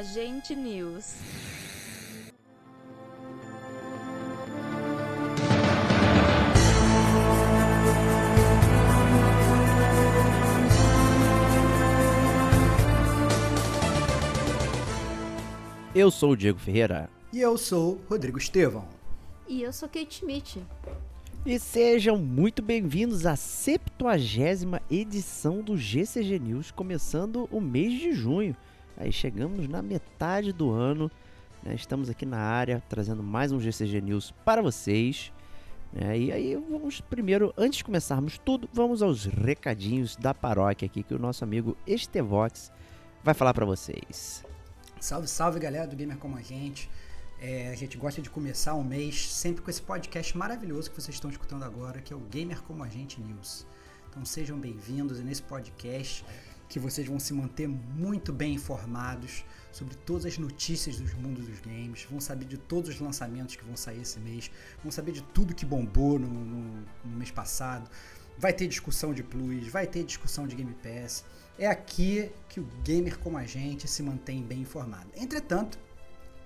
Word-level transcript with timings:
Agente 0.00 0.56
News. 0.56 1.14
Eu 15.94 16.10
sou 16.10 16.30
o 16.30 16.36
Diego 16.36 16.58
Ferreira. 16.58 17.10
E 17.30 17.38
eu 17.38 17.58
sou 17.58 17.96
o 17.96 18.00
Rodrigo 18.08 18.38
Estevão. 18.38 18.88
E 19.46 19.60
eu 19.60 19.70
sou 19.70 19.86
Kate 19.86 20.14
Schmidt. 20.14 20.62
E 21.44 21.58
sejam 21.58 22.16
muito 22.16 22.62
bem-vindos 22.62 23.26
à 23.26 23.36
70 23.36 24.82
edição 24.90 25.60
do 25.60 25.76
GCG 25.76 26.38
News, 26.38 26.70
começando 26.70 27.46
o 27.52 27.60
mês 27.60 28.00
de 28.00 28.14
junho. 28.14 28.56
Aí 29.00 29.10
chegamos 29.10 29.66
na 29.66 29.80
metade 29.80 30.52
do 30.52 30.70
ano, 30.70 31.10
né? 31.62 31.74
estamos 31.74 32.10
aqui 32.10 32.26
na 32.26 32.36
área 32.36 32.82
trazendo 32.86 33.22
mais 33.22 33.50
um 33.50 33.58
GCG 33.58 33.98
News 34.02 34.30
para 34.44 34.60
vocês. 34.60 35.32
Né? 35.90 36.18
E 36.18 36.30
aí 36.30 36.54
vamos 36.54 37.00
primeiro, 37.00 37.50
antes 37.56 37.78
de 37.78 37.84
começarmos 37.84 38.36
tudo, 38.36 38.68
vamos 38.74 39.00
aos 39.00 39.24
recadinhos 39.24 40.16
da 40.16 40.34
paróquia 40.34 40.84
aqui 40.84 41.02
que 41.02 41.14
o 41.14 41.18
nosso 41.18 41.42
amigo 41.42 41.78
Estevox 41.86 42.70
vai 43.24 43.32
falar 43.32 43.54
para 43.54 43.64
vocês. 43.64 44.44
Salve, 45.00 45.28
salve 45.28 45.58
galera 45.58 45.86
do 45.86 45.96
Gamer 45.96 46.18
Como 46.18 46.36
a 46.36 46.42
Gente. 46.42 46.90
É, 47.40 47.70
a 47.70 47.74
gente 47.74 47.96
gosta 47.96 48.20
de 48.20 48.28
começar 48.28 48.74
o 48.74 48.84
mês 48.84 49.32
sempre 49.32 49.62
com 49.62 49.70
esse 49.70 49.80
podcast 49.80 50.36
maravilhoso 50.36 50.90
que 50.90 51.00
vocês 51.00 51.14
estão 51.14 51.30
escutando 51.30 51.62
agora, 51.62 52.02
que 52.02 52.12
é 52.12 52.16
o 52.16 52.20
Gamer 52.20 52.60
Como 52.64 52.84
a 52.84 52.88
Gente 52.88 53.18
News. 53.18 53.66
Então 54.10 54.26
sejam 54.26 54.58
bem-vindos 54.58 55.20
nesse 55.20 55.42
podcast 55.42 56.22
que 56.70 56.78
vocês 56.78 57.06
vão 57.06 57.18
se 57.18 57.34
manter 57.34 57.68
muito 57.68 58.32
bem 58.32 58.54
informados 58.54 59.44
sobre 59.72 59.96
todas 59.96 60.24
as 60.24 60.38
notícias 60.38 60.98
dos 60.98 61.12
mundos 61.14 61.46
dos 61.46 61.60
games, 61.60 62.06
vão 62.08 62.20
saber 62.20 62.44
de 62.44 62.56
todos 62.56 62.88
os 62.88 63.00
lançamentos 63.00 63.56
que 63.56 63.64
vão 63.64 63.76
sair 63.76 64.00
esse 64.00 64.20
mês, 64.20 64.50
vão 64.80 64.90
saber 64.92 65.10
de 65.10 65.20
tudo 65.20 65.52
que 65.52 65.66
bombou 65.66 66.16
no, 66.16 66.28
no, 66.28 66.84
no 67.04 67.16
mês 67.16 67.32
passado. 67.32 67.90
Vai 68.38 68.52
ter 68.52 68.68
discussão 68.68 69.12
de 69.12 69.24
plus, 69.24 69.66
vai 69.66 69.84
ter 69.84 70.04
discussão 70.04 70.46
de 70.46 70.54
Game 70.54 70.74
Pass. 70.74 71.24
É 71.58 71.66
aqui 71.66 72.30
que 72.48 72.60
o 72.60 72.64
gamer 72.84 73.18
como 73.18 73.36
a 73.36 73.44
gente 73.44 73.88
se 73.88 74.02
mantém 74.02 74.40
bem 74.40 74.60
informado. 74.60 75.10
Entretanto, 75.16 75.76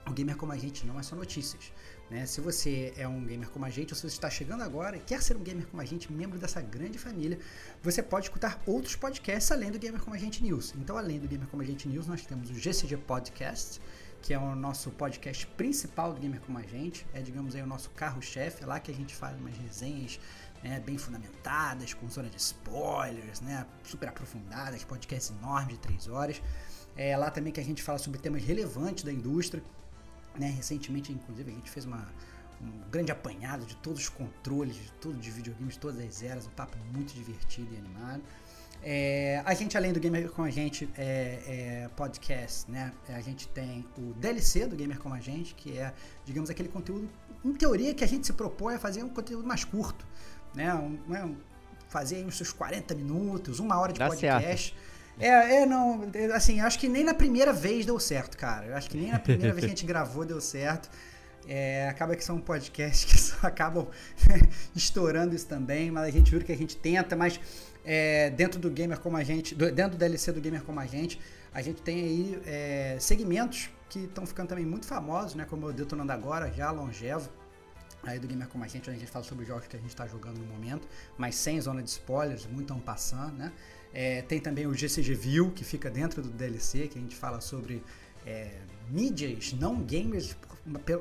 o 0.06 0.12
gamer 0.12 0.36
como 0.36 0.52
a 0.52 0.56
gente 0.56 0.86
não 0.86 0.98
é 0.98 1.02
só 1.02 1.14
notícias. 1.14 1.70
Né? 2.10 2.26
Se 2.26 2.40
você 2.40 2.92
é 2.96 3.08
um 3.08 3.24
gamer 3.24 3.48
como 3.48 3.64
a 3.64 3.70
gente, 3.70 3.92
ou 3.92 3.96
se 3.96 4.02
você 4.02 4.08
está 4.08 4.28
chegando 4.28 4.62
agora 4.62 4.96
e 4.96 5.00
quer 5.00 5.22
ser 5.22 5.36
um 5.36 5.42
gamer 5.42 5.66
como 5.66 5.80
a 5.80 5.84
gente, 5.84 6.12
membro 6.12 6.38
dessa 6.38 6.60
grande 6.60 6.98
família, 6.98 7.38
você 7.82 8.02
pode 8.02 8.26
escutar 8.26 8.62
outros 8.66 8.94
podcasts 8.94 9.50
além 9.50 9.70
do 9.70 9.78
Gamer 9.78 10.00
Como 10.00 10.14
a 10.14 10.18
Gente 10.18 10.42
News. 10.42 10.74
Então, 10.76 10.96
além 10.96 11.18
do 11.18 11.26
Gamer 11.26 11.48
Como 11.48 11.62
a 11.62 11.64
Gente 11.64 11.88
News, 11.88 12.06
nós 12.06 12.24
temos 12.26 12.50
o 12.50 12.54
GCG 12.54 12.98
Podcast, 12.98 13.80
que 14.20 14.32
é 14.32 14.38
o 14.38 14.54
nosso 14.54 14.90
podcast 14.90 15.46
principal 15.48 16.12
do 16.12 16.20
Gamer 16.20 16.40
Como 16.40 16.58
a 16.58 16.62
Gente. 16.62 17.06
É, 17.14 17.20
digamos 17.20 17.54
aí, 17.54 17.62
o 17.62 17.66
nosso 17.66 17.90
carro-chefe, 17.90 18.62
é 18.62 18.66
lá 18.66 18.78
que 18.78 18.90
a 18.90 18.94
gente 18.94 19.14
faz 19.14 19.38
umas 19.38 19.56
resenhas 19.56 20.20
né, 20.62 20.80
bem 20.80 20.96
fundamentadas, 20.96 21.92
com 21.92 22.08
zona 22.08 22.30
de 22.30 22.38
spoilers, 22.38 23.40
né, 23.42 23.66
super 23.82 24.08
aprofundadas, 24.08 24.82
podcast 24.82 25.32
enorme 25.32 25.74
de 25.74 25.78
3 25.78 26.08
horas. 26.08 26.42
É 26.96 27.16
lá 27.16 27.30
também 27.30 27.52
que 27.52 27.60
a 27.60 27.64
gente 27.64 27.82
fala 27.82 27.98
sobre 27.98 28.18
temas 28.18 28.42
relevantes 28.42 29.04
da 29.04 29.12
indústria. 29.12 29.62
Né? 30.38 30.48
Recentemente, 30.50 31.12
inclusive, 31.12 31.50
a 31.50 31.54
gente 31.54 31.70
fez 31.70 31.84
uma, 31.84 32.06
um 32.60 32.90
grande 32.90 33.12
apanhado 33.12 33.64
de 33.66 33.76
todos 33.76 34.00
os 34.00 34.08
controles, 34.08 34.74
de 34.74 34.92
tudo 35.00 35.18
de 35.18 35.30
videogames, 35.30 35.76
todas 35.76 36.04
as 36.04 36.22
eras, 36.22 36.46
um 36.46 36.50
papo 36.50 36.76
muito 36.92 37.14
divertido 37.14 37.74
e 37.74 37.76
animado. 37.76 38.22
É, 38.86 39.42
a 39.46 39.54
gente, 39.54 39.78
além 39.78 39.94
do 39.94 40.00
Gamer 40.00 40.30
com 40.30 40.42
a 40.42 40.50
gente, 40.50 40.88
é, 40.96 41.84
é, 41.84 41.90
podcast, 41.96 42.70
né? 42.70 42.92
A 43.08 43.20
gente 43.20 43.48
tem 43.48 43.86
o 43.96 44.12
DLC 44.14 44.66
do 44.66 44.76
Gamer 44.76 44.98
com 44.98 45.12
a 45.12 45.20
gente, 45.20 45.54
que 45.54 45.78
é, 45.78 45.92
digamos, 46.26 46.50
aquele 46.50 46.68
conteúdo, 46.68 47.08
em 47.42 47.54
teoria, 47.54 47.94
que 47.94 48.04
a 48.04 48.06
gente 48.06 48.26
se 48.26 48.32
propõe 48.34 48.74
a 48.74 48.78
fazer 48.78 49.02
um 49.02 49.08
conteúdo 49.08 49.46
mais 49.48 49.64
curto, 49.64 50.06
né? 50.54 50.74
Um, 50.74 50.98
um, 51.10 51.36
fazer 51.88 52.26
uns 52.26 52.36
seus 52.36 52.52
40 52.52 52.94
minutos, 52.94 53.58
uma 53.58 53.78
hora 53.78 53.92
de 53.92 53.98
Dá 53.98 54.08
podcast. 54.08 54.74
Certo. 54.74 54.93
É, 55.18 55.62
é, 55.62 55.66
não. 55.66 56.02
Assim, 56.34 56.60
acho 56.60 56.78
que 56.78 56.88
nem 56.88 57.04
na 57.04 57.14
primeira 57.14 57.52
vez 57.52 57.86
deu 57.86 57.98
certo, 57.98 58.36
cara. 58.36 58.66
Eu 58.66 58.76
acho 58.76 58.90
que 58.90 58.96
nem 58.96 59.12
na 59.12 59.18
primeira 59.18 59.52
vez 59.52 59.60
que 59.60 59.66
a 59.66 59.74
gente 59.74 59.86
gravou 59.86 60.24
deu 60.24 60.40
certo. 60.40 60.90
É, 61.46 61.88
acaba 61.88 62.16
que 62.16 62.24
são 62.24 62.40
podcasts 62.40 63.04
que 63.04 63.20
só 63.20 63.46
acabam 63.46 63.86
estourando 64.74 65.34
isso 65.34 65.46
também, 65.46 65.90
mas 65.90 66.04
a 66.04 66.10
gente 66.10 66.30
viu 66.30 66.40
que 66.40 66.52
a 66.52 66.56
gente 66.56 66.76
tenta, 66.76 67.14
mas 67.14 67.38
é, 67.84 68.30
dentro 68.30 68.58
do 68.58 68.70
gamer 68.70 68.98
como 68.98 69.16
a 69.16 69.22
gente, 69.22 69.54
do, 69.54 69.70
dentro 69.70 69.92
do 69.92 69.98
DLC 69.98 70.32
do 70.32 70.40
gamer 70.40 70.62
como 70.62 70.80
a 70.80 70.86
gente, 70.86 71.20
a 71.52 71.60
gente 71.60 71.82
tem 71.82 72.00
aí 72.00 72.42
é, 72.46 72.96
segmentos 72.98 73.68
que 73.90 74.00
estão 74.00 74.26
ficando 74.26 74.48
também 74.48 74.64
muito 74.64 74.86
famosos, 74.86 75.34
né? 75.34 75.46
Como 75.48 75.66
o 75.66 75.72
Detonando 75.72 76.10
Agora, 76.10 76.50
já 76.50 76.70
longevo, 76.70 77.30
aí 78.02 78.18
do 78.18 78.26
Gamer 78.26 78.48
Como 78.48 78.64
a 78.64 78.66
Gente, 78.66 78.88
onde 78.90 78.96
a 78.96 79.00
gente 79.00 79.10
fala 79.10 79.24
sobre 79.24 79.42
os 79.42 79.48
jogos 79.48 79.66
que 79.66 79.76
a 79.76 79.78
gente 79.78 79.90
está 79.90 80.06
jogando 80.06 80.38
no 80.38 80.46
momento, 80.46 80.88
mas 81.16 81.36
sem 81.36 81.60
zona 81.60 81.82
de 81.82 81.90
spoilers, 81.90 82.46
muito 82.46 82.72
um 82.74 82.80
passando, 82.80 83.36
né? 83.36 83.52
É, 83.94 84.22
tem 84.22 84.40
também 84.40 84.66
o 84.66 84.74
GCG 84.74 85.14
View, 85.14 85.52
que 85.52 85.64
fica 85.64 85.88
dentro 85.88 86.20
do 86.20 86.28
DLC, 86.28 86.88
que 86.88 86.98
a 86.98 87.00
gente 87.00 87.14
fala 87.14 87.40
sobre 87.40 87.80
é, 88.26 88.50
mídias 88.90 89.52
não 89.52 89.80
gamers, 89.80 90.36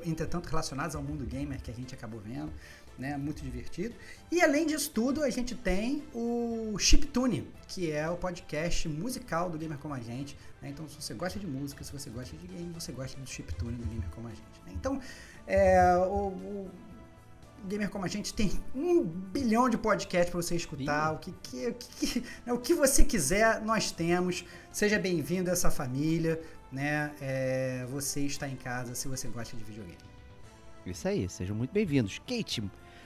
entretanto 0.06 0.48
relacionadas 0.48 0.96
ao 0.96 1.02
mundo 1.02 1.26
gamer 1.26 1.60
que 1.60 1.72
a 1.72 1.74
gente 1.74 1.96
acabou 1.96 2.20
vendo. 2.20 2.54
Né, 2.96 3.18
muito 3.18 3.42
divertido. 3.42 3.96
E 4.32 4.40
além 4.40 4.68
disso 4.68 4.92
tudo, 4.92 5.24
a 5.24 5.30
gente 5.32 5.56
tem 5.56 6.04
o 6.14 6.78
Chiptune, 6.78 7.48
que 7.68 7.92
é 7.92 8.08
o 8.08 8.16
podcast 8.16 8.88
musical 8.88 9.50
do 9.50 9.58
Gamer 9.58 9.80
Como 9.80 9.96
a 9.96 10.00
Gente. 10.00 10.38
Né? 10.62 10.70
Então, 10.70 10.88
se 10.88 11.02
você 11.02 11.16
gosta 11.16 11.40
de 11.40 11.48
música, 11.48 11.84
se 11.84 11.92
você 11.92 12.12
gosta 12.12 12.38
de 12.38 12.46
game, 12.46 12.72
você 12.72 12.92
gosta 12.92 13.20
do 13.20 13.28
Chiptune 13.28 13.78
do 13.78 13.88
Gamer 13.88 14.08
Como 14.12 14.28
a 14.28 14.30
Gente. 14.30 14.62
Né? 14.64 14.74
Então, 14.76 15.02
é, 15.48 15.98
o, 16.06 16.28
o 16.28 16.72
gamer 17.68 17.90
como 17.90 18.06
a 18.06 18.08
gente 18.08 18.34
tem 18.34 18.52
um 18.76 19.04
bilhão 19.04 19.70
de 19.70 19.78
podcasts 19.78 20.30
para 20.30 20.42
você 20.42 20.56
escutar. 20.56 21.14
O 21.14 21.18
que, 21.18 21.32
que, 21.44 21.68
o, 21.68 21.74
que, 21.74 22.24
né, 22.46 22.54
o 22.54 22.60
que 22.60 22.74
você 22.74 23.04
quiser, 23.04 23.62
nós 23.62 23.92
temos. 23.92 24.46
Seja 24.72 25.00
bem-vindo 25.00 25.50
a 25.50 25.54
essa 25.54 25.72
família. 25.72 26.42
Né? 26.72 27.14
É, 27.22 27.86
você 27.90 28.22
está 28.22 28.48
em 28.48 28.56
casa 28.56 28.96
se 28.96 29.08
você 29.08 29.28
gosta 29.28 29.56
de 29.56 29.64
videogame. 29.64 29.98
Isso 30.86 31.08
aí, 31.08 31.30
sejam 31.30 31.56
muito 31.56 31.72
bem-vindos. 31.72 32.20
Kate, 32.20 32.64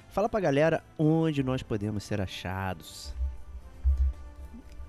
fala 0.09 0.27
pra 0.27 0.39
galera 0.39 0.83
onde 0.98 1.44
nós 1.44 1.62
podemos 1.62 2.03
ser 2.03 2.19
achados. 2.19 3.13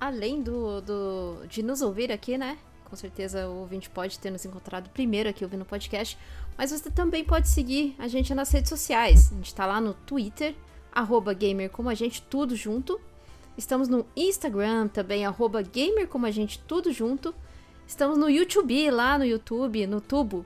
Além 0.01 0.43
do, 0.43 0.81
do 0.81 1.47
de 1.49 1.63
nos 1.63 1.83
ouvir 1.83 2.13
aqui, 2.13 2.39
né? 2.39 2.57
Com 2.85 2.97
certeza 2.97 3.49
o 3.49 3.57
ouvinte 3.57 3.91
pode 3.91 4.19
ter 4.19 4.31
nos 4.31 4.45
encontrado 4.45 4.89
primeiro 4.91 5.29
aqui 5.29 5.45
ouvindo 5.45 5.63
o 5.63 5.67
podcast. 5.67 6.17
Mas 6.59 6.73
você 6.73 6.91
também 6.91 7.23
pode 7.23 7.49
seguir 7.49 7.95
a 7.97 8.09
gente 8.09 8.35
nas 8.35 8.51
redes 8.51 8.69
sociais. 8.69 9.31
A 9.31 9.37
gente 9.37 9.55
tá 9.55 9.65
lá 9.65 9.81
no 9.81 9.95
Twitter, 9.95 10.57
arroba 10.91 11.33
gamer 11.33 11.71
como 11.71 11.89
a 11.89 11.95
gente, 11.95 12.21
tudo 12.23 12.57
junto. 12.57 13.01
Estamos 13.57 13.89
no 13.89 14.05
Instagram 14.17 14.89
também, 14.89 15.25
arroba 15.25 15.63
gamer 15.63 16.09
como 16.09 16.27
a 16.27 16.33
gente, 16.33 16.59
tudo 16.59 16.93
junto. 16.93 17.33
Estamos 17.87 18.19
no 18.19 18.29
YouTube, 18.29 18.91
lá 18.91 19.17
no 19.17 19.25
YouTube, 19.25 19.87
no 19.87 20.01
Tubo. 20.01 20.45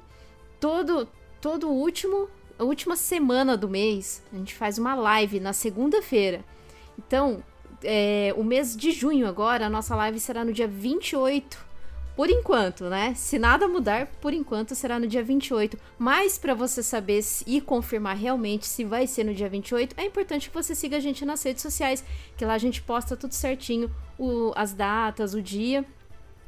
Todo, 0.60 1.08
todo 1.40 1.70
último, 1.70 2.28
a 2.58 2.62
última 2.62 2.94
semana 2.94 3.56
do 3.56 3.66
mês, 3.66 4.22
a 4.30 4.36
gente 4.36 4.54
faz 4.54 4.76
uma 4.76 4.94
live 4.94 5.40
na 5.40 5.54
segunda-feira. 5.54 6.44
Então, 6.98 7.42
é, 7.82 8.34
o 8.36 8.44
mês 8.44 8.76
de 8.76 8.92
junho 8.92 9.26
agora, 9.26 9.66
a 9.66 9.70
nossa 9.70 9.96
live 9.96 10.20
será 10.20 10.44
no 10.44 10.52
dia 10.52 10.68
28 10.68 11.71
por 12.14 12.28
enquanto, 12.28 12.84
né? 12.84 13.14
Se 13.14 13.38
nada 13.38 13.66
mudar, 13.66 14.06
por 14.20 14.34
enquanto 14.34 14.74
será 14.74 14.98
no 14.98 15.06
dia 15.06 15.22
28. 15.22 15.78
Mas 15.98 16.36
para 16.36 16.54
você 16.54 16.82
saber 16.82 17.20
e 17.46 17.60
confirmar 17.60 18.16
realmente 18.16 18.66
se 18.66 18.84
vai 18.84 19.06
ser 19.06 19.24
no 19.24 19.34
dia 19.34 19.48
28, 19.48 19.94
é 19.96 20.04
importante 20.04 20.50
que 20.50 20.54
você 20.54 20.74
siga 20.74 20.98
a 20.98 21.00
gente 21.00 21.24
nas 21.24 21.42
redes 21.42 21.62
sociais, 21.62 22.04
que 22.36 22.44
lá 22.44 22.54
a 22.54 22.58
gente 22.58 22.82
posta 22.82 23.16
tudo 23.16 23.32
certinho, 23.32 23.90
o, 24.18 24.52
as 24.54 24.74
datas, 24.74 25.32
o 25.32 25.40
dia. 25.40 25.84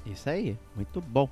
Isso 0.04 0.28
aí, 0.28 0.58
muito 0.76 1.00
bom. 1.00 1.30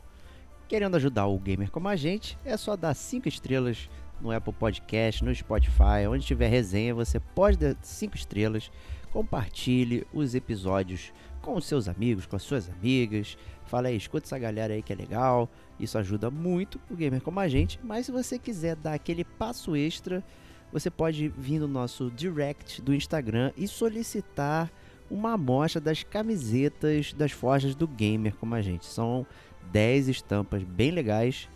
Querendo 0.68 0.98
ajudar 0.98 1.26
o 1.26 1.40
gamer 1.40 1.72
como 1.72 1.88
a 1.88 1.96
gente, 1.96 2.38
é 2.46 2.56
só 2.56 2.76
dar 2.76 2.94
5 2.94 3.28
estrelas 3.28 3.90
no 4.22 4.32
Apple 4.32 4.54
Podcast, 4.54 5.24
no 5.24 5.34
Spotify, 5.34 6.08
onde 6.10 6.26
tiver 6.26 6.48
resenha, 6.48 6.94
você 6.94 7.20
pode 7.20 7.58
dar 7.58 7.76
5 7.82 8.16
estrelas, 8.16 8.72
compartilhe 9.12 10.06
os 10.14 10.36
episódios 10.36 11.12
com 11.42 11.56
os 11.56 11.66
seus 11.66 11.88
amigos, 11.88 12.26
com 12.26 12.36
as 12.36 12.44
suas 12.44 12.70
amigas. 12.70 13.38
Fala 13.66 13.88
aí, 13.88 13.98
escuta 13.98 14.26
essa 14.26 14.38
galera 14.38 14.74
aí 14.74 14.82
que 14.82 14.94
é 14.94 14.96
legal. 14.96 15.50
Isso 15.80 15.98
ajuda 15.98 16.30
muito 16.30 16.80
o 16.90 16.96
gamer 16.96 17.22
como 17.22 17.40
a 17.40 17.48
gente. 17.48 17.80
Mas 17.84 18.06
se 18.06 18.12
você 18.12 18.38
quiser 18.38 18.76
dar 18.76 18.94
aquele 18.94 19.24
passo 19.24 19.76
extra, 19.76 20.24
você 20.72 20.90
pode 20.90 21.28
vir 21.30 21.60
no 21.60 21.68
nosso 21.68 22.12
direct 22.12 22.82
do 22.82 22.94
Instagram 22.94 23.52
e 23.58 23.68
solicitar 23.68 24.72
uma 25.10 25.34
amostra 25.34 25.82
das 25.82 26.04
camisetas 26.04 27.14
das 27.14 27.32
forjas 27.32 27.74
do 27.74 27.88
gamer 27.88 28.36
como 28.36 28.54
a 28.54 28.62
gente. 28.62 28.86
São 28.86 29.26
10 29.72 30.10
estampas 30.10 30.64
bem 30.64 30.92
legais 30.92 31.50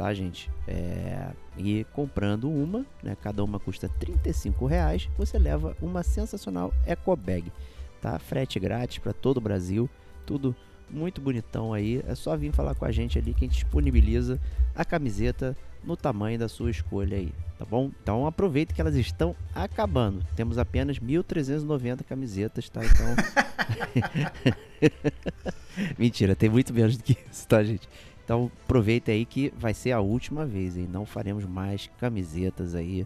tá, 0.00 0.14
gente? 0.14 0.50
É, 0.66 1.28
e 1.58 1.84
comprando 1.92 2.50
uma, 2.50 2.86
né, 3.02 3.14
cada 3.20 3.44
uma 3.44 3.60
custa 3.60 3.86
35 3.86 4.64
reais, 4.64 5.10
você 5.18 5.38
leva 5.38 5.76
uma 5.78 6.02
sensacional 6.02 6.72
eco 6.86 7.14
bag, 7.14 7.52
tá? 8.00 8.18
Frete 8.18 8.58
grátis 8.58 8.96
para 8.96 9.12
todo 9.12 9.36
o 9.36 9.42
Brasil, 9.42 9.90
tudo 10.24 10.56
muito 10.88 11.20
bonitão 11.20 11.74
aí. 11.74 12.02
É 12.08 12.14
só 12.14 12.34
vir 12.34 12.50
falar 12.50 12.74
com 12.74 12.86
a 12.86 12.90
gente 12.90 13.18
ali 13.18 13.34
que 13.34 13.44
a 13.44 13.46
gente 13.46 13.60
disponibiliza 13.60 14.40
a 14.74 14.86
camiseta 14.86 15.54
no 15.84 15.98
tamanho 15.98 16.38
da 16.38 16.48
sua 16.48 16.70
escolha 16.70 17.18
aí, 17.18 17.30
tá 17.58 17.66
bom? 17.66 17.90
Então 18.02 18.26
aproveite 18.26 18.72
que 18.72 18.80
elas 18.80 18.94
estão 18.94 19.36
acabando. 19.54 20.24
Temos 20.34 20.56
apenas 20.56 20.98
1.390 20.98 22.04
camisetas, 22.04 22.70
tá? 22.70 22.80
Então. 22.82 23.16
Mentira, 25.98 26.34
tem 26.34 26.48
muito 26.48 26.72
menos 26.72 26.96
do 26.96 27.04
que 27.04 27.16
isso, 27.30 27.46
tá, 27.46 27.62
gente? 27.62 27.88
Então 28.30 28.48
aproveita 28.62 29.10
aí 29.10 29.24
que 29.24 29.52
vai 29.58 29.74
ser 29.74 29.90
a 29.90 29.98
última 29.98 30.46
vez, 30.46 30.76
e 30.76 30.82
não 30.82 31.04
faremos 31.04 31.44
mais 31.44 31.90
camisetas 31.98 32.76
aí 32.76 33.04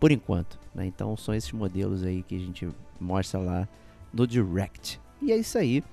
por 0.00 0.10
enquanto. 0.10 0.58
Né? 0.74 0.86
Então 0.86 1.14
são 1.18 1.34
esses 1.34 1.52
modelos 1.52 2.02
aí 2.02 2.22
que 2.22 2.34
a 2.34 2.38
gente 2.38 2.70
mostra 2.98 3.38
lá 3.38 3.68
no 4.10 4.26
Direct. 4.26 4.98
E 5.20 5.32
é 5.32 5.36
isso 5.36 5.58
aí. 5.58 5.84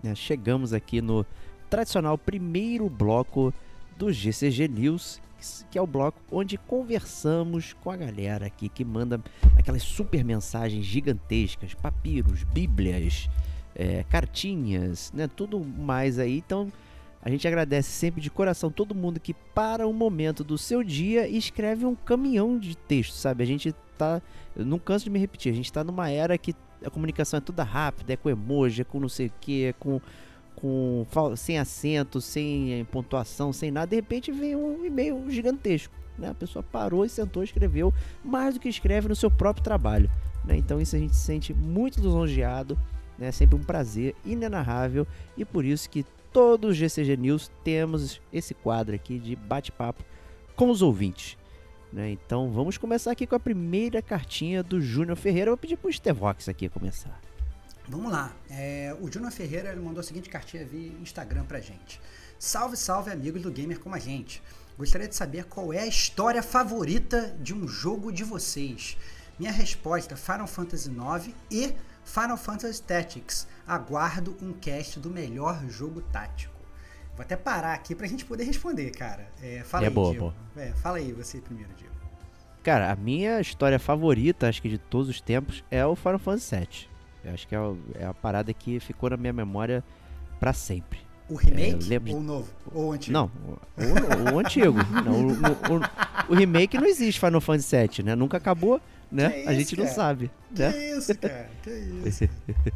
Né? 0.00 0.14
Chegamos 0.14 0.72
aqui 0.72 1.02
no 1.02 1.26
tradicional 1.68 2.16
primeiro 2.16 2.88
bloco 2.88 3.52
do 3.98 4.12
GCG 4.12 4.68
News, 4.68 5.20
que 5.68 5.76
é 5.76 5.82
o 5.82 5.86
bloco 5.86 6.20
onde 6.30 6.56
conversamos 6.56 7.72
com 7.82 7.90
a 7.90 7.96
galera 7.96 8.46
aqui 8.46 8.68
que 8.68 8.84
manda 8.84 9.20
aquelas 9.58 9.82
super 9.82 10.24
mensagens 10.24 10.84
gigantescas, 10.84 11.74
papiros, 11.74 12.44
bíblias, 12.44 13.28
é, 13.74 14.04
cartinhas, 14.04 15.10
né? 15.12 15.26
Tudo 15.26 15.58
mais 15.58 16.20
aí. 16.20 16.38
Então 16.38 16.70
a 17.22 17.30
gente 17.30 17.46
agradece 17.46 17.88
sempre 17.90 18.20
de 18.20 18.28
coração 18.28 18.68
todo 18.68 18.96
mundo 18.96 19.20
que 19.20 19.32
para 19.32 19.86
um 19.86 19.92
momento 19.92 20.42
do 20.42 20.58
seu 20.58 20.82
dia 20.82 21.28
e 21.28 21.38
escreve 21.38 21.86
um 21.86 21.94
caminhão 21.94 22.58
de 22.58 22.76
texto, 22.76 23.12
sabe? 23.12 23.44
A 23.44 23.46
gente 23.46 23.72
tá. 23.96 24.20
Eu 24.56 24.66
não 24.66 24.78
canso 24.78 25.04
de 25.04 25.10
me 25.10 25.20
repetir, 25.20 25.52
a 25.52 25.54
gente 25.54 25.72
tá 25.72 25.84
numa 25.84 26.10
era 26.10 26.36
que 26.36 26.52
a 26.84 26.90
comunicação 26.90 27.38
é 27.38 27.40
toda 27.40 27.62
rápida, 27.62 28.12
é 28.12 28.16
com 28.16 28.28
emoji, 28.28 28.82
é 28.82 28.84
com 28.84 28.98
não 28.98 29.08
sei 29.08 29.28
o 29.28 29.32
que, 29.40 29.66
é 29.66 29.72
com, 29.72 30.00
com 30.56 31.06
sem 31.36 31.60
acento, 31.60 32.20
sem 32.20 32.84
pontuação, 32.90 33.52
sem 33.52 33.70
nada. 33.70 33.86
De 33.86 33.96
repente 33.96 34.32
vem 34.32 34.56
um 34.56 34.84
e-mail 34.84 35.24
gigantesco. 35.30 35.94
Né? 36.18 36.28
A 36.28 36.34
pessoa 36.34 36.62
parou 36.62 37.04
e 37.04 37.08
sentou 37.08 37.44
e 37.44 37.46
escreveu 37.46 37.94
mais 38.24 38.54
do 38.54 38.60
que 38.60 38.68
escreve 38.68 39.08
no 39.08 39.14
seu 39.14 39.30
próprio 39.30 39.62
trabalho. 39.62 40.10
Né? 40.44 40.56
Então 40.56 40.80
isso 40.80 40.96
a 40.96 40.98
gente 40.98 41.14
se 41.14 41.22
sente 41.22 41.54
muito 41.54 42.00
lisonjeado. 42.00 42.76
Né? 43.16 43.28
É 43.28 43.32
sempre 43.32 43.54
um 43.54 43.62
prazer 43.62 44.16
inenarrável 44.24 45.06
e 45.36 45.44
por 45.44 45.64
isso 45.64 45.88
que 45.88 46.04
todo 46.32 46.68
o 46.68 46.72
GCG 46.72 47.16
News 47.16 47.50
temos 47.62 48.20
esse 48.32 48.54
quadro 48.54 48.94
aqui 48.94 49.18
de 49.18 49.36
bate-papo 49.36 50.02
com 50.56 50.70
os 50.70 50.82
ouvintes. 50.82 51.36
Né? 51.92 52.10
Então 52.10 52.50
vamos 52.50 52.78
começar 52.78 53.12
aqui 53.12 53.26
com 53.26 53.34
a 53.34 53.40
primeira 53.40 54.00
cartinha 54.00 54.62
do 54.62 54.80
Júnior 54.80 55.16
Ferreira. 55.16 55.50
Eu 55.50 55.52
vou 55.52 55.58
pedir 55.58 55.76
para 55.76 55.88
o 55.88 55.92
Stevox 55.92 56.48
aqui 56.48 56.68
começar. 56.68 57.20
Vamos 57.86 58.10
lá. 58.10 58.34
É, 58.48 58.96
o 59.00 59.12
Júnior 59.12 59.32
Ferreira 59.32 59.70
ele 59.70 59.80
mandou 59.80 60.00
a 60.00 60.02
seguinte 60.02 60.30
cartinha 60.30 60.64
via 60.64 60.92
Instagram 61.02 61.44
pra 61.44 61.60
gente. 61.60 62.00
Salve, 62.38 62.76
salve 62.76 63.10
amigos 63.10 63.42
do 63.42 63.50
Gamer 63.50 63.78
como 63.78 63.94
a 63.94 63.98
gente. 63.98 64.42
Gostaria 64.78 65.06
de 65.06 65.14
saber 65.14 65.44
qual 65.44 65.72
é 65.72 65.80
a 65.80 65.86
história 65.86 66.42
favorita 66.42 67.36
de 67.40 67.52
um 67.52 67.68
jogo 67.68 68.10
de 68.10 68.24
vocês. 68.24 68.96
Minha 69.38 69.52
resposta: 69.52 70.16
Final 70.16 70.46
Fantasy 70.46 70.90
IX 70.90 71.34
e 71.50 71.74
Final 72.04 72.36
Fantasy 72.36 72.82
Tactics. 72.82 73.46
Aguardo 73.66 74.36
um 74.42 74.52
cast 74.52 74.98
do 75.00 75.08
melhor 75.10 75.62
jogo 75.68 76.00
tático. 76.02 76.52
Vou 77.14 77.22
até 77.22 77.36
parar 77.36 77.74
aqui 77.74 77.94
pra 77.94 78.06
gente 78.06 78.24
poder 78.24 78.44
responder, 78.44 78.90
cara. 78.90 79.28
É, 79.42 79.62
fala 79.64 79.84
é 79.84 79.88
aí, 79.88 79.94
boa. 79.94 80.34
É, 80.56 80.72
fala 80.72 80.96
aí 80.98 81.12
você 81.12 81.38
primeiro, 81.40 81.70
Diego. 81.76 81.92
Cara, 82.62 82.90
a 82.92 82.96
minha 82.96 83.40
história 83.40 83.78
favorita, 83.78 84.48
acho 84.48 84.62
que 84.62 84.68
de 84.68 84.78
todos 84.78 85.08
os 85.08 85.20
tempos, 85.20 85.62
é 85.70 85.84
o 85.84 85.94
Final 85.96 86.18
Fantasy 86.18 86.56
VII. 86.56 86.68
Eu 87.24 87.34
acho 87.34 87.46
que 87.48 87.54
é, 87.54 87.60
o, 87.60 87.78
é 87.94 88.04
a 88.06 88.14
parada 88.14 88.52
que 88.54 88.80
ficou 88.80 89.10
na 89.10 89.16
minha 89.16 89.32
memória 89.32 89.84
para 90.40 90.52
sempre. 90.52 91.00
O 91.28 91.34
remake 91.36 91.84
É, 91.84 91.88
lembro 91.88 92.08
de- 92.08 92.14
ou 92.14 92.20
o 92.20 92.22
novo? 92.22 92.48
Ou 92.72 92.88
o 92.88 92.92
antigo? 92.92 93.12
Não, 93.12 93.30
o, 93.46 94.30
o- 94.32 94.34
o 94.34 94.38
antigo. 94.38 94.76
Não, 95.04 95.28
o- 95.28 96.32
o 96.32 96.34
remake 96.34 96.76
não 96.78 96.86
existe 96.86 97.20
Final 97.20 97.40
Fantasy 97.40 97.76
VII, 97.76 98.04
né? 98.04 98.14
Nunca 98.14 98.36
acabou, 98.36 98.80
né? 99.12 99.30
Que 99.30 99.48
a 99.48 99.52
isso, 99.52 99.60
gente 99.60 99.76
não 99.76 99.84
cara? 99.84 99.94
sabe, 99.96 100.30
Que 100.54 100.62
né? 100.62 100.90
isso, 100.96 101.14
cara? 101.20 101.50
Que 101.62 101.70
isso? 101.70 102.28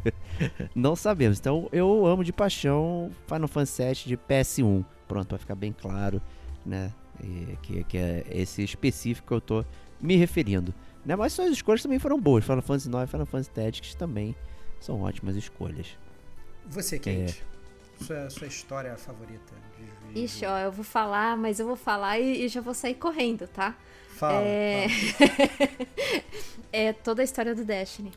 Não 0.75 0.95
sabemos. 0.95 1.39
Então 1.39 1.67
eu 1.71 2.05
amo 2.05 2.23
de 2.23 2.31
paixão 2.31 3.11
Final 3.27 3.47
Fantasy 3.47 3.83
VII 3.83 3.93
de 4.05 4.17
PS1. 4.17 4.85
Pronto, 5.07 5.27
pra 5.27 5.37
ficar 5.37 5.55
bem 5.55 5.73
claro, 5.73 6.21
né? 6.65 6.91
E 7.23 7.57
que, 7.63 7.83
que 7.85 7.97
é 7.97 8.23
esse 8.29 8.63
específico 8.63 9.27
que 9.27 9.33
eu 9.33 9.41
tô 9.41 9.65
me 9.99 10.15
referindo. 10.15 10.73
Né? 11.05 11.15
Mas 11.15 11.33
suas 11.33 11.51
escolhas 11.51 11.81
também 11.81 11.97
foram 11.99 12.19
boas. 12.19 12.43
Final 12.43 12.61
Fantasy 12.61 12.89
IX 12.89 13.03
e 13.03 13.07
Final 13.07 13.25
Fantasy 13.25 13.49
Tactics 13.49 13.95
também 13.95 14.35
são 14.79 15.01
ótimas 15.01 15.35
escolhas. 15.35 15.87
Você, 16.67 16.97
Kate. 16.99 17.43
Sua, 18.01 18.29
sua 18.29 18.47
história 18.47 18.95
favorita? 18.97 19.55
de- 20.13 20.19
Ixi, 20.23 20.45
ó, 20.45 20.57
eu 20.59 20.71
vou 20.71 20.83
falar, 20.85 21.35
mas 21.35 21.59
eu 21.59 21.65
vou 21.65 21.75
falar 21.75 22.19
e, 22.19 22.45
e 22.45 22.47
já 22.47 22.61
vou 22.61 22.73
sair 22.73 22.93
correndo, 22.95 23.47
tá? 23.47 23.75
Fala, 24.17 24.41
é... 24.43 24.87
fala. 24.89 25.69
é 26.73 26.93
toda 26.93 27.21
a 27.21 27.25
história 27.25 27.53
do 27.53 27.63
Destiny. 27.63 28.11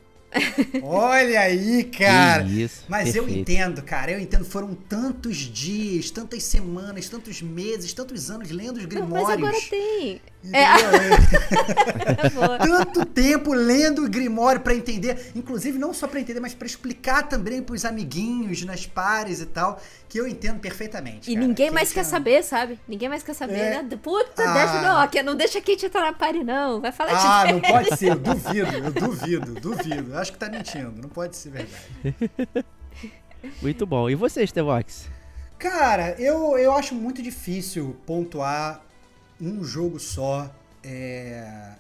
Olha 0.83 1.41
aí, 1.41 1.85
cara. 1.85 2.43
Isso, 2.45 2.85
Mas 2.89 3.15
eu 3.15 3.25
perfeito. 3.25 3.51
entendo, 3.51 3.83
cara. 3.83 4.13
Eu 4.13 4.21
entendo. 4.21 4.45
Foram 4.45 4.75
tantos 4.75 5.37
dias, 5.37 6.11
tantas 6.11 6.43
semanas, 6.45 7.09
tantos 7.09 7.43
meses, 7.43 7.93
tantos 7.93 8.31
anos 8.31 8.51
lendo 8.51 8.77
os 8.77 8.83
Não, 8.83 8.89
grimórios. 8.89 9.29
mas 9.29 9.39
agora 9.39 9.57
tem. 9.69 10.21
Entendeu? 10.43 10.61
É 12.25 12.29
boa. 12.31 12.59
tanto 12.59 13.05
tempo 13.05 13.53
lendo 13.53 14.05
o 14.05 14.09
Grimório 14.09 14.61
pra 14.61 14.75
entender, 14.75 15.33
inclusive 15.35 15.79
não 15.79 15.93
só 15.93 16.07
pra 16.09 16.19
entender, 16.21 16.41
mas 16.41 16.55
pra 16.55 16.67
explicar 16.67 17.23
também 17.29 17.63
pros 17.63 17.85
amiguinhos 17.85 18.63
nas 18.65 18.87
pares 18.87 19.41
e 19.41 19.47
tal, 19.47 19.81
que 20.09 20.19
eu 20.19 20.27
entendo 20.27 20.59
perfeitamente. 20.59 21.31
E 21.31 21.35
cara. 21.35 21.47
ninguém 21.47 21.69
Que 21.69 21.75
mais 21.75 21.93
quer 21.93 22.01
é- 22.01 22.05
saber, 22.05 22.43
sabe? 22.43 22.79
Ninguém 22.89 23.09
mais 23.09 23.23
quer 23.23 23.35
saber, 23.35 23.59
É. 23.59 23.83
né? 23.83 23.89
Puta, 24.03 24.43
Ah. 24.43 24.53
Death 24.55 24.83
Nokia, 24.83 25.23
não 25.23 25.37
deixa 25.37 25.59
a 25.59 25.63
Kate 25.63 25.87
entrar 25.87 26.01
na 26.03 26.13
party, 26.13 26.43
não. 26.43 26.81
Vai 26.81 26.93
falar 26.93 27.13
Ah, 27.13 27.47
de 27.47 27.53
não 27.53 27.61
pode 27.61 27.97
ser, 27.97 28.11
eu 28.13 28.17
duvido, 28.19 28.77
eu 28.77 28.91
duvido, 28.93 29.55
duvido. 29.61 30.17
Eu 30.21 30.23
Acho 30.23 30.33
que 30.33 30.39
tá 30.39 30.51
mentindo, 30.51 30.93
não 31.01 31.09
pode 31.09 31.35
ser 31.35 31.49
verdade. 31.49 32.65
Muito 33.63 33.87
bom. 33.87 34.11
E 34.11 34.15
você, 34.15 34.47
Stevox? 34.47 35.09
Cara, 35.59 36.11
eu, 36.21 36.59
eu 36.59 36.73
acho 36.75 36.95
muito 36.95 37.23
difícil 37.23 37.97
pontuar 38.05 38.85
um 39.41 39.65
jogo 39.65 39.99
só 39.99 40.55
é, 40.85 41.73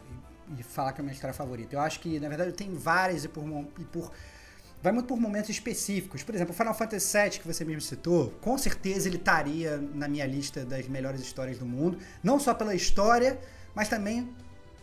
e 0.58 0.62
falar 0.62 0.92
que 0.92 1.00
é 1.00 1.02
a 1.02 1.04
minha 1.04 1.12
história 1.12 1.34
favorita. 1.34 1.76
Eu 1.76 1.80
acho 1.80 2.00
que, 2.00 2.18
na 2.18 2.28
verdade, 2.28 2.52
tem 2.52 2.74
várias 2.74 3.24
e 3.24 3.28
por, 3.28 3.44
e 3.78 3.84
por. 3.84 4.10
Vai 4.82 4.92
muito 4.92 5.06
por 5.06 5.20
momentos 5.20 5.50
específicos. 5.50 6.22
Por 6.22 6.34
exemplo, 6.34 6.54
o 6.54 6.56
Final 6.56 6.72
Fantasy 6.72 7.18
VII, 7.18 7.30
que 7.40 7.46
você 7.46 7.62
mesmo 7.62 7.82
citou, 7.82 8.30
com 8.40 8.56
certeza 8.56 9.06
ele 9.06 9.16
estaria 9.16 9.76
na 9.94 10.08
minha 10.08 10.26
lista 10.26 10.64
das 10.64 10.88
melhores 10.88 11.20
histórias 11.20 11.58
do 11.58 11.66
mundo. 11.66 11.98
Não 12.22 12.40
só 12.40 12.54
pela 12.54 12.74
história, 12.74 13.38
mas 13.74 13.90
também 13.90 14.30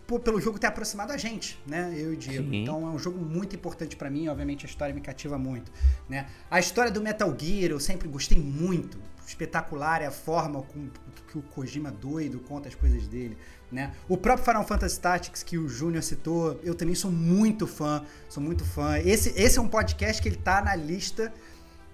pelo 0.08 0.40
jogo 0.40 0.58
ter 0.58 0.68
aproximado 0.68 1.12
a 1.12 1.18
gente, 1.18 1.60
né? 1.68 1.94
Eu 1.96 2.14
e 2.14 2.16
o 2.16 2.18
Diego. 2.18 2.50
Sim. 2.50 2.64
Então 2.64 2.88
é 2.88 2.90
um 2.90 2.98
jogo 3.00 3.20
muito 3.24 3.56
importante 3.56 3.96
pra 3.96 4.10
mim, 4.10 4.28
obviamente 4.30 4.66
a 4.66 4.70
história 4.70 4.94
me 4.96 5.02
cativa 5.02 5.38
muito, 5.38 5.72
né? 6.08 6.28
A 6.50 6.60
história 6.60 6.90
do 6.92 7.02
Metal 7.02 7.36
Gear 7.38 7.72
eu 7.72 7.80
sempre 7.80 8.08
gostei 8.08 8.38
muito. 8.40 8.98
Espetacular 9.28 10.02
é 10.02 10.06
a 10.06 10.12
forma 10.12 10.62
com 10.64 10.88
que 11.30 11.38
o 11.38 11.42
Kojima 11.42 11.92
doido 11.92 12.40
conta 12.40 12.70
as 12.70 12.76
coisas 12.76 13.06
dele, 13.10 13.38
né? 13.70 13.92
O 14.08 14.16
próprio 14.16 14.46
Final 14.46 14.66
Fantasy 14.66 14.98
Tactics 15.00 15.44
que 15.44 15.58
o 15.58 15.68
Júnior 15.68 16.02
citou, 16.02 16.58
eu 16.64 16.74
também 16.74 16.96
sou 16.96 17.12
muito 17.12 17.68
fã, 17.68 18.06
sou 18.30 18.42
muito 18.42 18.64
fã. 18.64 18.98
Esse, 19.00 19.34
esse 19.36 19.60
é 19.60 19.62
um 19.62 19.68
podcast 19.68 20.22
que 20.22 20.30
ele 20.30 20.38
tá 20.38 20.62
na 20.62 20.74
lista 20.78 21.34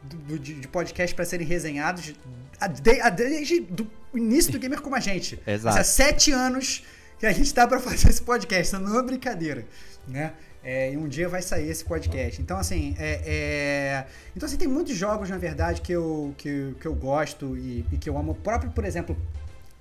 do- 0.03 0.17
do- 0.17 0.37
de, 0.39 0.53
de 0.53 0.67
podcast 0.67 1.15
para 1.15 1.25
serem 1.25 1.47
resenhados 1.47 2.13
a- 2.61 2.67
de- 2.67 3.01
a- 3.01 3.09
desde 3.09 3.65
o 4.13 4.17
início 4.17 4.51
do 4.51 4.59
Gamer 4.59 4.79
Como 4.81 4.95
a 4.95 4.99
Gente. 4.99 5.39
Exato. 5.47 5.79
Há 5.79 5.83
sete 5.83 6.31
anos 6.31 6.83
que 7.23 7.27
a 7.27 7.31
gente 7.31 7.53
tá 7.53 7.65
para 7.65 7.79
fazer 7.79 8.09
esse 8.09 8.21
podcast, 8.21 8.75
isso 8.75 8.79
não 8.83 8.99
é 8.99 9.01
brincadeira, 9.01 9.65
né? 10.05 10.33
É, 10.61 10.91
e 10.91 10.97
um 10.97 11.07
dia 11.07 11.29
vai 11.29 11.41
sair 11.41 11.69
esse 11.69 11.85
podcast. 11.85 12.41
Então, 12.41 12.57
assim, 12.57 12.93
é, 12.99 13.21
é- 13.25 14.07
então, 14.35 14.45
assim, 14.45 14.57
tem 14.57 14.67
muitos 14.67 14.93
jogos, 14.97 15.29
na 15.29 15.37
verdade, 15.37 15.79
que 15.79 15.93
eu, 15.93 16.35
que, 16.37 16.75
que 16.81 16.85
eu 16.85 16.93
gosto 16.93 17.55
e, 17.57 17.85
e 17.93 17.97
que 17.97 18.09
eu 18.09 18.17
amo. 18.17 18.33
O 18.33 18.35
próprio, 18.35 18.71
por 18.71 18.83
exemplo, 18.83 19.15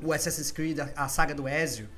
o 0.01 0.13
Assassin's 0.13 0.53
Creed, 0.53 0.79
a, 0.79 0.89
a 0.95 1.09
saga 1.09 1.35
do 1.35 1.49
Ezio, 1.49 1.89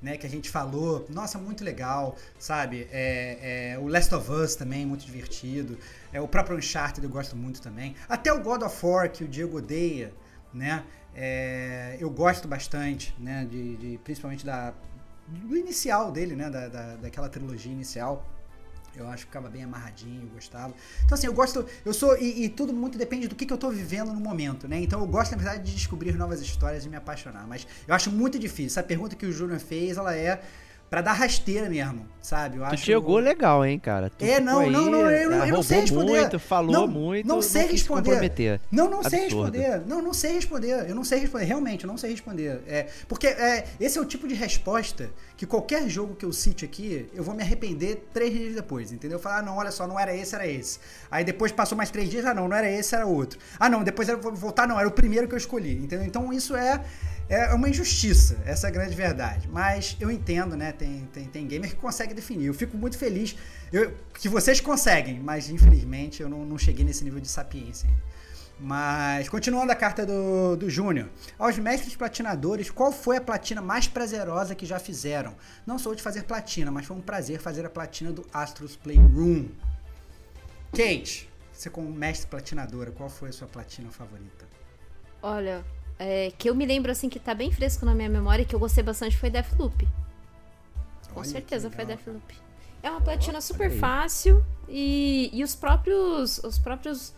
né, 0.00 0.16
que 0.16 0.26
a 0.26 0.30
gente 0.30 0.48
falou, 0.48 1.04
nossa, 1.10 1.36
muito 1.36 1.62
legal, 1.62 2.16
sabe? 2.38 2.88
É, 2.90 3.72
é, 3.74 3.78
o 3.78 3.86
Last 3.86 4.14
of 4.14 4.30
Us 4.32 4.54
também, 4.54 4.86
muito 4.86 5.04
divertido. 5.04 5.78
É, 6.14 6.18
o 6.18 6.26
próprio 6.26 6.56
Uncharted 6.56 7.04
eu 7.04 7.10
gosto 7.10 7.36
muito 7.36 7.60
também. 7.60 7.94
Até 8.08 8.32
o 8.32 8.40
God 8.42 8.62
of 8.62 8.86
War, 8.86 9.10
que 9.10 9.22
o 9.22 9.28
Diego 9.28 9.58
odeia, 9.58 10.14
né? 10.52 10.82
É, 11.14 11.96
eu 12.00 12.08
gosto 12.10 12.48
bastante, 12.48 13.14
né? 13.18 13.46
De, 13.50 13.76
de- 13.76 13.98
principalmente 13.98 14.44
da, 14.44 14.72
do 15.28 15.56
inicial 15.56 16.12
dele, 16.12 16.36
né? 16.36 16.50
Da, 16.50 16.68
da, 16.68 16.96
daquela 16.96 17.28
trilogia 17.28 17.72
inicial. 17.72 18.28
Eu 18.96 19.08
acho 19.08 19.24
que 19.24 19.26
ficava 19.26 19.48
bem 19.48 19.64
amarradinho, 19.64 20.22
eu 20.22 20.28
gostava. 20.28 20.72
Então, 21.04 21.16
assim, 21.16 21.26
eu 21.26 21.34
gosto. 21.34 21.66
Eu 21.84 21.92
sou. 21.92 22.16
E, 22.16 22.44
e 22.44 22.48
tudo 22.48 22.72
muito 22.72 22.96
depende 22.96 23.26
do 23.26 23.34
que, 23.34 23.44
que 23.44 23.52
eu 23.52 23.58
tô 23.58 23.70
vivendo 23.70 24.12
no 24.12 24.20
momento, 24.20 24.68
né? 24.68 24.78
Então, 24.78 25.00
eu 25.00 25.06
gosto, 25.06 25.32
na 25.32 25.38
verdade, 25.38 25.64
de 25.64 25.74
descobrir 25.74 26.14
novas 26.14 26.40
histórias 26.40 26.84
e 26.84 26.88
me 26.88 26.96
apaixonar. 26.96 27.46
Mas 27.46 27.66
eu 27.88 27.94
acho 27.94 28.10
muito 28.10 28.38
difícil. 28.38 28.66
Essa 28.66 28.82
pergunta 28.82 29.16
que 29.16 29.26
o 29.26 29.32
Júnior 29.32 29.58
fez, 29.58 29.96
ela 29.96 30.14
é 30.14 30.40
pra 30.94 31.00
dar 31.02 31.12
rasteira 31.14 31.68
mesmo, 31.68 32.06
sabe? 32.22 32.56
Eu 32.58 32.62
Tu 32.68 32.74
acho. 32.74 32.86
jogou 32.86 33.18
legal, 33.18 33.64
hein, 33.66 33.80
cara? 33.80 34.08
Tu 34.10 34.24
É, 34.24 34.38
não, 34.38 34.70
não, 34.70 34.88
não, 34.88 35.10
eu, 35.10 35.28
não- 35.28 35.44
eu 35.44 35.52
não 35.54 35.62
sei 35.62 35.80
responder. 35.80 36.20
muito, 36.20 36.38
falou 36.38 36.70
não, 36.72 36.86
muito, 36.86 37.26
Não 37.26 37.42
sei 37.42 37.62
se 37.62 37.72
responder. 37.72 38.60
Não, 38.70 38.88
não 38.88 39.02
sei 39.02 39.24
Absurdo. 39.24 39.50
responder. 39.58 39.82
Não, 39.88 40.00
não 40.00 40.14
sei 40.14 40.32
responder. 40.34 40.88
Eu 40.88 40.94
não 40.94 41.02
sei 41.02 41.18
responder. 41.18 41.44
Realmente, 41.46 41.82
eu 41.82 41.88
não 41.88 41.96
sei 41.98 42.12
responder. 42.12 42.62
É, 42.68 42.86
porque 43.08 43.26
é, 43.26 43.64
esse 43.80 43.98
é 43.98 44.00
o 44.00 44.04
tipo 44.04 44.28
de 44.28 44.34
resposta 44.34 45.10
que 45.36 45.44
qualquer 45.46 45.88
jogo 45.88 46.14
que 46.14 46.24
eu 46.24 46.32
cite 46.32 46.64
aqui, 46.64 47.08
eu 47.12 47.24
vou 47.24 47.34
me 47.34 47.42
arrepender 47.42 48.06
três 48.14 48.32
dias 48.32 48.54
depois, 48.54 48.92
entendeu? 48.92 49.18
Falar, 49.18 49.38
ah, 49.38 49.42
não, 49.42 49.56
olha 49.56 49.72
só, 49.72 49.84
não 49.84 49.98
era 49.98 50.14
esse, 50.14 50.32
era 50.32 50.46
esse. 50.46 50.78
Aí 51.10 51.24
depois 51.24 51.50
passou 51.50 51.76
mais 51.76 51.90
três 51.90 52.08
dias, 52.08 52.24
ah, 52.24 52.32
não, 52.32 52.46
não 52.46 52.56
era 52.56 52.70
esse, 52.70 52.94
era 52.94 53.04
outro. 53.04 53.36
Ah, 53.58 53.68
não, 53.68 53.82
depois 53.82 54.08
eu 54.08 54.20
vou 54.20 54.32
voltar, 54.32 54.68
não, 54.68 54.78
era 54.78 54.86
o 54.86 54.92
primeiro 54.92 55.26
que 55.26 55.34
eu 55.34 55.38
escolhi, 55.38 55.72
entendeu? 55.76 56.06
Então 56.06 56.32
isso 56.32 56.54
é, 56.54 56.80
é 57.28 57.52
uma 57.54 57.68
injustiça, 57.68 58.38
essa 58.44 58.66
é 58.66 58.70
a 58.70 58.72
grande 58.72 58.94
verdade. 58.94 59.48
Mas 59.48 59.96
eu 60.00 60.10
entendo, 60.10 60.56
né? 60.56 60.72
Tem, 60.72 61.08
tem, 61.12 61.24
tem 61.26 61.46
gamer 61.46 61.70
que 61.70 61.76
consegue 61.76 62.14
definir. 62.14 62.46
Eu 62.46 62.54
fico 62.54 62.76
muito 62.76 62.98
feliz 62.98 63.34
eu- 63.72 63.92
que 64.18 64.28
vocês 64.28 64.60
conseguem, 64.60 65.20
mas 65.20 65.48
infelizmente 65.48 66.22
eu 66.22 66.28
não, 66.28 66.44
não 66.44 66.58
cheguei 66.58 66.84
nesse 66.84 67.02
nível 67.04 67.20
de 67.20 67.28
sapiência. 67.28 67.88
Mas, 68.60 69.28
continuando 69.28 69.72
a 69.72 69.74
carta 69.74 70.06
do, 70.06 70.56
do 70.56 70.70
Júnior. 70.70 71.08
Aos 71.36 71.58
mestres 71.58 71.96
platinadores, 71.96 72.70
qual 72.70 72.92
foi 72.92 73.16
a 73.16 73.20
platina 73.20 73.60
mais 73.60 73.88
prazerosa 73.88 74.54
que 74.54 74.64
já 74.64 74.78
fizeram? 74.78 75.34
Não 75.66 75.76
sou 75.78 75.94
de 75.94 76.02
fazer 76.02 76.22
platina, 76.22 76.70
mas 76.70 76.86
foi 76.86 76.96
um 76.96 77.00
prazer 77.00 77.40
fazer 77.40 77.66
a 77.66 77.70
platina 77.70 78.12
do 78.12 78.24
Astros 78.32 78.76
Playroom. 78.76 79.48
Kate, 80.70 81.28
você 81.52 81.68
como 81.68 81.90
mestre 81.90 82.28
platinadora, 82.28 82.92
qual 82.92 83.08
foi 83.08 83.30
a 83.30 83.32
sua 83.32 83.48
platina 83.48 83.90
favorita? 83.90 84.46
Olha, 85.22 85.64
é, 85.98 86.32
que 86.36 86.48
eu 86.50 86.54
me 86.54 86.66
lembro 86.66 86.90
assim 86.92 87.08
que 87.08 87.18
tá 87.18 87.34
bem 87.34 87.50
fresco 87.52 87.84
na 87.86 87.94
minha 87.94 88.08
memória 88.08 88.42
e 88.42 88.46
que 88.46 88.54
eu 88.54 88.58
gostei 88.60 88.82
bastante 88.82 89.16
foi 89.16 89.30
Deathloop. 89.30 89.86
Com 91.12 91.20
Olha 91.20 91.22
que 91.22 91.28
certeza 91.28 91.70
foi 91.70 91.84
Deathloop. 91.84 92.34
É 92.82 92.90
uma 92.90 93.00
platina 93.00 93.40
super 93.40 93.70
fácil 93.70 94.44
e, 94.68 95.30
e 95.32 95.42
os 95.42 95.54
próprios 95.54 96.38
os 96.38 96.58
próprios 96.58 97.14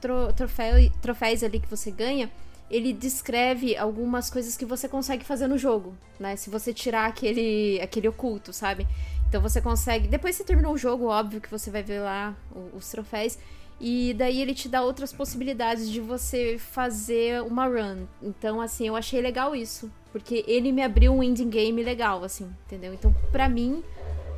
tro, 0.00 0.32
troféu, 0.34 0.74
troféus 1.02 1.42
ali 1.42 1.58
que 1.58 1.68
você 1.68 1.90
ganha, 1.90 2.30
ele 2.70 2.92
descreve 2.92 3.76
algumas 3.76 4.30
coisas 4.30 4.56
que 4.56 4.64
você 4.64 4.88
consegue 4.88 5.24
fazer 5.24 5.48
no 5.48 5.58
jogo, 5.58 5.94
né? 6.18 6.36
Se 6.36 6.48
você 6.48 6.72
tirar 6.72 7.06
aquele 7.06 7.80
aquele 7.82 8.06
oculto, 8.08 8.52
sabe? 8.52 8.86
Então 9.28 9.40
você 9.40 9.60
consegue, 9.60 10.06
depois 10.06 10.36
você 10.36 10.44
terminou 10.44 10.74
o 10.74 10.78
jogo, 10.78 11.06
óbvio 11.06 11.40
que 11.40 11.50
você 11.50 11.70
vai 11.70 11.82
ver 11.82 12.00
lá 12.00 12.34
o- 12.54 12.76
os 12.76 12.88
troféus 12.90 13.38
e 13.80 14.12
daí 14.14 14.42
ele 14.42 14.52
te 14.52 14.68
dá 14.68 14.82
outras 14.82 15.10
possibilidades 15.10 15.90
de 15.90 16.00
você 16.00 16.58
fazer 16.58 17.42
uma 17.42 17.66
run. 17.66 18.04
Então, 18.22 18.60
assim, 18.60 18.86
eu 18.86 18.94
achei 18.94 19.22
legal 19.22 19.56
isso. 19.56 19.90
Porque 20.12 20.44
ele 20.46 20.70
me 20.70 20.82
abriu 20.82 21.12
um 21.12 21.22
ending 21.22 21.48
game 21.48 21.82
legal, 21.82 22.22
assim, 22.22 22.50
entendeu? 22.66 22.92
Então, 22.92 23.14
pra 23.32 23.48
mim, 23.48 23.82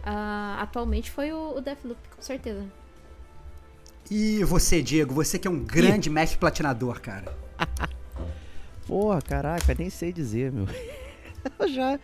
ah, 0.04 0.58
atualmente 0.60 1.10
foi 1.10 1.32
o, 1.32 1.56
o 1.56 1.60
Deathloop, 1.60 1.98
com 2.14 2.22
certeza. 2.22 2.64
E 4.10 4.44
você, 4.44 4.82
Diego, 4.82 5.14
você 5.14 5.38
que 5.38 5.48
é 5.48 5.50
um 5.50 5.58
grande 5.58 6.10
mestre 6.10 6.38
platinador, 6.38 7.00
cara. 7.00 7.34
Porra, 8.86 9.22
caraca, 9.22 9.74
nem 9.76 9.88
sei 9.88 10.12
dizer, 10.12 10.52
meu. 10.52 10.66
Eu 11.58 11.68
já. 11.68 11.98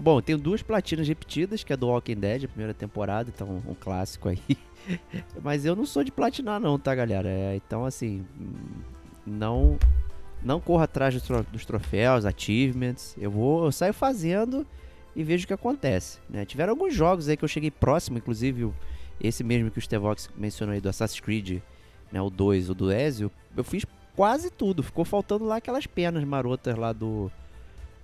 Bom, 0.00 0.22
tenho 0.22 0.38
duas 0.38 0.62
platinas 0.62 1.06
repetidas, 1.06 1.62
que 1.62 1.72
é 1.72 1.76
do 1.76 1.88
Walking 1.88 2.14
Dead, 2.14 2.44
a 2.44 2.48
primeira 2.48 2.72
temporada, 2.72 3.30
então 3.34 3.62
um 3.66 3.74
clássico 3.74 4.28
aí. 4.28 4.40
Mas 5.42 5.64
eu 5.64 5.74
não 5.76 5.86
sou 5.86 6.02
de 6.04 6.10
platinar 6.12 6.60
não, 6.60 6.78
tá, 6.78 6.94
galera? 6.94 7.28
É, 7.28 7.56
então, 7.56 7.84
assim, 7.84 8.24
não 9.26 9.78
não 10.42 10.58
corro 10.58 10.82
atrás 10.82 11.12
dos, 11.12 11.22
tro- 11.22 11.46
dos 11.52 11.66
troféus, 11.66 12.24
achievements. 12.24 13.14
Eu 13.18 13.30
vou, 13.30 13.64
eu 13.66 13.72
saio 13.72 13.92
fazendo 13.92 14.66
e 15.14 15.22
vejo 15.22 15.44
o 15.44 15.46
que 15.46 15.52
acontece, 15.52 16.18
né? 16.30 16.44
Tiveram 16.46 16.72
alguns 16.72 16.94
jogos 16.94 17.28
aí 17.28 17.36
que 17.36 17.44
eu 17.44 17.48
cheguei 17.48 17.70
próximo, 17.70 18.16
inclusive 18.16 18.72
esse 19.20 19.44
mesmo 19.44 19.70
que 19.70 19.78
o 19.78 19.82
Stevox 19.82 20.30
mencionou 20.36 20.72
aí 20.72 20.80
do 20.80 20.88
Assassin's 20.88 21.20
Creed, 21.20 21.60
né, 22.10 22.22
o 22.22 22.30
2, 22.30 22.70
o 22.70 22.74
do 22.74 22.90
Ezio, 22.90 23.30
eu 23.54 23.62
fiz 23.62 23.84
quase 24.16 24.50
tudo. 24.50 24.82
Ficou 24.82 25.04
faltando 25.04 25.44
lá 25.44 25.56
aquelas 25.56 25.86
penas 25.86 26.24
marotas 26.24 26.74
lá 26.76 26.92
do. 26.92 27.30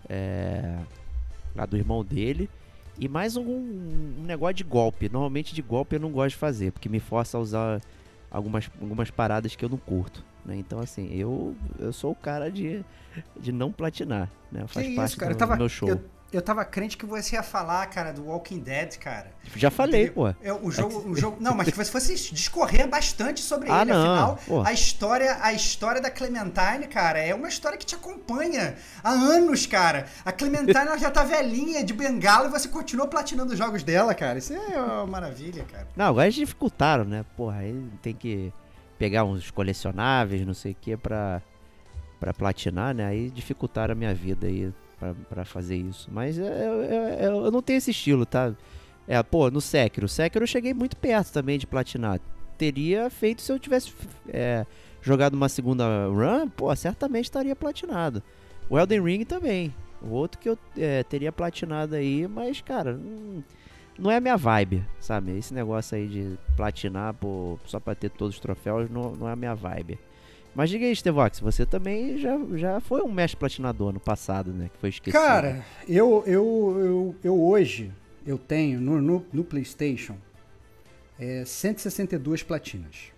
É, 0.09 0.79
lá 1.55 1.65
do 1.65 1.77
irmão 1.77 2.05
dele. 2.05 2.51
E 2.99 3.09
mais 3.09 3.37
um, 3.37 3.45
um 3.45 4.25
negócio 4.25 4.55
de 4.55 4.65
golpe. 4.65 5.09
Normalmente 5.09 5.55
de 5.55 5.63
golpe 5.63 5.97
eu 5.97 6.01
não 6.01 6.11
gosto 6.11 6.31
de 6.31 6.37
fazer, 6.37 6.73
porque 6.73 6.89
me 6.89 7.01
força 7.01 7.37
a 7.37 7.41
usar 7.41 7.81
algumas, 8.31 8.71
algumas 8.81 9.11
paradas 9.11 9.55
que 9.55 9.65
eu 9.65 9.69
não 9.69 9.79
curto. 9.79 10.25
Né? 10.45 10.57
Então, 10.57 10.79
assim, 10.79 11.13
eu, 11.13 11.55
eu 11.79 11.93
sou 11.93 12.13
o 12.13 12.15
cara 12.15 12.51
de, 12.51 12.85
de 13.39 13.53
não 13.53 13.73
platinar. 13.73 14.31
Né? 14.51 14.65
Faz 14.67 14.87
que 14.87 14.95
parte 14.95 15.11
isso, 15.11 15.19
cara. 15.19 15.33
do, 15.33 15.35
Eu 15.35 15.39
tava, 15.39 15.57
meu 15.57 15.69
show. 15.69 15.89
Eu, 15.89 16.01
eu 16.33 16.43
tava 16.43 16.65
crente 16.65 16.97
que 16.97 17.07
você 17.07 17.37
ia 17.37 17.43
falar, 17.43 17.87
cara, 17.87 18.13
do 18.13 18.25
Walking 18.27 18.59
Dead, 18.59 18.97
cara. 18.99 19.31
Já 19.55 19.71
falei, 19.71 20.11
pô. 20.11 20.29
É, 20.43 20.53
o 20.53 20.71
jogo, 20.71 21.09
o 21.09 21.17
jogo, 21.17 21.37
não, 21.41 21.55
mas 21.55 21.69
que 21.71 21.77
você 21.77 21.91
fosse 21.91 22.15
discorrer 22.35 22.89
bastante 22.89 23.41
sobre 23.41 23.71
Ah, 23.71 23.83
ele. 23.83 23.93
não, 23.93 24.01
Afinal, 24.13 24.39
pô. 24.47 24.63
a 24.63 24.73
história, 24.73 25.39
a 25.41 25.53
história 25.53 26.01
da 26.01 26.11
Clementine, 26.11 26.87
cara, 26.91 27.19
é 27.21 27.35
uma 27.35 27.49
história 27.49 27.79
que 27.79 27.87
te 27.87 27.95
acompanha 27.95 28.77
há 29.03 29.11
anos, 29.11 29.67
cara. 29.67 30.07
A 30.25 30.33
Clementine 30.33 30.77
ela 30.77 30.99
já 30.99 31.11
tá 31.11 31.23
velhinha 31.23 31.85
de 31.85 31.95
bengala 31.95 32.49
e 32.49 32.51
você 32.51 32.69
continua 32.69 33.07
platinando 33.07 33.53
os 33.53 33.59
jogos 33.59 33.83
dela, 33.83 34.15
cara. 34.15 34.39
Isso 34.39 34.53
é 34.53 34.79
uma 34.83 35.07
maravilha, 35.07 35.65
cara. 35.71 35.87
Não, 35.97 36.07
agora 36.07 36.27
eles 36.27 36.35
dificultaram, 36.35 37.05
né? 37.05 37.25
Porra, 37.37 37.59
aí 37.59 37.89
tem 38.03 38.15
que 38.15 38.53
pegar 38.99 39.25
uns 39.25 39.51
colecionáveis, 39.51 40.45
não 40.47 40.55
sei 40.55 40.73
o 40.73 40.77
que, 40.81 40.97
pra, 40.97 41.41
pra 42.19 42.35
platinar, 42.35 42.95
né? 42.95 43.07
Aí 43.07 43.31
dificultaram 43.31 43.93
a 43.93 43.95
minha 43.95 44.15
vida 44.15 44.47
aí 44.47 44.73
pra, 44.73 44.86
pra 45.29 45.45
fazer 45.45 45.77
isso. 45.77 46.09
Mas 46.11 46.39
é, 46.39 46.45
é- 46.45 47.25
é- 47.25 47.27
eu 47.27 47.51
não 47.51 47.63
tenho 47.63 47.79
esse 47.79 47.91
estilo, 47.91 48.25
tá? 48.25 48.53
É, 49.07 49.23
pô, 49.23 49.51
no 49.51 49.61
Sekiro. 49.61 50.09
Sekiro 50.09 50.43
eu 50.45 50.49
cheguei 50.49 50.75
muito 50.75 50.97
perto 50.97 51.33
também 51.33 51.59
de 51.59 51.67
platinar. 51.67 52.21
Teria 52.59 53.09
feito 53.11 53.43
se 53.43 53.53
eu 53.53 53.59
tivesse 53.59 53.93
é, 54.29 54.65
jogado 55.03 55.35
uma 55.35 55.49
segunda 55.49 55.85
run, 56.09 56.49
pô, 56.49 56.75
certamente 56.75 57.25
estaria 57.27 57.55
platinado. 57.55 58.23
O 58.69 58.79
Elden 58.79 59.03
Ring 59.03 59.25
também. 59.25 59.73
O 60.03 60.09
outro 60.09 60.39
que 60.41 60.49
eu 60.49 60.59
é, 60.77 61.03
teria 61.05 61.31
platinado 61.33 61.95
aí, 61.95 62.27
mas, 62.27 62.61
cara, 62.61 62.95
hum, 62.95 63.43
não 63.99 64.11
é 64.11 64.17
a 64.17 64.21
minha 64.21 64.37
vibe, 64.37 64.85
sabe? 65.01 65.37
Esse 65.39 65.55
negócio 65.55 65.97
aí 65.97 66.07
de 66.07 66.39
platinar 66.57 67.15
pô, 67.15 67.59
só 67.65 67.79
pra 67.81 67.95
ter 67.95 68.11
todos 68.11 68.35
os 68.35 68.41
troféus 68.41 68.91
não, 68.91 69.13
não 69.13 69.29
é 69.29 69.33
a 69.33 69.37
minha 69.37 69.55
vibe. 69.55 69.99
Mas 70.57 70.71
diga 70.71 70.87
aí, 70.87 70.97
Stevox, 70.97 71.39
você 71.39 71.67
também 71.67 72.17
já, 72.17 72.35
já 72.55 72.81
foi 72.81 73.03
um 73.03 73.13
mestre 73.13 73.39
platinador 73.39 73.93
no 73.93 74.01
passado, 74.01 74.55
né? 74.55 74.71
Que 74.73 74.79
foi 74.79 74.89
esquecido. 74.89 75.21
Cara, 75.21 75.63
eu, 75.87 76.25
eu, 76.27 76.77
eu, 76.79 77.17
eu 77.23 77.39
hoje 77.39 77.93
eu 78.27 78.39
tenho 78.39 78.81
no, 78.81 79.03
no, 79.03 79.27
no 79.31 79.45
PlayStation 79.45 80.17
é, 81.19 81.45
162 81.45 82.43
platinas. 82.43 83.13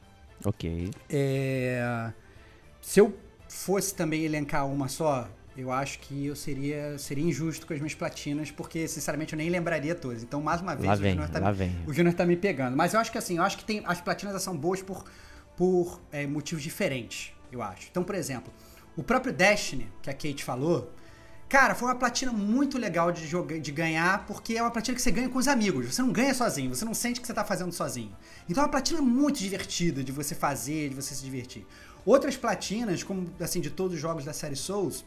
Ok. 0.44 0.90
É, 1.08 2.12
se 2.80 2.98
eu 2.98 3.16
fosse 3.48 3.94
também 3.94 4.24
elencar 4.24 4.66
uma 4.66 4.88
só, 4.88 5.28
eu 5.56 5.70
acho 5.70 6.00
que 6.00 6.26
eu 6.26 6.34
seria, 6.34 6.98
seria 6.98 7.24
injusto 7.24 7.68
com 7.68 7.72
as 7.72 7.78
minhas 7.78 7.94
platinas, 7.94 8.50
porque 8.50 8.88
sinceramente 8.88 9.34
eu 9.34 9.36
nem 9.36 9.48
lembraria 9.48 9.94
todas. 9.94 10.24
Então, 10.24 10.42
mais 10.42 10.60
uma 10.60 10.74
vez, 10.74 10.88
Lá 10.88 10.94
o 10.94 10.96
vem, 10.96 11.12
Júnior 11.12 11.30
tá, 11.30 11.38
lá 11.38 11.54
o 11.86 11.92
Júnior 11.94 12.14
tá 12.16 12.26
me 12.26 12.36
pegando. 12.36 12.76
Mas 12.76 12.94
eu 12.94 12.98
acho 13.00 13.12
que 13.12 13.18
assim, 13.18 13.36
eu 13.36 13.44
acho 13.44 13.56
que 13.56 13.64
tem, 13.64 13.80
as 13.86 14.00
platinas 14.00 14.42
são 14.42 14.56
boas 14.56 14.82
por, 14.82 15.04
por 15.58 16.00
é, 16.12 16.24
motivos 16.24 16.62
diferentes, 16.62 17.32
eu 17.50 17.60
acho. 17.60 17.88
Então, 17.90 18.04
por 18.04 18.14
exemplo, 18.14 18.52
o 18.96 19.02
próprio 19.02 19.32
Destiny, 19.32 19.90
que 20.00 20.08
a 20.08 20.12
Kate 20.12 20.44
falou, 20.44 20.94
cara, 21.48 21.74
foi 21.74 21.88
uma 21.88 21.96
platina 21.96 22.30
muito 22.30 22.78
legal 22.78 23.10
de, 23.10 23.26
jogar, 23.26 23.58
de 23.58 23.72
ganhar, 23.72 24.24
porque 24.24 24.56
é 24.56 24.62
uma 24.62 24.70
platina 24.70 24.94
que 24.94 25.02
você 25.02 25.10
ganha 25.10 25.28
com 25.28 25.36
os 25.36 25.48
amigos. 25.48 25.92
Você 25.92 26.00
não 26.00 26.12
ganha 26.12 26.32
sozinho, 26.32 26.72
você 26.72 26.84
não 26.84 26.94
sente 26.94 27.20
que 27.20 27.26
você 27.26 27.34
tá 27.34 27.44
fazendo 27.44 27.72
sozinho. 27.72 28.16
Então 28.48 28.62
é 28.62 28.66
uma 28.66 28.70
platina 28.70 29.02
muito 29.02 29.40
divertida 29.40 30.04
de 30.04 30.12
você 30.12 30.32
fazer, 30.32 30.90
de 30.90 30.94
você 30.94 31.12
se 31.12 31.24
divertir. 31.24 31.66
Outras 32.06 32.36
platinas, 32.36 33.02
como 33.02 33.28
assim, 33.40 33.60
de 33.60 33.70
todos 33.70 33.96
os 33.96 34.00
jogos 34.00 34.24
da 34.24 34.32
série 34.32 34.54
Souls, 34.54 35.04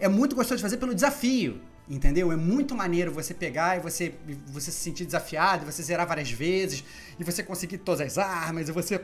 é 0.00 0.08
muito 0.08 0.34
gostoso 0.34 0.56
de 0.56 0.62
fazer 0.62 0.78
pelo 0.78 0.96
desafio, 0.96 1.60
entendeu? 1.88 2.32
É 2.32 2.36
muito 2.36 2.74
maneiro 2.74 3.12
você 3.12 3.32
pegar 3.32 3.76
e 3.76 3.80
você, 3.80 4.16
você 4.48 4.72
se 4.72 4.78
sentir 4.78 5.04
desafiado, 5.04 5.64
você 5.64 5.80
zerar 5.80 6.08
várias 6.08 6.28
vezes, 6.28 6.82
e 7.20 7.22
você 7.22 7.40
conseguir 7.40 7.78
todas 7.78 8.00
as 8.00 8.18
armas, 8.18 8.68
e 8.68 8.72
você 8.72 9.00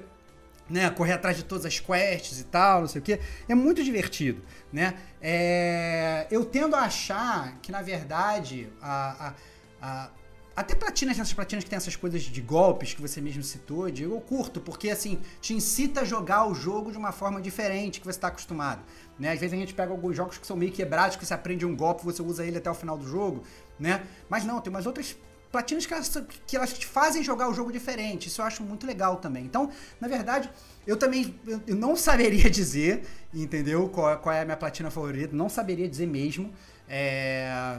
né, 0.69 0.89
correr 0.91 1.13
atrás 1.13 1.37
de 1.37 1.45
todas 1.45 1.67
as 1.67 1.79
quests 1.79 2.41
e 2.41 2.45
tal, 2.45 2.81
não 2.83 2.89
sei 2.89 3.01
o 3.01 3.05
que. 3.05 3.21
É 3.49 3.55
muito 3.55 3.83
divertido, 3.85 4.43
né? 4.73 4.95
É, 5.21 6.27
eu 6.31 6.45
tendo 6.45 6.75
a 6.77 6.81
achar 6.81 7.59
que, 7.61 7.71
na 7.71 7.83
verdade, 7.83 8.69
a, 8.81 9.29
a, 9.29 9.35
a- 9.83 10.11
até 10.57 10.73
platinas, 10.77 11.19
essas 11.19 11.33
platinas 11.33 11.65
que 11.65 11.71
tem 11.71 11.77
essas 11.77 11.97
coisas 11.97 12.23
de 12.23 12.41
golpes 12.41 12.95
que 12.95 13.03
você 13.03 13.21
mesmo 13.21 13.43
citou, 13.43 13.89
eu 13.89 14.21
curto, 14.21 14.61
porque 14.61 14.89
assim, 14.89 15.21
te 15.41 15.53
incita 15.53 16.03
a 16.03 16.05
jogar 16.05 16.47
o 16.47 16.55
jogo 16.55 16.93
de 16.93 16.97
uma 16.97 17.11
forma 17.11 17.41
diferente 17.41 17.99
que 17.99 18.07
você 18.07 18.17
está 18.17 18.29
acostumado. 18.29 18.81
Né? 19.19 19.33
Às 19.33 19.41
vezes 19.41 19.53
a 19.53 19.57
gente 19.57 19.75
pega 19.75 19.91
alguns 19.91 20.17
jogos 20.17 20.39
que 20.39 20.47
são 20.47 20.57
meio 20.57 20.71
quebrados, 20.71 21.17
que 21.17 21.27
você 21.27 21.35
aprende 21.35 21.67
um 21.67 21.75
golpe, 21.75 22.05
você 22.05 22.23
usa 22.23 22.47
ele 22.47 22.59
até 22.59 22.71
o 22.71 22.75
final 22.75 22.97
do 22.97 23.05
jogo, 23.07 23.43
né? 23.81 24.03
Mas 24.29 24.45
não, 24.45 24.61
tem 24.61 24.71
umas 24.71 24.87
outras 24.87 25.17
platinas 25.55 25.87
que 25.87 25.95
elas, 25.95 26.23
que 26.49 26.57
elas 26.57 26.73
te 26.77 26.85
fazem 26.85 27.23
jogar 27.23 27.49
o 27.49 27.55
jogo 27.55 27.71
diferente. 27.71 28.27
Isso 28.27 28.41
eu 28.41 28.45
acho 28.45 28.61
muito 28.65 28.85
legal 28.85 29.19
também. 29.19 29.45
Então, 29.45 29.71
na 30.01 30.09
verdade, 30.09 30.51
eu 30.85 30.97
também 30.97 31.39
eu, 31.47 31.77
não 31.77 31.95
saberia 32.09 32.51
dizer, 32.51 33.07
entendeu? 33.33 33.89
Qual, 33.89 34.19
qual 34.19 34.35
é 34.35 34.41
a 34.41 34.45
minha 34.45 34.57
platina 34.57 34.91
favorita, 34.91 35.35
não 35.37 35.49
saberia 35.49 35.89
dizer 35.89 36.09
mesmo. 36.09 36.53
É, 36.89 37.79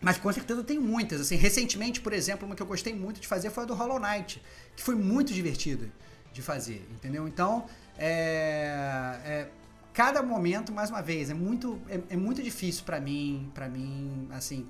mas 0.00 0.18
com 0.18 0.32
certeza 0.32 0.64
tenho 0.64 0.82
muitas. 0.82 1.20
Assim, 1.20 1.36
recentemente, 1.36 2.00
por 2.00 2.12
exemplo, 2.12 2.44
uma 2.44 2.56
que 2.56 2.62
eu 2.62 2.66
gostei 2.66 2.92
muito 2.92 3.20
de 3.20 3.28
fazer 3.28 3.50
foi 3.50 3.62
a 3.62 3.66
do 3.66 3.74
Hollow 3.74 4.00
Knight, 4.00 4.42
que 4.74 4.82
foi 4.82 4.96
muito 4.96 5.32
divertida 5.32 5.88
de 6.32 6.42
fazer, 6.42 6.84
entendeu? 6.90 7.28
Então, 7.28 7.66
é, 7.96 9.16
é, 9.24 9.48
cada 9.94 10.24
momento, 10.24 10.72
mais 10.72 10.90
uma 10.90 11.02
vez, 11.02 11.30
é 11.30 11.34
muito, 11.34 11.80
é, 11.88 12.00
é 12.10 12.16
muito 12.16 12.42
difícil 12.42 12.82
pra 12.84 13.00
mim, 13.00 13.48
para 13.54 13.68
mim, 13.68 14.28
assim, 14.32 14.66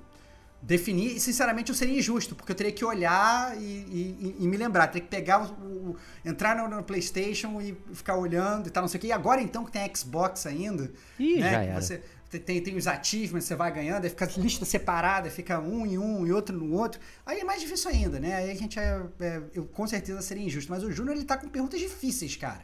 definir. 0.61 1.15
E 1.15 1.19
sinceramente 1.19 1.69
eu 1.69 1.75
seria 1.75 1.97
injusto, 1.97 2.35
porque 2.35 2.51
eu 2.51 2.55
teria 2.55 2.71
que 2.71 2.83
olhar 2.83 3.55
e, 3.57 3.61
e- 3.61 4.35
e 4.39 4.47
me 4.47 4.57
lembrar, 4.57 4.87
teria 4.87 5.01
que 5.01 5.07
pegar 5.09 5.41
o, 5.43 5.91
o- 5.91 5.97
entrar 6.25 6.55
no, 6.55 6.67
no 6.75 6.83
PlayStation 6.83 7.61
e 7.61 7.77
ficar 7.93 8.15
olhando 8.17 8.67
e 8.67 8.71
tal, 8.71 8.81
não 8.83 8.87
sei 8.87 8.97
o 8.97 9.01
que. 9.01 9.07
E 9.07 9.11
agora 9.11 9.41
então 9.41 9.63
que 9.65 9.71
tem 9.71 9.89
Xbox 9.95 10.45
ainda, 10.45 10.91
Ih, 11.19 11.39
né? 11.39 11.51
já 11.51 11.63
era. 11.63 11.81
Você 11.81 12.01
tem, 12.29 12.41
tem, 12.41 12.61
tem 12.61 12.75
os 12.75 12.87
achievements, 12.87 13.45
você 13.47 13.55
vai 13.55 13.71
ganhando, 13.71 14.03
aí 14.03 14.09
fica 14.09 14.25
lista 14.37 14.65
separada, 14.65 15.29
fica 15.29 15.59
um 15.61 15.85
em 15.85 15.97
um 15.97 16.27
e 16.27 16.31
outro 16.33 16.57
no 16.57 16.73
outro. 16.73 16.99
Aí 17.25 17.39
é 17.39 17.43
mais 17.45 17.61
difícil 17.61 17.89
ainda, 17.89 18.19
né? 18.19 18.35
Aí 18.35 18.51
a 18.51 18.55
gente 18.55 18.77
é, 18.77 19.01
é- 19.21 19.41
eu 19.53 19.63
com 19.65 19.87
certeza 19.87 20.21
seria 20.21 20.43
injusto. 20.43 20.69
Mas 20.71 20.83
o 20.83 20.91
Júnior 20.91 21.15
ele 21.15 21.23
tá 21.25 21.37
com 21.37 21.47
perguntas 21.47 21.79
difíceis, 21.79 22.35
cara. 22.35 22.59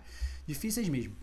Difíceis 0.45 0.89
mesmo. 0.89 1.15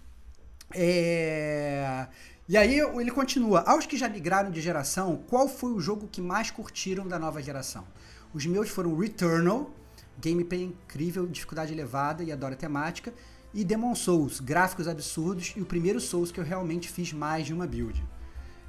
É... 0.72 2.06
E 2.50 2.56
aí 2.56 2.80
ele 2.80 3.12
continua. 3.12 3.60
Aos 3.60 3.86
que 3.86 3.96
já 3.96 4.08
migraram 4.08 4.50
de 4.50 4.60
geração, 4.60 5.22
qual 5.28 5.46
foi 5.46 5.70
o 5.70 5.78
jogo 5.78 6.08
que 6.10 6.20
mais 6.20 6.50
curtiram 6.50 7.06
da 7.06 7.16
nova 7.16 7.40
geração? 7.40 7.86
Os 8.34 8.44
meus 8.44 8.68
foram 8.68 8.98
Returnal, 8.98 9.70
gameplay 10.18 10.64
incrível, 10.64 11.28
dificuldade 11.28 11.72
elevada 11.72 12.24
e 12.24 12.32
adoro 12.32 12.54
a 12.54 12.56
temática, 12.56 13.14
e 13.54 13.64
Demon 13.64 13.94
Souls, 13.94 14.40
gráficos 14.40 14.88
absurdos 14.88 15.54
e 15.56 15.60
o 15.60 15.64
primeiro 15.64 16.00
Souls 16.00 16.32
que 16.32 16.40
eu 16.40 16.44
realmente 16.44 16.88
fiz 16.88 17.12
mais 17.12 17.46
de 17.46 17.54
uma 17.54 17.68
build. 17.68 18.02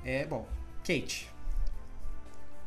É, 0.06 0.28
bom, 0.28 0.48
Kate, 0.82 1.34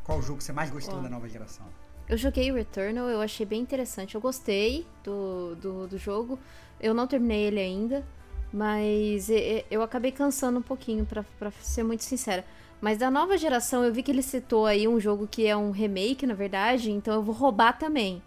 qual 0.03 0.19
o 0.19 0.21
jogo 0.21 0.39
que 0.39 0.43
você 0.43 0.51
mais 0.51 0.69
gostou 0.69 0.99
Ó. 0.99 1.01
da 1.01 1.07
nova 1.07 1.29
geração? 1.29 1.65
Eu 2.09 2.17
joguei 2.17 2.51
o 2.51 2.55
Returnal, 2.55 3.07
eu 3.07 3.21
achei 3.21 3.45
bem 3.45 3.61
interessante. 3.61 4.15
Eu 4.15 4.21
gostei 4.21 4.85
do, 5.01 5.55
do, 5.55 5.87
do 5.87 5.97
jogo. 5.97 6.37
Eu 6.77 6.93
não 6.93 7.07
terminei 7.07 7.43
ele 7.43 7.61
ainda, 7.61 8.05
mas 8.55 9.27
eu 9.69 9.81
acabei 9.81 10.11
cansando 10.11 10.59
um 10.59 10.61
pouquinho, 10.61 11.05
pra, 11.05 11.25
pra 11.37 11.51
ser 11.61 11.83
muito 11.83 12.05
sincera. 12.05 12.45
Mas 12.79 12.97
da 12.97 13.11
nova 13.11 13.37
geração, 13.37 13.83
eu 13.83 13.91
vi 13.91 14.01
que 14.01 14.11
ele 14.11 14.21
citou 14.21 14.65
aí 14.65 14.87
um 14.87 14.99
jogo 14.99 15.27
que 15.29 15.45
é 15.45 15.55
um 15.57 15.71
remake, 15.71 16.25
na 16.25 16.33
verdade, 16.33 16.89
então 16.91 17.15
eu 17.15 17.21
vou 17.21 17.35
roubar 17.35 17.77
também. 17.77 18.21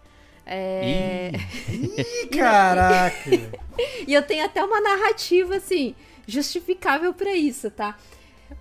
É... 0.45 1.31
Ih, 1.71 2.27
caraca! 2.35 3.29
E 4.07 4.13
eu 4.13 4.21
tenho 4.21 4.45
até 4.45 4.63
uma 4.63 4.79
narrativa, 4.81 5.55
assim, 5.55 5.95
justificável 6.27 7.13
pra 7.13 7.35
isso, 7.35 7.71
tá? 7.71 7.97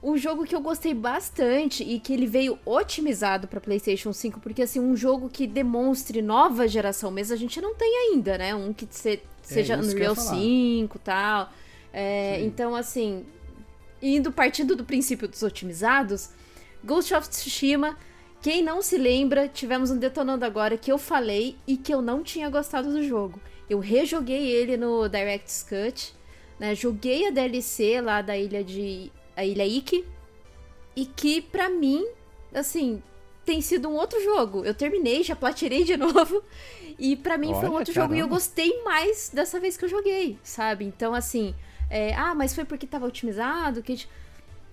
O 0.03 0.17
jogo 0.19 0.45
que 0.45 0.55
eu 0.55 0.61
gostei 0.61 0.93
bastante 0.95 1.83
e 1.83 1.99
que 1.99 2.13
ele 2.13 2.27
veio 2.27 2.59
otimizado 2.65 3.49
pra 3.49 3.61
PlayStation 3.61 4.13
5, 4.13 4.39
porque 4.41 4.63
assim, 4.63 4.79
um 4.81 4.95
jogo 4.95 5.29
que 5.29 5.47
demonstre 5.47 6.21
nova 6.23 6.69
geração 6.69 7.11
mesmo, 7.11 7.35
a 7.35 7.39
gente 7.39 7.61
não 7.61 7.75
tem 7.75 8.11
ainda, 8.13 8.37
né? 8.39 8.55
Um 8.55 8.73
que 8.73 8.87
se- 8.91 9.21
seja 9.55 9.77
que 9.77 9.81
eu 9.81 9.87
ia 9.87 9.93
Unreal 9.93 10.15
falar. 10.15 10.35
5 10.37 10.97
e 10.97 11.01
tal. 11.01 11.53
É, 11.93 12.41
então, 12.43 12.75
assim, 12.75 13.25
indo 14.01 14.31
partindo 14.31 14.77
do 14.77 14.85
princípio 14.85 15.29
dos 15.29 15.43
otimizados, 15.43 16.31
Ghost 16.85 17.13
of 17.15 17.29
Tsushima, 17.29 17.97
quem 18.41 18.63
não 18.63 18.81
se 18.81 18.97
lembra, 18.97 19.49
tivemos 19.49 19.91
um 19.91 19.97
detonando 19.97 20.45
agora 20.45 20.77
que 20.77 20.93
eu 20.93 20.99
falei 20.99 21.57
e 21.67 21.77
que 21.77 21.93
eu 21.93 22.01
não 22.01 22.23
tinha 22.23 22.49
gostado 22.49 22.93
do 22.93 23.03
jogo. 23.03 23.41
Eu 23.69 23.81
rejoguei 23.81 24.47
ele 24.47 24.77
no 24.77 25.09
Director's 25.09 25.63
Cut, 25.63 26.15
né? 26.59 26.75
Joguei 26.75 27.27
a 27.27 27.31
DLC 27.31 28.01
lá 28.01 28.23
da 28.23 28.37
ilha 28.37 28.63
de 28.63 29.11
a 29.37 29.45
ilha 29.45 29.67
Ikki 29.67 30.05
e 30.97 31.05
que 31.05 31.41
pra 31.41 31.69
mim, 31.69 32.07
assim, 32.53 33.03
tem 33.45 33.61
sido 33.61 33.89
um 33.89 33.95
outro 33.95 34.23
jogo. 34.23 34.65
Eu 34.65 34.75
terminei, 34.75 35.23
já 35.23 35.35
platinei 35.35 35.85
de 35.85 35.97
novo 35.99 36.43
e 36.99 37.17
pra 37.17 37.39
mim 37.39 37.55
foi 37.55 37.65
um 37.65 37.73
Olha, 37.73 37.79
outro 37.79 37.93
jogo 37.95 38.15
e 38.15 38.19
eu 38.19 38.27
caramba. 38.27 38.35
gostei 38.35 38.83
mais 38.83 39.31
dessa 39.33 39.61
vez 39.61 39.77
que 39.77 39.85
eu 39.85 39.89
joguei, 39.89 40.39
sabe? 40.43 40.85
Então 40.85 41.15
assim, 41.15 41.55
é, 41.91 42.15
ah, 42.15 42.35
mas 42.35 42.55
foi 42.55 42.65
porque 42.65 42.87
tava 42.87 43.07
otimizado, 43.07 43.83
que 43.83 44.07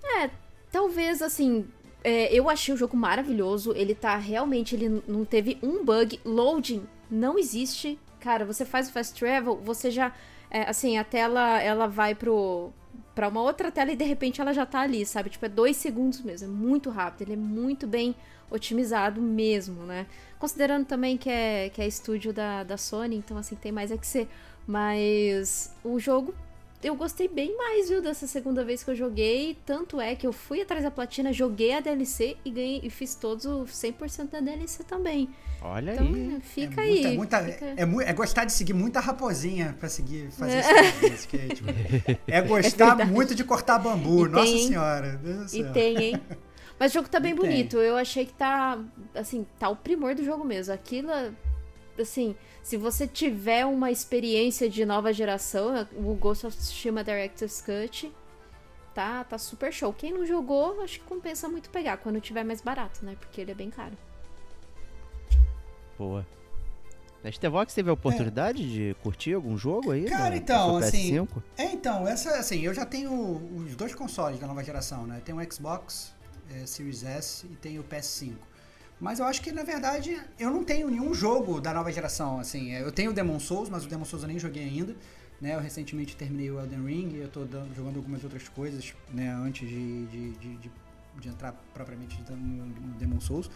é, 0.04 0.30
talvez 0.70 1.22
assim, 1.22 1.66
é, 2.04 2.32
eu 2.32 2.48
achei 2.48 2.72
o 2.72 2.76
jogo 2.76 2.96
maravilhoso. 2.96 3.72
Ele 3.74 3.94
tá 3.94 4.16
realmente, 4.16 4.76
ele 4.76 5.02
não 5.08 5.24
teve 5.24 5.58
um 5.62 5.84
bug. 5.84 6.20
Loading 6.24 6.86
não 7.10 7.36
existe. 7.38 7.98
Cara, 8.20 8.44
você 8.44 8.64
faz 8.64 8.88
o 8.88 8.92
fast 8.92 9.18
travel, 9.18 9.56
você 9.56 9.90
já, 9.90 10.12
é, 10.50 10.68
assim, 10.68 10.98
a 10.98 11.04
tela 11.04 11.60
ela 11.60 11.86
vai 11.86 12.14
pro 12.14 12.72
pra 13.14 13.28
uma 13.28 13.40
outra 13.40 13.72
tela 13.72 13.90
e 13.90 13.96
de 13.96 14.04
repente 14.04 14.42
ela 14.42 14.52
já 14.52 14.66
tá 14.66 14.80
ali, 14.80 15.06
sabe? 15.06 15.30
Tipo, 15.30 15.46
é 15.46 15.48
dois 15.48 15.76
segundos 15.78 16.20
mesmo. 16.20 16.48
É 16.48 16.50
muito 16.50 16.90
rápido. 16.90 17.22
Ele 17.22 17.32
é 17.32 17.36
muito 17.36 17.86
bem 17.86 18.14
otimizado 18.50 19.22
mesmo, 19.22 19.84
né? 19.84 20.06
Considerando 20.38 20.84
também 20.86 21.16
que 21.16 21.30
é, 21.30 21.70
que 21.70 21.80
é 21.80 21.86
estúdio 21.86 22.32
da, 22.32 22.62
da 22.62 22.76
Sony, 22.76 23.16
então 23.16 23.36
assim, 23.38 23.54
tem 23.56 23.72
mais 23.72 23.90
a 23.90 23.96
que 23.96 24.06
ser. 24.06 24.28
Mas 24.66 25.72
o 25.84 25.98
jogo 25.98 26.34
eu 26.82 26.94
gostei 26.94 27.26
bem 27.26 27.56
mais, 27.56 27.88
viu, 27.88 28.00
dessa 28.02 28.26
segunda 28.26 28.62
vez 28.64 28.84
que 28.84 28.90
eu 28.90 28.94
joguei. 28.94 29.56
Tanto 29.64 30.00
é 30.00 30.14
que 30.14 30.26
eu 30.26 30.32
fui 30.32 30.60
atrás 30.60 30.84
da 30.84 30.90
platina, 30.90 31.32
joguei 31.32 31.72
a 31.72 31.80
DLC 31.80 32.36
e 32.44 32.50
ganhei 32.50 32.80
e 32.82 32.90
fiz 32.90 33.14
todos 33.14 33.44
o 33.46 33.64
100% 33.64 34.30
da 34.30 34.40
DLC 34.40 34.84
também. 34.84 35.28
Olha 35.62 35.94
Então, 35.94 36.06
aí. 36.06 36.38
fica 36.42 36.80
é 36.82 36.84
aí. 36.84 37.16
Muita, 37.16 37.40
muita- 37.40 37.52
fica- 37.52 37.74
é, 37.76 37.84
mu- 37.86 38.02
é 38.02 38.12
gostar 38.12 38.44
de 38.44 38.52
seguir 38.52 38.74
muita 38.74 39.00
raposinha 39.00 39.74
pra 39.80 39.88
seguir 39.88 40.30
fazer 40.30 40.58
É. 40.58 40.92
que 41.26 41.36
é, 41.38 41.48
tipo, 41.48 41.68
é 42.28 42.42
gostar 42.42 42.88
verdade. 42.94 43.10
muito 43.10 43.34
de 43.34 43.42
cortar 43.42 43.78
bambu. 43.78 44.26
E 44.26 44.28
Nossa 44.28 44.44
tem, 44.44 44.66
senhora. 44.68 45.18
Deus 45.24 45.54
E 45.54 45.62
céu. 45.62 45.72
tem, 45.72 45.96
hein? 45.98 46.20
Mas 46.78 46.90
o 46.92 46.94
jogo 46.94 47.08
tá 47.08 47.18
bem 47.18 47.32
E 47.32 47.36
tem. 47.36 47.44
bonito. 47.48 47.78
Eu 47.78 47.96
achei 47.96 48.26
que 48.26 48.32
tá, 48.34 48.78
assim, 49.14 49.46
tá 49.58 49.68
o 49.68 49.76
primor 49.76 50.14
do 50.14 50.22
jogo 50.24 50.44
mesmo. 50.44 50.74
Aquilo, 50.74 51.10
assim, 51.98 52.36
se 52.62 52.76
você 52.76 53.06
tiver 53.06 53.64
uma 53.64 53.90
experiência 53.90 54.68
de 54.68 54.84
nova 54.84 55.12
geração, 55.12 55.86
o 55.96 56.14
Ghost 56.14 56.46
of 56.46 56.56
Tsushima 56.56 57.02
Director's 57.02 57.60
Cut 57.62 58.12
tá, 58.94 59.24
tá 59.24 59.38
super 59.38 59.72
show. 59.72 59.92
Quem 59.92 60.12
não 60.12 60.26
jogou, 60.26 60.82
acho 60.82 60.98
que 61.00 61.04
compensa 61.06 61.48
muito 61.48 61.70
pegar 61.70 61.96
quando 61.98 62.20
tiver 62.20 62.44
mais 62.44 62.60
barato, 62.60 63.04
né? 63.04 63.16
Porque 63.18 63.40
ele 63.40 63.52
é 63.52 63.54
bem 63.54 63.70
caro. 63.70 63.96
Boa. 65.98 66.26
A 67.24 67.32
Stevox 67.32 67.74
teve 67.74 67.90
a 67.90 67.92
oportunidade 67.92 68.70
de 68.72 68.94
curtir 69.02 69.32
algum 69.34 69.56
jogo 69.58 69.90
aí? 69.90 70.04
Cara, 70.04 70.30
da- 70.30 70.36
então, 70.36 70.76
assim, 70.76 71.12
PS5? 71.12 71.42
É, 71.58 71.64
então, 71.72 72.06
essa, 72.06 72.36
assim, 72.38 72.60
eu 72.60 72.72
já 72.72 72.86
tenho 72.86 73.10
os 73.56 73.74
dois 73.74 73.94
consoles 73.94 74.38
da 74.38 74.46
nova 74.46 74.62
geração, 74.62 75.06
né? 75.06 75.20
Tem 75.24 75.34
o 75.34 75.52
Xbox 75.52 76.14
é, 76.54 76.66
Series 76.66 77.02
S 77.04 77.46
e 77.46 77.56
tem 77.56 77.78
o 77.78 77.84
PS5. 77.84 78.34
Mas 79.00 79.18
eu 79.18 79.26
acho 79.26 79.42
que, 79.42 79.52
na 79.52 79.62
verdade, 79.62 80.18
eu 80.38 80.50
não 80.50 80.64
tenho 80.64 80.88
nenhum 80.88 81.12
jogo 81.12 81.60
da 81.60 81.74
nova 81.74 81.92
geração, 81.92 82.40
assim. 82.40 82.72
Eu 82.72 82.90
tenho 82.90 83.10
o 83.10 83.14
Demon 83.14 83.38
Souls, 83.38 83.68
mas 83.68 83.84
o 83.84 83.88
Demon 83.88 84.04
Souls 84.06 84.22
eu 84.22 84.28
nem 84.28 84.38
joguei 84.38 84.62
ainda. 84.64 84.96
Né, 85.38 85.54
eu 85.54 85.60
recentemente 85.60 86.16
terminei 86.16 86.50
o 86.50 86.58
Elden 86.58 86.82
Ring 86.86 87.08
e 87.12 87.18
eu 87.18 87.28
tô 87.28 87.44
dando- 87.44 87.74
jogando 87.74 87.96
algumas 87.98 88.24
outras 88.24 88.48
coisas, 88.48 88.94
né, 89.12 89.28
antes 89.34 89.68
de, 89.68 90.06
de, 90.06 90.30
de, 90.32 90.56
de- 91.20 91.28
entrar 91.28 91.52
propriamente 91.74 92.18
no 92.30 92.94
Demon 92.94 93.20
Souls. 93.20 93.50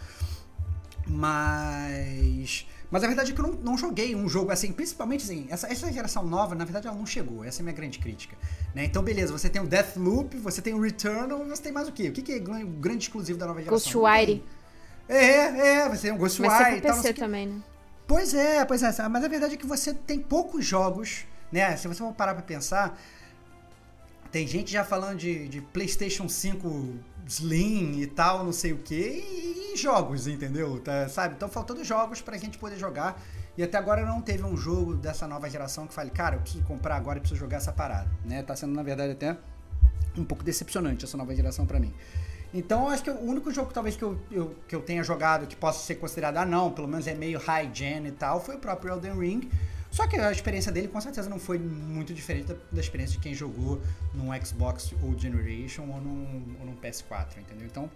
Mas. 1.07 2.67
Mas 2.91 3.05
a 3.05 3.07
verdade 3.07 3.31
é 3.31 3.35
que 3.35 3.41
eu 3.41 3.47
não, 3.47 3.53
não 3.53 3.79
joguei 3.79 4.17
um 4.17 4.29
jogo 4.29 4.51
assim, 4.51 4.73
principalmente 4.73 5.23
assim, 5.23 5.47
essa, 5.49 5.71
essa 5.71 5.93
geração 5.93 6.27
nova, 6.27 6.57
na 6.57 6.65
verdade, 6.65 6.89
ela 6.89 6.97
não 6.97 7.07
chegou. 7.07 7.45
Essa 7.45 7.61
é 7.61 7.63
a 7.63 7.65
minha 7.65 7.75
grande 7.75 8.01
crítica. 8.01 8.37
Né? 8.75 8.85
Então, 8.85 9.03
beleza, 9.03 9.33
você 9.33 9.49
tem 9.49 9.63
o 9.63 9.67
Deathloop, 9.67 10.37
você 10.39 10.61
tem 10.61 10.75
o 10.75 10.81
Returnal, 10.81 11.45
você 11.45 11.63
tem 11.63 11.73
mais 11.73 11.89
o 11.89 11.93
quê? 11.93 12.09
O 12.09 12.13
que, 12.13 12.21
que 12.21 12.33
é 12.33 12.37
o 12.37 12.67
grande 12.67 13.05
exclusivo 13.05 13.39
da 13.39 13.47
nova 13.47 13.63
geração? 13.63 13.79
Ghostwire. 13.79 14.43
É, 15.09 15.83
é, 15.83 15.89
você 15.89 16.03
tem 16.09 16.13
o 16.13 16.19
Ghostwire 16.19 16.53
ser 16.53 16.77
e 16.79 16.81
tal. 16.81 16.97
PC 16.97 17.15
também, 17.15 17.47
né? 17.47 17.63
Pois 18.09 18.35
é, 18.35 18.65
pois 18.65 18.83
é. 18.83 19.09
Mas 19.09 19.25
a 19.25 19.29
verdade 19.29 19.55
é 19.55 19.57
que 19.57 19.67
você 19.67 19.95
tem 19.95 20.19
poucos 20.19 20.67
jogos, 20.67 21.27
né? 21.53 21.77
Se 21.77 21.87
você 21.87 21.99
for 21.99 22.13
parar 22.13 22.35
pra 22.35 22.43
pensar, 22.43 22.99
tem 24.33 24.47
gente 24.47 24.73
já 24.73 24.85
falando 24.85 25.17
de, 25.19 25.49
de 25.49 25.61
PlayStation 25.61 26.29
5 26.29 26.95
Slim 27.31 28.01
e 28.01 28.07
tal, 28.09 28.45
não 28.45 28.53
sei 28.53 28.73
o 28.73 28.79
que, 28.79 28.95
e, 28.95 29.73
e 29.75 29.77
jogos, 29.77 30.27
entendeu? 30.27 30.81
Tá, 30.81 31.09
sabe? 31.09 31.35
Estão 31.35 31.49
faltando 31.49 31.85
jogos 31.85 32.21
pra 32.21 32.37
gente 32.37 32.59
poder 32.59 32.77
jogar. 32.77 33.23
E 33.57 33.63
até 33.63 33.79
agora 33.79 34.05
não 34.05 34.21
teve 34.21 34.43
um 34.45 34.57
jogo 34.57 34.95
dessa 34.95 35.27
nova 35.29 35.49
geração 35.49 35.87
que 35.87 35.93
fale, 35.95 36.11
cara, 36.11 36.37
eu 36.37 36.41
preciso 36.41 36.65
comprar 36.65 36.97
agora 36.97 37.19
e 37.19 37.21
preciso 37.21 37.39
jogar 37.41 37.59
essa 37.59 37.73
parada, 37.73 38.09
né? 38.25 38.43
Tá 38.43 38.57
sendo, 38.57 38.73
na 38.75 38.83
verdade, 38.83 39.13
até 39.13 39.37
um 40.17 40.25
pouco 40.25 40.43
decepcionante 40.43 41.05
essa 41.05 41.17
nova 41.17 41.35
geração 41.35 41.67
pra 41.67 41.79
mim. 41.79 41.93
Então, 42.53 42.89
acho 42.89 43.03
que 43.05 43.11
o 43.11 43.21
único 43.23 43.53
jogo 43.53 43.73
talvez 43.73 43.95
que 43.97 44.03
eu, 44.03 44.19
eu- 44.31 44.55
que 44.67 44.75
eu 44.75 44.81
tenha 44.83 45.05
jogado 45.05 45.47
que 45.47 45.55
possa 45.55 45.85
ser 45.85 45.97
considerado, 45.97 46.37
ah 46.39 46.45
não, 46.47 46.73
pelo 46.73 46.89
menos 46.89 47.07
é 47.07 47.15
meio 47.15 47.39
high 47.39 47.71
gen 47.73 48.07
e 48.07 48.11
tal, 48.13 48.41
foi 48.41 48.57
o 48.57 48.59
próprio 48.59 48.93
Elden 48.95 49.17
Ring. 49.19 49.49
Só 49.91 50.07
que 50.07 50.17
a 50.17 50.31
experiência 50.31 50.71
dele 50.71 50.89
com 50.89 51.01
certeza 51.01 51.29
não 51.29 51.39
foi 51.39 51.59
muito 51.59 52.15
diferente 52.15 52.47
da, 52.47 52.57
da 52.71 52.81
experiência 52.81 53.17
de 53.17 53.23
quem 53.23 53.35
jogou 53.35 53.83
num 54.15 54.29
Xbox 54.45 54.93
Old 55.03 55.21
Generation 55.21 55.89
ou 55.91 56.01
num, 56.01 56.57
ou 56.61 56.67
num 56.67 56.77
PS4, 56.77 57.39
entendeu? 57.39 57.67
Então, 57.67 57.91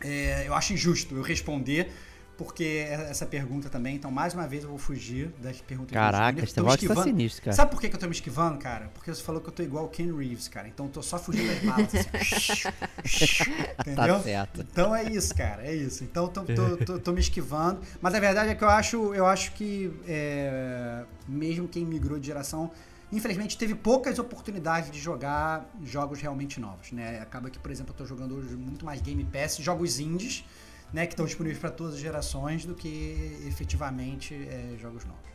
é, 0.00 0.46
eu 0.46 0.54
acho 0.54 0.72
injusto 0.72 1.14
eu 1.14 1.22
responder, 1.22 1.90
porque 2.36 2.86
essa 2.88 3.26
pergunta 3.26 3.68
também, 3.68 3.94
então 3.96 4.10
mais 4.10 4.34
uma 4.34 4.48
vez 4.48 4.64
eu 4.64 4.70
vou 4.70 4.78
fugir 4.78 5.28
das 5.40 5.60
perguntas 5.60 5.92
Caraca, 5.92 6.38
esse 6.40 6.52
Stevox 6.52 6.82
tá 6.82 7.02
sinistro, 7.02 7.42
cara. 7.44 7.56
Sabe 7.56 7.70
por 7.70 7.80
que, 7.80 7.88
que 7.88 7.94
eu 7.96 8.00
tô 8.00 8.06
me 8.06 8.12
esquivando, 8.12 8.58
cara? 8.58 8.90
Porque 8.94 9.14
você 9.14 9.22
falou 9.22 9.40
que 9.40 9.48
eu 9.48 9.52
tô 9.52 9.62
igual 9.62 9.84
o 9.84 9.88
Ken 9.88 10.12
Reeves, 10.16 10.48
cara. 10.48 10.66
Então 10.66 10.86
eu 10.86 10.92
tô 10.92 11.02
só 11.02 11.18
fugindo 11.18 11.46
das 11.48 11.58
balas. 11.62 11.88
Assim. 11.94 12.68
Entendeu? 13.80 14.16
Tá 14.16 14.20
certo. 14.22 14.60
Então 14.62 14.94
é 14.96 15.04
isso, 15.12 15.34
cara, 15.34 15.62
é 15.66 15.74
isso. 15.74 16.04
Então 16.04 16.28
tô, 16.28 16.42
tô, 16.44 16.76
tô- 16.84 16.98
tô 16.98 17.12
me 17.12 17.20
esquivando. 17.20 17.80
Mas 18.00 18.14
a 18.14 18.20
verdade 18.20 18.50
é 18.50 18.54
que 18.54 18.64
eu 18.64 18.68
acho, 18.68 19.14
eu 19.14 19.26
acho 19.26 19.52
que 19.52 19.92
é, 20.06 21.04
mesmo 21.28 21.68
quem 21.68 21.84
migrou 21.84 22.18
de 22.18 22.26
geração, 22.26 22.70
infelizmente 23.12 23.58
teve 23.58 23.74
poucas 23.74 24.18
oportunidades 24.18 24.90
de 24.90 24.98
jogar 24.98 25.70
jogos 25.84 26.20
realmente 26.20 26.58
novos, 26.58 26.92
né? 26.92 27.20
Acaba 27.20 27.50
que, 27.50 27.58
por 27.58 27.70
exemplo, 27.70 27.92
eu 27.92 27.96
tô 27.98 28.06
jogando 28.06 28.36
hoje 28.36 28.56
muito 28.56 28.84
mais 28.84 29.00
Game 29.00 29.22
Pass, 29.24 29.56
jogos 29.58 29.98
indies, 30.00 30.44
né, 30.92 31.06
que 31.06 31.12
estão 31.12 31.26
disponíveis 31.26 31.58
para 31.58 31.70
todas 31.70 31.94
as 31.94 32.00
gerações, 32.00 32.64
do 32.64 32.74
que 32.74 33.38
efetivamente 33.46 34.34
é, 34.34 34.76
jogos 34.80 35.04
novos. 35.04 35.32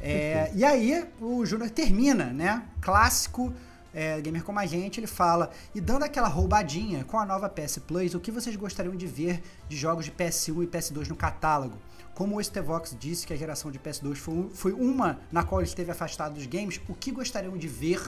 É, 0.00 0.50
e 0.54 0.64
aí 0.64 1.06
o 1.20 1.44
Júnior 1.44 1.70
termina, 1.70 2.26
né? 2.26 2.62
Clássico 2.80 3.52
é, 3.96 4.20
gamer 4.20 4.44
como 4.44 4.58
a 4.58 4.66
gente, 4.66 5.00
ele 5.00 5.06
fala 5.06 5.50
e 5.74 5.80
dando 5.80 6.02
aquela 6.02 6.28
roubadinha 6.28 7.02
com 7.04 7.18
a 7.18 7.24
nova 7.24 7.48
PS 7.48 7.78
Plus, 7.78 8.14
o 8.14 8.20
que 8.20 8.30
vocês 8.30 8.54
gostariam 8.54 8.94
de 8.94 9.06
ver 9.06 9.42
de 9.70 9.76
jogos 9.76 10.04
de 10.04 10.12
PS1 10.12 10.64
e 10.64 10.66
PS2 10.66 11.08
no 11.08 11.16
catálogo? 11.16 11.78
Como 12.14 12.36
o 12.36 12.40
Estevox 12.40 12.94
disse 12.98 13.26
que 13.26 13.32
a 13.32 13.36
geração 13.36 13.70
de 13.70 13.78
PS2 13.78 14.16
foi, 14.16 14.50
foi 14.52 14.72
uma 14.72 15.18
na 15.32 15.42
qual 15.42 15.62
ele 15.62 15.68
esteve 15.68 15.90
afastado 15.90 16.34
dos 16.34 16.46
games, 16.46 16.78
o 16.88 16.94
que 16.94 17.10
gostariam 17.10 17.56
de 17.56 17.68
ver 17.68 18.02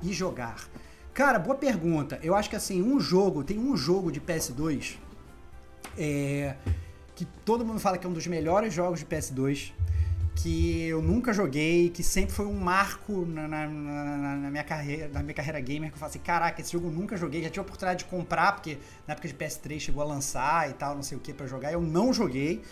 e 0.00 0.12
jogar? 0.12 0.68
Cara, 1.12 1.38
boa 1.38 1.56
pergunta. 1.56 2.18
Eu 2.22 2.34
acho 2.34 2.48
que 2.48 2.56
assim, 2.56 2.80
um 2.80 3.00
jogo, 3.00 3.42
tem 3.42 3.58
um 3.58 3.76
jogo 3.76 4.12
de 4.12 4.20
PS2 4.20 4.98
é, 5.96 6.54
que 7.14 7.24
todo 7.44 7.64
mundo 7.64 7.78
fala 7.80 7.98
que 7.98 8.06
é 8.06 8.10
um 8.10 8.12
dos 8.12 8.26
melhores 8.26 8.72
jogos 8.72 9.00
de 9.00 9.06
PS2, 9.06 9.72
que 10.36 10.82
eu 10.88 11.00
nunca 11.00 11.32
joguei, 11.32 11.90
que 11.90 12.02
sempre 12.02 12.34
foi 12.34 12.44
um 12.46 12.54
marco 12.58 13.24
na, 13.24 13.46
na- 13.46 13.68
na- 13.68 14.36
na 14.36 14.50
minha, 14.50 14.64
carreira, 14.64 15.08
na 15.08 15.22
minha 15.22 15.34
carreira 15.34 15.60
gamer, 15.60 15.90
que 15.90 15.94
eu 15.94 15.98
falo 16.00 16.10
assim, 16.10 16.18
caraca, 16.18 16.60
esse 16.60 16.72
jogo 16.72 16.88
eu 16.88 16.92
nunca 16.92 17.16
joguei, 17.16 17.40
já 17.42 17.48
tive 17.48 17.60
a 17.60 17.62
oportunidade 17.62 18.00
de 18.00 18.04
comprar, 18.06 18.52
porque 18.52 18.78
na 19.06 19.12
época 19.12 19.28
de 19.28 19.34
PS3 19.34 19.78
chegou 19.78 20.02
a 20.02 20.06
lançar 20.06 20.68
e 20.68 20.72
tal, 20.72 20.94
não 20.96 21.02
sei 21.04 21.16
o 21.16 21.20
que, 21.20 21.32
pra 21.32 21.46
jogar, 21.46 21.72
eu 21.72 21.80
não 21.80 22.12
joguei, 22.12 22.62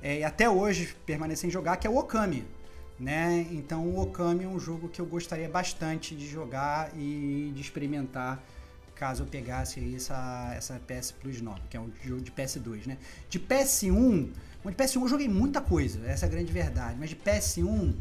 é, 0.00 0.20
e 0.20 0.24
até 0.24 0.48
hoje 0.48 0.94
permaneci 1.04 1.40
sem 1.42 1.50
jogar, 1.50 1.76
que 1.76 1.86
é 1.86 1.90
o 1.90 1.96
Okami. 1.96 2.44
Né? 3.00 3.46
Então 3.52 3.84
o 3.86 4.00
Okami 4.00 4.42
é 4.44 4.48
um 4.48 4.58
jogo 4.58 4.88
que 4.88 5.00
eu 5.00 5.06
gostaria 5.06 5.48
bastante 5.48 6.16
de 6.16 6.26
jogar 6.26 6.90
e 6.96 7.52
de 7.54 7.60
experimentar 7.60 8.42
caso 8.98 9.22
eu 9.22 9.26
pegasse 9.26 9.94
essa, 9.94 10.52
essa 10.56 10.80
PS 10.86 11.12
Plus 11.12 11.40
nova, 11.40 11.60
que 11.70 11.76
é 11.76 11.80
um 11.80 11.90
jogo 12.04 12.20
de 12.20 12.32
PS2, 12.32 12.86
né? 12.86 12.98
De 13.30 13.38
PS1, 13.38 14.28
bom, 14.62 14.70
de 14.70 14.76
PS1 14.76 15.02
eu 15.02 15.08
joguei 15.08 15.28
muita 15.28 15.60
coisa, 15.60 16.04
essa 16.06 16.26
é 16.26 16.28
a 16.28 16.30
grande 16.30 16.52
verdade, 16.52 16.96
mas 16.98 17.10
de 17.10 17.16
PS1 17.16 17.94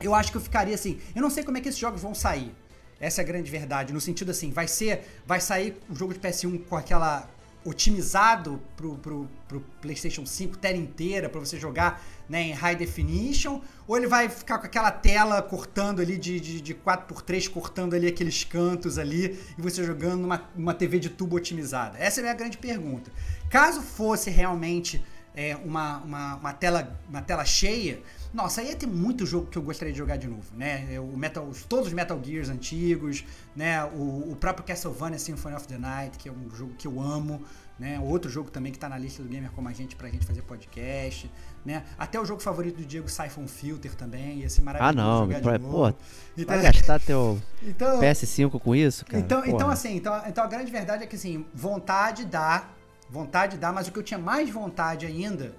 eu 0.00 0.14
acho 0.14 0.32
que 0.32 0.36
eu 0.38 0.40
ficaria 0.40 0.74
assim, 0.74 0.98
eu 1.14 1.22
não 1.22 1.30
sei 1.30 1.44
como 1.44 1.58
é 1.58 1.60
que 1.60 1.68
esses 1.68 1.78
jogos 1.78 2.00
vão 2.00 2.14
sair. 2.14 2.52
Essa 2.98 3.20
é 3.20 3.24
a 3.24 3.26
grande 3.26 3.50
verdade, 3.50 3.92
no 3.92 4.00
sentido 4.00 4.30
assim, 4.30 4.50
vai 4.50 4.68
ser, 4.68 5.04
vai 5.26 5.40
sair 5.40 5.76
o 5.90 5.94
jogo 5.94 6.14
de 6.14 6.20
PS1 6.20 6.64
com 6.66 6.76
aquela 6.76 7.28
otimizado 7.64 8.60
pro, 8.76 8.96
pro, 8.96 9.28
pro 9.46 9.60
PlayStation 9.80 10.26
5 10.26 10.58
tela 10.58 10.76
inteira 10.76 11.28
para 11.28 11.40
você 11.40 11.58
jogar 11.58 12.02
né, 12.28 12.42
em 12.42 12.52
high 12.52 12.74
definition, 12.74 13.60
ou 13.86 13.96
ele 13.96 14.06
vai 14.06 14.28
ficar 14.28 14.58
com 14.58 14.66
aquela 14.66 14.90
tela 14.90 15.42
cortando 15.42 16.00
ali 16.00 16.16
de, 16.16 16.40
de, 16.40 16.60
de 16.60 16.74
4x3, 16.74 17.50
cortando 17.50 17.94
ali 17.94 18.06
aqueles 18.06 18.44
cantos 18.44 18.98
ali, 18.98 19.38
e 19.56 19.62
você 19.62 19.84
jogando 19.84 20.22
numa, 20.22 20.42
numa 20.56 20.74
TV 20.74 20.98
de 20.98 21.10
tubo 21.10 21.36
otimizada? 21.36 21.98
Essa 21.98 22.20
é 22.20 22.22
a 22.22 22.24
minha 22.24 22.34
grande 22.34 22.58
pergunta. 22.58 23.10
Caso 23.50 23.82
fosse 23.82 24.30
realmente 24.30 25.04
é, 25.34 25.56
uma, 25.56 25.98
uma, 25.98 26.34
uma, 26.36 26.52
tela, 26.52 26.98
uma 27.08 27.22
tela 27.22 27.44
cheia, 27.44 28.00
nossa, 28.34 28.60
aí 28.60 28.68
ia 28.68 28.76
ter 28.76 28.86
muito 28.86 29.24
jogo 29.26 29.46
que 29.46 29.56
eu 29.58 29.62
gostaria 29.62 29.92
de 29.92 29.98
jogar 29.98 30.16
de 30.16 30.26
novo, 30.26 30.44
né? 30.56 30.98
O 31.00 31.16
Metal, 31.16 31.50
todos 31.68 31.88
os 31.88 31.92
Metal 31.92 32.18
Gears 32.22 32.48
antigos, 32.48 33.24
né? 33.54 33.84
O, 33.84 34.32
o 34.32 34.36
próprio 34.36 34.64
Castlevania 34.64 35.18
Symphony 35.18 35.54
of 35.54 35.66
the 35.68 35.78
Night, 35.78 36.16
que 36.18 36.28
é 36.28 36.32
um 36.32 36.50
jogo 36.54 36.74
que 36.74 36.86
eu 36.86 37.00
amo, 37.00 37.42
né? 37.78 37.98
Outro 38.00 38.30
jogo 38.30 38.50
também 38.50 38.72
que 38.72 38.78
tá 38.78 38.88
na 38.88 38.96
lista 38.98 39.22
do 39.22 39.28
Gamer 39.28 39.50
como 39.52 39.68
a 39.68 39.72
gente 39.72 39.96
pra 39.96 40.08
gente 40.08 40.24
fazer 40.26 40.42
podcast, 40.42 41.30
né? 41.64 41.84
Até 41.98 42.18
o 42.20 42.24
jogo 42.24 42.40
favorito 42.42 42.76
do 42.76 42.84
Diego, 42.86 43.08
Siphon 43.08 43.46
Filter 43.46 43.94
também, 43.94 44.38
ia 44.40 44.48
ser 44.48 44.62
maravilhoso 44.62 44.98
Ah, 44.98 45.02
não, 45.02 45.20
jogar 45.26 45.40
de 45.40 45.42
pô, 45.42 45.68
novo. 45.70 45.92
pô, 45.92 45.98
Então- 46.36 46.54
vai 46.56 46.62
gastar 46.72 47.00
teu 47.00 47.40
então, 47.62 48.00
PS5 48.00 48.60
com 48.60 48.74
isso, 48.74 49.04
cara? 49.04 49.18
então, 49.18 49.44
então 49.46 49.68
assim, 49.70 49.96
então, 49.96 50.22
então 50.26 50.44
a 50.44 50.46
grande 50.46 50.70
verdade 50.70 51.04
é 51.04 51.06
que 51.06 51.16
assim, 51.16 51.44
vontade 51.54 52.24
dá, 52.24 52.68
vontade 53.12 53.58
dá, 53.58 53.70
mas 53.70 53.86
o 53.86 53.92
que 53.92 53.98
eu 53.98 54.02
tinha 54.02 54.18
mais 54.18 54.48
vontade 54.48 55.04
ainda 55.04 55.54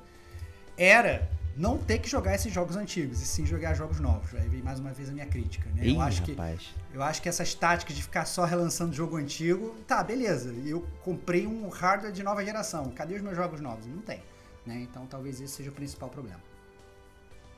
era 0.76 1.30
não 1.56 1.78
ter 1.78 2.00
que 2.00 2.10
jogar 2.10 2.34
esses 2.34 2.52
jogos 2.52 2.76
antigos, 2.76 3.22
e 3.22 3.26
sim 3.26 3.46
jogar 3.46 3.76
jogos 3.76 4.00
novos. 4.00 4.34
Aí 4.34 4.50
vem 4.50 4.63
mais 4.63 4.80
uma 4.80 4.92
vez 4.92 5.08
a 5.08 5.12
minha 5.12 5.28
crítica, 5.28 5.70
né? 5.76 5.86
Ih, 5.86 5.94
eu 5.94 6.02
acho 6.02 6.24
que 6.24 6.32
rapaz. 6.32 6.74
eu 6.92 7.04
acho 7.04 7.22
que 7.22 7.30
essas 7.30 7.54
táticas 7.54 7.96
de 7.96 8.02
ficar 8.02 8.26
só 8.26 8.44
relançando 8.44 8.92
jogo 8.92 9.18
antigo, 9.18 9.76
tá, 9.88 10.04
beleza. 10.04 10.52
Eu 10.66 10.84
comprei 11.04 11.46
um 11.46 11.70
hardware 11.70 12.12
de 12.12 12.24
nova 12.24 12.44
geração. 12.44 12.89
Cadê 12.89 13.13
os 13.13 13.22
meus 13.22 13.36
jogos 13.36 13.62
novos? 13.62 13.86
Não 13.86 14.02
tem, 14.02 14.20
né? 14.66 14.80
Então 14.82 15.06
talvez 15.06 15.39
esse 15.39 15.54
seja 15.54 15.70
o 15.70 15.74
principal 15.74 16.10
problema. 16.10 16.42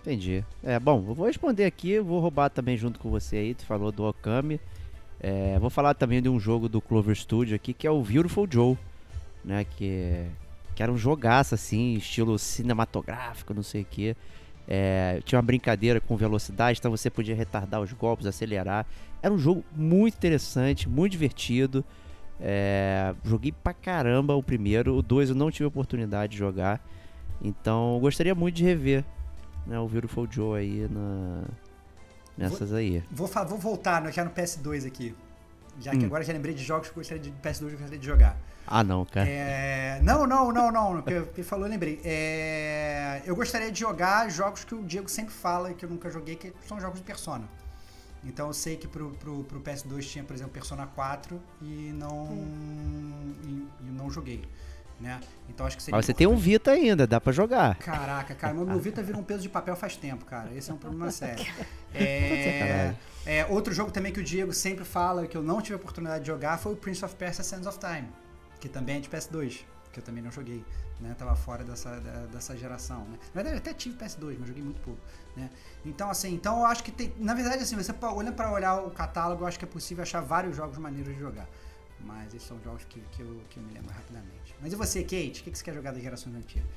Entendi. 0.01 0.43
É, 0.61 0.77
bom, 0.77 1.03
eu 1.07 1.15
vou 1.15 1.25
responder 1.25 1.63
aqui, 1.63 1.97
vou 1.99 2.19
roubar 2.19 2.49
também 2.49 2.75
junto 2.75 2.99
com 2.99 3.09
você 3.09 3.37
aí, 3.37 3.55
tu 3.55 3.65
falou 3.65 3.93
do 3.93 4.03
Okami. 4.03 4.59
É, 5.21 5.57
vou 5.57 5.69
falar 5.69 5.93
também 5.93 6.21
de 6.21 6.27
um 6.27 6.37
jogo 6.37 6.67
do 6.67 6.81
Clover 6.81 7.15
Studio 7.15 7.55
aqui, 7.55 7.73
que 7.73 7.87
é 7.87 7.89
o 7.89 8.03
Beautiful 8.03 8.45
Joe, 8.51 8.77
né, 9.45 9.63
que, 9.63 10.25
que 10.75 10.81
era 10.83 10.91
um 10.91 10.97
jogaço 10.97 11.53
assim, 11.55 11.93
estilo 11.93 12.37
cinematográfico, 12.39 13.53
não 13.53 13.63
sei 13.63 13.83
o 13.83 13.85
que. 13.85 14.15
tinha 15.23 15.37
uma 15.37 15.43
brincadeira 15.45 16.01
com 16.01 16.17
velocidade, 16.17 16.79
então 16.79 16.89
você 16.91 17.09
podia 17.09 17.35
retardar 17.35 17.79
os 17.81 17.93
golpes, 17.93 18.25
acelerar. 18.25 18.85
Era 19.21 19.33
um 19.33 19.37
jogo 19.37 19.63
muito 19.75 20.15
interessante, 20.15 20.89
muito 20.89 21.11
divertido. 21.13 21.83
É, 22.41 23.15
joguei 23.23 23.51
pra 23.51 23.73
caramba 23.73 24.35
o 24.35 24.43
primeiro, 24.43 24.95
o 24.97 25.01
dois 25.01 25.29
eu 25.29 25.35
não 25.35 25.49
tive 25.49 25.65
oportunidade 25.65 26.33
de 26.33 26.37
jogar. 26.37 26.85
Então 27.41 27.97
gostaria 28.01 28.33
muito 28.35 28.55
de 28.55 28.63
rever 28.63 29.05
né, 29.65 29.79
o 29.79 29.87
Beautiful 29.87 30.27
Joe 30.29 30.59
aí 30.59 30.87
na, 30.89 31.43
nessas 32.37 32.73
aí. 32.73 33.03
Vou, 33.11 33.27
vou 33.27 33.57
voltar 33.57 34.01
no- 34.01 34.11
já 34.11 34.23
no 34.25 34.31
PS2 34.31 34.85
aqui. 34.85 35.15
Já 35.79 35.91
que 35.91 35.97
Hum. 35.97 36.05
agora 36.05 36.23
já 36.23 36.33
lembrei 36.33 36.53
de 36.53 36.63
jogos 36.63 36.87
que 36.89 36.93
eu 36.93 37.01
gostaria 37.01 37.21
de 37.21 37.31
PS2 37.31 37.57
que 37.59 37.63
eu 37.65 37.69
gostaria 37.79 37.99
de 37.99 38.05
jogar. 38.05 38.37
Ah 38.67 38.83
não, 38.83 39.05
cara. 39.05 39.29
É, 39.29 39.99
não, 40.01 40.25
não, 40.25 40.51
não, 40.51 40.71
não. 40.71 40.99
O 40.99 41.03
que 41.03 41.11
ele 41.11 41.43
falou, 41.43 41.65
eu 41.65 41.69
lembrei. 41.69 42.01
É, 42.03 43.21
eu 43.25 43.35
gostaria 43.35 43.71
de 43.71 43.79
jogar 43.79 44.29
jogos 44.29 44.63
que 44.63 44.73
o 44.73 44.83
Diego 44.83 45.09
sempre 45.09 45.33
fala 45.33 45.71
e 45.71 45.75
que 45.75 45.85
eu 45.85 45.89
nunca 45.89 46.09
joguei, 46.09 46.35
que 46.35 46.53
são 46.67 46.79
jogos 46.79 46.99
de 46.99 47.05
Persona. 47.05 47.47
Então 48.23 48.47
eu 48.47 48.53
sei 48.53 48.75
que 48.75 48.87
pro, 48.87 49.11
pro, 49.11 49.43
pro 49.43 49.61
PS2 49.61 50.01
tinha, 50.01 50.23
por 50.23 50.33
exemplo, 50.33 50.51
Persona 50.51 50.87
4 50.87 51.39
e 51.61 51.93
não. 51.95 52.27
E, 53.43 53.67
e 53.81 53.91
não 53.91 54.09
joguei. 54.09 54.43
Né? 54.99 55.19
Então 55.49 55.65
acho 55.65 55.75
que 55.75 55.83
seria. 55.83 55.97
Mas 55.97 56.05
você 56.05 56.13
tem 56.13 56.25
um 56.25 56.31
importante. 56.31 56.49
Vita 56.49 56.71
ainda, 56.71 57.05
dá 57.05 57.19
pra 57.19 57.31
jogar. 57.33 57.75
Caraca, 57.75 58.33
cara, 58.33 58.53
mas 58.53 58.67
meu 58.67 58.79
Vita 58.79 59.03
virou 59.03 59.21
um 59.21 59.23
peso 59.23 59.41
de 59.41 59.49
papel 59.49 59.75
faz 59.75 59.97
tempo, 59.97 60.25
cara. 60.25 60.49
Esse 60.55 60.71
é 60.71 60.73
um 60.73 60.77
problema 60.77 61.11
sério. 61.11 61.45
É, 61.93 62.95
é, 63.25 63.45
outro 63.47 63.73
jogo 63.73 63.91
também 63.91 64.13
que 64.13 64.21
o 64.21 64.23
Diego 64.23 64.53
sempre 64.53 64.85
fala 64.85 65.27
que 65.27 65.35
eu 65.35 65.43
não 65.43 65.61
tive 65.61 65.73
a 65.73 65.77
oportunidade 65.77 66.21
de 66.21 66.27
jogar 66.27 66.57
foi 66.57 66.73
o 66.73 66.75
Prince 66.75 67.03
of 67.03 67.13
Persia 67.15 67.43
Sands 67.43 67.67
of 67.67 67.77
Time, 67.77 68.07
que 68.65 68.69
também 68.69 68.97
é 68.97 68.99
de 68.99 69.07
PS2, 69.07 69.63
que 69.93 69.99
eu 69.99 70.03
também 70.03 70.23
não 70.23 70.31
joguei, 70.31 70.65
né? 70.99 71.15
Tava 71.17 71.35
fora 71.35 71.63
dessa, 71.63 71.99
da- 71.99 72.25
dessa 72.25 72.57
geração, 72.57 73.01
né? 73.05 73.19
Na 73.33 73.43
verdade, 73.43 73.57
eu 73.57 73.59
até 73.59 73.73
tive 73.75 73.95
PS2, 73.95 74.37
mas 74.39 74.47
joguei 74.47 74.63
muito 74.63 74.81
pouco, 74.81 74.99
né? 75.37 75.51
Então, 75.85 76.09
assim, 76.09 76.33
então 76.33 76.57
eu 76.59 76.65
acho 76.65 76.83
que 76.83 76.91
tem... 76.91 77.13
Na 77.19 77.35
verdade, 77.35 77.61
assim, 77.61 77.75
você 77.75 77.93
olhando 78.01 78.33
para 78.35 78.51
olhar 78.51 78.83
o 78.83 78.89
catálogo, 78.89 79.43
eu 79.43 79.47
acho 79.47 79.59
que 79.59 79.65
é 79.65 79.67
possível 79.67 80.01
achar 80.01 80.19
vários 80.21 80.55
jogos 80.55 80.79
maneiros 80.79 81.13
de 81.13 81.19
jogar. 81.19 81.47
Mas 81.99 82.33
esses 82.33 82.47
são 82.47 82.59
jogos 82.63 82.83
que, 82.85 82.99
que, 83.11 83.21
eu, 83.21 83.39
que 83.51 83.57
eu 83.57 83.63
me 83.63 83.71
lembro 83.71 83.93
rapidamente. 83.93 84.55
Mas 84.59 84.73
e 84.73 84.75
você, 84.75 85.03
Kate? 85.03 85.41
O 85.41 85.43
que, 85.43 85.51
que 85.51 85.57
você 85.59 85.63
quer 85.63 85.75
jogar 85.75 85.91
das 85.91 86.01
gerações 86.01 86.35
antigas? 86.35 86.67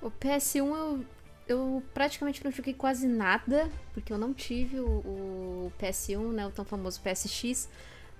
O 0.00 0.12
PS1 0.12 0.76
eu, 0.76 1.04
eu 1.48 1.82
praticamente 1.92 2.44
não 2.44 2.52
joguei 2.52 2.72
quase 2.72 3.08
nada, 3.08 3.68
porque 3.92 4.12
eu 4.12 4.18
não 4.18 4.32
tive 4.32 4.78
o, 4.78 4.86
o 4.86 5.72
PS1, 5.76 6.30
né? 6.32 6.46
O 6.46 6.52
tão 6.52 6.64
famoso 6.64 7.00
PSX. 7.00 7.68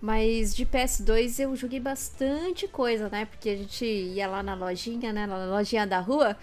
Mas 0.01 0.55
de 0.55 0.67
PS2 0.67 1.39
eu 1.41 1.57
joguei 1.57 1.81
bastante 1.81 2.69
coisa, 2.69 3.09
né? 3.09 3.25
Porque 3.25 3.49
a 3.49 3.57
gente 3.57 3.85
ia 3.85 4.27
lá 4.29 4.43
na 4.43 4.55
lojinha, 4.55 5.13
né? 5.13 5.27
Na 5.27 5.47
lojinha 5.47 5.87
da 5.87 6.01
rua. 6.01 6.37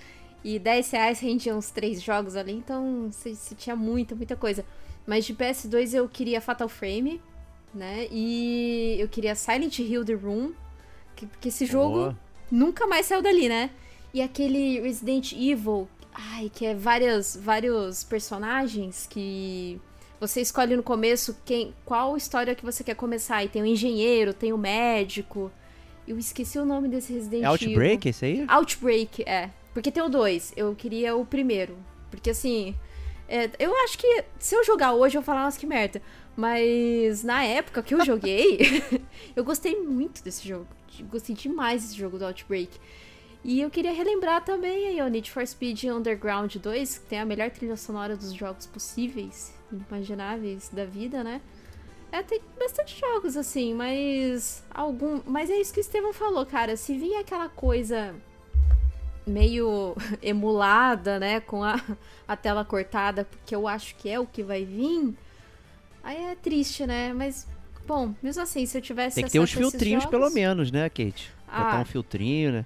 E 0.44 0.60
10 0.60 0.92
reais 0.92 1.20
rendia 1.20 1.56
uns 1.56 1.70
três 1.72 2.02
jogos 2.02 2.36
ali, 2.36 2.52
então 2.52 3.10
você 3.10 3.34
você 3.34 3.56
tinha 3.56 3.76
muita, 3.76 4.14
muita 4.16 4.36
coisa. 4.36 4.66
Mas 5.08 5.24
de 5.26 5.34
PS2 5.34 5.94
eu 5.94 6.10
queria 6.10 6.42
Fatal 6.42 6.68
Frame, 6.68 7.22
né? 7.74 8.08
E 8.12 8.98
eu 9.00 9.08
queria 9.08 9.36
Silent 9.36 9.80
Hill 9.80 10.04
The 10.04 10.14
Room. 10.14 10.52
que- 11.16 11.28
Porque 11.28 11.48
esse 11.50 11.66
jogo 11.66 11.94
Boa. 11.96 12.20
nunca 12.52 12.88
mais 12.88 13.06
saiu 13.06 13.22
dali, 13.22 13.48
né? 13.48 13.70
E 14.14 14.22
aquele 14.22 14.82
Resident 14.82 15.32
Evil, 15.32 15.88
ai, 16.12 16.50
que 16.54 16.66
é 16.66 16.74
várias, 16.76 17.36
vários 17.40 18.04
personagens 18.04 19.08
que 19.10 19.80
você 20.28 20.40
escolhe 20.40 20.76
no 20.76 20.84
começo 20.84 21.38
quem, 21.44 21.74
qual 21.84 22.16
história 22.16 22.56
que 22.56 22.64
você 22.64 22.84
quer 22.84 22.96
começar. 22.96 23.44
E 23.44 23.50
tem 23.50 23.62
o 23.62 23.66
engenheiro, 23.66 24.34
tem 24.34 24.54
o 24.54 24.58
médico. 24.58 25.52
Eu 26.08 26.18
esqueci 26.18 26.58
o 26.58 26.66
nome 26.66 26.88
desse 26.88 27.12
Resident 27.12 27.44
É 27.44 27.48
Evil. 27.48 27.68
Outbreak 27.70 28.10
esse 28.10 28.26
aí? 28.26 28.46
Outbreak, 28.48 29.24
é. 29.24 29.50
Porque 29.74 29.92
tem 29.92 30.02
o 30.02 30.10
dois. 30.10 30.54
Eu 30.56 30.74
queria 30.76 31.16
o 31.16 31.26
primeiro. 31.26 31.78
Porque 32.10 32.30
assim. 32.30 32.74
é, 33.28 33.50
eu 33.60 33.76
acho 33.84 33.98
que 33.98 34.24
se 34.40 34.56
eu 34.56 34.64
jogar 34.64 34.94
hoje 34.94 35.18
eu 35.18 35.22
vou 35.22 35.26
falar, 35.26 35.44
nossa, 35.44 35.60
que 35.60 35.66
merda. 35.66 36.02
Mas 36.36 37.24
na 37.24 37.44
época 37.44 37.84
que 37.84 37.94
eu 37.94 38.04
joguei, 38.06 38.60
eu 39.36 39.44
gostei 39.44 39.76
muito 39.76 40.24
desse 40.24 40.48
jogo. 40.48 40.68
Gostei 41.12 41.36
demais 41.36 41.82
desse 41.82 41.98
jogo 41.98 42.18
do 42.18 42.26
Outbreak. 42.26 42.72
E 43.44 43.60
eu 43.60 43.70
queria 43.70 43.92
relembrar 43.92 44.44
também 44.46 44.88
aí 44.88 45.02
o 45.02 45.08
Need 45.10 45.30
for 45.30 45.46
Speed 45.46 45.84
Underground 45.84 46.56
2, 46.56 47.00
que 47.00 47.06
tem 47.08 47.20
a 47.20 47.26
melhor 47.26 47.52
trilha 47.52 47.76
sonora 47.76 48.16
dos 48.16 48.32
jogos 48.34 48.66
possíveis, 48.66 49.54
imagináveis 49.90 50.70
da 50.70 50.86
vida, 50.86 51.24
né? 51.24 51.42
É, 52.12 52.22
tem 52.22 52.40
bastante 52.60 53.00
jogos 53.00 53.36
assim, 53.36 53.74
mas 53.74 54.64
algum, 54.70 55.20
mas 55.26 55.50
é 55.50 55.60
isso 55.60 55.74
que 55.74 55.80
o 55.80 55.82
Estevão 55.82 56.14
falou, 56.14 56.46
cara, 56.46 56.78
se 56.78 56.96
vir 56.98 57.16
aquela 57.16 57.50
coisa 57.50 58.14
meio 59.26 59.96
emulada, 60.22 61.20
né, 61.20 61.40
com 61.40 61.64
a, 61.64 61.80
a 62.28 62.36
tela 62.36 62.64
cortada, 62.64 63.26
porque 63.26 63.56
eu 63.56 63.68
acho 63.68 63.96
que 63.96 64.10
é 64.10 64.20
o 64.20 64.28
que 64.28 64.44
vai 64.44 64.64
vir, 64.66 65.14
aí 66.04 66.18
é 66.26 66.36
triste, 66.36 66.86
né? 66.86 67.14
Mas 67.14 67.48
bom, 67.88 68.14
mesmo 68.22 68.44
assim, 68.44 68.66
se 68.66 68.78
eu 68.78 68.82
tivesse 68.82 69.16
Tem 69.16 69.24
que 69.26 69.32
ter 69.32 69.40
uns 69.40 69.52
filtrinhos 69.52 70.06
pelo 70.06 70.24
jogos- 70.24 70.36
menos, 70.36 70.72
né, 70.72 70.90
Kate? 70.90 71.32
Botar 71.48 71.78
Ah. 71.78 71.82
um 71.82 71.86
filtrinho, 71.86 72.52
né? 72.52 72.66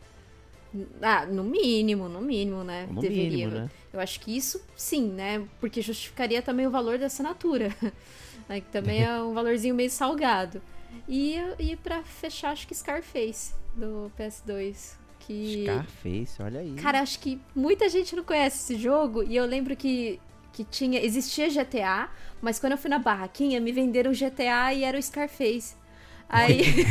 Ah, 1.02 1.26
no 1.26 1.44
mínimo, 1.44 2.08
no 2.10 2.22
mínimo, 2.22 2.64
né? 2.64 2.88
No 2.92 3.02
Deveria. 3.02 3.30
mínimo, 3.30 3.52
né? 3.52 3.70
Eu 3.92 4.00
acho 4.00 4.20
que 4.20 4.36
isso 4.36 4.62
sim, 4.76 5.10
né? 5.10 5.48
Porque 5.60 5.82
justificaria 5.82 6.42
também 6.42 6.68
o 6.68 6.72
valor 6.72 6.98
da 6.98 7.08
assinatura. 7.08 7.74
né? 8.48 8.62
Que 8.62 8.68
também 8.72 9.04
é 9.04 9.22
um 9.22 9.34
valorzinho 9.34 9.76
meio 9.76 9.90
salgado. 9.90 10.62
E, 11.08 11.36
e 11.60 11.76
pra 11.76 12.04
fechar, 12.04 12.52
acho 12.52 12.68
que 12.68 12.76
Scarface, 12.76 13.54
do 13.76 14.12
PS2. 14.18 14.96
Que. 15.20 15.64
Scarface, 15.64 16.42
olha 16.42 16.60
aí. 16.62 16.74
Cara, 16.76 17.02
acho 17.02 17.20
que 17.20 17.40
muita 17.56 17.90
gente 17.90 18.16
não 18.16 18.24
conhece 18.24 18.74
esse 18.74 18.82
jogo. 18.82 19.24
E 19.24 19.36
eu 19.36 19.46
lembro 19.46 19.76
que, 19.76 20.20
que 20.54 20.64
tinha. 20.64 21.04
Existia 21.04 21.50
GTA, 21.50 22.10
mas 22.42 22.60
quando 22.60 22.74
eu 22.74 22.78
fui 22.78 22.90
na 22.90 23.00
barraquinha, 23.00 23.60
me 23.60 23.72
venderam 23.72 24.12
GTA 24.12 24.74
e 24.74 24.84
era 24.84 24.98
o 24.98 25.02
Scarface. 25.02 25.76
Aí. 26.30 26.62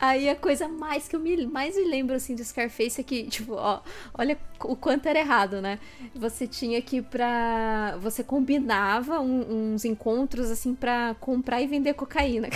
Aí 0.00 0.28
a 0.28 0.36
coisa 0.36 0.68
mais 0.68 1.08
que 1.08 1.16
eu 1.16 1.20
me, 1.20 1.46
mais 1.46 1.76
me 1.76 1.84
lembro 1.84 2.14
assim 2.14 2.34
do 2.34 2.44
Scarface 2.44 3.00
é 3.00 3.04
que, 3.04 3.24
tipo, 3.28 3.54
ó, 3.54 3.80
olha 4.12 4.36
o 4.64 4.76
quanto 4.76 5.08
era 5.08 5.18
errado, 5.18 5.60
né? 5.60 5.78
Você 6.14 6.46
tinha 6.46 6.80
que 6.82 6.96
ir 6.96 7.02
pra. 7.04 7.96
Você 8.00 8.22
combinava 8.24 9.20
um- 9.20 9.74
uns 9.74 9.84
encontros 9.84 10.50
assim 10.50 10.74
pra 10.74 11.14
comprar 11.20 11.60
e 11.62 11.66
vender 11.66 11.94
cocaína. 11.94 12.48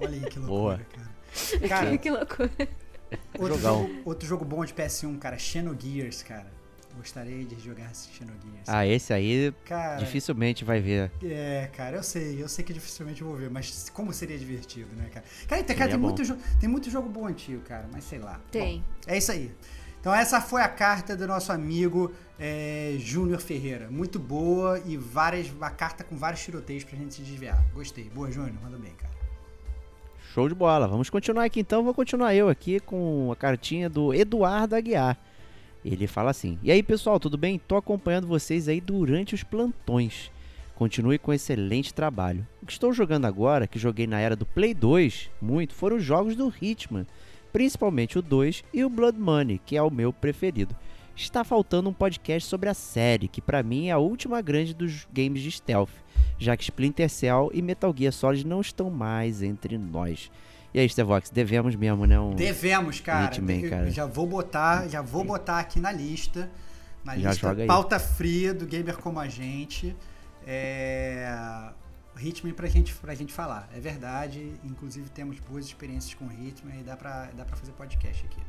Olha 0.00 0.10
aí 0.10 0.20
que 0.30 0.38
Boa. 0.38 0.76
loucura, 0.76 0.86
cara. 0.92 1.14
Cara, 1.68 1.98
que 1.98 2.10
loucura. 2.10 2.50
outro 3.38 3.58
jogo, 3.58 3.90
outro 4.04 4.28
jogo 4.28 4.44
bom 4.44 4.64
de 4.64 4.72
PS1, 4.72 5.18
cara, 5.18 5.36
Xenogears, 5.38 6.22
cara. 6.22 6.52
Gostaria 6.96 7.44
de 7.44 7.58
jogar 7.60 7.90
esse 7.90 8.08
Xenogears. 8.12 8.66
Ah, 8.68 8.86
esse 8.86 9.12
aí 9.12 9.52
cara, 9.64 9.96
dificilmente 9.96 10.64
vai 10.64 10.80
ver. 10.80 11.10
É, 11.22 11.68
cara, 11.76 11.96
eu 11.96 12.02
sei, 12.02 12.42
eu 12.42 12.48
sei 12.48 12.64
que 12.64 12.72
dificilmente 12.72 13.20
eu 13.20 13.28
vou 13.28 13.36
ver, 13.36 13.50
mas 13.50 13.90
como 13.90 14.12
seria 14.12 14.38
divertido, 14.38 14.88
né, 14.96 15.08
cara? 15.12 15.24
Cara, 15.46 15.62
tem, 15.64 15.76
cara, 15.76 15.90
tem, 15.90 15.98
bom. 15.98 16.06
muito, 16.06 16.24
jo- 16.24 16.38
tem 16.58 16.68
muito 16.68 16.90
jogo 16.90 17.08
bom 17.08 17.26
antigo, 17.26 17.60
cara, 17.62 17.86
mas 17.92 18.04
sei 18.04 18.18
lá. 18.20 18.40
Tem. 18.50 18.78
Bom, 18.78 18.84
é 19.06 19.18
isso 19.18 19.30
aí. 19.32 19.52
Então 20.00 20.14
essa 20.14 20.40
foi 20.40 20.62
a 20.62 20.68
carta 20.68 21.16
do 21.16 21.26
nosso 21.26 21.50
amigo 21.50 22.12
é, 22.38 22.94
Júnior 22.98 23.40
Ferreira. 23.40 23.90
Muito 23.90 24.18
boa 24.18 24.78
e 24.86 24.96
várias, 24.96 25.50
uma 25.50 25.70
carta 25.70 26.04
com 26.04 26.16
vários 26.16 26.42
tiroteios 26.42 26.84
pra 26.84 26.96
gente 26.96 27.14
se 27.14 27.22
desviar. 27.22 27.62
Gostei. 27.74 28.04
Boa, 28.14 28.30
Júnior, 28.30 28.54
manda 28.62 28.76
bem, 28.78 28.92
cara. 28.92 29.12
Show 30.32 30.48
de 30.48 30.54
bola. 30.54 30.86
Vamos 30.88 31.08
continuar 31.10 31.44
aqui 31.44 31.60
então. 31.60 31.82
Vou 31.84 31.94
continuar 31.94 32.34
eu 32.34 32.48
aqui 32.48 32.80
com 32.80 33.30
a 33.32 33.36
cartinha 33.36 33.88
do 33.88 34.12
Eduardo 34.12 34.74
Aguiar. 34.76 35.16
Ele 35.84 36.06
fala 36.06 36.30
assim: 36.30 36.58
E 36.62 36.72
aí 36.72 36.82
pessoal, 36.82 37.20
tudo 37.20 37.36
bem? 37.36 37.58
Tô 37.58 37.76
acompanhando 37.76 38.26
vocês 38.26 38.68
aí 38.68 38.80
durante 38.80 39.34
os 39.34 39.42
plantões. 39.42 40.30
Continue 40.74 41.18
com 41.18 41.32
excelente 41.32 41.94
trabalho. 41.94 42.46
O 42.62 42.66
que 42.66 42.72
estou 42.72 42.92
jogando 42.92 43.26
agora, 43.26 43.66
que 43.66 43.78
joguei 43.78 44.06
na 44.06 44.18
era 44.18 44.34
do 44.34 44.46
Play 44.46 44.74
2 44.74 45.30
muito, 45.40 45.74
foram 45.74 45.96
os 45.96 46.02
jogos 46.02 46.34
do 46.34 46.52
Hitman, 46.60 47.06
principalmente 47.52 48.18
o 48.18 48.22
2 48.22 48.64
e 48.72 48.84
o 48.84 48.90
Blood 48.90 49.18
Money, 49.18 49.60
que 49.64 49.76
é 49.76 49.82
o 49.82 49.90
meu 49.90 50.12
preferido. 50.12 50.74
Está 51.14 51.44
faltando 51.44 51.88
um 51.88 51.92
podcast 51.92 52.48
sobre 52.48 52.68
a 52.68 52.74
série, 52.74 53.28
que 53.28 53.40
pra 53.40 53.62
mim 53.62 53.86
é 53.86 53.92
a 53.92 53.98
última 53.98 54.42
grande 54.42 54.74
dos 54.74 55.06
games 55.12 55.42
de 55.42 55.52
stealth, 55.52 55.92
já 56.40 56.56
que 56.56 56.64
Splinter 56.64 57.08
Cell 57.08 57.50
e 57.54 57.62
Metal 57.62 57.94
Gear 57.96 58.12
Solid 58.12 58.44
não 58.44 58.60
estão 58.60 58.90
mais 58.90 59.40
entre 59.40 59.78
nós. 59.78 60.28
E 60.74 60.80
aí, 60.80 60.88
Stevox, 60.88 61.30
devemos 61.30 61.76
mesmo, 61.76 62.04
né? 62.04 62.18
Um... 62.18 62.34
Devemos, 62.34 62.98
cara. 62.98 63.40
Cara. 63.70 63.90
Já 63.92 64.06
vou 64.06 64.26
botar, 64.26 64.88
já 64.88 65.00
vou 65.00 65.22
botar 65.24 65.60
aqui 65.60 65.78
na 65.78 65.92
lista. 65.92 66.50
Na 67.04 67.16
Já 67.16 67.30
lista 67.30 67.48
joga 67.48 67.62
aí. 67.62 67.68
pauta 67.68 68.00
fria 68.00 68.52
do 68.52 68.66
Gamer 68.66 68.96
Como 68.98 69.20
a 69.20 69.28
Gente. 69.28 69.94
É... 70.44 71.32
Hitman 72.20 72.52
pra 72.52 72.66
gente, 72.68 72.92
pra 72.94 73.14
gente 73.14 73.32
falar. 73.32 73.68
É 73.72 73.78
verdade. 73.78 74.52
Inclusive 74.64 75.08
temos 75.10 75.38
boas 75.40 75.64
experiências 75.64 76.14
com 76.14 76.26
Hitman 76.26 76.80
e 76.80 76.82
dá 76.82 76.96
pra, 76.96 77.28
dá 77.36 77.44
pra 77.44 77.56
fazer 77.56 77.72
podcast 77.72 78.26
aqui. 78.26 78.40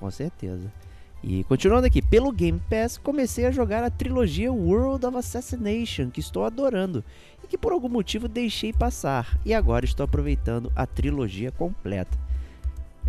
Com 0.00 0.10
certeza. 0.10 0.72
E 1.22 1.42
continuando 1.44 1.86
aqui, 1.86 2.00
pelo 2.00 2.30
Game 2.30 2.60
Pass, 2.70 2.96
comecei 2.96 3.44
a 3.44 3.50
jogar 3.50 3.82
a 3.82 3.90
trilogia 3.90 4.52
World 4.52 5.04
of 5.04 5.16
Assassination, 5.16 6.10
que 6.10 6.20
estou 6.20 6.44
adorando 6.44 7.04
e 7.42 7.46
que 7.46 7.58
por 7.58 7.72
algum 7.72 7.88
motivo 7.88 8.28
deixei 8.28 8.72
passar, 8.72 9.38
e 9.44 9.52
agora 9.52 9.84
estou 9.84 10.04
aproveitando 10.04 10.72
a 10.76 10.86
trilogia 10.86 11.50
completa. 11.50 12.16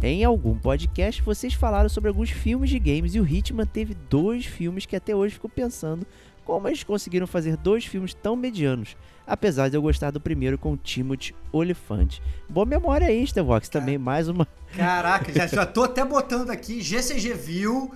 Em 0.02 0.24
algum 0.24 0.58
podcast, 0.58 1.22
vocês 1.22 1.54
falaram 1.54 1.89
sobre 1.89 2.08
alguns 2.08 2.32
filmes 2.32 2.69
de 2.69 2.80
games 2.80 3.13
e 3.13 3.19
o 3.19 3.28
Hitman 3.28 3.65
teve 3.65 3.93
dois 4.10 4.45
filmes 4.45 4.86
que 4.86 4.95
até 4.95 5.13
hoje 5.13 5.36
fico 5.36 5.50
pensando 5.50 6.08
como 6.45 6.67
eles 6.67 6.84
conseguiram 6.84 7.28
fazer 7.28 7.56
dois 7.58 7.86
filmes 7.86 8.15
tão 8.15 8.36
medianos, 8.36 8.98
apesar 9.30 9.70
de 9.70 9.78
eu 9.78 9.82
gostar 9.82 10.10
do 10.12 10.20
primeiro 10.20 10.58
com 10.58 10.76
Timothy 10.76 11.36
Olyphant. 11.52 12.20
Boa 12.50 12.65
memória 12.65 13.08
aí, 13.08 13.26
Stevox, 13.26 13.70
também 13.70 13.98
mais 13.98 14.28
uma 14.28 14.48
Caraca, 14.76 15.32
já, 15.32 15.48
já 15.48 15.65
tô 15.65 15.84
até 15.84 16.04
botando 16.04 16.50
aqui 16.50 16.82
GCG 16.82 17.34
View 17.34 17.92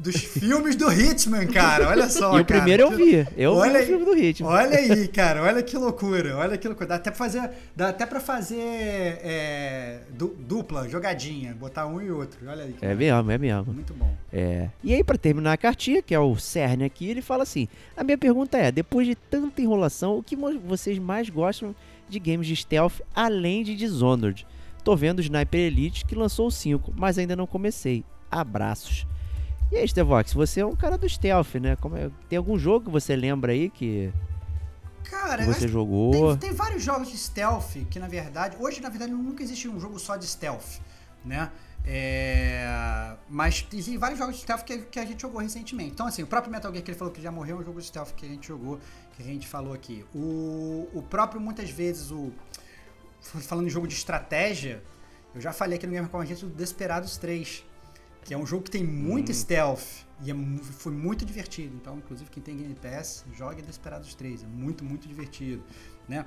dos 0.00 0.16
filmes 0.16 0.74
do 0.76 0.90
Hitman, 0.92 1.46
cara. 1.46 1.88
Olha 1.88 2.08
só, 2.08 2.36
E 2.38 2.40
o 2.40 2.44
cara. 2.44 2.60
primeiro 2.62 2.82
eu 2.84 2.90
vi, 2.96 3.26
eu 3.36 3.52
Olha 3.54 3.72
vi 3.72 3.76
aí. 3.78 3.82
o 3.84 3.86
filme 3.86 4.04
do 4.04 4.16
Hitman. 4.16 4.48
Olha 4.50 4.78
aí, 4.78 5.08
cara, 5.12 5.42
olha 5.42 5.62
que 5.62 5.76
loucura, 5.76 6.36
olha 6.36 6.56
que 6.56 6.66
loucura. 6.66 6.88
Dá 6.88 6.94
até 6.96 7.10
pra 7.10 7.18
fazer, 7.18 7.50
dá 7.76 7.88
até 7.90 8.06
pra 8.06 8.20
fazer 8.20 8.56
é, 9.22 10.00
du- 10.10 10.34
dupla, 10.38 10.88
jogadinha, 10.88 11.54
botar 11.54 11.86
um 11.86 12.00
e 12.00 12.10
outro. 12.10 12.38
Olha 12.48 12.64
aí. 12.64 12.74
É 12.80 12.94
mesmo, 12.94 13.30
é 13.30 13.38
mesmo. 13.38 13.72
Muito 13.72 13.94
bom. 13.94 14.14
É. 14.32 14.68
E 14.82 14.94
aí, 14.94 15.04
pra 15.04 15.16
terminar 15.18 15.52
a 15.52 15.56
cartinha, 15.56 16.02
que 16.02 16.14
é 16.14 16.18
o 16.20 16.36
cerne 16.36 16.84
aqui, 16.84 17.08
ele 17.08 17.22
fala 17.22 17.42
assim: 17.42 17.68
A 17.96 18.02
minha 18.02 18.18
pergunta 18.18 18.56
é: 18.58 18.72
depois 18.72 19.06
de 19.06 19.14
tanta 19.14 19.60
enrolação, 19.60 20.16
o 20.18 20.22
que 20.22 20.36
vocês 20.36 20.98
mais 20.98 21.28
gostam 21.28 21.74
de 22.08 22.18
games 22.18 22.46
de 22.46 22.56
stealth 22.56 23.00
além 23.14 23.62
de 23.62 23.76
Dishonored? 23.76 24.46
Tô 24.82 24.96
vendo 24.96 25.18
o 25.18 25.22
Sniper 25.22 25.60
Elite 25.60 26.06
que 26.06 26.14
lançou 26.14 26.46
o 26.46 26.50
5, 26.50 26.94
mas 26.96 27.18
ainda 27.18 27.36
não 27.36 27.46
comecei. 27.46 28.02
Abraços. 28.30 29.06
E 29.70 29.76
aí, 29.76 29.86
Stevox, 29.86 30.32
você 30.32 30.60
é 30.60 30.66
um 30.66 30.74
cara 30.74 30.98
do 30.98 31.08
stealth, 31.08 31.54
né? 31.54 31.76
É- 31.96 32.10
Tem 32.28 32.36
algum 32.36 32.58
jogo 32.58 32.86
que 32.86 32.90
você 32.90 33.14
lembra 33.14 33.52
aí 33.52 33.70
que 33.70 34.12
Cara, 35.04 35.44
você 35.44 35.68
jogou? 35.68 36.36
tem, 36.36 36.50
tem 36.50 36.52
vários 36.52 36.82
jogos 36.82 37.08
de 37.08 37.16
stealth 37.16 37.76
que, 37.88 37.98
na 37.98 38.08
verdade, 38.08 38.56
hoje, 38.58 38.80
na 38.80 38.88
verdade, 38.88 39.12
nunca 39.12 39.42
existe 39.42 39.68
um 39.68 39.78
jogo 39.80 39.98
só 39.98 40.16
de 40.16 40.26
stealth, 40.26 40.80
né? 41.24 41.50
É, 41.84 43.16
mas 43.28 43.66
existem 43.72 43.96
vários 43.96 44.18
jogos 44.18 44.36
de 44.36 44.42
stealth 44.42 44.62
que, 44.64 44.78
que 44.78 44.98
a 44.98 45.04
gente 45.04 45.22
jogou 45.22 45.40
recentemente. 45.40 45.92
Então, 45.92 46.06
assim, 46.06 46.22
o 46.22 46.26
próprio 46.26 46.52
Metal 46.52 46.70
Gear 46.70 46.84
que 46.84 46.90
ele 46.90 46.98
falou 46.98 47.12
que 47.12 47.22
já 47.22 47.30
morreu 47.32 47.56
é 47.56 47.60
um 47.60 47.64
jogo 47.64 47.80
de 47.80 47.86
stealth 47.86 48.12
que 48.14 48.26
a 48.26 48.28
gente 48.28 48.46
jogou, 48.48 48.78
que 49.16 49.22
a 49.22 49.24
gente 49.24 49.48
falou 49.48 49.72
aqui. 49.72 50.04
O, 50.14 50.88
o 50.92 51.02
próprio, 51.08 51.40
muitas 51.40 51.70
vezes, 51.70 52.10
o 52.10 52.32
falando 53.20 53.66
em 53.66 53.70
jogo 53.70 53.86
de 53.86 53.94
estratégia, 53.94 54.82
eu 55.34 55.40
já 55.40 55.52
falei 55.52 55.76
aqui 55.78 55.86
no 55.86 55.92
Gamer 55.92 56.10
com 56.10 56.18
a 56.18 56.24
gente 56.24 56.44
do 56.44 56.54
Desperados 56.54 57.16
3, 57.16 57.64
que 58.30 58.34
é 58.34 58.38
um 58.38 58.46
jogo 58.46 58.62
que 58.62 58.70
tem 58.70 58.84
muito 58.84 59.34
stealth 59.34 60.06
e 60.22 60.30
é 60.30 60.34
foi 60.62 60.92
muito 60.92 61.24
divertido. 61.24 61.74
Então, 61.74 61.98
inclusive, 61.98 62.30
quem 62.30 62.40
tem 62.40 62.56
Game 62.56 62.76
Pass, 62.76 63.24
jogue 63.32 63.60
Desperados 63.60 64.14
3, 64.14 64.44
é 64.44 64.46
muito, 64.46 64.84
muito 64.84 65.08
divertido, 65.08 65.64
né? 66.08 66.24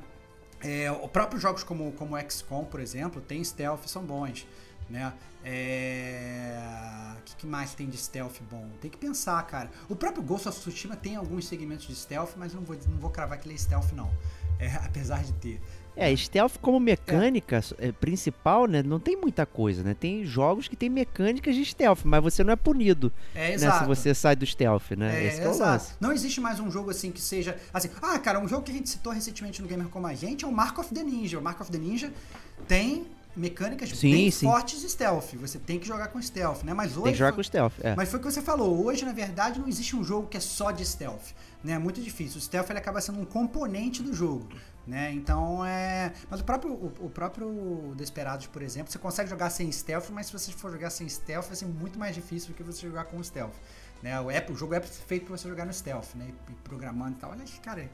É, 0.60 0.92
o 0.92 1.08
próprios 1.08 1.42
jogos 1.42 1.64
como, 1.64 1.94
como 1.94 2.20
XCOM, 2.30 2.66
por 2.66 2.82
exemplo, 2.82 3.22
tem 3.22 3.42
stealth 3.42 3.86
e 3.86 3.90
são 3.90 4.04
bons, 4.04 4.46
né? 4.90 5.14
É... 5.46 7.16
O 7.20 7.22
que, 7.22 7.38
que 7.38 7.48
mais 7.48 7.74
tem 7.74 7.88
de 7.88 7.98
stealth 7.98 8.42
bom? 8.52 8.70
Tem 8.82 8.92
que 8.92 8.98
pensar, 8.98 9.42
cara. 9.48 9.72
O 9.88 9.96
próprio 9.96 10.22
Ghost 10.22 10.50
of 10.50 10.60
Tsushima 10.60 10.98
tem 10.98 11.16
alguns 11.16 11.48
segmentos 11.48 11.88
de 11.88 11.96
stealth, 11.96 12.32
mas 12.36 12.54
não 12.54 12.64
vou, 12.64 12.78
não 12.90 12.98
vou 12.98 13.12
cravar 13.12 13.40
que 13.40 13.48
ele 13.48 13.56
é 13.56 13.58
stealth, 13.58 13.94
não. 13.94 14.12
É, 14.60 14.68
apesar 14.84 15.24
de 15.24 15.32
ter. 15.36 15.62
É, 15.96 16.16
stealth 16.16 16.58
como 16.62 16.80
mecânica 16.80 17.62
é, 17.78 17.92
principal, 17.92 18.66
né? 18.66 18.82
Não 18.82 19.00
tem 19.00 19.16
muita 19.16 19.46
coisa, 19.46 19.84
né? 19.84 19.96
Tem 19.98 20.26
jogos 20.26 20.68
que 20.68 20.76
tem 20.76 20.90
mecânicas 20.90 21.56
de 21.56 21.64
stealth, 21.64 22.00
mas 22.04 22.24
você 22.24 22.44
não 22.44 22.54
é 22.54 22.56
punido 22.56 23.12
É, 23.36 23.58
né, 23.58 23.72
se 23.72 23.86
você 23.86 24.14
sai 24.14 24.36
do 24.36 24.46
stealth, 24.46 24.92
né? 24.98 25.24
É, 25.24 25.28
Esse 25.28 25.38
que 25.40 25.46
é 25.46 25.48
o 25.48 25.52
exato. 25.52 25.72
lance. 25.72 25.94
Não 26.00 26.12
existe 26.12 26.42
mais 26.42 26.60
um 26.60 26.72
jogo 26.72 26.90
assim 26.90 27.12
que 27.12 27.22
seja. 27.22 27.58
Assim, 27.74 27.90
ah, 28.02 28.18
cara, 28.20 28.40
um 28.40 28.48
jogo 28.48 28.64
que 28.64 28.72
a 28.72 28.74
gente 28.74 28.90
citou 28.90 29.14
recentemente 29.14 29.62
no 29.62 29.68
Gamer 29.68 29.88
Como 29.88 30.08
a 30.08 30.14
Gente 30.14 30.46
é 30.46 30.48
o 30.48 30.52
Mark 30.52 30.78
of 30.80 30.94
the 30.94 31.04
Ninja. 31.04 31.38
O 31.40 31.42
Mark 31.42 31.60
of 31.62 31.72
the 31.72 31.78
Ninja 31.78 32.12
tem 32.68 33.06
mecânicas 33.36 33.90
Sim, 33.90 34.12
bem 34.12 34.32
sim. 34.32 34.46
fortes 34.46 34.82
de 34.82 34.90
stealth. 34.90 35.34
Você 35.36 35.58
tem 35.60 35.80
que 35.80 35.88
jogar 35.88 36.08
com 36.10 36.22
stealth, 36.22 36.64
né? 36.64 36.74
Mas 36.74 36.92
hoje. 36.92 37.04
Tem 37.04 37.14
que 37.14 37.20
jogar 37.20 37.32
foi- 37.32 37.38
com 37.38 37.44
stealth, 37.44 37.74
é. 37.82 37.96
Mas 37.96 38.10
foi 38.10 38.20
o 38.20 38.22
que 38.24 38.32
você 38.32 38.42
falou. 38.42 38.86
Hoje, 38.86 39.06
na 39.06 39.14
verdade, 39.14 39.60
não 39.60 39.68
existe 39.68 39.96
um 39.96 40.04
jogo 40.04 40.28
que 40.28 40.38
é 40.38 40.40
só 40.40 40.72
de 40.72 40.86
stealth. 40.86 41.32
Né? 41.64 41.74
É 41.74 41.80
muito 41.80 42.02
difícil. 42.02 42.38
O 42.38 42.42
stealth 42.42 42.70
ele 42.70 42.80
acaba 42.80 43.00
sendo 43.02 43.20
um 43.20 43.26
componente 43.26 44.04
do 44.04 44.14
jogo. 44.14 44.48
Né? 44.86 45.14
Então 45.14 45.64
é. 45.66 46.12
Mas 46.30 46.42
o 46.42 46.44
próprio, 46.44 46.74
o, 46.74 46.94
o 47.06 47.10
próprio 47.10 47.94
Desperados, 47.96 48.48
por 48.48 48.62
exemplo, 48.62 48.92
você 48.92 49.00
consegue 49.00 49.30
jogar 49.30 49.50
sem 49.50 49.72
stealth, 49.72 50.10
mas 50.12 50.28
se 50.28 50.34
você 50.34 50.52
for 50.52 50.72
jogar 50.72 50.90
sem 50.90 51.08
stealth, 51.08 51.46
vai 51.48 51.56
ser 51.56 51.66
muito 51.66 51.98
mais 51.98 52.14
difícil 52.14 52.50
do 52.50 52.56
que 52.56 52.64
você 52.64 52.86
jogar 52.86 53.06
com 53.06 53.24
stealth. 53.24 53.54
Né? 54.02 54.20
O, 54.20 54.30
app, 54.30 54.52
o 54.52 54.56
jogo 54.56 54.74
é 54.74 54.82
feito 54.82 55.26
para 55.26 55.38
você 55.38 55.48
jogar 55.48 55.66
no 55.66 55.74
stealth, 55.74 56.16
né? 56.16 56.28
E 56.50 56.54
programando 56.68 57.14
e 57.18 57.20
tal. 57.22 57.32
Olha, 57.32 57.44
cara, 57.62 57.90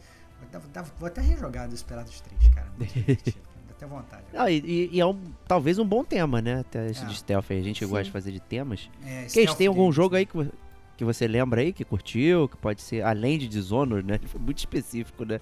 vou, 0.97 1.08
até 1.08 1.21
rejogar 1.21 1.67
Desperados 1.67 2.19
3, 2.21 2.54
cara. 2.56 2.67
Muito 2.75 2.91
divertido. 2.91 3.38
Vontade. 3.88 4.24
Ah, 4.34 4.50
e, 4.52 4.89
e- 4.94 5.00
é 5.00 5.06
um, 5.06 5.18
talvez 5.48 5.78
um 5.80 5.86
bom 5.86 6.04
tema, 6.04 6.42
né? 6.42 6.60
Até 6.60 6.88
esse 6.88 7.04
É. 7.04 7.08
de 7.08 7.15
stealth 7.15 7.46
aí. 7.50 7.60
A 7.60 7.63
gente 7.63 7.84
Sim. 7.84 7.89
gosta 7.89 8.04
de 8.06 8.12
fazer 8.12 8.32
de 8.32 8.39
temas. 8.39 8.89
É, 9.06 9.24
Case, 9.24 9.56
tem 9.58 9.68
algum 9.68 9.92
jogo 9.92 10.13
né? 10.13 10.20
aí 10.20 10.26
que, 10.26 10.50
que 10.98 11.06
você 11.06 11.28
lembra 11.28 11.62
aí, 11.62 11.72
que 11.72 11.86
curtiu, 11.86 12.48
que 12.50 12.58
pode 12.58 12.82
ser 12.82 13.02
além 13.04 13.38
de 13.38 13.48
Dishonored, 13.48 14.06
né? 14.08 14.20
Foi 14.28 14.39
muito 14.42 14.58
específico, 14.60 15.24
né? 15.26 15.39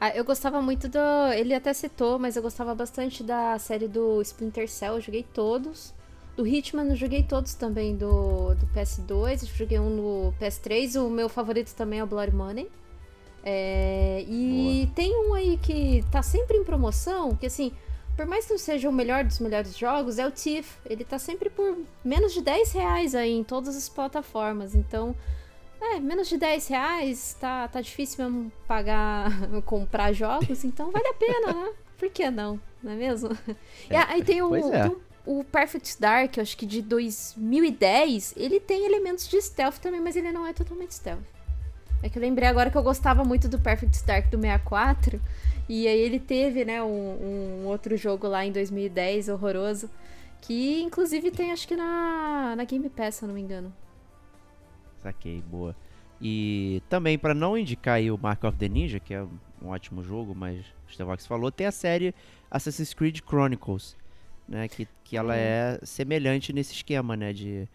Ah, 0.00 0.10
eu 0.16 0.24
gostava 0.24 0.60
muito 0.60 0.88
do. 0.88 0.98
Ele 1.36 1.54
até 1.54 1.72
citou, 1.72 2.18
mas 2.18 2.34
eu 2.36 2.42
gostava 2.42 2.74
bastante 2.74 3.22
da 3.22 3.58
série 3.58 3.86
do 3.88 4.20
Splinter 4.22 4.68
Cell. 4.68 4.94
Eu 4.94 5.00
joguei 5.00 5.22
todos. 5.22 5.94
Do 6.36 6.46
Hitman 6.46 6.86
eu 6.88 6.96
joguei 6.96 7.22
todos 7.22 7.52
também 7.54 7.94
do, 7.94 8.54
do 8.54 8.66
PS2. 8.74 9.42
Eu 9.42 9.48
joguei 9.54 9.78
um 9.78 9.90
no 9.90 10.34
PS3. 10.40 10.98
O 11.00 11.10
meu 11.10 11.28
favorito 11.28 11.74
também 11.74 11.98
é 12.00 12.04
o 12.04 12.06
Blood 12.06 12.34
Money. 12.34 12.68
É, 13.44 14.24
e 14.28 14.88
tem 14.94 15.16
um 15.26 15.34
aí 15.34 15.58
que 15.58 16.04
tá 16.10 16.22
sempre 16.22 16.56
em 16.56 16.64
promoção, 16.64 17.34
que 17.34 17.46
assim, 17.46 17.72
por 18.16 18.26
mais 18.26 18.46
que 18.46 18.52
não 18.52 18.58
seja 18.58 18.88
o 18.88 18.92
melhor 18.92 19.24
dos 19.24 19.38
melhores 19.40 19.76
jogos, 19.76 20.18
é 20.18 20.26
o 20.26 20.30
Thief. 20.30 20.76
Ele 20.86 21.04
tá 21.04 21.18
sempre 21.18 21.50
por 21.50 21.78
menos 22.04 22.32
de 22.32 22.40
10 22.40 22.72
reais 22.72 23.14
aí 23.14 23.32
em 23.32 23.44
todas 23.44 23.76
as 23.76 23.88
plataformas. 23.88 24.74
Então, 24.74 25.16
é, 25.80 25.98
menos 25.98 26.28
de 26.28 26.38
10 26.38 26.68
reais, 26.68 27.36
tá, 27.40 27.66
tá 27.66 27.80
difícil 27.80 28.24
mesmo 28.24 28.52
pagar, 28.68 29.30
comprar 29.66 30.12
jogos, 30.12 30.64
então 30.64 30.90
vale 30.92 31.08
a 31.08 31.14
pena, 31.14 31.52
né? 31.52 31.72
Por 31.98 32.10
que 32.10 32.30
não? 32.30 32.60
Não 32.82 32.92
é 32.92 32.96
mesmo? 32.96 33.30
E 33.90 33.94
aí 33.94 34.22
tem 34.22 34.42
o, 34.42 34.54
é. 34.54 34.60
tem 34.60 34.96
o, 35.26 35.40
o 35.40 35.44
Perfect 35.44 36.00
Dark, 36.00 36.36
eu 36.36 36.42
acho 36.42 36.56
que 36.56 36.66
de 36.66 36.82
2010, 36.82 38.34
ele 38.36 38.60
tem 38.60 38.84
elementos 38.84 39.28
de 39.28 39.40
stealth 39.40 39.78
também, 39.78 40.00
mas 40.00 40.16
ele 40.16 40.30
não 40.30 40.46
é 40.46 40.52
totalmente 40.52 40.94
stealth. 40.94 41.22
É 42.02 42.08
que 42.08 42.18
eu 42.18 42.22
lembrei 42.22 42.48
agora 42.48 42.70
que 42.70 42.76
eu 42.76 42.82
gostava 42.82 43.24
muito 43.24 43.48
do 43.48 43.60
Perfect 43.60 44.04
Dark 44.04 44.28
do 44.28 44.40
64, 44.40 45.20
e 45.68 45.86
aí 45.86 46.00
ele 46.00 46.18
teve, 46.18 46.64
né, 46.64 46.82
um, 46.82 47.62
um 47.62 47.66
outro 47.66 47.96
jogo 47.96 48.26
lá 48.26 48.44
em 48.44 48.50
2010, 48.50 49.28
horroroso, 49.28 49.88
que 50.40 50.82
inclusive 50.82 51.30
tem 51.30 51.52
acho 51.52 51.68
que 51.68 51.76
na, 51.76 52.54
na 52.56 52.64
Game 52.64 52.88
Pass, 52.88 53.16
se 53.16 53.24
eu 53.24 53.28
não 53.28 53.34
me 53.34 53.40
engano. 53.40 53.72
Saquei, 54.98 55.40
boa. 55.42 55.76
E 56.20 56.82
também, 56.88 57.18
pra 57.18 57.34
não 57.34 57.56
indicar 57.56 57.96
aí 57.96 58.10
o 58.10 58.18
Mark 58.18 58.42
of 58.44 58.56
the 58.58 58.68
Ninja, 58.68 59.00
que 59.00 59.14
é 59.14 59.22
um 59.22 59.68
ótimo 59.68 60.02
jogo, 60.02 60.34
mas 60.34 60.64
o 60.88 60.92
Stevox 60.92 61.26
falou, 61.26 61.50
tem 61.50 61.66
a 61.66 61.72
série 61.72 62.14
Assassin's 62.50 62.94
Creed 62.94 63.20
Chronicles, 63.26 63.96
né? 64.48 64.68
Que, 64.68 64.86
que 65.02 65.16
ela 65.16 65.36
é 65.36 65.78
semelhante 65.82 66.52
nesse 66.52 66.74
esquema, 66.74 67.16
né? 67.16 67.32
De 67.32 67.68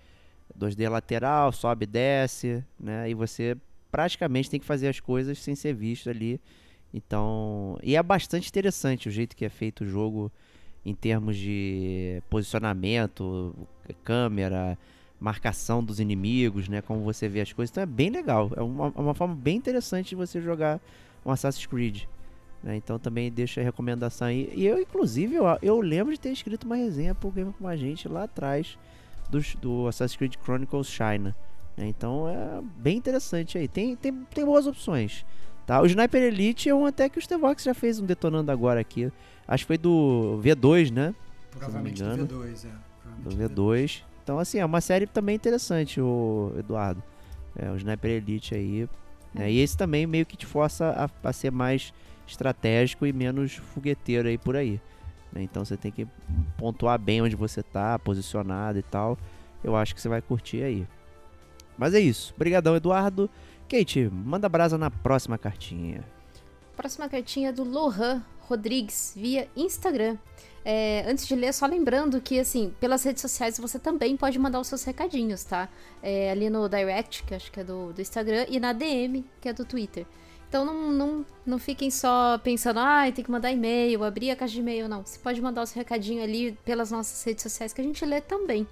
2D 0.57 0.89
lateral, 0.89 1.51
sobe 1.51 1.83
e 1.83 1.87
desce, 1.87 2.63
né? 2.79 3.09
E 3.09 3.13
você 3.13 3.57
praticamente 3.91 4.49
tem 4.49 4.59
que 4.59 4.65
fazer 4.65 4.87
as 4.87 4.99
coisas 4.99 5.39
sem 5.39 5.55
ser 5.55 5.73
visto 5.73 6.09
ali. 6.09 6.39
Então, 6.93 7.77
e 7.83 7.95
é 7.95 8.03
bastante 8.03 8.49
interessante 8.49 9.07
o 9.07 9.11
jeito 9.11 9.35
que 9.35 9.45
é 9.45 9.49
feito 9.49 9.83
o 9.83 9.87
jogo 9.87 10.31
em 10.85 10.93
termos 10.93 11.35
de 11.35 12.21
posicionamento, 12.29 13.53
câmera, 14.03 14.77
marcação 15.19 15.83
dos 15.83 15.99
inimigos, 15.99 16.69
né? 16.69 16.81
Como 16.81 17.03
você 17.03 17.27
vê 17.27 17.41
as 17.41 17.51
coisas. 17.51 17.71
Então 17.71 17.83
é 17.83 17.85
bem 17.85 18.09
legal. 18.09 18.51
É 18.55 18.61
uma, 18.61 18.93
é 18.95 18.99
uma 18.99 19.13
forma 19.13 19.35
bem 19.35 19.57
interessante 19.57 20.09
de 20.09 20.15
você 20.15 20.39
jogar 20.39 20.79
um 21.25 21.31
Assassin's 21.31 21.65
Creed. 21.65 22.03
né? 22.63 22.77
Então 22.77 22.97
também 22.97 23.31
deixa 23.31 23.59
a 23.59 23.63
recomendação 23.63 24.27
aí. 24.27 24.51
E 24.55 24.65
eu, 24.65 24.79
inclusive, 24.79 25.35
eu, 25.35 25.45
eu 25.61 25.81
lembro 25.81 26.13
de 26.13 26.19
ter 26.19 26.31
escrito 26.31 26.63
uma 26.63 26.75
resenha 26.75 27.13
pro 27.13 27.31
Game 27.31 27.51
com 27.53 27.67
a 27.67 27.75
gente 27.75 28.07
lá 28.07 28.23
atrás 28.23 28.77
do, 29.59 29.87
Assassin's 29.87 30.15
Creed 30.15 30.35
Chronicles 30.43 30.87
China. 30.87 31.35
Né? 31.77 31.87
Então 31.87 32.27
é 32.27 32.61
bem 32.77 32.97
interessante 32.97 33.57
aí. 33.57 33.67
Tem, 33.67 33.95
tem, 33.95 34.13
tem 34.33 34.43
boas 34.43 34.65
opções. 34.65 35.23
Tá? 35.65 35.81
O 35.81 35.85
Sniper 35.85 36.23
Elite 36.23 36.69
é 36.69 36.73
um 36.73 36.85
até 36.85 37.07
que 37.09 37.19
o 37.19 37.21
Stevox 37.21 37.63
já 37.63 37.73
fez 37.73 37.99
um 37.99 38.05
detonando 38.05 38.51
agora 38.51 38.79
aqui. 38.79 39.11
Acho 39.47 39.63
que 39.63 39.67
foi 39.67 39.77
do 39.77 40.39
V2, 40.41 40.91
né? 40.91 41.13
Provavelmente 41.51 42.01
do 42.01 42.09
V2, 42.09 42.15
é. 42.15 42.23
do 42.23 43.21
Provavelmente 43.21 43.53
V2. 43.53 44.03
Então, 44.23 44.39
assim, 44.39 44.59
é 44.59 44.65
uma 44.65 44.81
série 44.81 45.07
também 45.07 45.35
interessante, 45.35 46.01
o 46.01 46.53
Eduardo. 46.57 47.01
É, 47.55 47.71
o 47.71 47.75
Sniper 47.77 48.11
Elite 48.11 48.55
aí. 48.55 48.89
né? 49.33 49.51
E 49.51 49.59
esse 49.59 49.77
também 49.77 50.05
meio 50.05 50.25
que 50.25 50.35
te 50.35 50.45
força 50.45 51.09
a, 51.23 51.29
a 51.29 51.33
ser 51.33 51.51
mais 51.51 51.93
estratégico 52.27 53.05
e 53.05 53.13
menos 53.13 53.55
fogueteiro 53.55 54.27
aí 54.27 54.37
por 54.37 54.55
aí. 54.55 54.81
né? 55.31 55.41
Então 55.43 55.63
você 55.63 55.77
tem 55.77 55.91
que 55.91 56.07
pontuar 56.57 56.99
bem 56.99 57.21
onde 57.21 57.35
você 57.35 57.63
tá, 57.63 57.97
posicionado 57.99 58.77
e 58.77 58.83
tal. 58.83 59.17
Eu 59.63 59.75
acho 59.75 59.95
que 59.95 60.01
você 60.01 60.09
vai 60.09 60.21
curtir 60.21 60.61
aí. 60.61 60.87
Mas 61.77 61.93
é 61.93 61.99
isso. 61.99 62.33
Obrigadão, 62.35 62.75
Eduardo. 62.75 63.29
Kate, 63.69 64.09
manda 64.09 64.47
brasa 64.47 64.77
na 64.77 64.89
próxima 64.89 65.37
cartinha. 65.37 66.03
Próxima 66.75 67.09
cartinha 67.09 67.49
é 67.49 67.51
do 67.51 67.63
Lohan 67.63 68.23
Rodrigues, 68.47 69.13
via 69.15 69.47
Instagram. 69.55 70.17
É, 70.63 71.05
antes 71.07 71.27
de 71.27 71.35
ler, 71.35 71.53
só 71.53 71.65
lembrando 71.65 72.19
que, 72.19 72.39
assim, 72.39 72.73
pelas 72.79 73.03
redes 73.03 73.21
sociais 73.21 73.57
você 73.57 73.79
também 73.79 74.17
pode 74.17 74.37
mandar 74.37 74.59
os 74.59 74.67
seus 74.67 74.83
recadinhos, 74.83 75.43
tá? 75.43 75.69
É, 76.03 76.31
ali 76.31 76.49
no 76.49 76.67
direct, 76.67 77.23
que 77.23 77.33
acho 77.33 77.51
que 77.51 77.59
é 77.59 77.63
do, 77.63 77.93
do 77.93 78.01
Instagram, 78.01 78.45
e 78.49 78.59
na 78.59 78.73
DM, 78.73 79.23
que 79.39 79.47
é 79.47 79.53
do 79.53 79.63
Twitter. 79.63 80.05
Então 80.49 80.65
não, 80.65 80.91
não, 80.91 81.25
não 81.45 81.59
fiquem 81.59 81.91
só 81.91 82.37
pensando, 82.37 82.79
ah, 82.79 83.03
tem 83.13 83.23
que 83.23 83.31
mandar 83.31 83.51
e-mail, 83.51 84.03
abrir 84.03 84.31
a 84.31 84.35
caixa 84.35 84.53
de 84.53 84.59
e-mail, 84.59 84.87
não. 84.87 85.05
Você 85.05 85.19
pode 85.19 85.41
mandar 85.41 85.61
os 85.61 85.73
recadinhos 85.73 86.23
ali 86.23 86.57
pelas 86.63 86.89
nossas 86.89 87.21
redes 87.23 87.43
sociais 87.43 87.73
que 87.73 87.81
a 87.81 87.83
gente 87.83 88.03
lê 88.05 88.21
também. 88.21 88.65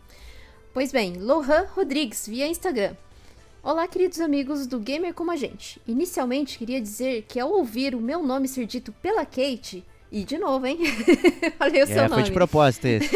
Pois 0.75 0.91
bem, 0.91 1.13
Lohan 1.13 1.67
Rodrigues, 1.73 2.27
via 2.27 2.45
Instagram. 2.49 2.97
Olá, 3.63 3.87
queridos 3.87 4.19
amigos 4.19 4.67
do 4.67 4.77
Gamer 4.77 5.13
Como 5.13 5.31
a 5.31 5.35
Gente. 5.37 5.81
Inicialmente, 5.87 6.57
queria 6.57 6.81
dizer 6.81 7.21
que 7.29 7.39
ao 7.39 7.49
ouvir 7.49 7.95
o 7.95 8.01
meu 8.01 8.21
nome 8.21 8.45
ser 8.49 8.65
dito 8.65 8.91
pela 8.91 9.25
Kate, 9.25 9.85
e 10.11 10.25
de 10.25 10.37
novo, 10.37 10.65
hein? 10.67 10.79
Falei 11.57 11.81
o 11.81 11.87
seu 11.87 11.99
É, 11.99 12.01
nome. 12.09 12.15
foi 12.15 12.23
de 12.23 12.31
propósito 12.33 12.87
esse. 12.87 13.09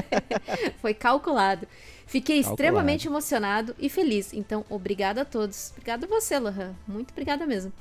Foi 0.80 0.94
calculado. 0.94 1.68
Fiquei 2.06 2.36
Calculado. 2.36 2.54
extremamente 2.62 3.06
emocionado 3.08 3.76
e 3.78 3.90
feliz. 3.90 4.32
Então, 4.32 4.64
obrigada 4.70 5.20
a 5.20 5.24
todos. 5.26 5.72
Obrigada 5.72 6.06
a 6.06 6.08
você, 6.08 6.38
Lohan. 6.38 6.74
Muito 6.88 7.10
obrigada 7.12 7.46
mesmo. 7.46 7.72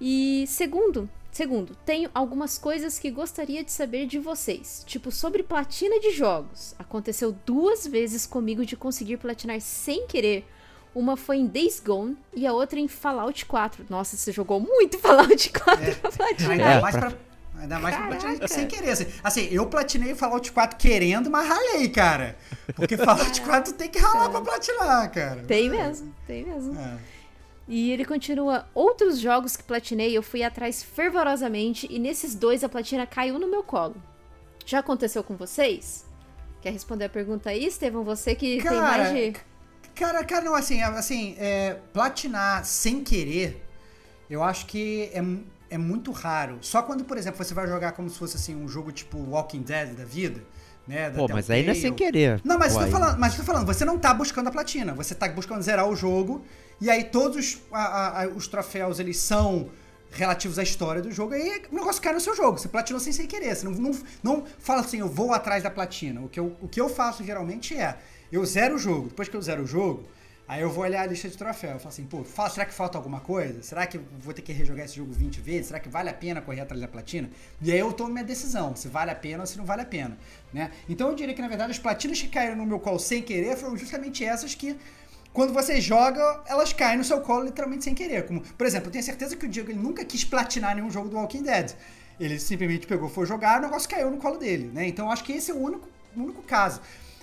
E 0.00 0.44
segundo, 0.48 1.08
segundo, 1.32 1.74
tenho 1.84 2.10
algumas 2.14 2.58
coisas 2.58 2.98
que 2.98 3.10
gostaria 3.10 3.62
de 3.64 3.70
saber 3.72 4.06
de 4.06 4.18
vocês. 4.18 4.82
Tipo, 4.86 5.10
sobre 5.10 5.42
platina 5.42 5.98
de 6.00 6.10
jogos. 6.10 6.74
Aconteceu 6.78 7.34
duas 7.46 7.86
vezes 7.86 8.26
comigo 8.26 8.64
de 8.64 8.76
conseguir 8.76 9.16
platinar 9.18 9.60
sem 9.60 10.06
querer. 10.06 10.46
Uma 10.94 11.16
foi 11.16 11.36
em 11.36 11.46
Days 11.46 11.78
Gone 11.78 12.16
e 12.34 12.46
a 12.46 12.52
outra 12.52 12.78
em 12.80 12.88
Fallout 12.88 13.46
4. 13.46 13.86
Nossa, 13.88 14.16
você 14.16 14.32
jogou 14.32 14.58
muito 14.58 14.98
Fallout 15.00 15.50
4 15.52 15.96
pra 15.96 16.10
platinar. 16.10 16.50
Ainda 16.50 16.64
É, 16.64 16.80
mais 16.80 16.96
pra-. 16.96 17.12
Ainda 17.60 17.78
mais 17.78 17.94
pra 17.94 18.06
platinar 18.08 18.32
Caraca. 18.36 18.54
sem 18.54 18.66
querer. 18.66 18.90
Assim, 18.90 19.06
assim, 19.22 19.48
eu 19.52 19.66
platinei 19.66 20.12
o 20.12 20.16
Fallout 20.16 20.50
4 20.50 20.76
querendo, 20.78 21.30
mas 21.30 21.46
ralei, 21.46 21.88
cara. 21.90 22.36
Porque 22.74 22.96
Fallout 22.96 23.40
4 23.42 23.74
tem 23.74 23.88
que 23.88 23.98
ralar 23.98 24.30
pra 24.30 24.40
platinar, 24.40 25.10
cara. 25.12 25.42
Tem 25.44 25.68
mesmo, 25.70 26.12
tem 26.26 26.44
mesmo. 26.44 26.76
É. 26.80 26.98
E 27.70 27.92
ele 27.92 28.04
continua: 28.04 28.68
Outros 28.74 29.20
jogos 29.20 29.56
que 29.56 29.62
platinei 29.62 30.14
eu 30.14 30.24
fui 30.24 30.42
atrás 30.42 30.82
fervorosamente 30.82 31.86
e 31.88 32.00
nesses 32.00 32.34
dois 32.34 32.64
a 32.64 32.68
platina 32.68 33.06
caiu 33.06 33.38
no 33.38 33.46
meu 33.46 33.62
colo. 33.62 33.94
Já 34.66 34.80
aconteceu 34.80 35.22
com 35.22 35.36
vocês? 35.36 36.04
Quer 36.60 36.72
responder 36.72 37.04
a 37.04 37.08
pergunta 37.08 37.48
aí, 37.50 37.64
Estevão? 37.64 38.02
Você 38.02 38.34
que 38.34 38.60
tem 38.60 38.60
Cara, 38.60 38.80
mais 38.80 39.12
de. 39.14 39.36
Cara, 39.94 40.24
cara, 40.24 40.44
não, 40.44 40.54
assim, 40.54 40.82
assim, 40.82 41.36
é, 41.38 41.78
platinar 41.92 42.64
sem 42.64 43.04
querer, 43.04 43.64
eu 44.28 44.42
acho 44.42 44.66
que 44.66 45.08
é, 45.14 45.22
é 45.70 45.78
muito 45.78 46.10
raro. 46.10 46.58
Só 46.62 46.82
quando, 46.82 47.04
por 47.04 47.16
exemplo, 47.16 47.42
você 47.42 47.54
vai 47.54 47.68
jogar 47.68 47.92
como 47.92 48.10
se 48.10 48.18
fosse 48.18 48.36
assim 48.36 48.56
um 48.56 48.68
jogo 48.68 48.90
tipo 48.90 49.16
Walking 49.16 49.62
Dead 49.62 49.94
da 49.94 50.04
vida, 50.04 50.42
né? 50.90 51.10
Pô, 51.10 51.26
mas 51.28 51.48
aí 51.50 51.62
não 51.64 51.72
é 51.72 51.74
sem 51.74 51.92
querer. 51.94 52.40
Não, 52.44 52.58
mas 52.58 52.72
Pô, 52.74 52.80
eu 52.80 52.86
tô 52.86 52.92
falando, 52.92 53.18
mas 53.18 53.32
eu 53.32 53.38
tô 53.40 53.44
falando, 53.44 53.66
você 53.66 53.84
não 53.84 53.98
tá 53.98 54.12
buscando 54.12 54.48
a 54.48 54.50
platina, 54.50 54.92
você 54.92 55.14
tá 55.14 55.28
buscando 55.28 55.62
zerar 55.62 55.88
o 55.88 55.94
jogo, 55.96 56.44
e 56.80 56.90
aí 56.90 57.04
todos 57.04 57.36
os, 57.38 57.58
a- 57.72 57.78
a- 57.84 58.22
a- 58.24 58.28
os 58.28 58.48
troféus, 58.48 58.98
eles 58.98 59.16
são 59.18 59.70
relativos 60.12 60.58
à 60.58 60.62
história 60.62 61.00
do 61.00 61.12
jogo, 61.12 61.34
aí 61.34 61.62
o 61.70 61.74
negócio 61.76 62.02
cai 62.02 62.12
no 62.12 62.20
seu 62.20 62.34
jogo, 62.34 62.58
você 62.58 62.68
platinou 62.68 62.98
sem 63.00 63.12
sem 63.12 63.26
querer, 63.28 63.54
você 63.54 63.64
não, 63.64 63.72
não, 63.72 63.92
não 64.22 64.44
fala 64.58 64.80
assim, 64.80 64.98
eu 64.98 65.08
vou 65.08 65.32
atrás 65.32 65.62
da 65.62 65.70
platina. 65.70 66.20
O 66.20 66.28
que, 66.28 66.40
eu, 66.40 66.56
o 66.60 66.66
que 66.66 66.80
eu 66.80 66.88
faço 66.88 67.22
geralmente 67.24 67.76
é, 67.76 67.96
eu 68.32 68.44
zero 68.44 68.74
o 68.74 68.78
jogo, 68.78 69.08
depois 69.08 69.28
que 69.28 69.36
eu 69.36 69.42
zero 69.42 69.62
o 69.62 69.66
jogo, 69.66 70.02
aí 70.50 70.62
eu 70.62 70.68
vou 70.68 70.82
olhar 70.82 71.02
a 71.02 71.06
lista 71.06 71.28
de 71.28 71.38
troféus, 71.38 71.74
eu 71.74 71.78
falo 71.78 71.90
assim, 71.90 72.04
pô, 72.04 72.24
será 72.50 72.66
que 72.66 72.74
falta 72.74 72.98
alguma 72.98 73.20
coisa? 73.20 73.62
Será 73.62 73.86
que 73.86 73.98
vou 73.98 74.34
ter 74.34 74.42
que 74.42 74.52
rejogar 74.52 74.84
esse 74.84 74.96
jogo 74.96 75.12
20 75.12 75.40
vezes? 75.40 75.66
Será 75.68 75.78
que 75.78 75.88
vale 75.88 76.10
a 76.10 76.12
pena 76.12 76.40
correr 76.40 76.60
atrás 76.60 76.80
da 76.80 76.88
platina? 76.88 77.30
E 77.62 77.70
aí 77.70 77.78
eu 77.78 77.92
tomo 77.92 78.10
minha 78.10 78.24
decisão, 78.24 78.74
se 78.74 78.88
vale 78.88 79.12
a 79.12 79.14
pena 79.14 79.44
ou 79.44 79.46
se 79.46 79.56
não 79.56 79.64
vale 79.64 79.82
a 79.82 79.84
pena, 79.84 80.18
né? 80.52 80.72
Então 80.88 81.08
eu 81.08 81.14
diria 81.14 81.32
que, 81.32 81.40
na 81.40 81.46
verdade, 81.46 81.70
as 81.70 81.78
platinas 81.78 82.20
que 82.20 82.26
caíram 82.26 82.56
no 82.56 82.66
meu 82.66 82.80
colo 82.80 82.98
sem 82.98 83.22
querer 83.22 83.56
foram 83.56 83.76
justamente 83.76 84.24
essas 84.24 84.52
que 84.52 84.76
quando 85.32 85.52
você 85.52 85.80
joga, 85.80 86.42
elas 86.46 86.72
caem 86.72 86.98
no 86.98 87.04
seu 87.04 87.20
colo 87.20 87.44
literalmente 87.44 87.84
sem 87.84 87.94
querer. 87.94 88.26
Como, 88.26 88.40
por 88.40 88.66
exemplo, 88.66 88.88
eu 88.88 88.92
tenho 88.92 89.04
certeza 89.04 89.36
que 89.36 89.46
o 89.46 89.48
Diego 89.48 89.70
ele 89.70 89.78
nunca 89.78 90.04
quis 90.04 90.24
platinar 90.24 90.74
nenhum 90.74 90.90
jogo 90.90 91.08
do 91.08 91.14
Walking 91.14 91.44
Dead. 91.44 91.76
Ele 92.18 92.40
simplesmente 92.40 92.88
pegou, 92.88 93.08
foi 93.08 93.24
jogar, 93.24 93.60
o 93.60 93.62
negócio 93.62 93.88
caiu 93.88 94.10
no 94.10 94.16
colo 94.16 94.36
dele, 94.36 94.68
né? 94.74 94.88
Então 94.88 95.12
acho 95.12 95.22
que 95.22 95.32
esse 95.32 95.52
é 95.52 95.54
o 95.54 95.58
único, 95.58 95.88
único 96.16 96.42
caso. 96.42 96.80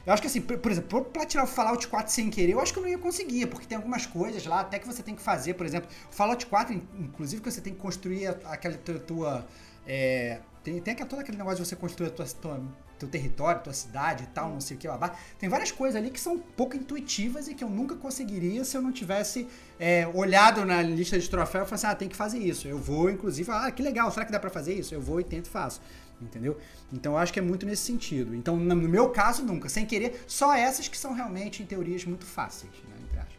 Eu 0.08 0.14
acho 0.14 0.22
que 0.22 0.28
assim, 0.30 0.40
por, 0.40 0.72
exemplo, 0.72 1.02
pra 1.04 1.12
platinar 1.20 1.44
o 1.44 1.48
Fallout 1.48 1.86
4 1.86 2.14
sem 2.14 2.30
querer, 2.30 2.54
eu 2.54 2.62
acho 2.62 2.72
que 2.72 2.80
eu 2.80 2.84
não 2.84 2.90
ia 2.90 2.98
conseguir, 2.98 3.46
porque 3.48 3.68
tem 3.68 3.76
algumas 3.76 4.06
coisas 4.06 4.46
lá, 4.46 4.62
até 4.62 4.80
que 4.80 4.88
você 4.88 5.04
tem 5.04 5.14
que 5.14 5.22
fazer, 5.22 5.56
por 5.56 5.66
exemplo, 5.66 5.90
o 6.10 6.16
Fallout 6.16 6.46
4, 6.46 6.74
in- 6.74 6.82
inclusive, 6.98 7.42
que 7.42 7.52
você 7.52 7.60
tem 7.60 7.74
que 7.74 7.80
construir 7.80 8.26
aquela 8.46 8.78
tua. 8.78 9.00
tua, 9.00 9.48
é, 9.86 10.40
tem, 10.64 10.80
tem 10.82 10.96
todo 10.96 11.20
aquele 11.20 11.38
negócio 11.38 11.62
de 11.62 11.68
você 11.68 11.76
construir 11.76 12.08
a 12.08 12.12
tua, 12.12 12.26
tua- 12.26 12.62
teu 12.98 13.08
território, 13.10 13.62
tua 13.62 13.74
cidade 13.74 14.24
e 14.24 14.28
tal, 14.28 14.50
não 14.50 14.62
sei 14.62 14.78
o 14.78 14.80
que, 14.80 14.88
babá. 14.88 15.14
Tem 15.38 15.50
várias 15.50 15.72
coisas 15.72 15.96
ali 16.02 16.10
que 16.10 16.20
são 16.20 16.40
pouco 16.40 16.76
intuitivas 16.78 17.50
e 17.50 17.54
que 17.54 17.64
eu 17.64 17.70
nunca 17.70 17.96
conseguiria 17.96 18.64
se 18.64 18.76
eu 18.78 18.82
não 18.82 18.92
tivesse 18.94 19.46
é, 19.78 20.08
olhado 20.14 20.66
na 20.66 20.82
lista 20.82 21.20
de 21.20 21.30
troféu 21.30 21.64
e 21.64 21.66
falasse, 21.66 21.86
ah, 21.86 21.94
tem 21.94 22.08
que 22.08 22.16
fazer 22.16 22.40
isso. 22.40 22.66
Eu 22.68 22.78
vou, 22.80 23.10
inclusive, 23.10 23.52
ah, 23.52 23.70
que 23.72 23.84
legal, 23.84 24.10
será 24.10 24.26
que 24.26 24.32
dá 24.32 24.40
pra 24.40 24.50
fazer 24.50 24.74
isso? 24.74 24.96
Eu 24.96 25.02
vou 25.02 25.20
e 25.20 25.24
tento 25.26 25.46
e 25.48 25.50
faço. 25.50 25.82
Entendeu? 26.22 26.58
Então 26.92 27.14
eu 27.14 27.18
acho 27.18 27.32
que 27.32 27.40
é 27.40 27.42
muito 27.42 27.66
nesse 27.66 27.84
sentido. 27.84 28.34
Então, 28.34 28.58
no 28.58 28.76
meu 28.76 29.10
caso, 29.10 29.44
nunca. 29.44 29.70
Sem 29.70 29.86
querer, 29.86 30.24
só 30.28 30.54
essas 30.54 30.88
que 30.88 30.98
são 30.98 31.14
realmente, 31.14 31.62
em 31.62 31.66
teorias, 31.66 32.04
muito 32.06 32.26
fáceis, 32.26 32.72
né? 32.90 32.96
Entre 33.04 33.20
aspas. 33.20 33.38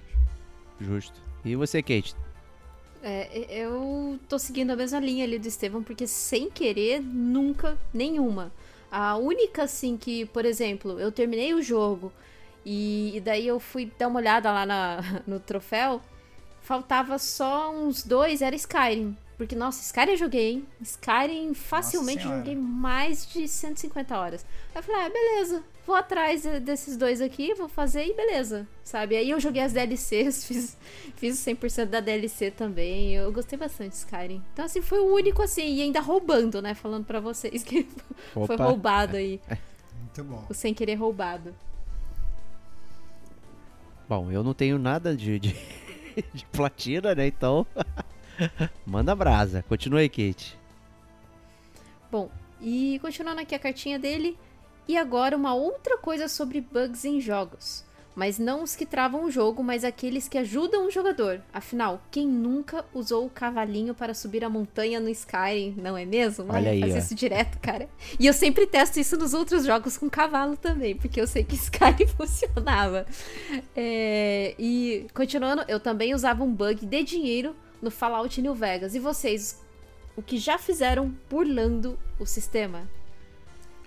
Justo. 0.80 1.20
E 1.44 1.56
você, 1.56 1.82
Kate? 1.82 2.14
É, 3.02 3.46
eu 3.48 4.18
tô 4.28 4.38
seguindo 4.38 4.70
a 4.70 4.76
mesma 4.76 4.98
linha 5.00 5.24
ali 5.24 5.38
do 5.38 5.46
Estevão, 5.48 5.82
porque 5.82 6.06
sem 6.06 6.50
querer, 6.50 7.00
nunca, 7.00 7.78
nenhuma. 7.92 8.52
A 8.90 9.16
única, 9.16 9.64
assim, 9.64 9.96
que, 9.96 10.24
por 10.26 10.44
exemplo, 10.44 10.98
eu 10.98 11.12
terminei 11.12 11.54
o 11.54 11.62
jogo 11.62 12.12
e, 12.64 13.16
e 13.16 13.20
daí 13.20 13.46
eu 13.46 13.60
fui 13.60 13.90
dar 13.98 14.08
uma 14.08 14.18
olhada 14.18 14.50
lá 14.52 14.64
na- 14.66 15.22
no 15.26 15.38
troféu, 15.40 16.00
faltava 16.62 17.18
só 17.18 17.72
uns 17.74 18.02
dois, 18.02 18.42
era 18.42 18.54
Skyrim. 18.56 19.16
Porque, 19.38 19.54
nossa, 19.54 19.80
Skyrim 19.80 20.10
eu 20.10 20.16
joguei, 20.16 20.50
hein? 20.50 20.66
Skyrim 20.82 21.54
facilmente 21.54 22.24
joguei 22.24 22.56
mais 22.56 23.24
de 23.24 23.46
150 23.46 24.18
horas. 24.18 24.44
Aí 24.74 24.80
eu 24.80 24.82
falei, 24.82 25.02
ah, 25.06 25.08
beleza, 25.08 25.62
vou 25.86 25.94
atrás 25.94 26.42
de- 26.42 26.58
desses 26.58 26.96
dois 26.96 27.20
aqui, 27.20 27.54
vou 27.54 27.68
fazer 27.68 28.04
e 28.04 28.12
beleza, 28.14 28.66
sabe? 28.82 29.16
Aí 29.16 29.30
eu 29.30 29.38
joguei 29.38 29.62
as 29.62 29.72
DLCs, 29.72 30.42
fiz, 30.44 30.76
fiz 31.14 31.38
o 31.38 31.50
100% 31.50 31.86
da 31.86 32.00
DLC 32.00 32.50
também, 32.50 33.14
eu 33.14 33.30
gostei 33.30 33.56
bastante 33.56 33.90
de 33.92 33.98
Skyrim. 33.98 34.42
Então, 34.52 34.64
assim, 34.64 34.82
foi 34.82 34.98
o 34.98 35.14
único, 35.14 35.40
assim, 35.40 35.72
e 35.72 35.82
ainda 35.82 36.00
roubando, 36.00 36.60
né? 36.60 36.74
Falando 36.74 37.04
pra 37.04 37.20
vocês 37.20 37.62
que 37.62 37.84
foi 38.34 38.56
Opa. 38.56 38.64
roubado 38.64 39.16
aí, 39.16 39.40
Muito 40.00 40.24
bom. 40.24 40.44
o 40.50 40.52
sem 40.52 40.74
querer 40.74 40.96
roubado. 40.96 41.54
Bom, 44.08 44.32
eu 44.32 44.42
não 44.42 44.52
tenho 44.54 44.78
nada 44.78 45.14
de, 45.16 45.38
de, 45.38 45.54
de 46.34 46.44
platina, 46.46 47.14
né? 47.14 47.26
Então, 47.28 47.64
manda 48.86 49.14
brasa. 49.14 49.64
Continua 49.68 50.00
aí, 50.00 50.08
Kate. 50.08 50.58
Bom, 52.10 52.30
e 52.60 52.98
continuando 53.00 53.40
aqui 53.40 53.54
a 53.54 53.58
cartinha 53.58 53.98
dele. 53.98 54.36
E 54.86 54.96
agora 54.96 55.36
uma 55.36 55.54
outra 55.54 55.98
coisa 55.98 56.28
sobre 56.28 56.60
bugs 56.60 57.04
em 57.04 57.20
jogos. 57.20 57.84
Mas 58.16 58.36
não 58.36 58.64
os 58.64 58.74
que 58.74 58.84
travam 58.84 59.24
o 59.24 59.30
jogo, 59.30 59.62
mas 59.62 59.84
aqueles 59.84 60.26
que 60.26 60.36
ajudam 60.38 60.88
o 60.88 60.90
jogador. 60.90 61.40
Afinal, 61.52 62.02
quem 62.10 62.26
nunca 62.26 62.84
usou 62.92 63.24
o 63.24 63.30
cavalinho 63.30 63.94
para 63.94 64.12
subir 64.12 64.42
a 64.42 64.48
montanha 64.48 64.98
no 64.98 65.08
Skyrim, 65.08 65.76
não 65.76 65.96
é 65.96 66.04
mesmo? 66.04 66.46
Olha 66.48 66.72
aí, 66.72 66.80
Faz 66.80 66.94
ó. 66.94 66.98
isso 66.98 67.14
direto, 67.14 67.60
cara. 67.60 67.88
E 68.18 68.26
eu 68.26 68.32
sempre 68.32 68.66
testo 68.66 68.98
isso 68.98 69.16
nos 69.16 69.34
outros 69.34 69.64
jogos 69.64 69.96
com 69.96 70.10
cavalo 70.10 70.56
também, 70.56 70.96
porque 70.96 71.20
eu 71.20 71.28
sei 71.28 71.44
que 71.44 71.54
Skyrim 71.54 72.08
funcionava. 72.08 73.06
É, 73.76 74.56
e 74.58 75.06
continuando, 75.14 75.62
eu 75.68 75.78
também 75.78 76.12
usava 76.12 76.42
um 76.42 76.52
bug 76.52 76.86
de 76.86 77.04
dinheiro 77.04 77.54
no 77.80 77.90
Fallout 77.90 78.40
New 78.40 78.54
Vegas. 78.54 78.94
E 78.94 78.98
vocês, 78.98 79.60
o 80.16 80.22
que 80.22 80.38
já 80.38 80.58
fizeram 80.58 81.14
burlando 81.28 81.98
o 82.18 82.26
sistema? 82.26 82.88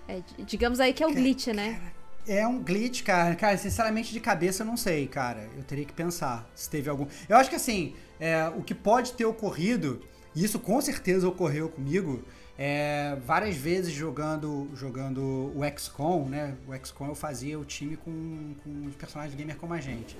É, 0.08 0.20
digamos 0.44 0.80
aí 0.80 0.92
que 0.92 1.02
é 1.02 1.06
o 1.06 1.12
glitch, 1.12 1.48
né? 1.48 1.80
É 2.26 2.46
um 2.46 2.62
glitch, 2.62 3.02
cara. 3.02 3.34
Cara, 3.34 3.56
sinceramente, 3.56 4.12
de 4.12 4.20
cabeça 4.20 4.62
eu 4.62 4.66
não 4.66 4.76
sei, 4.76 5.06
cara. 5.06 5.48
Eu 5.56 5.64
teria 5.64 5.84
que 5.84 5.92
pensar 5.92 6.48
se 6.54 6.68
teve 6.70 6.88
algum. 6.88 7.06
Eu 7.28 7.36
acho 7.36 7.50
que 7.50 7.56
assim, 7.56 7.94
é, 8.20 8.48
o 8.48 8.62
que 8.62 8.74
pode 8.74 9.12
ter 9.14 9.24
ocorrido 9.24 10.00
E 10.34 10.44
isso 10.44 10.58
com 10.58 10.80
certeza 10.80 11.28
ocorreu 11.28 11.68
comigo 11.68 12.24
é, 12.56 13.16
várias 13.26 13.56
vezes 13.56 13.92
jogando 13.92 14.70
jogando 14.74 15.52
o 15.54 15.62
XCOM, 15.76 16.28
né? 16.28 16.54
O 16.66 16.86
XCOM 16.86 17.08
eu 17.08 17.14
fazia 17.14 17.58
o 17.58 17.64
time 17.64 17.96
com, 17.96 18.54
com 18.62 18.86
os 18.86 18.94
personagens 18.94 19.34
gamer 19.34 19.56
como 19.56 19.74
a 19.74 19.80
gente. 19.80 20.16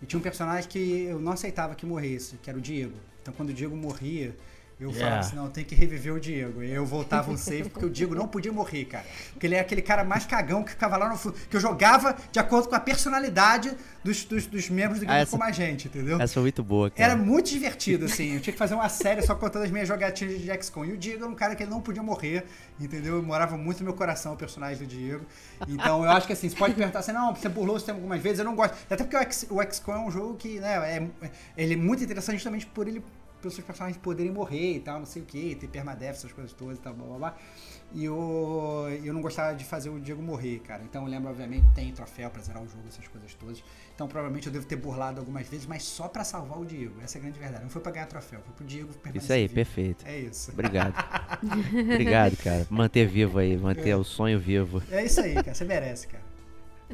E 0.00 0.06
tinha 0.06 0.18
um 0.18 0.22
personagem 0.22 0.68
que 0.68 1.02
eu 1.02 1.20
não 1.20 1.32
aceitava 1.32 1.74
que 1.74 1.86
morresse, 1.86 2.36
que 2.38 2.48
era 2.48 2.58
o 2.58 2.62
Diego. 2.62 2.96
Então 3.22 3.32
quando 3.32 3.50
o 3.50 3.54
Diego 3.54 3.76
morria, 3.76 4.34
eu 4.82 4.90
Yeah. 4.90 5.00
falava 5.00 5.20
assim, 5.20 5.36
não, 5.36 5.48
tem 5.48 5.64
que 5.64 5.74
reviver 5.74 6.12
o 6.12 6.20
Diego. 6.20 6.62
E 6.62 6.70
eu 6.70 6.84
voltava 6.84 7.30
um 7.30 7.36
save, 7.36 7.68
porque 7.70 7.86
o 7.86 7.90
Diego 7.90 8.14
não 8.14 8.26
podia 8.28 8.52
morrer, 8.52 8.84
cara. 8.86 9.04
Porque 9.32 9.46
ele 9.46 9.54
é 9.54 9.60
aquele 9.60 9.82
cara 9.82 10.04
mais 10.04 10.26
cagão 10.26 10.62
que 10.62 10.70
ficava 10.70 10.96
lá 10.96 11.08
no 11.08 11.16
fundo. 11.16 11.36
Que 11.48 11.56
eu 11.56 11.60
jogava 11.60 12.16
de 12.30 12.38
acordo 12.38 12.68
com 12.68 12.74
a 12.74 12.80
personalidade 12.80 13.72
dos, 14.04 14.24
dos, 14.24 14.46
dos 14.46 14.68
membros 14.70 14.98
do 15.00 15.04
Ah, 15.04 15.06
Gamer 15.06 15.22
essa- 15.22 15.30
como 15.30 15.44
a 15.44 15.52
gente, 15.52 15.88
entendeu? 15.88 16.20
Essa 16.20 16.34
foi 16.34 16.42
muito 16.42 16.62
boa, 16.64 16.90
cara. 16.90 17.12
Era 17.12 17.16
muito 17.20 17.48
divertido, 17.50 18.06
assim. 18.06 18.34
Eu 18.34 18.40
tinha 18.40 18.52
que 18.52 18.58
fazer 18.58 18.74
uma 18.74 18.88
série 18.88 19.22
só 19.22 19.34
contando 19.34 19.64
as 19.64 19.70
minhas 19.70 19.86
jogatinhas 19.88 20.40
de 20.40 20.46
XCOM. 20.62 20.84
E 20.84 20.92
o 20.92 20.96
Diego 20.96 21.22
era 21.24 21.30
um 21.32 21.34
cara 21.34 21.54
que 21.54 21.62
ele 21.62 21.70
não 21.70 21.80
podia 21.80 22.02
morrer, 22.02 22.44
entendeu? 22.80 23.16
Eu 23.16 23.22
morava 23.22 23.56
muito 23.56 23.78
no 23.80 23.84
meu 23.86 23.94
coração 23.94 24.32
o 24.32 24.36
personagem 24.36 24.78
do 24.78 24.86
Diego. 24.86 25.24
Então 25.68 26.04
eu 26.04 26.10
acho 26.10 26.26
que 26.26 26.32
assim, 26.32 26.48
você 26.48 26.56
pode 26.56 26.74
perguntar 26.74 26.98
assim, 27.00 27.12
não, 27.12 27.34
você 27.34 27.48
burlou 27.48 27.76
esse 27.76 27.86
tema 27.86 27.98
algumas 27.98 28.20
vezes, 28.20 28.38
eu 28.40 28.44
não 28.44 28.54
gosto. 28.56 28.74
Até 28.90 29.04
porque 29.04 29.16
o, 29.16 29.56
o 29.58 29.62
XCOM 29.72 29.92
é 29.94 29.98
um 30.00 30.10
jogo 30.10 30.34
que, 30.36 30.58
né, 30.60 30.74
é, 31.22 31.30
ele 31.56 31.74
é 31.74 31.76
muito 31.76 32.02
interessante 32.02 32.36
justamente 32.36 32.66
por 32.66 32.88
ele 32.88 33.02
pelos 33.42 33.54
seus 33.54 33.66
personagens 33.66 34.00
poderem 34.00 34.32
morrer 34.32 34.76
e 34.76 34.80
tal, 34.80 35.00
não 35.00 35.06
sei 35.06 35.20
o 35.20 35.24
que, 35.26 35.54
ter 35.56 35.66
permadeath, 35.66 36.14
essas 36.14 36.32
coisas 36.32 36.52
todas 36.52 36.78
e 36.78 36.80
tal, 36.80 36.94
blá 36.94 37.06
blá 37.06 37.18
blá. 37.18 37.36
E 37.94 38.04
eu, 38.06 38.86
eu 39.04 39.12
não 39.12 39.20
gostava 39.20 39.54
de 39.54 39.64
fazer 39.64 39.90
o 39.90 40.00
Diego 40.00 40.22
morrer, 40.22 40.60
cara. 40.60 40.82
Então 40.82 41.02
eu 41.02 41.08
lembro, 41.10 41.28
obviamente, 41.28 41.66
tem 41.74 41.92
troféu 41.92 42.30
pra 42.30 42.40
zerar 42.40 42.62
o 42.62 42.66
jogo, 42.66 42.84
essas 42.88 43.06
coisas 43.06 43.34
todas. 43.34 43.62
Então 43.94 44.08
provavelmente 44.08 44.46
eu 44.46 44.52
devo 44.52 44.64
ter 44.64 44.76
burlado 44.76 45.20
algumas 45.20 45.46
vezes, 45.46 45.66
mas 45.66 45.82
só 45.82 46.08
pra 46.08 46.24
salvar 46.24 46.58
o 46.58 46.64
Diego. 46.64 46.94
Essa 47.02 47.18
é 47.18 47.20
a 47.20 47.22
grande 47.22 47.38
verdade. 47.38 47.62
Não 47.64 47.70
foi 47.70 47.82
pra 47.82 47.92
ganhar 47.92 48.06
troféu, 48.06 48.40
foi 48.40 48.54
pro 48.54 48.64
Diego 48.64 48.94
permanecer 48.94 49.22
Isso 49.24 49.32
aí, 49.32 49.42
vivo. 49.42 49.54
perfeito. 49.54 50.06
É 50.06 50.18
isso. 50.20 50.50
Obrigado. 50.52 50.94
Obrigado, 51.92 52.36
cara. 52.38 52.66
Manter 52.70 53.06
vivo 53.06 53.38
aí, 53.38 53.58
manter 53.58 53.94
o 53.94 54.04
sonho 54.04 54.38
vivo. 54.40 54.82
É 54.90 55.04
isso 55.04 55.20
aí, 55.20 55.34
cara. 55.34 55.52
Você 55.54 55.64
merece, 55.64 56.06
cara. 56.06 56.31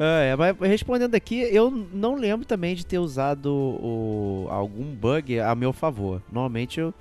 É, 0.00 0.36
mas 0.36 0.56
respondendo 0.60 1.14
aqui, 1.16 1.40
eu 1.40 1.70
não 1.70 2.14
lembro 2.14 2.46
também 2.46 2.74
de 2.76 2.86
ter 2.86 2.98
usado 2.98 3.52
o- 3.52 4.46
algum 4.48 4.84
bug 4.94 5.40
a 5.40 5.54
meu 5.56 5.72
favor. 5.72 6.22
Normalmente 6.30 6.78
eu, 6.78 6.94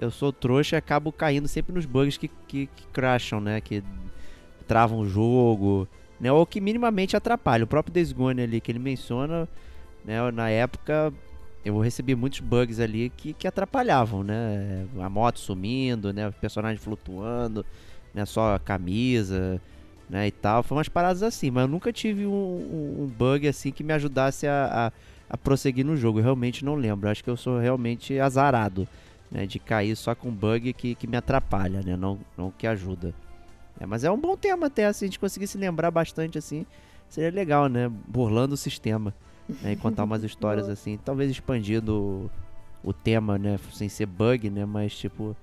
eu 0.00 0.10
sou 0.10 0.32
trouxa 0.32 0.76
e 0.76 0.78
acabo 0.78 1.12
caindo 1.12 1.46
sempre 1.46 1.72
nos 1.72 1.86
bugs 1.86 2.16
que, 2.18 2.28
que, 2.48 2.66
que 2.66 2.86
crasham, 2.92 3.40
né? 3.40 3.60
Que 3.60 3.82
travam 4.66 4.98
o 5.00 5.08
jogo, 5.08 5.86
né? 6.20 6.32
Ou 6.32 6.44
que 6.44 6.60
minimamente 6.60 7.16
atrapalham. 7.16 7.64
O 7.64 7.68
próprio 7.68 7.94
Days 7.94 8.12
Gone 8.12 8.42
ali 8.42 8.60
que 8.60 8.72
ele 8.72 8.78
menciona, 8.80 9.48
né? 10.04 10.30
Na 10.32 10.50
época 10.50 11.12
eu 11.64 11.78
recebi 11.78 12.16
muitos 12.16 12.40
bugs 12.40 12.80
ali 12.80 13.10
que, 13.16 13.34
que 13.34 13.46
atrapalhavam, 13.46 14.24
né? 14.24 14.84
A 15.00 15.08
moto 15.08 15.38
sumindo, 15.38 16.12
né? 16.12 16.26
O 16.28 16.32
personagem 16.32 16.78
flutuando, 16.78 17.64
né? 18.12 18.24
Só 18.26 18.56
a 18.56 18.58
camisa, 18.58 19.60
né? 20.12 20.26
E 20.26 20.30
tal. 20.30 20.62
Foi 20.62 20.76
umas 20.76 20.88
paradas 20.90 21.22
assim, 21.22 21.50
mas 21.50 21.62
eu 21.62 21.68
nunca 21.68 21.90
tive 21.92 22.26
um, 22.26 22.30
um- 22.30 23.02
um 23.04 23.06
bug 23.06 23.48
assim 23.48 23.72
que 23.72 23.82
me 23.82 23.94
ajudasse 23.94 24.46
a, 24.46 24.92
a, 25.28 25.34
a 25.34 25.36
prosseguir 25.38 25.84
no 25.86 25.96
jogo. 25.96 26.18
Eu 26.18 26.24
realmente 26.24 26.62
não 26.64 26.74
lembro. 26.74 27.08
Acho 27.08 27.24
que 27.24 27.30
eu 27.30 27.36
sou 27.36 27.58
realmente 27.58 28.18
azarado, 28.20 28.86
né? 29.30 29.46
De 29.46 29.58
cair 29.58 29.96
só 29.96 30.14
com 30.14 30.30
bug 30.30 30.72
que, 30.74 30.94
que 30.94 31.06
me 31.06 31.16
atrapalha, 31.16 31.80
né? 31.82 31.96
Não, 31.96 32.18
não 32.36 32.50
que 32.50 32.66
ajuda. 32.66 33.14
É, 33.80 33.86
mas 33.86 34.04
é 34.04 34.10
um 34.10 34.20
bom 34.20 34.36
tema 34.36 34.66
até, 34.66 34.92
se 34.92 35.02
a 35.04 35.08
gente 35.08 35.18
conseguisse 35.18 35.56
lembrar 35.56 35.90
bastante 35.90 36.36
assim, 36.36 36.66
seria 37.08 37.30
legal, 37.30 37.66
né? 37.68 37.90
Burlando 38.06 38.52
o 38.54 38.58
sistema. 38.58 39.14
Né? 39.62 39.72
E 39.72 39.76
contar 39.76 40.04
umas 40.04 40.22
histórias 40.24 40.68
assim, 40.68 40.98
talvez 41.02 41.30
expandindo 41.30 42.30
o, 42.84 42.90
o 42.90 42.92
tema, 42.92 43.38
né? 43.38 43.58
Sem 43.72 43.88
ser 43.88 44.04
bug, 44.06 44.50
né? 44.50 44.66
Mas 44.66 44.94
tipo, 44.94 45.34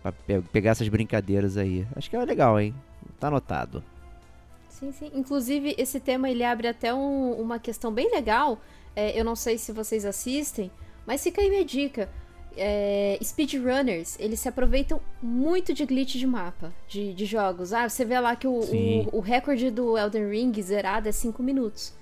pra 0.00 0.12
pe- 0.12 0.40
pegar 0.52 0.70
essas 0.70 0.88
brincadeiras 0.88 1.56
aí. 1.56 1.84
Acho 1.96 2.08
que 2.08 2.14
é 2.16 2.24
legal, 2.24 2.58
hein? 2.60 2.72
Tá 3.18 3.26
anotado. 3.28 3.82
Sim, 4.82 4.90
sim. 4.90 5.10
Inclusive, 5.14 5.76
esse 5.78 6.00
tema 6.00 6.28
ele 6.28 6.42
abre 6.42 6.66
até 6.66 6.92
um- 6.92 7.40
uma 7.40 7.60
questão 7.60 7.92
bem 7.92 8.10
legal. 8.10 8.60
É, 8.96 9.16
eu 9.18 9.24
não 9.24 9.36
sei 9.36 9.56
se 9.56 9.70
vocês 9.70 10.04
assistem, 10.04 10.72
mas 11.06 11.22
fica 11.22 11.40
aí 11.40 11.48
minha 11.48 11.64
dica. 11.64 12.08
É, 12.56 13.16
speedrunners, 13.22 14.18
eles 14.18 14.40
se 14.40 14.48
aproveitam 14.48 15.00
muito 15.22 15.72
de 15.72 15.86
glitch 15.86 16.16
de 16.16 16.26
mapa, 16.26 16.72
de, 16.88 17.14
de 17.14 17.24
jogos. 17.24 17.72
Ah, 17.72 17.88
você 17.88 18.04
vê 18.04 18.18
lá 18.18 18.34
que 18.34 18.46
o, 18.48 18.58
o, 18.60 19.18
o 19.18 19.20
recorde 19.20 19.70
do 19.70 19.96
Elden 19.96 20.28
Ring 20.28 20.52
zerado 20.60 21.08
é 21.08 21.12
5 21.12 21.42
minutos. 21.44 21.94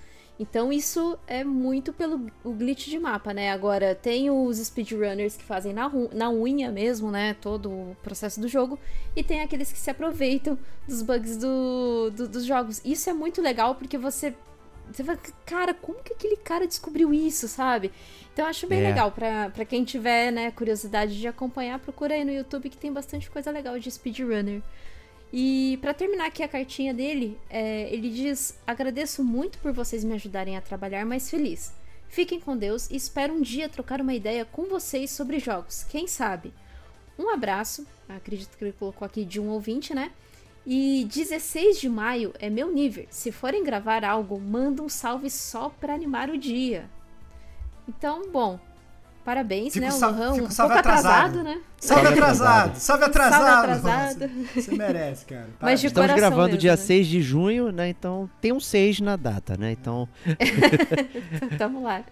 Então 0.43 0.73
isso 0.73 1.19
é 1.27 1.43
muito 1.43 1.93
pelo 1.93 2.25
o 2.43 2.51
glitch 2.51 2.87
de 2.87 2.97
mapa, 2.97 3.31
né? 3.31 3.51
Agora, 3.51 3.93
tem 3.93 4.31
os 4.31 4.57
speedrunners 4.57 5.37
que 5.37 5.43
fazem 5.43 5.71
na, 5.71 5.87
na 6.11 6.31
unha 6.31 6.71
mesmo, 6.71 7.11
né? 7.11 7.35
Todo 7.39 7.69
o 7.69 7.97
processo 8.01 8.41
do 8.41 8.47
jogo. 8.47 8.79
E 9.15 9.23
tem 9.23 9.41
aqueles 9.41 9.71
que 9.71 9.77
se 9.77 9.91
aproveitam 9.91 10.57
dos 10.87 11.03
bugs 11.03 11.37
do, 11.37 12.09
do- 12.09 12.27
dos 12.27 12.43
jogos. 12.43 12.81
Isso 12.83 13.07
é 13.07 13.13
muito 13.13 13.39
legal 13.39 13.75
porque 13.75 13.99
você. 13.99 14.33
Você 14.91 15.03
fala, 15.03 15.19
cara, 15.45 15.73
como 15.75 15.99
que 16.03 16.11
aquele 16.11 16.35
cara 16.35 16.65
descobriu 16.67 17.13
isso, 17.13 17.47
sabe? 17.47 17.91
Então 18.33 18.43
eu 18.43 18.49
acho 18.49 18.65
bem 18.65 18.79
É. 18.81 18.87
legal. 18.87 19.11
Pra 19.11 19.63
quem 19.63 19.83
tiver, 19.85 20.31
né, 20.31 20.49
curiosidade 20.51 21.19
de 21.19 21.27
acompanhar, 21.27 21.77
procura 21.79 22.15
aí 22.15 22.25
no 22.25 22.31
YouTube 22.31 22.67
que 22.67 22.77
tem 22.77 22.91
bastante 22.91 23.29
coisa 23.29 23.51
legal 23.51 23.77
de 23.79 23.89
speedrunner. 23.91 24.61
E 25.33 25.77
pra 25.81 25.93
terminar 25.93 26.27
aqui 26.27 26.43
a 26.43 26.47
cartinha 26.47 26.93
dele, 26.93 27.39
é, 27.49 27.91
ele 27.93 28.09
diz: 28.09 28.57
Agradeço 28.67 29.23
muito 29.23 29.57
por 29.59 29.71
vocês 29.71 30.03
me 30.03 30.13
ajudarem 30.13 30.57
a 30.57 30.61
trabalhar 30.61 31.05
mais 31.05 31.29
feliz. 31.29 31.73
Fiquem 32.09 32.41
com 32.41 32.57
Deus 32.57 32.89
e 32.89 32.97
espero 32.97 33.33
um 33.33 33.41
dia 33.41 33.69
trocar 33.69 34.01
uma 34.01 34.13
ideia 34.13 34.43
com 34.43 34.65
vocês 34.65 35.11
sobre 35.11 35.39
jogos. 35.39 35.85
Quem 35.85 36.07
sabe? 36.07 36.53
Um 37.17 37.29
abraço, 37.29 37.87
acredito 38.09 38.57
que 38.57 38.65
ele 38.65 38.73
colocou 38.73 39.05
aqui 39.05 39.23
de 39.23 39.39
um 39.39 39.47
ouvinte, 39.49 39.93
né? 39.93 40.11
E 40.65 41.05
16 41.05 41.79
de 41.79 41.87
maio 41.87 42.33
é 42.37 42.49
meu 42.49 42.71
nível. 42.71 43.07
Se 43.09 43.31
forem 43.31 43.63
gravar 43.63 44.03
algo, 44.03 44.39
manda 44.39 44.83
um 44.83 44.89
salve 44.89 45.29
só 45.29 45.69
pra 45.69 45.93
animar 45.93 46.29
o 46.29 46.37
dia. 46.37 46.89
Então, 47.87 48.29
bom, 48.29 48.59
parabéns, 49.23 49.73
Fico 49.73 49.85
né? 49.85 49.91
Lohan, 49.91 50.33
fico 50.35 50.45
um 50.47 50.51
salve 50.51 50.73
pouco 50.73 50.89
atrasado, 50.89 51.39
atrasado. 51.39 51.43
né? 51.43 51.61
Salve 51.79 52.07
atrasado! 52.07 52.75
Salve 52.77 53.03
atrasado! 53.05 53.41
Salve 53.41 53.71
atrasado. 53.71 54.19
Você, 54.53 54.61
você 54.61 54.75
merece, 54.75 55.25
cara. 55.25 55.47
Mas 55.59 55.79
de. 55.81 55.87
Estamos 55.87 56.13
gravando 56.13 56.43
mesmo, 56.47 56.57
dia 56.59 56.71
né? 56.71 56.77
6 56.77 57.07
de 57.07 57.21
junho, 57.21 57.71
né? 57.71 57.89
Então 57.89 58.29
tem 58.39 58.51
um 58.51 58.59
6 58.59 58.99
na 59.01 59.15
data, 59.15 59.55
né? 59.57 59.71
Então, 59.71 60.07
Tamo 61.57 61.83
lá. 61.83 62.03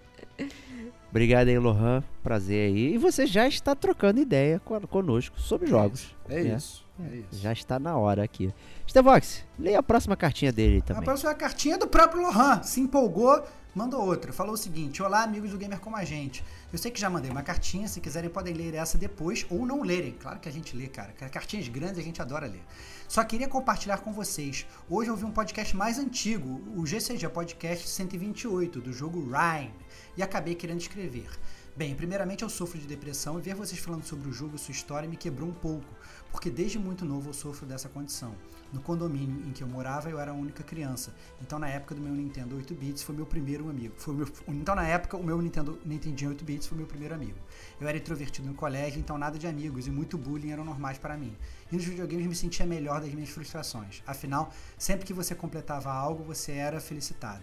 obrigado 1.09 1.47
aí, 1.47 1.57
Lohan. 1.59 2.03
Prazer 2.23 2.69
aí. 2.69 2.93
E 2.93 2.97
você 2.97 3.25
já 3.25 3.47
está 3.47 3.75
trocando 3.75 4.19
ideia 4.19 4.59
co- 4.63 4.79
conosco 4.87 5.39
sobre 5.39 5.67
jogos. 5.67 6.15
É 6.29 6.43
né? 6.43 6.55
isso. 6.55 6.85
É 7.01 7.15
isso. 7.17 7.41
Já 7.41 7.53
está 7.53 7.79
na 7.79 7.95
hora 7.97 8.23
aqui. 8.23 8.53
Stevox, 8.87 9.43
leia 9.57 9.79
a 9.79 9.83
próxima 9.83 10.15
cartinha 10.17 10.51
dele 10.51 10.79
A 10.79 10.81
também. 10.87 11.03
próxima 11.03 11.33
cartinha 11.33 11.75
é 11.75 11.77
do 11.77 11.87
próprio 11.87 12.21
Lohan. 12.23 12.61
Se 12.63 12.81
empolgou, 12.81 13.41
mandou 13.73 14.01
outra. 14.05 14.33
Falou 14.33 14.53
o 14.53 14.57
seguinte: 14.57 15.01
Olá, 15.01 15.23
amigos 15.23 15.51
do 15.51 15.57
Gamer 15.57 15.79
Como 15.79 15.95
a 15.95 16.03
Gente. 16.03 16.43
Eu 16.71 16.77
sei 16.77 16.91
que 16.91 16.99
já 16.99 17.09
mandei 17.09 17.31
uma 17.31 17.41
cartinha, 17.41 17.87
se 17.87 17.99
quiserem 17.99 18.29
podem 18.29 18.53
ler 18.53 18.75
essa 18.75 18.95
depois 18.95 19.43
ou 19.49 19.65
não 19.65 19.81
lerem. 19.81 20.11
Claro 20.11 20.39
que 20.39 20.47
a 20.47 20.51
gente 20.51 20.77
lê, 20.77 20.87
cara. 20.87 21.11
Cartinhas 21.13 21.67
grandes 21.67 21.97
a 21.97 22.03
gente 22.03 22.21
adora 22.21 22.45
ler. 22.45 22.61
Só 23.07 23.23
queria 23.23 23.47
compartilhar 23.47 23.97
com 23.97 24.13
vocês. 24.13 24.67
Hoje 24.87 25.09
eu 25.09 25.15
ouvi 25.15 25.25
um 25.25 25.31
podcast 25.31 25.75
mais 25.75 25.97
antigo, 25.97 26.61
o 26.75 26.85
GCG 26.85 27.27
Podcast 27.29 27.89
128, 27.89 28.81
do 28.81 28.93
jogo 28.93 29.19
Rhyme, 29.19 29.73
e 30.15 30.21
acabei 30.21 30.53
querendo 30.53 30.79
escrever. 30.79 31.27
Bem, 31.75 31.95
primeiramente 31.95 32.43
eu 32.43 32.49
sofro 32.49 32.77
de 32.77 32.85
depressão 32.85 33.39
e 33.39 33.41
ver 33.41 33.55
vocês 33.55 33.81
falando 33.81 34.03
sobre 34.03 34.29
o 34.29 34.31
jogo 34.31 34.55
e 34.55 34.59
sua 34.59 34.71
história 34.71 35.09
me 35.09 35.17
quebrou 35.17 35.49
um 35.49 35.53
pouco, 35.53 35.87
porque 36.31 36.51
desde 36.51 36.77
muito 36.77 37.03
novo 37.03 37.29
eu 37.29 37.33
sofro 37.33 37.65
dessa 37.65 37.89
condição. 37.89 38.35
No 38.71 38.81
condomínio 38.81 39.47
em 39.47 39.51
que 39.51 39.63
eu 39.63 39.67
morava, 39.67 40.09
eu 40.09 40.19
era 40.19 40.31
a 40.31 40.33
única 40.33 40.63
criança. 40.63 41.13
Então, 41.41 41.57
na 41.57 41.67
época 41.67 41.95
do 41.95 42.01
meu 42.01 42.13
Nintendo 42.13 42.55
8 42.55 42.73
bits, 42.75 43.01
foi 43.01 43.15
meu 43.15 43.25
primeiro 43.25 43.67
amigo. 43.69 43.95
Foi 43.97 44.13
meu- 44.13 44.27
então, 44.47 44.75
na 44.75 44.87
época, 44.87 45.17
o 45.17 45.23
meu 45.23 45.41
Nintendo 45.41 45.79
Nintendinho 45.83 46.29
8 46.29 46.45
bits 46.45 46.67
foi 46.67 46.77
meu 46.77 46.85
primeiro 46.85 47.15
amigo. 47.15 47.37
Eu 47.81 47.87
era 47.87 47.97
introvertido 47.97 48.47
no 48.47 48.53
colégio, 48.53 48.99
então 48.99 49.17
nada 49.17 49.39
de 49.39 49.47
amigos 49.47 49.87
e 49.87 49.91
muito 49.91 50.17
bullying 50.17 50.51
eram 50.51 50.63
normais 50.63 50.97
para 50.99 51.17
mim. 51.17 51.35
E 51.71 51.75
nos 51.75 51.83
videogames 51.83 52.27
me 52.27 52.35
sentia 52.35 52.65
melhor 52.65 53.01
das 53.01 53.11
minhas 53.13 53.29
frustrações. 53.29 54.03
Afinal, 54.05 54.51
sempre 54.77 55.05
que 55.05 55.13
você 55.13 55.33
completava 55.33 55.91
algo, 55.91 56.23
você 56.23 56.51
era 56.51 56.79
felicitado. 56.79 57.41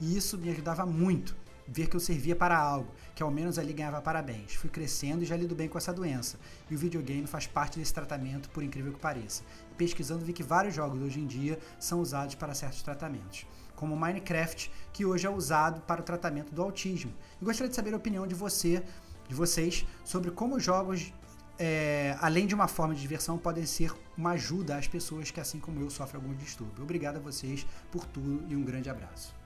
E 0.00 0.16
isso 0.16 0.38
me 0.38 0.50
ajudava 0.50 0.86
muito, 0.86 1.36
ver 1.70 1.86
que 1.86 1.94
eu 1.94 2.00
servia 2.00 2.34
para 2.34 2.58
algo, 2.58 2.92
que 3.14 3.22
ao 3.22 3.30
menos 3.30 3.56
ali 3.56 3.72
ganhava 3.72 4.02
parabéns. 4.02 4.54
Fui 4.54 4.68
crescendo 4.68 5.22
e 5.22 5.26
já 5.26 5.36
lido 5.36 5.54
bem 5.54 5.68
com 5.68 5.78
essa 5.78 5.92
doença. 5.92 6.36
E 6.68 6.74
o 6.74 6.78
videogame 6.78 7.26
faz 7.28 7.46
parte 7.46 7.78
desse 7.78 7.94
tratamento, 7.94 8.50
por 8.50 8.64
incrível 8.64 8.92
que 8.92 8.98
pareça. 8.98 9.44
Pesquisando, 9.78 10.24
vi 10.24 10.32
que 10.32 10.42
vários 10.42 10.74
jogos 10.74 11.00
hoje 11.00 11.20
em 11.20 11.26
dia 11.26 11.58
são 11.78 12.00
usados 12.00 12.34
para 12.34 12.54
certos 12.54 12.82
tratamentos. 12.82 13.46
Como 13.76 13.96
Minecraft, 13.96 14.70
que 14.92 15.06
hoje 15.06 15.26
é 15.26 15.30
usado 15.30 15.80
para 15.82 16.00
o 16.00 16.04
tratamento 16.04 16.52
do 16.52 16.60
autismo. 16.60 17.12
E 17.40 17.44
gostaria 17.44 17.70
de 17.70 17.76
saber 17.76 17.94
a 17.94 17.96
opinião 17.96 18.26
de 18.26 18.34
você, 18.34 18.82
de 19.28 19.34
vocês, 19.34 19.86
sobre 20.04 20.32
como 20.32 20.56
os 20.56 20.64
jogos, 20.64 21.14
é, 21.56 22.16
além 22.20 22.48
de 22.48 22.54
uma 22.54 22.66
forma 22.66 22.94
de 22.94 23.00
diversão, 23.00 23.38
podem 23.38 23.64
ser 23.64 23.94
uma 24.18 24.32
ajuda 24.32 24.76
às 24.76 24.88
pessoas 24.88 25.30
que, 25.30 25.38
assim 25.38 25.60
como 25.60 25.80
eu, 25.80 25.88
sofrem 25.88 26.20
algum 26.20 26.34
distúrbio. 26.34 26.82
Obrigado 26.82 27.18
a 27.18 27.20
vocês 27.20 27.64
por 27.92 28.04
tudo 28.04 28.44
e 28.48 28.56
um 28.56 28.64
grande 28.64 28.90
abraço. 28.90 29.39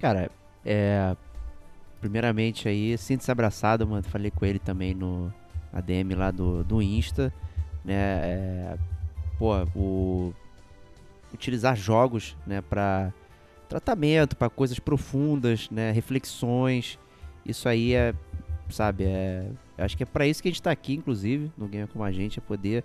Cara, 0.00 0.30
é. 0.64 1.16
Primeiramente 2.00 2.68
aí, 2.68 2.96
sinta-se 2.96 3.30
abraçado, 3.30 3.84
mano. 3.86 4.04
Falei 4.04 4.30
com 4.30 4.46
ele 4.46 4.60
também 4.60 4.94
no, 4.94 5.34
a 5.72 5.80
DM 5.80 6.14
lá 6.14 6.30
do, 6.30 6.62
do 6.62 6.80
Insta, 6.80 7.34
né? 7.84 7.94
É, 7.94 8.78
pô, 9.36 9.54
o 9.74 10.32
utilizar 11.32 11.76
jogos, 11.76 12.36
né, 12.46 12.60
para 12.62 13.12
tratamento, 13.68 14.36
para 14.36 14.48
coisas 14.48 14.78
profundas, 14.78 15.68
né, 15.70 15.90
reflexões. 15.90 16.98
Isso 17.44 17.68
aí 17.68 17.94
é, 17.94 18.14
sabe, 18.70 19.04
é, 19.04 19.50
acho 19.76 19.96
que 19.96 20.02
é 20.02 20.06
para 20.06 20.26
isso 20.26 20.42
que 20.42 20.48
a 20.48 20.50
gente 20.50 20.60
está 20.60 20.70
aqui, 20.70 20.94
inclusive, 20.94 21.52
no 21.56 21.68
Game 21.68 21.86
com 21.86 22.02
a 22.02 22.10
gente, 22.10 22.38
é 22.38 22.42
poder 22.42 22.84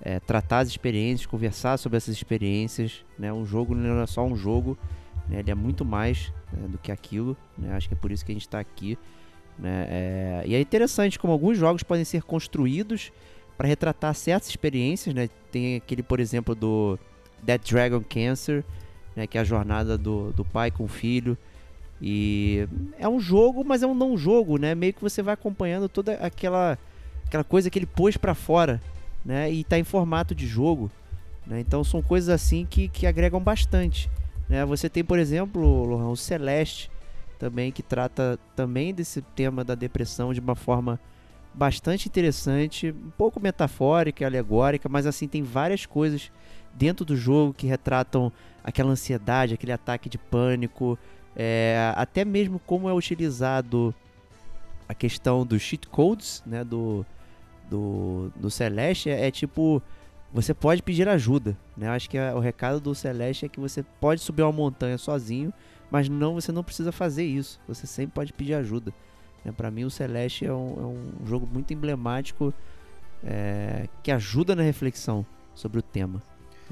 é, 0.00 0.20
tratar 0.20 0.60
as 0.60 0.68
experiências, 0.68 1.26
conversar 1.26 1.78
sobre 1.78 1.96
essas 1.96 2.14
experiências, 2.14 3.04
né? 3.18 3.32
Um 3.32 3.44
jogo 3.44 3.74
não 3.74 4.00
é 4.02 4.06
só 4.06 4.24
um 4.24 4.36
jogo, 4.36 4.78
né? 5.28 5.40
Ele 5.40 5.50
é 5.50 5.54
muito 5.54 5.84
mais 5.84 6.32
né, 6.52 6.68
do 6.68 6.78
que 6.78 6.90
aquilo, 6.92 7.36
né? 7.56 7.74
Acho 7.74 7.88
que 7.88 7.94
é 7.94 7.96
por 7.96 8.10
isso 8.10 8.24
que 8.24 8.32
a 8.32 8.34
gente 8.34 8.46
está 8.46 8.58
aqui, 8.58 8.98
né? 9.58 9.86
É, 9.88 10.42
e 10.46 10.54
é 10.54 10.60
interessante 10.60 11.18
como 11.18 11.32
alguns 11.32 11.58
jogos 11.58 11.82
podem 11.82 12.04
ser 12.04 12.22
construídos 12.22 13.12
para 13.56 13.68
retratar 13.68 14.14
certas 14.14 14.48
experiências, 14.48 15.14
né? 15.14 15.28
Tem 15.50 15.76
aquele, 15.76 16.02
por 16.02 16.20
exemplo, 16.20 16.54
do 16.54 16.98
Dead 17.42 17.60
Dragon 17.62 18.02
Cancer, 18.02 18.64
né? 19.14 19.26
Que 19.26 19.38
é 19.38 19.40
a 19.40 19.44
jornada 19.44 19.98
do, 19.98 20.32
do 20.32 20.44
pai 20.44 20.70
com 20.70 20.84
o 20.84 20.88
filho. 20.88 21.36
E 22.00 22.66
é 22.98 23.06
um 23.06 23.20
jogo, 23.20 23.62
mas 23.62 23.82
é 23.82 23.86
um 23.86 23.94
não 23.94 24.16
jogo, 24.16 24.56
né? 24.56 24.74
Meio 24.74 24.94
que 24.94 25.02
você 25.02 25.20
vai 25.20 25.34
acompanhando 25.34 25.88
toda 25.88 26.14
aquela 26.14 26.78
aquela 27.26 27.44
coisa 27.44 27.70
que 27.70 27.78
ele 27.78 27.86
pôs 27.86 28.16
para 28.16 28.34
fora, 28.34 28.80
né? 29.24 29.52
E 29.52 29.60
está 29.60 29.78
em 29.78 29.84
formato 29.84 30.34
de 30.34 30.46
jogo, 30.46 30.90
né? 31.46 31.60
Então 31.60 31.84
são 31.84 32.02
coisas 32.02 32.28
assim 32.28 32.66
que, 32.68 32.88
que 32.88 33.06
agregam 33.06 33.40
bastante, 33.40 34.10
né? 34.50 34.64
Você 34.66 34.90
tem, 34.90 35.04
por 35.04 35.18
exemplo, 35.18 35.84
Lohan, 35.84 36.08
o 36.08 36.16
Celeste 36.16 36.90
também 37.38 37.72
que 37.72 37.82
trata 37.82 38.38
também 38.54 38.92
desse 38.92 39.22
tema 39.22 39.64
da 39.64 39.74
depressão 39.74 40.34
de 40.34 40.40
uma 40.40 40.54
forma 40.54 41.00
bastante 41.54 42.06
interessante, 42.06 42.90
um 42.90 43.10
pouco 43.16 43.40
metafórica, 43.40 44.26
alegórica, 44.26 44.88
mas 44.88 45.06
assim 45.06 45.26
tem 45.26 45.42
várias 45.42 45.86
coisas 45.86 46.30
dentro 46.74 47.04
do 47.04 47.16
jogo 47.16 47.54
que 47.54 47.66
retratam 47.66 48.30
aquela 48.62 48.90
ansiedade, 48.90 49.54
aquele 49.54 49.72
ataque 49.72 50.08
de 50.08 50.18
pânico, 50.18 50.98
é, 51.34 51.92
até 51.96 52.24
mesmo 52.24 52.58
como 52.58 52.88
é 52.88 52.92
utilizado 52.92 53.94
a 54.88 54.94
questão 54.94 55.46
dos 55.46 55.62
cheat 55.62 55.88
codes, 55.88 56.42
né, 56.44 56.62
do, 56.62 57.06
do, 57.70 58.30
do 58.36 58.50
Celeste 58.50 59.08
é, 59.08 59.28
é, 59.28 59.30
tipo 59.30 59.82
você 60.32 60.54
pode 60.54 60.82
pedir 60.82 61.08
ajuda, 61.08 61.56
né? 61.76 61.88
Acho 61.88 62.08
que 62.08 62.16
a, 62.16 62.34
o 62.34 62.40
recado 62.40 62.80
do 62.80 62.94
Celeste 62.94 63.46
é 63.46 63.48
que 63.48 63.58
você 63.58 63.82
pode 64.00 64.20
subir 64.20 64.42
uma 64.42 64.52
montanha 64.52 64.96
sozinho, 64.96 65.52
mas 65.90 66.08
não 66.08 66.34
você 66.34 66.52
não 66.52 66.62
precisa 66.62 66.92
fazer 66.92 67.24
isso. 67.24 67.60
Você 67.66 67.86
sempre 67.86 68.12
pode 68.12 68.32
pedir 68.32 68.54
ajuda. 68.54 68.92
Né? 69.44 69.52
Para 69.52 69.70
mim 69.70 69.84
o 69.84 69.90
Celeste 69.90 70.46
é 70.46 70.52
um, 70.52 70.74
é 70.78 70.86
um 70.86 71.26
jogo 71.26 71.48
muito 71.52 71.72
emblemático 71.72 72.54
é, 73.24 73.88
que 74.02 74.10
ajuda 74.12 74.54
na 74.54 74.62
reflexão 74.62 75.26
sobre 75.54 75.78
o 75.78 75.82
tema. 75.82 76.22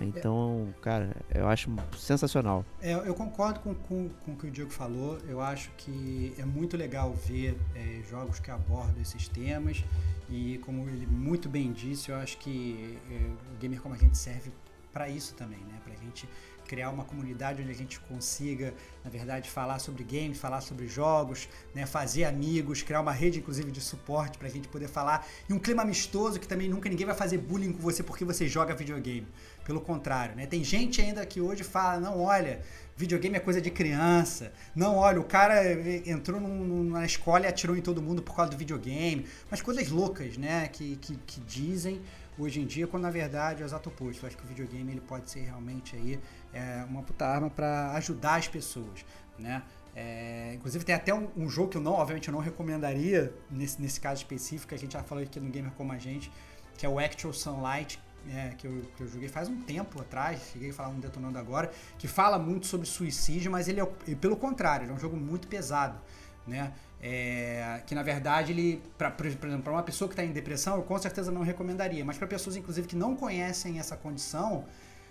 Então, 0.03 0.73
cara, 0.81 1.17
eu 1.35 1.49
acho 1.49 1.75
sensacional. 1.97 2.65
É, 2.81 2.95
eu 2.95 3.15
concordo 3.15 3.61
com, 3.61 3.75
com, 3.75 4.09
com, 4.25 4.33
o 4.33 4.37
que 4.37 4.47
o 4.47 4.51
Diego 4.51 4.71
falou. 4.71 5.19
Eu 5.29 5.41
acho 5.41 5.71
que 5.77 6.35
é 6.39 6.45
muito 6.45 6.77
legal 6.77 7.13
ver 7.13 7.59
é, 7.75 8.03
jogos 8.09 8.39
que 8.39 8.51
abordam 8.51 9.01
esses 9.01 9.29
temas. 9.29 9.85
E 10.31 10.59
como 10.59 10.89
ele 10.89 11.07
muito 11.07 11.49
bem 11.49 11.73
disse, 11.73 12.11
eu 12.11 12.17
acho 12.17 12.37
que 12.39 12.99
é, 13.11 13.55
o 13.55 13.59
Gamer 13.59 13.81
Como 13.81 13.95
a 13.95 13.99
gente 13.99 14.17
serve 14.17 14.53
para 14.93 15.09
isso 15.09 15.35
também, 15.35 15.61
né? 15.61 15.79
Pra 15.85 15.95
gente 15.95 16.29
criar 16.69 16.91
uma 16.91 17.03
comunidade 17.03 17.63
onde 17.63 17.71
a 17.71 17.75
gente 17.75 17.99
consiga, 18.01 18.75
na 19.03 19.11
verdade, 19.11 19.51
falar 19.51 19.79
sobre 19.79 20.05
games, 20.05 20.39
falar 20.39 20.61
sobre 20.61 20.87
jogos, 20.87 21.49
né, 21.75 21.87
fazer 21.87 22.25
amigos, 22.25 22.83
criar 22.83 23.01
uma 23.01 23.11
rede, 23.11 23.39
inclusive, 23.39 23.73
de 23.73 23.81
suporte 23.81 24.37
para 24.37 24.47
a 24.47 24.51
gente 24.51 24.69
poder 24.69 24.87
falar. 24.87 25.27
E 25.49 25.53
um 25.53 25.59
clima 25.59 25.83
amistoso 25.83 26.39
que 26.39 26.47
também 26.47 26.69
nunca 26.69 26.89
ninguém 26.89 27.07
vai 27.07 27.15
fazer 27.15 27.39
bullying 27.39 27.73
com 27.73 27.81
você 27.81 28.03
porque 28.03 28.25
você 28.25 28.47
joga 28.47 28.75
videogame. 28.75 29.27
Pelo 29.69 29.83
contrário, 29.83 30.35
né? 30.35 30.47
Tem 30.47 30.65
gente 30.65 30.99
ainda 30.99 31.27
que 31.27 31.43
hoje 31.43 31.63
fala, 31.63 32.01
não, 32.01 32.23
olha, 32.23 32.63
videogame 32.97 33.37
é 33.37 33.39
coisa 33.39 33.61
de 33.61 33.71
criança. 33.71 34.51
Não, 34.75 34.97
olha, 34.97 35.21
o 35.21 35.25
cara 35.25 35.63
entrou 36.09 36.41
na 36.41 37.05
escola 37.05 37.45
e 37.45 37.49
atirou 37.49 37.77
em 37.77 37.83
todo 37.83 38.01
mundo 38.01 38.23
por 38.23 38.35
causa 38.35 38.51
do 38.51 38.57
videogame. 38.57 39.27
Mas 39.51 39.61
coisas 39.61 39.91
loucas, 39.91 40.39
né? 40.39 40.69
Que, 40.69 40.97
que, 40.97 41.17
que 41.17 41.41
dizem 41.43 42.01
hoje 42.39 42.63
em 42.63 42.65
dia, 42.65 42.87
quando 42.87 43.03
na 43.03 43.11
verdade 43.11 43.61
é 43.61 43.67
o 43.67 43.69
exato 43.69 43.91
oposto. 43.91 44.25
Eu 44.25 44.29
acho 44.29 44.39
que 44.39 44.43
o 44.43 44.47
videogame 44.47 44.91
ele 44.91 45.03
pode 45.03 45.31
ser 45.31 45.41
realmente 45.41 45.95
aí 45.95 46.19
é, 46.55 46.83
uma 46.89 47.03
puta 47.03 47.27
arma 47.27 47.51
para 47.51 47.93
ajudar 47.93 48.37
as 48.37 48.49
pessoas, 48.49 49.05
né? 49.39 49.63
É, 49.95 50.55
inclusive 50.55 50.83
tem 50.83 50.95
até 50.95 51.13
um, 51.13 51.29
um, 51.37 51.51
jogo 51.51 51.69
que 51.69 51.77
eu 51.77 51.83
não, 51.83 51.93
obviamente, 51.93 52.29
eu 52.29 52.33
não 52.33 52.41
recomendaria 52.41 53.35
nesse, 53.51 53.83
nesse 53.83 54.01
caso 54.01 54.23
específico, 54.23 54.75
a 54.75 54.79
gente 54.79 54.95
já 54.95 55.03
falou 55.03 55.23
aqui 55.23 55.39
no 55.39 55.51
Gamer 55.51 55.73
Como 55.73 55.93
a 55.93 55.99
Gente, 55.99 56.33
que 56.79 56.87
é 56.87 56.89
o 56.89 56.99
Actual 56.99 57.35
Sunlight, 57.35 58.01
é, 58.35 58.55
que, 58.57 58.67
eu, 58.67 58.83
que 58.97 59.03
eu 59.03 59.09
joguei 59.09 59.29
faz 59.29 59.49
um 59.49 59.61
tempo 59.63 60.01
atrás, 60.01 60.41
cheguei 60.53 60.71
a 60.71 60.73
falar 60.73 60.89
um 60.89 61.01
detonando 61.01 61.39
agora, 61.39 61.71
que 61.99 62.07
fala 62.07 62.39
muito 62.39 62.67
sobre 62.67 62.87
suicídio, 62.87 63.51
mas 63.51 63.69
ele 63.69 63.81
é, 63.81 63.87
pelo 64.21 64.37
contrário, 64.37 64.85
ele 64.85 64.93
é 64.93 64.95
um 64.95 64.99
jogo 64.99 65.17
muito 65.17 65.49
pesado, 65.49 65.99
né? 66.47 66.73
É, 67.01 67.81
que 67.87 67.95
na 67.95 68.03
verdade 68.03 68.51
ele, 68.51 68.83
pra, 68.97 69.09
por 69.11 69.25
exemplo, 69.25 69.63
para 69.63 69.73
uma 69.73 69.83
pessoa 69.85 70.09
que 70.09 70.15
está 70.15 70.25
em 70.25 70.33
depressão, 70.33 70.77
eu 70.77 70.83
com 70.83 70.99
certeza 70.99 71.31
não 71.31 71.43
recomendaria, 71.43 72.05
mas 72.05 72.19
para 72.19 72.27
pessoas 72.27 72.57
inclusive 72.57 72.89
que 72.89 72.97
não 72.97 73.15
conhecem 73.15 73.79
essa 73.79 73.97
condição, 73.97 74.65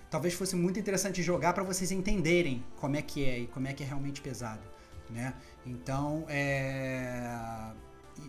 talvez 0.09 0.33
fosse 0.33 0.55
muito 0.55 0.77
interessante 0.79 1.23
jogar 1.23 1.53
para 1.53 1.63
vocês 1.63 1.91
entenderem 1.91 2.63
como 2.75 2.97
é 2.97 3.01
que 3.01 3.23
é 3.23 3.39
e 3.39 3.47
como 3.47 3.67
é 3.67 3.73
que 3.73 3.83
é 3.83 3.85
realmente 3.85 4.21
pesado, 4.21 4.61
né? 5.09 5.33
Então, 5.65 6.25
é... 6.27 7.71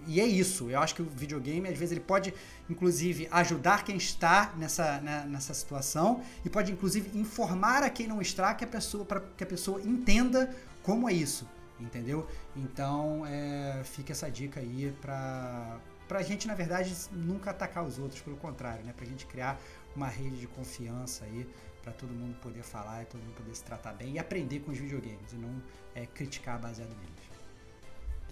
e 0.06 0.20
é 0.20 0.26
isso. 0.26 0.70
Eu 0.70 0.80
acho 0.80 0.94
que 0.94 1.02
o 1.02 1.04
videogame 1.04 1.68
às 1.68 1.78
vezes 1.78 1.92
ele 1.92 2.00
pode, 2.00 2.34
inclusive, 2.68 3.28
ajudar 3.30 3.84
quem 3.84 3.96
está 3.96 4.52
nessa, 4.56 5.00
né, 5.00 5.26
nessa 5.28 5.54
situação 5.54 6.22
e 6.44 6.50
pode 6.50 6.72
inclusive 6.72 7.18
informar 7.18 7.82
a 7.82 7.90
quem 7.90 8.06
não 8.06 8.20
está 8.20 8.54
que 8.54 8.64
a 8.64 8.68
pessoa 8.68 9.04
para 9.04 9.20
que 9.20 9.44
a 9.44 9.46
pessoa 9.46 9.80
entenda 9.80 10.54
como 10.82 11.08
é 11.08 11.12
isso 11.12 11.46
entendeu? 11.80 12.26
Então, 12.56 13.24
é, 13.26 13.82
fica 13.84 14.12
essa 14.12 14.30
dica 14.30 14.60
aí 14.60 14.94
para 15.00 15.78
pra 16.06 16.22
gente, 16.22 16.48
na 16.48 16.54
verdade, 16.54 16.94
nunca 17.12 17.50
atacar 17.50 17.84
os 17.84 17.98
outros, 17.98 18.20
pelo 18.22 18.36
contrário, 18.38 18.82
né? 18.82 18.94
Pra 18.96 19.04
gente 19.04 19.26
criar 19.26 19.60
uma 19.94 20.08
rede 20.08 20.40
de 20.40 20.46
confiança 20.46 21.26
aí 21.26 21.46
para 21.82 21.92
todo 21.92 22.10
mundo 22.14 22.34
poder 22.40 22.62
falar 22.62 23.02
e 23.02 23.04
todo 23.04 23.20
mundo 23.20 23.34
poder 23.34 23.54
se 23.54 23.62
tratar 23.62 23.92
bem 23.92 24.14
e 24.14 24.18
aprender 24.18 24.60
com 24.60 24.72
os 24.72 24.78
videogames 24.78 25.32
e 25.32 25.36
não 25.36 25.62
é, 25.94 26.06
criticar 26.06 26.58
baseado 26.58 26.88
neles. 26.96 27.37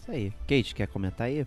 Isso 0.07 0.13
aí. 0.13 0.33
Kate, 0.47 0.73
quer 0.73 0.87
comentar 0.87 1.27
aí? 1.27 1.45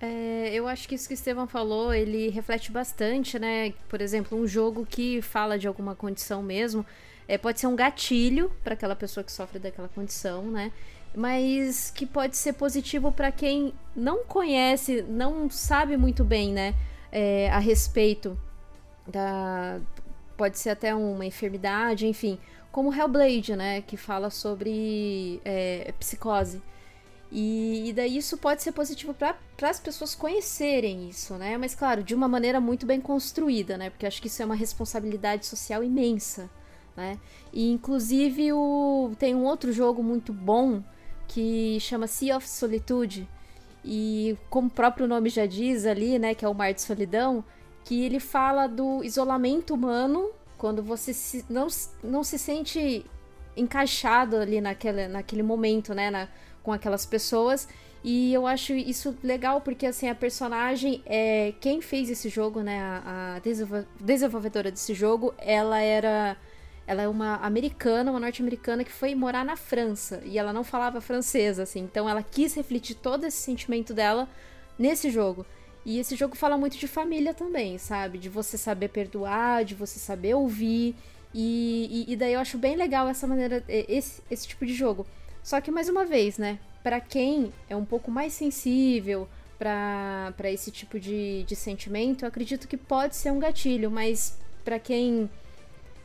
É, 0.00 0.50
eu 0.52 0.66
acho 0.66 0.88
que 0.88 0.96
isso 0.96 1.06
que 1.06 1.14
o 1.14 1.16
Estevão 1.16 1.46
falou, 1.46 1.94
ele 1.94 2.28
reflete 2.28 2.72
bastante, 2.72 3.38
né? 3.38 3.72
Por 3.88 4.00
exemplo, 4.00 4.36
um 4.36 4.46
jogo 4.46 4.84
que 4.84 5.22
fala 5.22 5.56
de 5.56 5.68
alguma 5.68 5.94
condição 5.94 6.42
mesmo, 6.42 6.84
é, 7.28 7.38
pode 7.38 7.60
ser 7.60 7.68
um 7.68 7.76
gatilho 7.76 8.50
para 8.64 8.74
aquela 8.74 8.96
pessoa 8.96 9.22
que 9.22 9.30
sofre 9.30 9.60
daquela 9.60 9.88
condição, 9.88 10.42
né? 10.50 10.72
Mas 11.14 11.90
que 11.90 12.04
pode 12.04 12.36
ser 12.36 12.54
positivo 12.54 13.12
para 13.12 13.30
quem 13.30 13.72
não 13.94 14.24
conhece, 14.24 15.02
não 15.02 15.48
sabe 15.48 15.96
muito 15.96 16.24
bem, 16.24 16.52
né? 16.52 16.74
É, 17.12 17.48
a 17.50 17.58
respeito 17.60 18.36
da. 19.06 19.80
Pode 20.36 20.58
ser 20.58 20.70
até 20.70 20.94
uma 20.94 21.24
enfermidade, 21.24 22.06
enfim. 22.06 22.38
Como 22.72 22.92
Hellblade, 22.92 23.54
né? 23.56 23.80
Que 23.82 23.96
fala 23.96 24.30
sobre 24.30 25.40
é, 25.44 25.94
psicose. 25.98 26.60
E, 27.38 27.90
e, 27.90 27.92
daí 27.92 28.16
isso 28.16 28.38
pode 28.38 28.62
ser 28.62 28.72
positivo 28.72 29.12
para 29.12 29.36
as 29.68 29.78
pessoas 29.78 30.14
conhecerem 30.14 31.08
isso, 31.08 31.34
né? 31.34 31.58
Mas 31.58 31.74
claro, 31.74 32.02
de 32.02 32.14
uma 32.14 32.26
maneira 32.26 32.60
muito 32.60 32.86
bem 32.86 32.98
construída, 33.00 33.76
né? 33.76 33.90
Porque 33.90 34.06
acho 34.06 34.22
que 34.22 34.28
isso 34.28 34.40
é 34.40 34.44
uma 34.46 34.54
responsabilidade 34.54 35.44
social 35.44 35.84
imensa 35.84 36.48
né? 36.96 37.18
E 37.52 37.70
inclusive 37.70 38.52
o, 38.52 39.12
tem 39.18 39.34
um 39.34 39.44
outro 39.44 39.70
jogo 39.70 40.02
muito 40.02 40.32
bom 40.32 40.82
que 41.28 41.78
chama 41.80 42.06
Sea 42.06 42.36
of 42.36 42.48
Solitude. 42.48 43.28
E 43.84 44.36
como 44.48 44.68
o 44.68 44.70
próprio 44.70 45.06
nome 45.06 45.28
já 45.28 45.46
diz 45.46 45.84
ali, 45.84 46.18
né, 46.18 46.34
que 46.34 46.44
é 46.44 46.48
o 46.48 46.54
Mar 46.54 46.72
de 46.72 46.80
Solidão, 46.80 47.44
que 47.84 48.02
ele 48.04 48.18
fala 48.18 48.66
do 48.66 49.04
isolamento 49.04 49.74
humano 49.74 50.30
quando 50.58 50.82
você 50.82 51.12
se, 51.12 51.44
não, 51.48 51.68
não 52.02 52.24
se 52.24 52.38
sente 52.38 53.04
encaixado 53.56 54.36
ali 54.36 54.60
naquele, 54.60 55.06
naquele 55.06 55.42
momento, 55.42 55.94
né, 55.94 56.10
na, 56.10 56.28
com 56.66 56.72
aquelas 56.72 57.06
pessoas. 57.06 57.68
E 58.02 58.34
eu 58.34 58.44
acho 58.44 58.72
isso 58.72 59.16
legal 59.22 59.60
porque 59.60 59.86
assim 59.86 60.08
a 60.08 60.14
personagem 60.16 61.00
é 61.06 61.54
quem 61.60 61.80
fez 61.80 62.10
esse 62.10 62.28
jogo, 62.28 62.60
né, 62.60 62.80
a, 62.80 63.36
a 63.36 63.40
desenvolvedora 64.00 64.70
desse 64.70 64.92
jogo, 64.92 65.32
ela 65.38 65.80
era 65.80 66.36
ela 66.88 67.02
é 67.02 67.08
uma 67.08 67.36
americana, 67.36 68.10
uma 68.10 68.20
norte-americana 68.20 68.84
que 68.84 68.92
foi 68.92 69.14
morar 69.14 69.44
na 69.44 69.56
França 69.56 70.20
e 70.24 70.38
ela 70.38 70.52
não 70.52 70.62
falava 70.64 71.00
francês, 71.00 71.58
assim. 71.58 71.80
Então 71.80 72.08
ela 72.08 72.22
quis 72.22 72.54
refletir 72.54 72.96
todo 72.96 73.24
esse 73.24 73.38
sentimento 73.38 73.94
dela 73.94 74.28
nesse 74.78 75.10
jogo. 75.10 75.46
E 75.84 75.98
esse 76.00 76.16
jogo 76.16 76.36
fala 76.36 76.56
muito 76.56 76.76
de 76.78 76.88
família 76.88 77.32
também, 77.32 77.78
sabe? 77.78 78.18
De 78.18 78.28
você 78.28 78.58
saber 78.58 78.88
perdoar, 78.88 79.64
de 79.64 79.74
você 79.74 79.98
saber 79.98 80.34
ouvir. 80.34 80.96
E, 81.34 82.06
e, 82.08 82.12
e 82.12 82.16
daí 82.16 82.34
eu 82.34 82.40
acho 82.40 82.58
bem 82.58 82.76
legal 82.76 83.08
essa 83.08 83.26
maneira, 83.26 83.64
esse, 83.68 84.22
esse 84.30 84.46
tipo 84.48 84.64
de 84.64 84.74
jogo. 84.74 85.06
Só 85.46 85.60
que, 85.60 85.70
mais 85.70 85.88
uma 85.88 86.04
vez, 86.04 86.38
né? 86.38 86.58
Para 86.82 87.00
quem 87.00 87.52
é 87.70 87.76
um 87.76 87.84
pouco 87.84 88.10
mais 88.10 88.32
sensível, 88.32 89.28
para 89.56 90.50
esse 90.50 90.72
tipo 90.72 90.98
de, 90.98 91.44
de 91.44 91.54
sentimento, 91.54 92.24
eu 92.24 92.28
acredito 92.28 92.66
que 92.66 92.76
pode 92.76 93.14
ser 93.14 93.30
um 93.30 93.38
gatilho, 93.38 93.88
mas 93.88 94.36
para 94.64 94.80
quem 94.80 95.30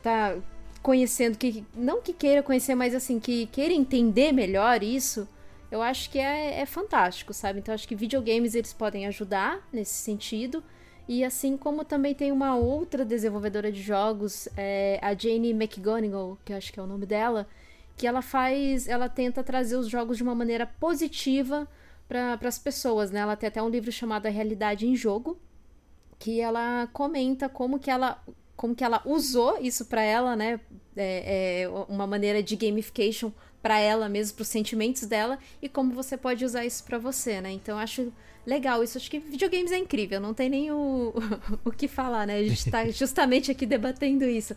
tá 0.00 0.36
conhecendo, 0.80 1.36
que 1.36 1.66
não 1.74 2.00
que 2.00 2.12
queira 2.12 2.40
conhecer, 2.40 2.76
mas 2.76 2.94
assim, 2.94 3.18
que 3.18 3.46
queira 3.46 3.74
entender 3.74 4.30
melhor 4.30 4.80
isso, 4.80 5.28
eu 5.72 5.82
acho 5.82 6.08
que 6.08 6.20
é, 6.20 6.60
é 6.60 6.64
fantástico, 6.64 7.34
sabe? 7.34 7.58
Então 7.58 7.74
acho 7.74 7.88
que 7.88 7.96
videogames 7.96 8.54
eles 8.54 8.72
podem 8.72 9.08
ajudar 9.08 9.60
nesse 9.72 9.94
sentido. 9.94 10.62
E 11.08 11.24
assim 11.24 11.56
como 11.56 11.84
também 11.84 12.14
tem 12.14 12.30
uma 12.30 12.54
outra 12.54 13.04
desenvolvedora 13.04 13.72
de 13.72 13.82
jogos, 13.82 14.48
é, 14.56 15.00
a 15.02 15.12
Jane 15.14 15.50
McGonigal, 15.50 16.38
que 16.44 16.52
acho 16.52 16.72
que 16.72 16.78
é 16.78 16.82
o 16.82 16.86
nome 16.86 17.06
dela, 17.06 17.48
que 17.96 18.06
ela 18.06 18.22
faz, 18.22 18.88
ela 18.88 19.08
tenta 19.08 19.42
trazer 19.42 19.76
os 19.76 19.88
jogos 19.88 20.16
de 20.16 20.22
uma 20.22 20.34
maneira 20.34 20.66
positiva 20.66 21.68
para 22.08 22.38
as 22.42 22.58
pessoas, 22.58 23.10
né? 23.10 23.20
Ela 23.20 23.36
tem 23.36 23.48
até 23.48 23.62
um 23.62 23.68
livro 23.68 23.90
chamado 23.90 24.26
A 24.26 24.30
Realidade 24.30 24.86
em 24.86 24.94
Jogo, 24.94 25.38
que 26.18 26.40
ela 26.40 26.88
comenta 26.92 27.48
como 27.48 27.78
que 27.78 27.90
ela 27.90 28.22
como 28.54 28.76
que 28.76 28.84
ela 28.84 29.02
usou 29.04 29.58
isso 29.60 29.86
para 29.86 30.02
ela, 30.02 30.36
né? 30.36 30.60
É, 30.94 31.62
é, 31.62 31.68
uma 31.88 32.06
maneira 32.06 32.42
de 32.42 32.54
gamification 32.54 33.32
para 33.62 33.78
ela 33.78 34.08
mesmo, 34.08 34.36
para 34.36 34.42
os 34.42 34.48
sentimentos 34.48 35.06
dela 35.06 35.38
e 35.60 35.68
como 35.68 35.94
você 35.94 36.16
pode 36.16 36.44
usar 36.44 36.64
isso 36.64 36.84
para 36.84 36.98
você, 36.98 37.40
né? 37.40 37.50
Então 37.50 37.78
acho 37.78 38.12
legal 38.46 38.82
isso. 38.82 38.98
Acho 38.98 39.10
que 39.10 39.18
videogames 39.18 39.72
é 39.72 39.78
incrível, 39.78 40.20
não 40.20 40.34
tem 40.34 40.48
nem 40.48 40.70
o, 40.70 41.14
o 41.64 41.70
que 41.70 41.88
falar, 41.88 42.26
né? 42.26 42.38
A 42.38 42.42
gente 42.42 42.66
está 42.66 42.86
justamente 42.90 43.50
aqui 43.50 43.64
debatendo 43.64 44.24
isso. 44.24 44.54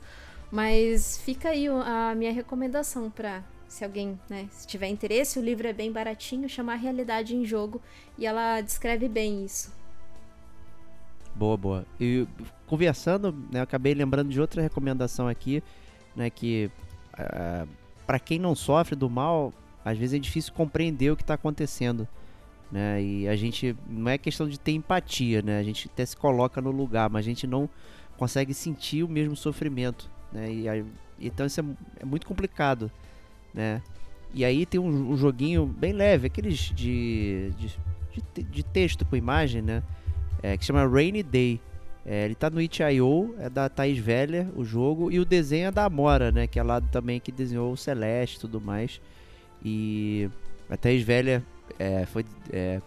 Mas 0.51 1.17
fica 1.17 1.49
aí 1.49 1.67
a 1.67 2.13
minha 2.15 2.31
recomendação 2.31 3.09
para 3.09 3.43
se 3.67 3.83
alguém 3.83 4.19
né, 4.29 4.47
se 4.51 4.65
tiver 4.65 4.87
interesse, 4.87 5.39
o 5.39 5.41
livro 5.41 5.67
é 5.67 5.73
bem 5.73 5.91
baratinho, 5.91 6.47
chama 6.47 6.73
a 6.73 6.75
Realidade 6.75 7.35
em 7.35 7.43
Jogo 7.43 7.81
e 8.17 8.25
ela 8.25 8.61
descreve 8.61 9.09
bem 9.09 9.43
isso. 9.43 9.73
Boa, 11.35 11.57
boa. 11.57 11.85
E 11.99 12.25
conversando, 12.65 13.33
né, 13.51 13.59
eu 13.59 13.63
acabei 13.63 13.93
lembrando 13.93 14.29
de 14.29 14.39
outra 14.39 14.61
recomendação 14.61 15.27
aqui, 15.27 15.61
né, 16.15 16.29
que 16.29 16.71
uh, 17.13 17.21
eh, 17.21 17.67
para 18.05 18.19
quem 18.19 18.39
não 18.39 18.55
sofre 18.55 18.95
do 18.95 19.09
mal, 19.09 19.53
às 19.83 19.97
vezes 19.97 20.13
é 20.13 20.19
difícil 20.19 20.53
compreender 20.53 21.11
o 21.11 21.17
que 21.17 21.23
está 21.23 21.33
acontecendo, 21.33 22.07
né? 22.71 23.01
E 23.01 23.27
a 23.27 23.35
gente 23.35 23.75
não 23.87 24.09
é 24.09 24.17
questão 24.17 24.47
de 24.47 24.59
ter 24.59 24.71
empatia, 24.71 25.41
né? 25.41 25.59
A 25.59 25.63
gente 25.63 25.89
até 25.91 26.05
se 26.05 26.15
coloca 26.15 26.61
no 26.61 26.71
lugar, 26.71 27.09
mas 27.09 27.25
a 27.25 27.29
gente 27.29 27.45
não 27.45 27.69
consegue 28.17 28.53
sentir 28.53 29.03
o 29.03 29.09
mesmo 29.09 29.35
sofrimento, 29.35 30.09
né? 30.35 30.51
E 30.51 30.85
então 31.27 31.45
isso 31.45 31.61
é, 31.61 31.63
é, 32.01 32.05
muito 32.05 32.27
complicado, 32.27 32.91
né? 33.53 33.81
E 34.33 34.43
aí 34.43 34.65
tem 34.65 34.79
um, 34.79 35.11
um 35.11 35.17
joguinho 35.17 35.65
bem 35.65 35.93
leve, 35.93 36.27
aqueles 36.27 36.57
de, 36.57 37.51
de, 37.57 37.77
de, 38.33 38.43
de 38.43 38.63
texto 38.63 39.05
com 39.05 39.15
imagem, 39.15 39.61
né? 39.61 39.81
É, 40.43 40.57
que 40.57 40.65
chama 40.65 40.85
Rainy 40.85 41.23
Day. 41.23 41.61
É, 42.05 42.25
ele 42.25 42.35
tá 42.35 42.49
no 42.49 42.61
itch.io, 42.61 43.33
é 43.39 43.49
da 43.49 43.67
Thaís 43.67 43.97
Velha, 43.97 44.47
o 44.55 44.63
jogo, 44.63 45.11
e 45.11 45.19
o 45.19 45.25
desenho 45.25 45.67
é 45.67 45.71
da 45.71 45.85
Amora, 45.85 46.31
né? 46.31 46.45
Que 46.45 46.59
é 46.59 46.63
lá 46.63 46.79
também 46.79 47.19
que 47.19 47.31
desenhou 47.31 47.71
o 47.71 47.77
Celeste 47.77 48.37
e 48.37 48.39
tudo 48.41 48.59
mais. 48.59 49.01
E 49.63 50.29
a 50.69 50.77
Thaís 50.77 51.01
Velha 51.01 51.41
é, 51.79 52.05
foi 52.05 52.25
é, 52.51 52.81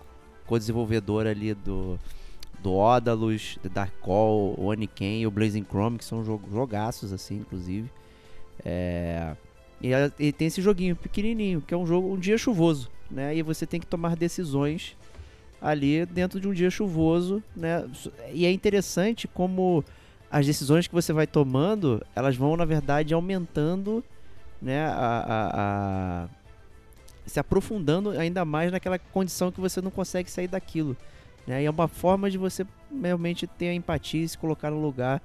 co-desenvolvedora 0.47 1.31
ali 1.31 1.55
do, 1.55 1.99
do 2.63 2.75
Odalus, 2.75 3.59
The 3.63 3.69
Dark 3.69 3.93
Call, 4.01 4.55
o 4.59 4.67
Oniken 4.67 5.23
e 5.23 5.27
o 5.27 5.31
Blazing 5.31 5.65
Chrome, 5.65 5.99
que 5.99 6.05
são 6.05 6.25
jogaços, 6.25 7.13
assim, 7.13 7.37
inclusive. 7.37 7.91
É, 8.65 9.37
e, 9.81 9.91
e, 10.19 10.33
tem 10.33 10.49
esse 10.49 10.61
joguinho 10.61 10.97
pequenininho, 10.97 11.61
que 11.61 11.73
é 11.73 11.77
um 11.77 11.87
jogo, 11.87 12.13
um 12.13 12.19
dia 12.19 12.37
chuvoso, 12.37 12.91
né? 13.11 13.37
E 13.37 13.43
você 13.43 13.67
tem 13.67 13.79
que 13.79 13.87
tomar 13.87 14.17
decisões 14.17 14.97
ali 15.61 16.05
dentro 16.07 16.41
de 16.41 16.49
um 16.49 16.53
dia 16.53 16.71
chuvoso, 16.71 17.43
né? 17.55 17.89
E 18.33 18.45
é 18.45 18.51
interessante 18.51 19.29
como 19.29 19.85
as 20.31 20.47
decisões 20.47 20.87
que 20.87 20.95
você 20.95 21.13
vai 21.13 21.27
tomando, 21.27 22.05
elas 22.15 22.37
vão 22.37 22.57
na 22.57 22.65
verdade 22.65 23.15
aumentando, 23.15 24.05
né? 24.61 24.87
A, 24.87 24.93
a, 24.93 26.25
a, 26.25 26.29
se 27.25 27.39
aprofundando 27.39 28.11
ainda 28.11 28.45
mais 28.45 28.73
naquela 28.73 28.99
condição 28.99 29.53
que 29.53 29.61
você 29.61 29.81
não 29.81 29.91
consegue 29.91 30.31
sair 30.31 30.49
daquilo, 30.49 30.97
né? 31.49 31.63
E 31.63 31.65
é 31.65 31.71
uma 31.71 31.89
forma 31.89 32.31
de 32.31 32.37
você 32.37 32.67
realmente 33.03 33.47
ter 33.47 33.71
a 33.71 33.75
empatia 33.75 34.23
e 34.23 34.29
se 34.29 34.37
colocar 34.37 34.71
no 34.71 34.81
lugar 34.81 35.23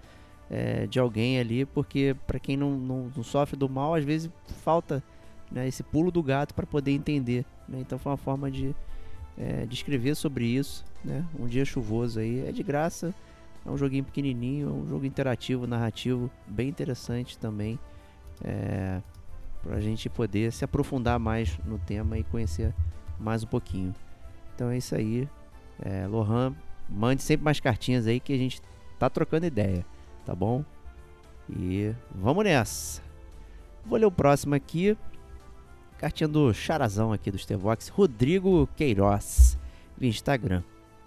é, 0.50 0.88
de 0.88 0.98
alguém 0.98 1.38
ali, 1.38 1.66
porque 1.66 2.16
para 2.26 2.40
quem 2.40 2.56
não, 2.56 2.72
não, 2.72 3.12
não, 3.14 3.24
sofre 3.24 3.58
do 3.58 3.68
mal, 3.68 3.94
às 3.94 4.06
vezes 4.06 4.32
falta 4.64 5.04
né, 5.52 5.68
esse 5.68 5.84
pulo 5.84 6.10
do 6.10 6.24
gato 6.24 6.54
para 6.54 6.66
poder 6.66 6.92
entender. 6.92 7.46
Né? 7.68 7.80
Então 7.82 8.00
foi 8.00 8.12
uma 8.12 8.18
forma 8.18 8.50
de 8.50 8.74
é, 9.38 9.66
de 9.66 9.74
escrever 9.74 10.16
sobre 10.16 10.46
isso, 10.46 10.86
né? 11.04 11.26
Um 11.38 11.48
dia 11.48 11.66
chuvoso 11.66 12.20
aí, 12.20 12.48
é 12.48 12.52
de 12.52 12.64
graça, 12.64 13.14
é 13.66 13.70
um 13.70 13.78
joguinho 13.78 14.04
pequenininho, 14.04 14.70
é 14.70 14.72
um 14.72 14.88
jogo 14.88 15.06
interativo, 15.06 15.66
narrativo, 15.66 16.30
bem 16.48 16.70
interessante 16.70 17.38
também, 17.38 17.80
é, 18.44 19.02
para 19.64 19.78
a 19.78 19.82
gente 19.82 20.10
poder 20.10 20.52
se 20.52 20.64
aprofundar 20.64 21.20
mais 21.20 21.58
no 21.66 21.80
tema 21.80 22.18
e 22.18 22.24
conhecer 22.24 22.74
mais 23.20 23.44
um 23.44 23.48
pouquinho. 23.48 23.94
Então 24.54 24.70
é 24.70 24.78
isso 24.78 24.94
aí, 24.96 25.28
é, 25.84 26.08
Lohan, 26.08 26.54
mande 26.90 27.22
sempre 27.22 27.44
mais 27.44 27.60
cartinhas 27.60 28.08
aí 28.08 28.20
que 28.20 28.34
a 28.34 28.38
gente 28.38 28.62
tá 28.98 29.10
trocando 29.10 29.46
ideia, 29.46 29.86
tá 30.26 30.34
bom? 30.34 30.64
E 31.50 31.94
vamos 32.16 32.44
nessa. 32.46 33.02
Vou 33.86 34.00
ler 34.00 34.06
o 34.06 34.12
próximo 34.12 34.56
aqui. 34.56 34.98
Cartinha 35.98 36.28
do 36.28 36.54
charazão 36.54 37.12
aqui 37.14 37.30
do 37.30 37.38
Stevox, 37.38 37.90
Rodrigo 37.90 38.68
Queiroz, 38.76 39.58
via 39.98 40.10
Instagram. 40.10 40.64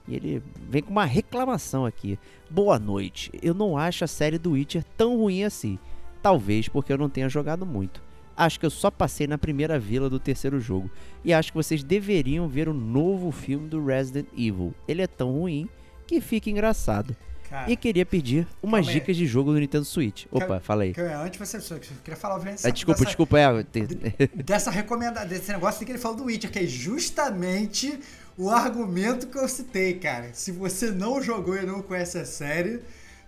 E 0.06 0.14
ele 0.14 0.42
vem 0.68 0.82
com 0.82 0.90
uma 0.90 1.04
reclamação 1.04 1.84
aqui. 1.84 2.18
Boa 2.48 2.78
noite. 2.78 3.30
Eu 3.42 3.54
não 3.54 3.76
acho 3.76 4.04
a 4.04 4.06
série 4.08 4.38
do 4.38 4.52
Witcher 4.52 4.84
tão 4.96 5.16
ruim 5.16 5.42
assim. 5.42 5.78
Talvez 6.22 6.68
porque 6.68 6.92
eu 6.92 6.98
não 6.98 7.08
tenha 7.08 7.28
jogado 7.28 7.66
muito. 7.66 8.02
Acho 8.36 8.60
que 8.60 8.66
eu 8.66 8.70
só 8.70 8.90
passei 8.90 9.26
na 9.26 9.38
primeira 9.38 9.78
vila 9.78 10.10
do 10.10 10.20
terceiro 10.20 10.60
jogo. 10.60 10.90
E 11.24 11.32
acho 11.32 11.52
que 11.52 11.56
vocês 11.56 11.82
deveriam 11.82 12.46
ver 12.48 12.68
o 12.68 12.74
novo 12.74 13.32
filme 13.32 13.68
do 13.68 13.84
Resident 13.84 14.26
Evil. 14.36 14.74
Ele 14.86 15.02
é 15.02 15.06
tão 15.06 15.32
ruim 15.32 15.68
que 16.06 16.20
fica 16.20 16.50
engraçado. 16.50 17.16
Cara, 17.48 17.70
e 17.70 17.76
queria 17.76 18.04
pedir 18.04 18.46
umas 18.60 18.86
dicas 18.86 19.16
de 19.16 19.24
jogo 19.24 19.52
do 19.52 19.60
Nintendo 19.60 19.84
Switch. 19.84 20.26
Opa, 20.32 20.58
fala 20.58 20.82
aí. 20.82 20.94
Antes 21.24 21.38
você, 21.38 21.78
queria 22.02 22.16
falar 22.16 22.36
ah, 22.36 22.70
desculpa, 22.70 22.98
dessa, 22.98 23.04
desculpa, 23.04 23.38
é. 23.38 24.26
Dessa 24.42 24.70
recomendação, 24.70 25.28
desse 25.28 25.52
negócio 25.52 25.86
que 25.86 25.92
ele 25.92 25.98
falou 25.98 26.16
do 26.16 26.24
Witcher, 26.24 26.50
que 26.50 26.58
é 26.58 26.66
justamente 26.66 28.00
o 28.36 28.50
argumento 28.50 29.28
que 29.28 29.38
eu 29.38 29.48
citei, 29.48 29.94
cara. 29.94 30.30
Se 30.32 30.50
você 30.50 30.90
não 30.90 31.22
jogou 31.22 31.56
e 31.56 31.64
não 31.64 31.82
conhece 31.82 32.18
a 32.18 32.24
série, 32.24 32.80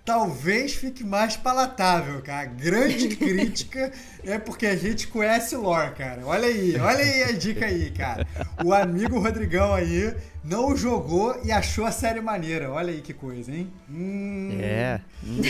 talvez 0.08 0.74
fique 0.74 1.04
mais 1.04 1.36
palatável, 1.36 2.22
cara. 2.22 2.40
A 2.40 2.46
grande 2.46 3.08
crítica 3.14 3.92
é 4.24 4.38
porque 4.38 4.64
a 4.64 4.74
gente 4.74 5.06
conhece 5.06 5.54
o 5.54 5.60
lore, 5.60 5.92
cara. 5.92 6.22
Olha 6.24 6.46
aí, 6.46 6.80
olha 6.80 7.04
aí 7.04 7.22
a 7.24 7.32
dica 7.32 7.66
aí, 7.66 7.90
cara. 7.90 8.26
O 8.64 8.72
amigo 8.72 9.20
Rodrigão 9.20 9.74
aí 9.74 10.14
não 10.42 10.74
jogou 10.74 11.38
e 11.44 11.52
achou 11.52 11.84
a 11.84 11.92
série 11.92 12.22
maneira. 12.22 12.70
Olha 12.70 12.90
aí 12.90 13.02
que 13.02 13.12
coisa, 13.12 13.52
hein? 13.52 13.70
Hum. 13.90 14.56
É. 14.62 14.98
Hum. 15.22 15.42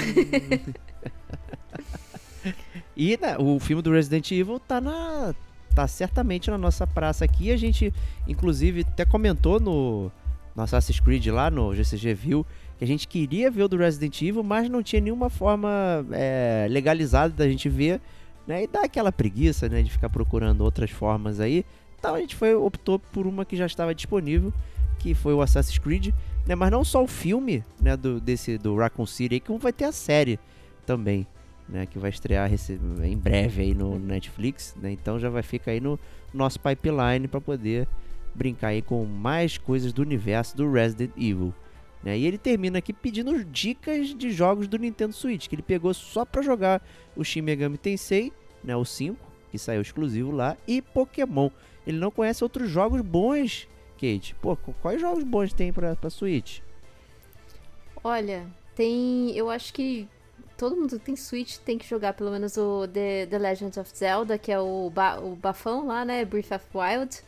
e 2.97 3.17
né, 3.17 3.37
o 3.39 3.61
filme 3.61 3.81
do 3.81 3.93
Resident 3.93 4.29
Evil 4.33 4.59
tá 4.59 4.81
na 4.81 5.37
tá 5.73 5.87
certamente 5.87 6.51
na 6.51 6.59
nossa 6.59 6.85
praça 6.85 7.25
aqui. 7.25 7.53
A 7.53 7.57
gente 7.57 7.95
inclusive 8.27 8.81
até 8.81 9.05
comentou 9.05 9.61
no, 9.61 10.11
no 10.57 10.63
Assassin's 10.65 10.99
Creed 10.99 11.29
lá 11.29 11.49
no 11.49 11.73
GCG 11.77 12.13
View 12.13 12.45
que 12.79 12.85
a 12.85 12.87
gente 12.87 13.09
queria 13.09 13.51
ver 13.51 13.65
o 13.65 13.69
do 13.69 13.77
Resident 13.77 14.23
Evil, 14.23 14.43
mas 14.45 14.69
não 14.71 14.83
tinha 14.83 15.03
nenhuma 15.03 15.29
forma 15.29 16.07
é, 16.13 16.67
legalizada 16.71 17.35
da 17.35 17.49
gente 17.49 17.69
ver, 17.69 18.01
né? 18.47 18.63
E 18.63 18.67
dá 18.69 18.83
aquela 18.83 19.11
preguiça, 19.11 19.69
né, 19.69 19.83
de 19.83 19.91
ficar 19.91 20.09
procurando 20.09 20.61
outras 20.63 20.91
formas 20.91 21.41
aí. 21.41 21.67
Então 21.99 22.15
a 22.15 22.21
gente 22.21 22.37
foi 22.37 22.55
optou 22.55 22.99
por 22.99 23.27
uma 23.27 23.45
que 23.45 23.57
já 23.57 23.67
estava 23.67 23.93
disponível, 23.93 24.53
que 25.01 25.13
foi 25.13 25.35
o 25.35 25.43
Assassin's 25.43 25.79
Creed, 25.79 26.15
né? 26.47 26.55
Mas 26.55 26.71
não 26.71 26.85
só 26.85 27.03
o 27.03 27.09
filme, 27.09 27.65
né, 27.81 27.97
do 27.97 28.21
desse 28.21 28.57
do 28.57 28.77
Raccoon 28.77 29.07
City, 29.07 29.35
aí, 29.35 29.41
como 29.41 29.59
vai 29.59 29.73
ter 29.73 29.85
a 29.85 29.93
série 29.93 30.39
também, 30.87 31.27
né, 31.69 31.85
que 31.85 31.99
vai 31.99 32.11
estrear 32.11 32.49
em 33.03 33.17
breve 33.17 33.63
aí 33.63 33.75
no 33.75 33.99
Netflix, 33.99 34.77
né? 34.81 34.93
Então 34.93 35.19
já 35.19 35.29
vai 35.29 35.43
ficar 35.43 35.73
aí 35.73 35.81
no 35.81 35.99
nosso 36.33 36.61
pipeline 36.61 37.27
para 37.27 37.41
poder 37.41 37.89
brincar 38.37 38.69
aí 38.69 38.83
com 38.83 39.05
mais 39.05 39.59
coisas 39.59 39.93
do 39.93 40.01
universo 40.01 40.57
do 40.57 40.71
Resident 40.71 41.11
Evil. 41.17 41.53
Né? 42.03 42.19
E 42.19 42.27
ele 42.27 42.39
termina 42.39 42.79
aqui 42.79 42.93
pedindo 42.93 43.45
dicas 43.45 44.15
de 44.15 44.31
jogos 44.31 44.69
do 44.69 44.79
Nintendo 44.79 45.13
Switch, 45.13 45.49
que 45.49 45.55
ele 45.55 45.63
pegou 45.63 45.93
só 45.93 46.25
para 46.25 46.43
jogar 46.43 46.83
o 47.17 47.25
Shin 47.25 47.43
Megami 47.43 47.77
Tensei, 47.77 48.33
né, 48.63 48.77
o 48.77 48.85
5, 48.85 49.19
que 49.51 49.59
saiu 49.59 49.81
exclusivo 49.81 50.31
lá, 50.31 50.57
e 50.67 50.81
Pokémon. 50.81 51.51
Ele 51.87 51.99
não 51.99 52.11
conhece 52.11 52.45
outros 52.45 52.71
jogos 52.71 53.01
bons, 53.01 53.67
Kate. 53.95 54.35
Pô, 54.41 54.57
quais 54.57 55.01
jogos 55.01 55.25
bons 55.25 55.53
tem 55.53 55.73
pra, 55.73 55.97
pra 55.97 56.11
Switch? 56.11 56.61
Olha, 58.05 58.47
tem. 58.75 59.37
Eu 59.37 59.51
acho 59.51 59.73
que 59.73 60.09
todo 60.57 60.77
mundo 60.77 60.99
que 60.99 61.05
tem 61.05 61.17
Switch 61.17 61.57
tem 61.59 61.79
que 61.79 61.89
jogar 61.89 62.13
pelo 62.13 62.31
menos 62.31 62.57
o 62.57 62.87
The, 62.87 63.27
The 63.27 63.39
Legend 63.39 63.81
of 63.81 63.97
Zelda, 63.97 64.39
que 64.39 64.53
é 64.53 64.61
o, 64.61 64.91
ba, 64.91 65.19
o 65.19 65.35
bafão 65.35 65.87
lá, 65.87 66.05
né? 66.05 66.25
Breath 66.25 66.53
of 66.53 66.67
Wild. 66.75 67.23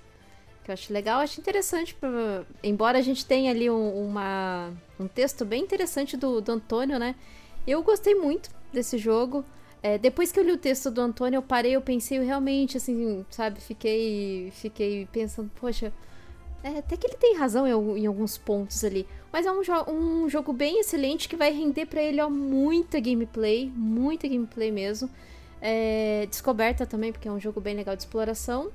Que 0.70 0.72
eu 0.72 0.74
acho 0.74 0.92
legal, 0.92 1.20
acho 1.20 1.40
interessante, 1.40 1.96
pra, 1.96 2.44
embora 2.62 2.96
a 2.98 3.02
gente 3.02 3.26
tenha 3.26 3.50
ali 3.50 3.68
um, 3.68 4.06
uma, 4.06 4.72
um 5.00 5.08
texto 5.08 5.44
bem 5.44 5.64
interessante 5.64 6.16
do, 6.16 6.40
do 6.40 6.52
Antônio, 6.52 6.96
né? 6.96 7.16
Eu 7.66 7.82
gostei 7.82 8.14
muito 8.14 8.50
desse 8.72 8.96
jogo. 8.96 9.44
É, 9.82 9.98
depois 9.98 10.30
que 10.30 10.38
eu 10.38 10.44
li 10.44 10.52
o 10.52 10.56
texto 10.56 10.88
do 10.88 11.00
Antônio, 11.00 11.38
eu 11.38 11.42
parei, 11.42 11.72
eu 11.72 11.80
pensei, 11.80 12.18
eu 12.18 12.24
realmente, 12.24 12.76
assim, 12.76 13.26
sabe, 13.30 13.60
fiquei, 13.60 14.52
fiquei 14.52 15.08
pensando, 15.10 15.50
poxa, 15.60 15.92
é, 16.62 16.78
até 16.78 16.96
que 16.96 17.04
ele 17.04 17.16
tem 17.16 17.34
razão 17.34 17.66
em, 17.66 18.02
em, 18.02 18.06
alguns 18.06 18.38
pontos 18.38 18.84
ali. 18.84 19.08
Mas 19.32 19.46
é 19.46 19.50
um, 19.50 19.64
jo 19.64 19.72
um 19.88 20.28
jogo 20.28 20.52
bem 20.52 20.78
excelente 20.78 21.28
que 21.28 21.34
vai 21.34 21.50
render 21.52 21.86
para 21.86 22.00
ele 22.00 22.20
ó, 22.20 22.30
muita 22.30 23.00
gameplay, 23.00 23.72
muita 23.74 24.28
gameplay 24.28 24.70
mesmo. 24.70 25.10
É, 25.60 26.28
descoberta 26.30 26.86
também, 26.86 27.10
porque 27.10 27.26
é 27.26 27.32
um 27.32 27.40
jogo 27.40 27.60
bem 27.60 27.74
legal 27.74 27.96
de 27.96 28.02
exploração. 28.02 28.70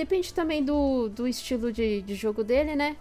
Depende 0.00 0.32
também 0.32 0.64
do, 0.64 1.10
do 1.10 1.28
estilo 1.28 1.70
de, 1.70 2.00
de 2.00 2.14
jogo 2.14 2.42
dele, 2.42 2.74
né? 2.74 2.96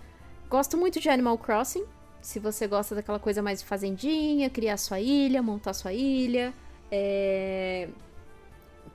Gosto 0.49 0.75
muito 0.75 0.99
de 0.99 1.07
Animal 1.07 1.37
Crossing. 1.37 1.85
Se 2.21 2.39
você 2.39 2.67
gosta 2.67 2.93
daquela 2.93 3.17
coisa 3.17 3.41
mais 3.41 3.61
fazendinha, 3.61 4.49
criar 4.49 4.75
sua 4.75 4.99
ilha, 4.99 5.41
montar 5.41 5.73
sua 5.73 5.93
ilha, 5.93 6.53
é... 6.91 7.87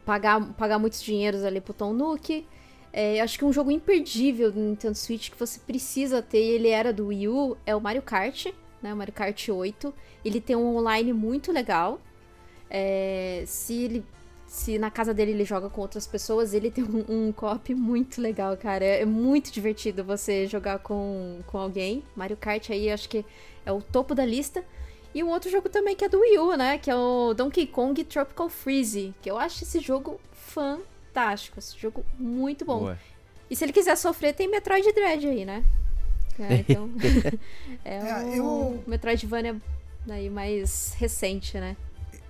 pagar, 0.05 0.53
pagar 0.53 0.79
muitos 0.79 1.03
dinheiros 1.03 1.45
ali 1.45 1.63
pro 1.63 1.73
Tom 1.73 1.95
Nook. 1.95 2.47
É, 2.93 3.23
acho 3.23 3.39
que 3.39 3.45
um 3.47 3.53
jogo 3.55 3.71
imperdível 3.71 4.53
do 4.53 4.61
Nintendo 4.61 4.99
Switch 4.99 5.31
que 5.31 5.39
você 5.39 5.59
precisa 5.59 6.21
ter, 6.21 6.45
ele 6.45 6.69
era 6.69 6.93
do 6.93 7.07
Wii 7.07 7.29
U, 7.29 7.57
é 7.65 7.75
o 7.75 7.81
Mario 7.81 8.03
Kart, 8.03 8.49
né? 8.83 8.93
O 8.93 8.97
Mario 8.99 9.15
Kart 9.15 9.49
8. 9.49 9.95
Ele 10.23 10.43
tem 10.43 10.55
um 10.55 10.77
online 10.77 11.15
muito 11.15 11.51
legal. 11.51 11.99
É, 12.69 13.45
se 13.47 13.73
ele 13.83 14.05
se 14.55 14.79
na 14.79 14.89
casa 14.89 15.13
dele 15.13 15.33
ele 15.33 15.45
joga 15.45 15.69
com 15.69 15.81
outras 15.81 16.07
pessoas, 16.07 16.55
ele 16.55 16.71
tem 16.71 16.85
um, 16.85 17.05
um 17.09 17.33
co-op 17.33 17.75
muito 17.75 18.21
legal, 18.21 18.57
cara. 18.57 18.85
É, 18.85 19.03
é, 19.03 19.05
muito 19.05 19.51
divertido 19.51 20.05
você 20.05 20.47
jogar 20.47 20.79
com, 20.79 21.41
com 21.49 21.59
alguém. 21.59 22.05
Mario 22.15 22.37
Kart 22.37 22.71
aí 22.71 22.89
acho 22.89 23.09
que 23.09 23.27
é 23.67 23.73
o 23.73 23.83
topo 23.83 24.15
da 24.15 24.25
lista. 24.25 24.65
E 25.13 25.25
um 25.25 25.29
outro 25.29 25.51
jogo 25.51 25.69
também 25.69 25.97
que 25.97 26.05
é 26.05 26.09
do 26.09 26.21
Wii 26.21 26.39
U, 26.39 26.57
né? 26.57 26.79
Que 26.79 26.89
é 26.89 26.95
o 26.95 27.35
Donkey 27.35 27.67
Kong 27.67 28.05
Tropical 28.05 28.49
Freeze. 28.49 29.13
Que 29.21 29.29
eu 29.29 29.37
acho 29.37 29.65
esse 29.65 29.81
jogo 29.81 30.21
fantástico. 30.33 31.59
Esse 31.59 31.77
jogo 31.77 32.07
muito 32.17 32.65
bom. 32.65 32.79
Boa. 32.79 32.99
E 33.51 33.57
se 33.57 33.65
ele 33.65 33.73
quiser 33.73 33.97
sofrer, 33.97 34.35
tem 34.35 34.49
Metroid 34.49 34.89
Dread 34.93 35.27
aí, 35.27 35.45
né? 35.45 35.65
É, 36.39 36.55
então. 36.63 36.89
é, 37.85 37.97
é 37.97 38.41
o 38.41 38.77
eu... 38.77 38.85
Metroidvania 38.87 39.61
daí 40.07 40.31
mais 40.31 40.95
recente, 40.97 41.59
né? 41.59 41.77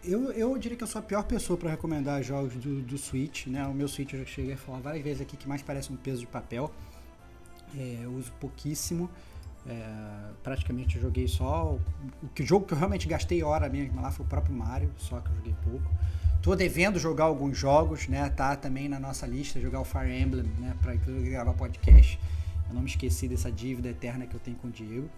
Eu, 0.07 0.31
eu 0.33 0.59
diria 0.59 0.77
que 0.77 0.85
eu 0.85 0.89
sou 0.89 0.99
a 0.99 1.03
pior 1.03 1.23
pessoa 1.25 1.59
para 1.59 1.71
recomendar 1.71 2.23
jogos 2.23 2.55
do, 2.57 2.83
do 2.83 2.99
Switch, 2.99 3.47
né? 3.47 3.67
O 3.67 3.73
meu 3.73 3.89
Switch 3.89 4.13
eu 4.13 4.19
já 4.19 4.27
cheguei 4.27 4.53
a 4.53 4.57
falar 4.57 4.81
várias 4.81 5.03
vezes 5.03 5.23
aqui 5.23 5.35
que 5.35 5.49
mais 5.49 5.63
parece 5.63 5.91
um 5.91 5.97
peso 5.97 6.21
de 6.21 6.27
papel. 6.27 6.71
É, 7.75 8.01
eu 8.03 8.13
uso 8.13 8.31
pouquíssimo. 8.33 9.09
É, 9.67 10.31
praticamente 10.43 11.01
joguei 11.01 11.27
só. 11.27 11.73
O, 11.73 11.81
o 12.23 12.43
jogo 12.45 12.67
que 12.67 12.75
eu 12.75 12.79
realmente 12.79 13.09
gastei 13.09 13.43
hora 13.43 13.67
mesmo 13.69 14.01
lá 14.01 14.11
foi 14.11 14.27
o 14.27 14.29
próprio 14.29 14.55
Mario, 14.55 14.91
só 14.99 15.21
que 15.21 15.31
eu 15.31 15.37
joguei 15.37 15.55
pouco. 15.65 15.91
Tô 16.43 16.55
devendo 16.55 16.99
jogar 16.99 17.25
alguns 17.25 17.57
jogos, 17.57 18.07
né? 18.07 18.29
Tá 18.29 18.55
também 18.55 18.87
na 18.87 19.01
nossa 19.01 19.27
lista 19.27 19.59
jogar 19.59 19.81
o 19.81 19.85
Fire 19.85 20.13
Emblem, 20.15 20.45
né? 20.59 20.77
Pra 20.83 20.95
gravar 20.95 21.55
podcast. 21.55 22.21
Eu 22.69 22.75
não 22.75 22.83
me 22.83 22.89
esqueci 22.89 23.27
dessa 23.27 23.51
dívida 23.51 23.89
eterna 23.89 24.27
que 24.27 24.35
eu 24.35 24.41
tenho 24.41 24.59
com 24.59 24.69
o 24.69 24.71
Diego. 24.71 25.09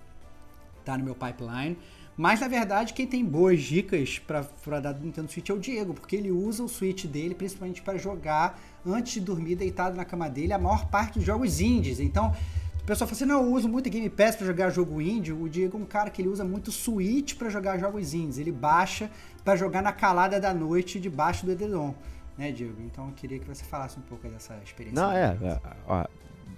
Tá 0.84 0.96
no 0.96 1.02
meu 1.02 1.16
pipeline. 1.16 1.76
Mas 2.16 2.40
na 2.40 2.48
verdade, 2.48 2.94
quem 2.94 3.06
tem 3.06 3.24
boas 3.24 3.60
dicas 3.60 4.18
para 4.18 4.80
dar 4.80 4.92
do 4.92 5.04
Nintendo 5.04 5.30
Switch 5.30 5.50
é 5.50 5.52
o 5.52 5.58
Diego, 5.58 5.92
porque 5.92 6.16
ele 6.16 6.30
usa 6.30 6.62
o 6.62 6.68
Switch 6.68 7.04
dele 7.04 7.34
principalmente 7.34 7.82
para 7.82 7.98
jogar 7.98 8.58
antes 8.86 9.12
de 9.14 9.20
dormir 9.20 9.54
deitado 9.54 9.94
na 9.94 10.04
cama 10.04 10.28
dele 10.30 10.52
a 10.52 10.58
maior 10.58 10.86
parte 10.86 11.18
dos 11.18 11.26
jogos 11.26 11.60
indies. 11.60 12.00
Então, 12.00 12.34
o 12.80 12.84
pessoal 12.86 13.06
fala 13.06 13.16
assim: 13.16 13.24
não, 13.26 13.44
eu 13.44 13.52
uso 13.52 13.68
muito 13.68 13.90
Game 13.90 14.08
Pass 14.08 14.34
para 14.34 14.46
jogar 14.46 14.70
jogo 14.70 15.00
indie. 15.00 15.32
O 15.32 15.46
Diego 15.46 15.76
é 15.76 15.80
um 15.80 15.84
cara 15.84 16.08
que 16.08 16.22
ele 16.22 16.28
usa 16.28 16.42
muito 16.42 16.72
Switch 16.72 17.34
para 17.34 17.50
jogar 17.50 17.78
jogos 17.78 18.14
indies. 18.14 18.38
Ele 18.38 18.52
baixa 18.52 19.10
para 19.44 19.54
jogar 19.54 19.82
na 19.82 19.92
calada 19.92 20.40
da 20.40 20.54
noite 20.54 20.98
debaixo 20.98 21.44
do 21.44 21.52
edredom, 21.52 21.94
né, 22.38 22.50
Diego? 22.50 22.80
Então, 22.80 23.08
eu 23.08 23.12
queria 23.12 23.38
que 23.38 23.46
você 23.46 23.62
falasse 23.62 23.98
um 23.98 24.02
pouco 24.02 24.26
dessa 24.26 24.58
experiência. 24.64 25.02
Não, 25.02 25.12
é, 25.12 25.36
é 25.42 25.60
ó, 25.86 26.06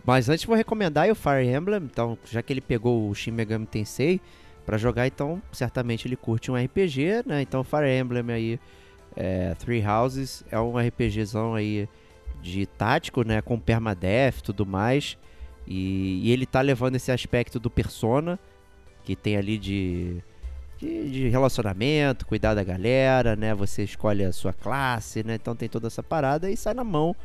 mas 0.06 0.28
antes 0.28 0.44
vou 0.44 0.54
recomendar 0.54 1.10
o 1.10 1.14
Fire 1.16 1.46
Emblem, 1.46 1.82
então, 1.82 2.16
já 2.24 2.42
que 2.42 2.52
ele 2.52 2.60
pegou 2.60 3.10
o 3.10 3.14
Shin 3.14 3.32
Megami 3.32 3.66
Tensei 3.66 4.20
para 4.68 4.76
jogar, 4.76 5.06
então 5.06 5.40
certamente 5.50 6.06
ele 6.06 6.14
curte 6.14 6.50
um 6.50 6.54
RPG, 6.54 7.22
né? 7.24 7.40
Então 7.40 7.64
Fire 7.64 7.88
Emblem 7.88 8.30
aí, 8.30 8.60
é, 9.16 9.54
Three 9.54 9.82
Houses 9.82 10.44
é 10.50 10.60
um 10.60 10.76
RPGzão 10.76 11.54
aí 11.54 11.88
de 12.42 12.66
tático, 12.66 13.22
né? 13.22 13.40
Com 13.40 13.58
permadeath 13.58 14.40
e 14.40 14.42
tudo 14.42 14.66
mais. 14.66 15.16
E, 15.66 16.20
e, 16.22 16.30
ele 16.30 16.44
tá 16.44 16.60
levando 16.60 16.96
esse 16.96 17.10
aspecto 17.10 17.58
do 17.58 17.70
Persona, 17.70 18.38
que 19.04 19.16
tem 19.16 19.38
ali 19.38 19.56
de, 19.56 20.22
de, 20.76 21.10
de, 21.12 21.28
relacionamento, 21.30 22.26
cuidar 22.26 22.52
da 22.52 22.62
galera, 22.62 23.34
né? 23.34 23.54
Você 23.54 23.84
escolhe 23.84 24.22
a 24.22 24.32
sua 24.34 24.52
classe, 24.52 25.22
né? 25.22 25.36
Então 25.36 25.56
tem 25.56 25.70
toda 25.70 25.86
essa 25.86 26.02
parada 26.02 26.50
e 26.50 26.58
sai 26.58 26.74
na 26.74 26.84
mão, 26.84 27.16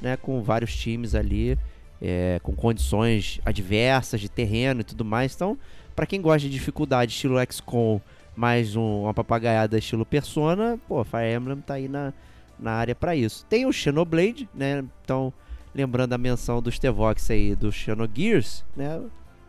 né? 0.00 0.16
Com 0.16 0.42
vários 0.42 0.74
times 0.74 1.14
ali, 1.14 1.56
é, 2.02 2.40
com 2.42 2.56
condições 2.56 3.40
adversas 3.44 4.20
de 4.20 4.28
terreno 4.28 4.80
e 4.80 4.84
tudo 4.84 5.04
mais. 5.04 5.32
Então 5.32 5.56
para 5.98 6.06
quem 6.06 6.22
gosta 6.22 6.46
de 6.46 6.50
dificuldade 6.50 7.10
estilo 7.10 7.44
XCOM, 7.50 8.00
mais 8.36 8.76
um, 8.76 9.02
uma 9.02 9.12
papagaiada 9.12 9.76
estilo 9.76 10.06
Persona, 10.06 10.78
pô, 10.86 11.02
Fire 11.02 11.34
Emblem 11.34 11.60
tá 11.60 11.74
aí 11.74 11.88
na, 11.88 12.14
na 12.56 12.70
área 12.70 12.94
para 12.94 13.16
isso. 13.16 13.44
Tem 13.46 13.66
o 13.66 13.72
Xenoblade, 13.72 14.48
né? 14.54 14.84
Então, 15.02 15.32
lembrando 15.74 16.12
a 16.12 16.18
menção 16.18 16.62
dos 16.62 16.78
Tevox 16.78 17.28
aí 17.32 17.56
do 17.56 17.72
Xenogears, 17.72 18.64
né? 18.76 19.02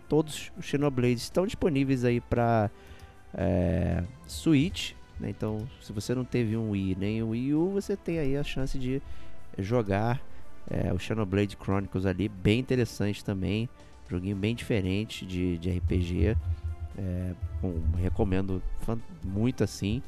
Todos 0.08 0.52
os 0.58 0.66
Xenoblades 0.66 1.22
estão 1.22 1.46
disponíveis 1.46 2.04
aí 2.04 2.20
para 2.20 2.72
é, 3.36 4.02
Switch, 4.26 4.94
né? 5.20 5.30
Então, 5.30 5.70
se 5.80 5.94
você 5.94 6.16
não 6.16 6.26
teve 6.26 6.58
um 6.58 6.72
Wii 6.72 6.98
nem 7.00 7.22
um 7.22 7.30
Wii 7.30 7.54
U, 7.54 7.70
você 7.74 7.96
tem 7.96 8.18
aí 8.18 8.36
a 8.36 8.44
chance 8.44 8.80
de 8.80 9.04
jogar 9.56 10.20
é, 10.68 10.92
o 10.92 10.98
Xenoblade 10.98 11.56
Chronicles 11.64 12.08
ali, 12.08 12.28
bem 12.28 12.58
interessante 12.58 13.24
também. 13.24 13.70
Joguinho 14.10 14.36
bem 14.36 14.56
diferente 14.56 15.26
de, 15.26 15.58
de 15.58 15.70
RPG. 15.70 16.36
É, 16.98 17.34
bom, 17.62 17.76
recomendo 17.98 18.62
muito 19.24 19.64
assim, 19.64 20.02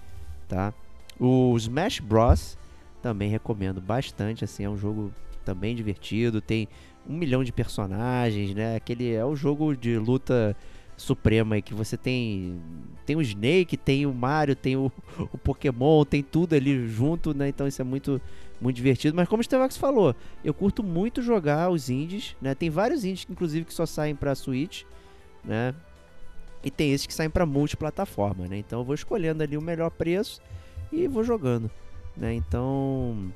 tá? 0.48 0.74
O 1.20 1.56
Smash 1.58 2.00
Bros. 2.00 2.58
também 3.02 3.30
recomendo 3.30 3.80
bastante, 3.80 4.44
assim, 4.44 4.64
é 4.64 4.70
um 4.70 4.78
jogo 4.78 5.14
também 5.46 5.76
divertido, 5.76 6.42
tem 6.42 6.68
um 7.08 7.14
milhão 7.14 7.44
de 7.44 7.52
personagens, 7.52 8.54
né? 8.54 8.76
Aquele 8.76 9.14
é 9.14 9.24
o 9.26 9.36
jogo 9.36 9.76
de 9.76 9.98
luta 9.98 10.56
suprema 11.02 11.56
aí 11.56 11.62
que 11.62 11.74
você 11.74 11.98
tem 11.98 12.60
tem 13.06 13.16
o 13.16 13.22
Snake, 13.22 13.76
tem 13.76 14.06
o 14.06 14.14
Mario, 14.14 14.56
tem 14.56 14.78
o, 14.78 14.92
o 15.34 15.38
Pokémon, 15.38 16.06
tem 16.06 16.22
tudo 16.22 16.56
ali 16.56 16.88
junto, 16.88 17.34
né? 17.34 17.50
Então 17.50 17.68
isso 17.68 17.82
é 17.82 17.86
muito 17.86 18.22
muito 18.60 18.76
divertido. 18.76 19.16
Mas 19.16 19.28
como 19.28 19.42
o 19.42 19.44
Stevox 19.44 19.76
falou, 19.76 20.16
eu 20.44 20.54
curto 20.54 20.84
muito 20.84 21.22
jogar 21.22 21.70
os 21.70 21.90
indies, 21.90 22.36
né? 22.42 22.54
Tem 22.54 22.70
vários 22.70 23.04
indies, 23.04 23.26
inclusive, 23.30 23.66
que 23.66 23.74
só 23.74 23.86
saem 23.86 24.16
para 24.16 24.36
Switch, 24.36 24.84
né? 25.44 25.74
E 26.64 26.70
tem 26.70 26.92
esses 26.92 27.08
que 27.08 27.14
saem 27.14 27.30
para 27.30 27.46
multiplataforma, 27.46 28.48
né? 28.48 28.58
Então 28.58 28.80
eu 28.80 28.86
vou 28.86 28.94
escolhendo 28.94 29.42
ali 29.42 29.58
o 29.58 29.62
melhor 29.62 29.90
preço 29.90 30.40
e 30.92 31.08
vou 31.08 31.24
jogando, 31.24 31.72
né? 32.16 32.34
Então, 32.34 33.34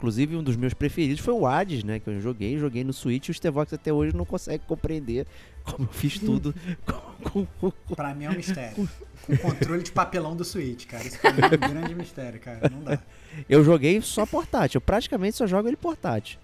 inclusive 0.00 0.34
um 0.34 0.42
dos 0.42 0.56
meus 0.56 0.72
preferidos 0.72 1.22
foi 1.22 1.34
o 1.34 1.46
Hades, 1.46 1.84
né? 1.84 2.00
Que 2.00 2.08
eu 2.08 2.18
joguei, 2.20 2.58
joguei 2.58 2.82
no 2.82 2.92
Switch. 2.92 3.28
E 3.28 3.30
o 3.30 3.34
Stevox 3.34 3.74
até 3.74 3.92
hoje 3.92 4.16
não 4.16 4.24
consegue 4.24 4.64
compreender 4.66 5.26
como 5.62 5.86
eu 5.86 5.92
fiz 5.92 6.18
tudo. 6.18 6.54
com, 7.22 7.46
com, 7.60 7.70
pra 7.94 8.14
mim 8.14 8.24
é 8.24 8.30
um 8.30 8.34
mistério. 8.34 8.88
Com 9.26 9.36
controle 9.36 9.82
de 9.82 9.92
papelão 9.92 10.34
do 10.34 10.42
Switch, 10.42 10.86
cara. 10.86 11.06
Isso 11.06 11.18
pra 11.18 11.32
mim 11.32 11.40
é 11.42 11.46
um 11.46 11.74
grande 11.74 11.94
mistério, 11.94 12.40
cara. 12.40 12.70
Não 12.70 12.82
dá. 12.82 12.98
Eu 13.46 13.62
joguei 13.62 14.00
só 14.00 14.24
portátil. 14.24 14.78
Eu 14.78 14.80
praticamente 14.80 15.36
só 15.36 15.46
jogo 15.46 15.68
ele 15.68 15.76
portátil. 15.76 16.38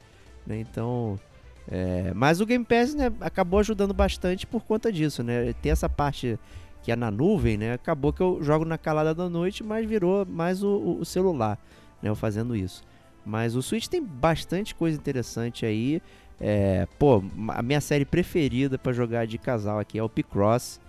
Né? 0.47 0.61
Então. 0.61 1.19
É... 1.67 2.13
Mas 2.15 2.43
o 2.43 2.47
Game 2.47 2.65
Pass 2.65 2.95
né, 2.95 3.11
acabou 3.23 3.59
ajudando 3.59 3.95
bastante 3.95 4.47
por 4.47 4.63
conta 4.65 4.93
disso, 4.93 5.23
né? 5.23 5.55
Tem 5.63 5.73
essa 5.73 5.89
parte 5.89 6.39
que 6.83 6.93
é 6.93 6.97
na 6.97 7.11
nuvem, 7.11 7.57
né? 7.57 7.73
Acabou 7.73 8.13
que 8.13 8.21
eu 8.21 8.39
jogo 8.43 8.67
na 8.67 8.77
calada 8.77 9.15
da 9.15 9.31
noite, 9.31 9.65
mas 9.65 9.89
virou 9.89 10.27
mais 10.27 10.63
o, 10.63 10.99
o 11.01 11.05
celular, 11.07 11.59
né? 12.03 12.11
Eu 12.11 12.15
fazendo 12.15 12.55
isso. 12.55 12.85
Mas 13.27 13.57
o 13.57 13.63
Switch 13.63 13.89
tem 13.89 14.01
bastante 14.01 14.73
coisa 14.73 14.97
interessante 14.97 15.67
aí. 15.67 16.01
É, 16.41 16.87
pô, 16.97 17.25
a 17.49 17.61
minha 17.61 17.81
série 17.81 18.05
preferida 18.05 18.79
para 18.79 18.93
jogar 18.93 19.27
de 19.27 19.37
casal 19.37 19.81
aqui 19.81 19.99
é 19.99 20.03
o 20.03 20.09
Picross, 20.09 20.81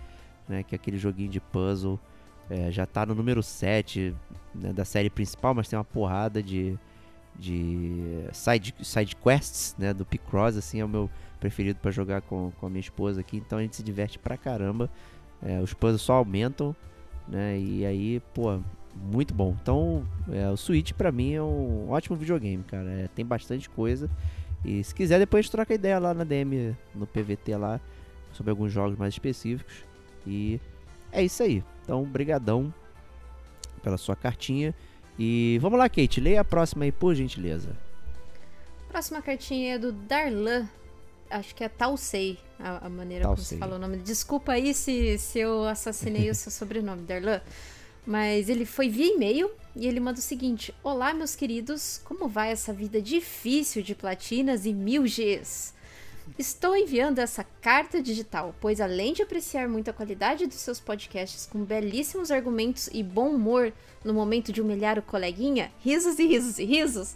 né, 0.48 0.62
que 0.62 0.72
é 0.72 0.76
aquele 0.76 0.96
joguinho 0.96 1.30
de 1.30 1.40
puzzle. 1.40 1.98
É, 2.48 2.70
já 2.70 2.86
tá 2.86 3.04
no 3.04 3.12
número 3.12 3.42
7 3.42 4.14
né, 4.54 4.72
da 4.72 4.84
série 4.84 5.10
principal, 5.10 5.52
mas 5.52 5.68
tem 5.68 5.76
uma 5.76 5.84
porrada 5.84 6.40
de, 6.40 6.78
de 7.36 8.24
side, 8.32 8.72
side 8.82 9.16
quests 9.16 9.74
né, 9.76 9.92
do 9.92 10.06
Picross, 10.06 10.56
assim, 10.56 10.78
é 10.80 10.84
o 10.84 10.88
meu 10.88 11.10
preferido 11.40 11.80
para 11.80 11.90
jogar 11.90 12.22
com, 12.22 12.52
com 12.60 12.66
a 12.66 12.70
minha 12.70 12.80
esposa 12.80 13.20
aqui. 13.20 13.38
Então 13.38 13.58
a 13.58 13.62
gente 13.62 13.74
se 13.74 13.82
diverte 13.82 14.16
pra 14.16 14.36
caramba. 14.36 14.88
É, 15.42 15.60
os 15.60 15.74
puzzles 15.74 16.02
só 16.02 16.14
aumentam, 16.14 16.74
né, 17.26 17.58
e 17.58 17.84
aí, 17.84 18.20
pô, 18.32 18.60
muito 19.00 19.32
bom. 19.34 19.56
Então, 19.60 20.06
é, 20.30 20.48
o 20.50 20.56
Switch 20.56 20.92
para 20.92 21.10
mim 21.12 21.32
é 21.34 21.42
um 21.42 21.90
ótimo 21.90 22.16
videogame, 22.16 22.62
cara. 22.64 22.88
É, 22.90 23.08
tem 23.14 23.24
bastante 23.24 23.68
coisa 23.70 24.10
E 24.64 24.82
se 24.82 24.94
quiser, 24.94 25.18
depois 25.18 25.40
a 25.40 25.42
gente 25.42 25.52
troca 25.52 25.74
ideia 25.74 25.98
lá 25.98 26.12
na 26.12 26.24
DM, 26.24 26.76
no 26.94 27.06
PVT 27.06 27.56
lá, 27.56 27.80
sobre 28.32 28.50
alguns 28.50 28.72
jogos 28.72 28.98
mais 28.98 29.14
específicos. 29.14 29.84
E 30.26 30.60
é 31.12 31.22
isso 31.22 31.42
aí. 31.42 31.62
Então, 31.82 32.04
brigadão 32.04 32.72
pela 33.82 33.96
sua 33.96 34.16
cartinha. 34.16 34.74
E 35.18 35.58
vamos 35.60 35.78
lá, 35.78 35.88
Kate, 35.88 36.20
leia 36.20 36.40
a 36.40 36.44
próxima 36.44 36.84
aí, 36.84 36.92
por 36.92 37.14
gentileza. 37.14 37.76
Próxima 38.88 39.20
cartinha 39.22 39.74
é 39.74 39.78
do 39.78 39.92
Darlan. 39.92 40.68
Acho 41.30 41.54
que 41.54 41.62
é 41.62 41.68
Talsei, 41.68 42.38
a, 42.58 42.86
a 42.86 42.88
maneira 42.88 43.24
como 43.24 43.36
Talsei. 43.36 43.56
se 43.56 43.60
fala 43.60 43.76
o 43.76 43.78
nome. 43.78 43.98
Desculpa 43.98 44.52
aí 44.52 44.72
se, 44.72 45.18
se 45.18 45.38
eu 45.38 45.64
assassinei 45.64 46.30
o 46.30 46.34
seu 46.34 46.50
sobrenome, 46.52 47.02
Darlan. 47.02 47.40
Mas 48.08 48.48
ele 48.48 48.64
foi 48.64 48.88
via 48.88 49.12
e-mail 49.14 49.50
e 49.76 49.86
ele 49.86 50.00
manda 50.00 50.18
o 50.18 50.22
seguinte: 50.22 50.74
Olá, 50.82 51.12
meus 51.12 51.36
queridos, 51.36 52.00
como 52.06 52.26
vai 52.26 52.50
essa 52.50 52.72
vida 52.72 53.02
difícil 53.02 53.82
de 53.82 53.94
platinas 53.94 54.64
e 54.64 54.72
mil 54.72 55.02
Gs? 55.02 55.74
Estou 56.38 56.74
enviando 56.74 57.18
essa 57.18 57.44
carta 57.60 58.00
digital, 58.00 58.54
pois 58.62 58.80
além 58.80 59.12
de 59.12 59.20
apreciar 59.20 59.68
muito 59.68 59.90
a 59.90 59.92
qualidade 59.92 60.46
dos 60.46 60.56
seus 60.56 60.80
podcasts 60.80 61.44
com 61.44 61.62
belíssimos 61.62 62.30
argumentos 62.30 62.88
e 62.94 63.02
bom 63.02 63.28
humor 63.28 63.74
no 64.02 64.14
momento 64.14 64.54
de 64.54 64.62
humilhar 64.62 64.98
o 64.98 65.02
coleguinha, 65.02 65.70
risos 65.80 66.18
e 66.18 66.26
risos 66.26 66.58
e 66.58 66.64
risos, 66.64 67.14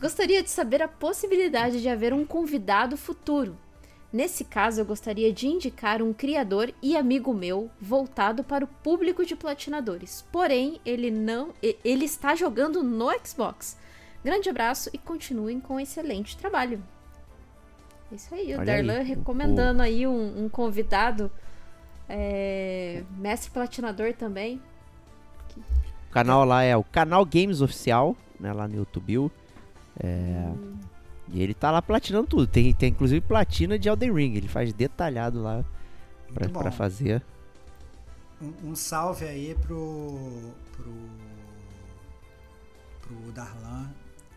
gostaria 0.00 0.42
de 0.42 0.48
saber 0.48 0.80
a 0.80 0.88
possibilidade 0.88 1.82
de 1.82 1.88
haver 1.90 2.14
um 2.14 2.24
convidado 2.24 2.96
futuro. 2.96 3.58
Nesse 4.12 4.44
caso, 4.44 4.80
eu 4.80 4.84
gostaria 4.84 5.32
de 5.32 5.46
indicar 5.46 6.02
um 6.02 6.12
criador 6.12 6.72
e 6.82 6.96
amigo 6.96 7.32
meu 7.32 7.70
voltado 7.80 8.42
para 8.42 8.64
o 8.64 8.68
público 8.68 9.24
de 9.24 9.36
platinadores. 9.36 10.24
Porém, 10.32 10.80
ele 10.84 11.10
não, 11.12 11.54
ele 11.84 12.04
está 12.04 12.34
jogando 12.34 12.82
no 12.82 13.08
Xbox. 13.24 13.76
Grande 14.24 14.48
abraço 14.50 14.90
e 14.92 14.98
continuem 14.98 15.60
com 15.60 15.74
um 15.76 15.80
excelente 15.80 16.36
trabalho. 16.36 16.82
É 18.10 18.14
Isso 18.16 18.34
aí, 18.34 18.52
o 18.54 18.58
Olha 18.58 18.74
aí, 18.74 18.84
Darlan 18.84 19.00
o- 19.00 19.04
recomendando 19.04 19.80
aí 19.82 20.04
um, 20.08 20.44
um 20.44 20.48
convidado, 20.48 21.30
é, 22.08 23.04
mestre 23.16 23.50
platinador 23.52 24.12
também. 24.14 24.60
O 26.08 26.12
canal 26.12 26.44
lá 26.44 26.64
é 26.64 26.76
o 26.76 26.82
canal 26.82 27.24
Games 27.24 27.60
Oficial, 27.60 28.16
né, 28.40 28.52
lá 28.52 28.66
no 28.66 28.74
YouTube. 28.74 29.30
É, 30.02 30.50
E 31.32 31.42
ele 31.42 31.54
tá 31.54 31.70
lá 31.70 31.80
platinando 31.80 32.26
tudo. 32.26 32.46
Tem, 32.46 32.72
tem 32.74 32.90
inclusive 32.90 33.20
platina 33.20 33.78
de 33.78 33.88
Elden 33.88 34.12
Ring. 34.12 34.34
Ele 34.34 34.48
faz 34.48 34.72
detalhado 34.72 35.42
lá 35.42 35.64
pra, 36.34 36.48
pra 36.48 36.70
fazer. 36.70 37.22
Um, 38.40 38.70
um 38.70 38.74
salve 38.74 39.26
aí 39.26 39.56
pro, 39.60 40.52
pro, 40.72 40.92
pro 43.02 43.32
Darlan 43.32 43.90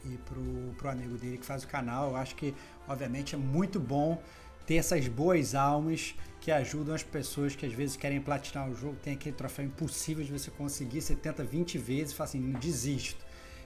e 0.06 0.18
pro, 0.18 0.74
pro 0.78 0.90
amigo 0.90 1.18
dele 1.18 1.38
que 1.38 1.46
faz 1.46 1.64
o 1.64 1.68
canal. 1.68 2.12
Eu 2.12 2.16
acho 2.16 2.36
que, 2.36 2.54
obviamente, 2.88 3.34
é 3.34 3.38
muito 3.38 3.80
bom 3.80 4.22
ter 4.66 4.76
essas 4.76 5.08
boas 5.08 5.56
almas 5.56 6.16
que 6.40 6.52
ajudam 6.52 6.94
as 6.94 7.04
pessoas 7.04 7.56
que 7.56 7.66
às 7.66 7.74
vezes 7.74 7.96
querem 7.96 8.22
platinar 8.22 8.70
o 8.70 8.76
jogo. 8.76 8.98
Tem 9.02 9.14
aquele 9.14 9.36
troféu 9.36 9.66
impossível 9.66 10.24
de 10.24 10.32
você 10.32 10.52
conseguir, 10.52 11.02
você 11.02 11.16
tenta 11.16 11.44
20 11.44 11.78
vezes 11.78 12.12
e 12.12 12.16
fala 12.16 12.30
assim, 12.30 12.40
não 12.40 12.60
desisto. 12.60 13.26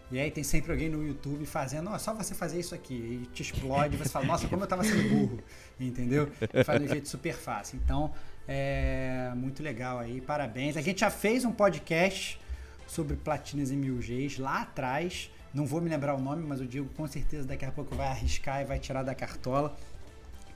E 0.10 0.20
aí 0.20 0.32
tem 0.32 0.43
sempre 0.43 0.72
alguém 0.72 0.89
no 0.89 1.05
YouTube 1.05 1.45
fazendo, 1.45 1.89
ó, 1.89 1.97
só 1.97 2.14
você 2.14 2.34
fazer 2.34 2.60
isso 2.60 2.74
aqui. 2.74 2.93
E 2.93 3.26
te 3.34 3.41
explode, 3.41 3.97
você 3.97 4.10
fala, 4.10 4.26
nossa, 4.26 4.47
como 4.47 4.64
eu 4.64 4.68
tava 4.68 4.84
sendo 4.84 5.10
burro. 5.10 5.39
Entendeu? 5.80 6.30
E 6.53 6.64
faz 6.64 6.80
de 6.80 6.86
um 6.86 6.89
jeito 6.89 7.10
super 7.10 7.34
fácil. 7.34 7.80
Então, 7.84 8.14
é 8.47 9.32
muito 9.36 9.62
legal 9.62 9.99
aí, 9.99 10.22
parabéns. 10.22 10.78
A 10.78 10.82
gente 10.82 11.01
já 11.01 11.10
fez 11.10 11.43
um 11.43 11.51
podcast 11.51 12.39
sobre 12.88 13.18
platinas 13.18 13.70
e 13.70 13.76
mil 13.76 13.97
Gs 13.97 14.41
lá 14.41 14.62
atrás. 14.62 15.30
Não 15.53 15.66
vou 15.66 15.82
me 15.82 15.89
lembrar 15.89 16.16
o 16.16 16.22
nome, 16.22 16.45
mas 16.47 16.62
o 16.62 16.66
Diego 16.66 16.89
com 16.95 17.05
certeza 17.08 17.45
daqui 17.45 17.66
a 17.66 17.72
pouco 17.72 17.93
vai 17.93 18.08
arriscar 18.08 18.62
e 18.62 18.66
vai 18.66 18.80
tirar 18.80 19.03
da 19.03 19.14
cartola. 19.14 19.76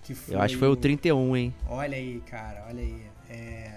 Que 0.03 0.15
Eu 0.29 0.41
acho 0.41 0.53
que 0.55 0.59
foi 0.59 0.69
o 0.69 0.75
31, 0.75 1.35
hein? 1.35 1.55
Olha 1.67 1.97
aí, 1.97 2.21
cara, 2.25 2.65
olha 2.69 2.81
aí. 2.81 3.01
É... 3.29 3.71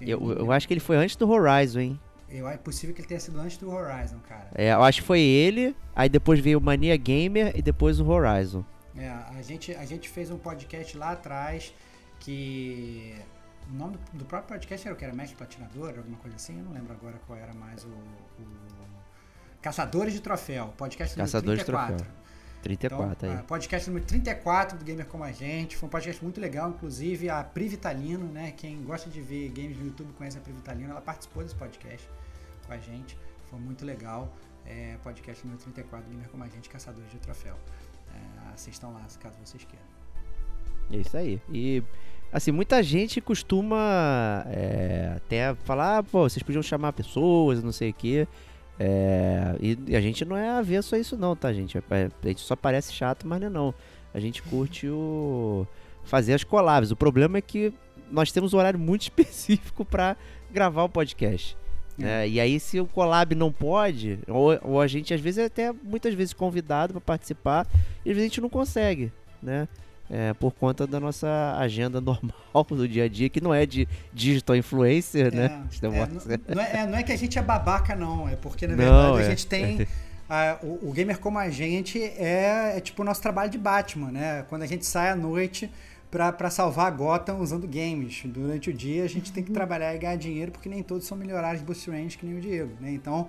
Eu, 0.00 0.32
eu 0.32 0.52
acho 0.52 0.66
que 0.66 0.74
ele 0.74 0.80
foi 0.80 0.96
antes 0.96 1.14
do 1.14 1.30
Horizon, 1.30 1.80
hein? 1.80 2.00
Eu- 2.30 2.48
é 2.48 2.56
possível 2.56 2.94
que 2.94 3.00
ele 3.00 3.08
tenha 3.08 3.20
sido 3.20 3.38
antes 3.40 3.56
do 3.58 3.70
Horizon, 3.70 4.18
cara. 4.28 4.48
É, 4.54 4.72
eu 4.72 4.82
acho 4.82 5.00
que 5.00 5.06
foi 5.06 5.20
ele, 5.20 5.74
aí 5.94 6.08
depois 6.08 6.38
veio 6.40 6.58
o 6.58 6.62
Mania 6.62 6.96
Gamer 6.96 7.52
e 7.56 7.62
depois 7.62 7.98
o 8.00 8.08
Horizon. 8.08 8.64
É, 8.96 9.08
a 9.08 9.40
gente, 9.42 9.74
a 9.74 9.84
gente 9.84 10.08
fez 10.08 10.30
um 10.30 10.38
podcast 10.38 10.96
lá 10.96 11.12
atrás 11.12 11.72
que. 12.18 13.14
O 13.70 13.72
nome 13.74 13.96
do, 14.12 14.18
do 14.18 14.24
próprio 14.24 14.48
podcast 14.48 14.86
era 14.86 14.94
o 14.94 14.98
que? 14.98 15.04
Era 15.04 15.14
Mestre 15.14 15.36
Platinador, 15.36 15.94
alguma 15.96 16.16
coisa 16.18 16.34
assim? 16.36 16.58
Eu 16.58 16.64
não 16.64 16.72
lembro 16.72 16.92
agora 16.92 17.14
qual 17.26 17.38
era 17.38 17.54
mais 17.54 17.84
o. 17.84 17.88
o- 17.88 18.90
Caçadores 19.62 20.14
de 20.14 20.20
Troféu, 20.20 20.72
podcast 20.76 21.16
número 21.16 21.30
Caçadores 21.30 21.58
de 21.60 21.64
34. 21.66 21.96
Troféu. 21.96 22.20
34 22.62 23.12
Então, 23.12 23.30
aí. 23.30 23.36
ah, 23.38 23.42
podcast 23.42 23.88
número 23.88 24.06
34 24.06 24.78
do 24.78 24.84
Gamer 24.84 25.06
Como 25.06 25.22
a 25.24 25.32
Gente. 25.32 25.76
Foi 25.76 25.86
um 25.86 25.90
podcast 25.90 26.22
muito 26.22 26.40
legal, 26.40 26.70
inclusive 26.70 27.28
a 27.30 27.42
Pri 27.44 27.68
Vitalino, 27.68 28.24
né? 28.26 28.52
Quem 28.56 28.82
gosta 28.82 29.08
de 29.08 29.20
ver 29.20 29.48
games 29.50 29.78
no 29.78 29.86
YouTube 29.86 30.12
conhece 30.14 30.36
a 30.38 30.40
Pri 30.40 30.52
Vitalino. 30.52 30.90
Ela 30.90 31.00
participou 31.00 31.42
desse 31.42 31.54
podcast 31.54 32.08
com 32.70 32.74
a 32.74 32.78
gente. 32.78 33.18
Foi 33.46 33.58
muito 33.58 33.84
legal. 33.84 34.32
É, 34.64 34.96
podcast 35.02 35.44
número 35.44 35.60
34 35.60 36.06
do 36.06 36.12
Gamer 36.12 36.28
Como 36.28 36.44
a 36.44 36.48
Gente, 36.48 36.68
Caçadores 36.68 37.10
de 37.10 37.18
Troféu. 37.18 37.56
É, 38.14 38.54
assistam 38.54 38.88
lá, 38.88 39.04
caso 39.18 39.36
vocês 39.44 39.64
queiram. 39.64 39.86
É 40.92 40.96
isso 40.96 41.16
aí. 41.16 41.40
E, 41.52 41.82
assim, 42.32 42.52
muita 42.52 42.80
gente 42.82 43.20
costuma 43.20 44.44
é, 44.46 45.14
até 45.16 45.54
falar, 45.64 45.98
ah, 45.98 46.02
pô, 46.02 46.28
vocês 46.28 46.42
podiam 46.42 46.62
chamar 46.62 46.92
pessoas, 46.92 47.62
não 47.62 47.72
sei 47.72 47.90
o 47.90 47.94
quê. 47.94 48.28
É, 48.78 49.56
e, 49.60 49.96
a 49.96 50.00
gente 50.00 50.24
não 50.24 50.36
é 50.36 50.50
avesso 50.50 50.94
a 50.94 50.98
isso 50.98 51.16
não, 51.16 51.34
tá, 51.34 51.52
gente? 51.52 51.76
É, 51.76 51.82
A 52.22 52.28
gente 52.28 52.40
só 52.40 52.54
parece 52.54 52.92
chato, 52.92 53.26
mas 53.26 53.40
não 53.40 53.48
é 53.48 53.50
não. 53.50 53.74
A 54.14 54.20
gente 54.20 54.42
curte 54.42 54.88
o 54.88 55.66
fazer 56.04 56.34
as 56.34 56.44
collabs. 56.44 56.92
O 56.92 56.96
problema 56.96 57.38
é 57.38 57.40
que 57.40 57.72
nós 58.10 58.30
temos 58.30 58.54
um 58.54 58.58
horário 58.58 58.78
muito 58.78 59.02
específico 59.10 59.84
pra 59.84 60.16
gravar 60.52 60.84
o 60.84 60.88
podcast. 60.88 61.56
Né? 61.98 62.28
E 62.28 62.40
aí, 62.40 62.58
se 62.58 62.80
o 62.80 62.86
collab 62.86 63.34
não 63.34 63.52
pode, 63.52 64.18
ou, 64.26 64.58
ou 64.62 64.80
a 64.80 64.86
gente 64.86 65.12
às 65.12 65.20
vezes 65.20 65.38
é 65.38 65.44
até 65.44 65.72
muitas 65.72 66.14
vezes 66.14 66.32
convidado 66.32 66.94
pra 66.94 67.00
participar, 67.00 67.66
e 68.04 68.10
às 68.10 68.16
vezes 68.16 68.22
a 68.22 68.28
gente 68.28 68.40
não 68.40 68.48
consegue, 68.48 69.12
né? 69.42 69.68
É, 70.12 70.34
por 70.34 70.52
conta 70.52 70.88
da 70.88 70.98
nossa 70.98 71.56
agenda 71.56 72.00
normal 72.02 72.66
do 72.68 72.88
dia 72.88 73.04
a 73.04 73.08
dia, 73.08 73.28
que 73.28 73.40
não 73.40 73.54
é 73.54 73.64
de 73.64 73.86
digital 74.12 74.56
influencer, 74.56 75.32
né? 75.32 75.44
É, 75.44 75.76
Então, 75.76 75.94
é, 75.94 76.06
não, 76.06 76.54
não 76.56 76.62
é, 76.62 76.70
é, 76.72 76.86
não 76.86 76.98
é 76.98 77.02
que 77.02 77.12
a 77.12 77.16
gente 77.16 77.38
é 77.38 77.42
babaca, 77.42 77.94
não. 77.94 78.28
É 78.28 78.34
porque, 78.34 78.66
na 78.66 78.74
verdade, 78.74 79.20
é. 79.20 79.26
a 79.26 79.30
gente 79.30 79.46
tem. 79.46 79.86
ah, 80.28 80.58
o, 80.62 80.88
o 80.88 80.92
gamer 80.92 81.18
como 81.20 81.38
a 81.38 81.48
gente 81.48 82.02
é, 82.02 82.74
é 82.76 82.80
tipo 82.80 83.02
o 83.02 83.04
nosso 83.04 83.22
trabalho 83.22 83.50
de 83.50 83.58
Batman, 83.58 84.10
né? 84.10 84.44
Quando 84.48 84.62
a 84.62 84.66
gente 84.66 84.84
sai 84.84 85.10
à 85.10 85.14
noite 85.14 85.70
pra, 86.10 86.32
pra 86.32 86.50
salvar 86.50 86.90
Gotham 86.92 87.38
usando 87.40 87.66
games. 87.68 88.22
Durante 88.24 88.70
o 88.70 88.72
dia 88.72 89.04
a 89.04 89.08
gente 89.08 89.32
tem 89.32 89.42
que 89.44 89.52
trabalhar 89.52 89.94
e 89.94 89.98
ganhar 89.98 90.16
dinheiro, 90.16 90.52
porque 90.52 90.68
nem 90.68 90.82
todos 90.82 91.06
são 91.06 91.16
milionários 91.16 91.62
Boost 91.62 91.90
Range 91.90 92.16
que 92.18 92.26
nem 92.26 92.36
o 92.36 92.40
Diego, 92.40 92.72
né? 92.80 92.90
Então. 92.90 93.28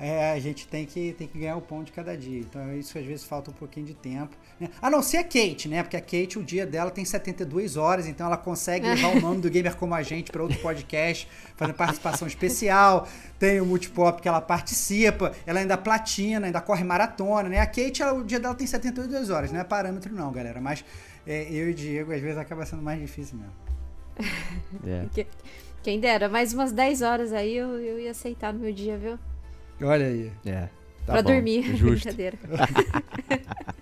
é, 0.00 0.30
a 0.30 0.38
gente 0.38 0.68
tem 0.68 0.86
que, 0.86 1.12
tem 1.18 1.26
que 1.26 1.36
ganhar 1.40 1.56
o 1.56 1.60
pão 1.60 1.82
de 1.82 1.90
cada 1.90 2.16
dia. 2.16 2.38
Então, 2.38 2.72
isso 2.76 2.96
às 2.96 3.04
vezes 3.04 3.24
falta 3.24 3.50
um 3.50 3.54
pouquinho 3.54 3.84
de 3.84 3.94
tempo. 3.94 4.36
Né? 4.60 4.68
A 4.80 4.88
não 4.88 5.02
ser 5.02 5.16
a 5.16 5.24
Kate, 5.24 5.66
né? 5.68 5.82
Porque 5.82 5.96
a 5.96 6.00
Kate, 6.00 6.38
o 6.38 6.42
dia 6.44 6.64
dela 6.64 6.88
tem 6.88 7.04
72 7.04 7.76
horas, 7.76 8.06
então 8.06 8.24
ela 8.28 8.36
consegue 8.36 8.86
levar 8.86 9.08
o 9.16 9.20
nome 9.20 9.40
do 9.40 9.50
Gamer 9.50 9.74
Como 9.76 9.92
a 9.96 10.02
Gente 10.04 10.30
para 10.30 10.40
outro 10.40 10.56
podcast, 10.60 11.26
fazendo 11.56 11.74
participação 11.74 12.28
especial. 12.28 13.08
Tem 13.40 13.60
o 13.60 13.66
Multipop 13.66 14.22
que 14.22 14.28
ela 14.28 14.40
participa, 14.40 15.32
ela 15.44 15.58
ainda 15.58 15.76
platina, 15.76 16.46
ainda 16.46 16.60
corre 16.60 16.84
maratona, 16.84 17.48
né? 17.48 17.58
A 17.58 17.66
Kate, 17.66 18.00
ela- 18.00 18.14
o 18.14 18.22
dia 18.24 18.38
dela 18.38 18.54
tem 18.54 18.68
72 18.68 19.30
horas, 19.30 19.50
não 19.50 19.58
é 19.58 19.64
parâmetro 19.64 20.14
não, 20.14 20.30
galera. 20.30 20.60
Mas 20.60 20.84
é, 21.28 21.42
eu 21.52 21.68
e 21.68 21.70
o 21.70 21.74
Diego, 21.74 22.12
às 22.12 22.20
vezes, 22.20 22.38
acaba 22.38 22.64
sendo 22.66 22.82
mais 22.82 23.00
difícil 23.00 23.38
mesmo. 23.38 23.52
é. 24.86 25.06
Que- 25.14 25.26
Quem 25.82 26.00
dera, 26.00 26.28
mais 26.28 26.52
umas 26.52 26.72
10 26.72 27.02
horas 27.02 27.32
aí 27.32 27.54
eu, 27.56 27.78
eu 27.78 28.00
ia 28.00 28.10
aceitar 28.10 28.52
no 28.52 28.58
meu 28.58 28.72
dia, 28.72 28.98
viu? 28.98 29.18
Olha 29.80 30.06
aí. 30.06 30.32
É, 30.44 30.62
tá 31.06 31.12
pra 31.12 31.22
bom, 31.22 31.32
dormir. 31.34 31.62
Justo. 31.76 32.06
Brincadeira. 32.06 32.38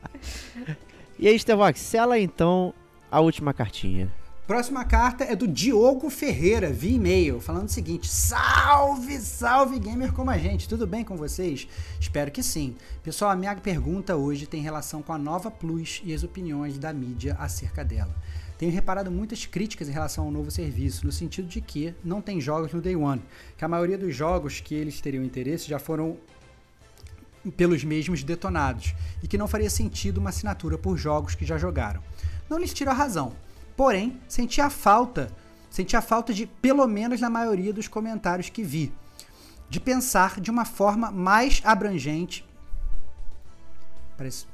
E 1.19 1.27
aí, 1.27 1.39
Stevox, 1.39 1.81
sela 1.81 2.19
então 2.19 2.75
a 3.11 3.21
última 3.21 3.55
cartinha. 3.55 4.13
Próxima 4.47 4.85
carta 4.85 5.25
é 5.25 5.35
do 5.35 5.49
Diogo 5.49 6.09
Ferreira, 6.09 6.73
via 6.73 6.95
e-mail, 6.95 7.41
falando 7.41 7.67
o 7.67 7.73
seguinte: 7.73 8.09
Salve, 8.09 9.19
salve 9.19 9.77
gamer 9.81 10.13
como 10.13 10.31
a 10.31 10.39
gente, 10.39 10.69
tudo 10.69 10.87
bem 10.87 11.03
com 11.03 11.17
vocês? 11.17 11.67
Espero 11.99 12.31
que 12.31 12.45
sim. 12.45 12.77
Pessoal, 13.03 13.33
a 13.33 13.37
minha 13.37 13.57
pergunta 13.57 14.15
hoje 14.15 14.47
tem 14.47 14.63
relação 14.63 15.03
com 15.03 15.13
a 15.13 15.19
nova 15.19 15.51
Plus 15.51 16.01
e 16.05 16.15
as 16.15 16.23
opiniões 16.23 16.79
da 16.79 16.93
mídia 16.93 17.35
acerca 17.41 17.85
dela. 17.85 18.15
Tenho 18.57 18.71
reparado 18.71 19.11
muitas 19.11 19.47
críticas 19.47 19.89
em 19.89 19.93
relação 19.93 20.27
ao 20.27 20.31
novo 20.31 20.49
serviço, 20.49 21.05
no 21.05 21.11
sentido 21.11 21.49
de 21.49 21.61
que 21.61 21.93
não 22.05 22.23
tem 22.23 22.41
jogos 22.41 22.73
no 22.73 22.81
Day 22.81 22.95
One, 22.95 23.23
que 23.59 23.65
a 23.65 23.69
maioria 23.69 23.99
dos 23.99 24.15
jogos 24.15 24.61
que 24.61 24.77
eles 24.77 25.01
teriam 25.01 25.25
interesse 25.25 25.69
já 25.69 25.81
foram 25.81 26.19
pelos 27.57 27.83
mesmos 27.83 28.23
detonados 28.23 28.95
e 29.25 29.27
que 29.27 29.37
não 29.37 29.49
faria 29.49 29.69
sentido 29.69 30.19
uma 30.19 30.31
assinatura 30.31 30.79
por 30.79 30.97
jogos 30.97 31.35
que 31.35 31.45
já 31.45 31.59
jogaram. 31.59 32.01
Não 32.49 32.61
lhes 32.61 32.73
tiro 32.73 32.93
a 32.93 32.95
razão, 32.95 33.35
porém 33.77 34.21
senti 34.27 34.61
a 34.61 34.71
falta, 34.71 35.31
senti 35.71 35.97
a 35.97 36.01
falta 36.01 36.33
de, 36.33 36.47
pelo 36.47 36.87
menos 36.87 37.21
na 37.21 37.29
maioria 37.29 37.73
dos 37.73 37.87
comentários 37.87 38.49
que 38.49 38.63
vi, 38.63 38.93
de 39.69 39.79
pensar 39.79 40.41
de 40.41 40.51
uma 40.51 40.65
forma 40.65 41.11
mais 41.11 41.61
abrangente. 41.65 42.45
Parece. 44.17 44.47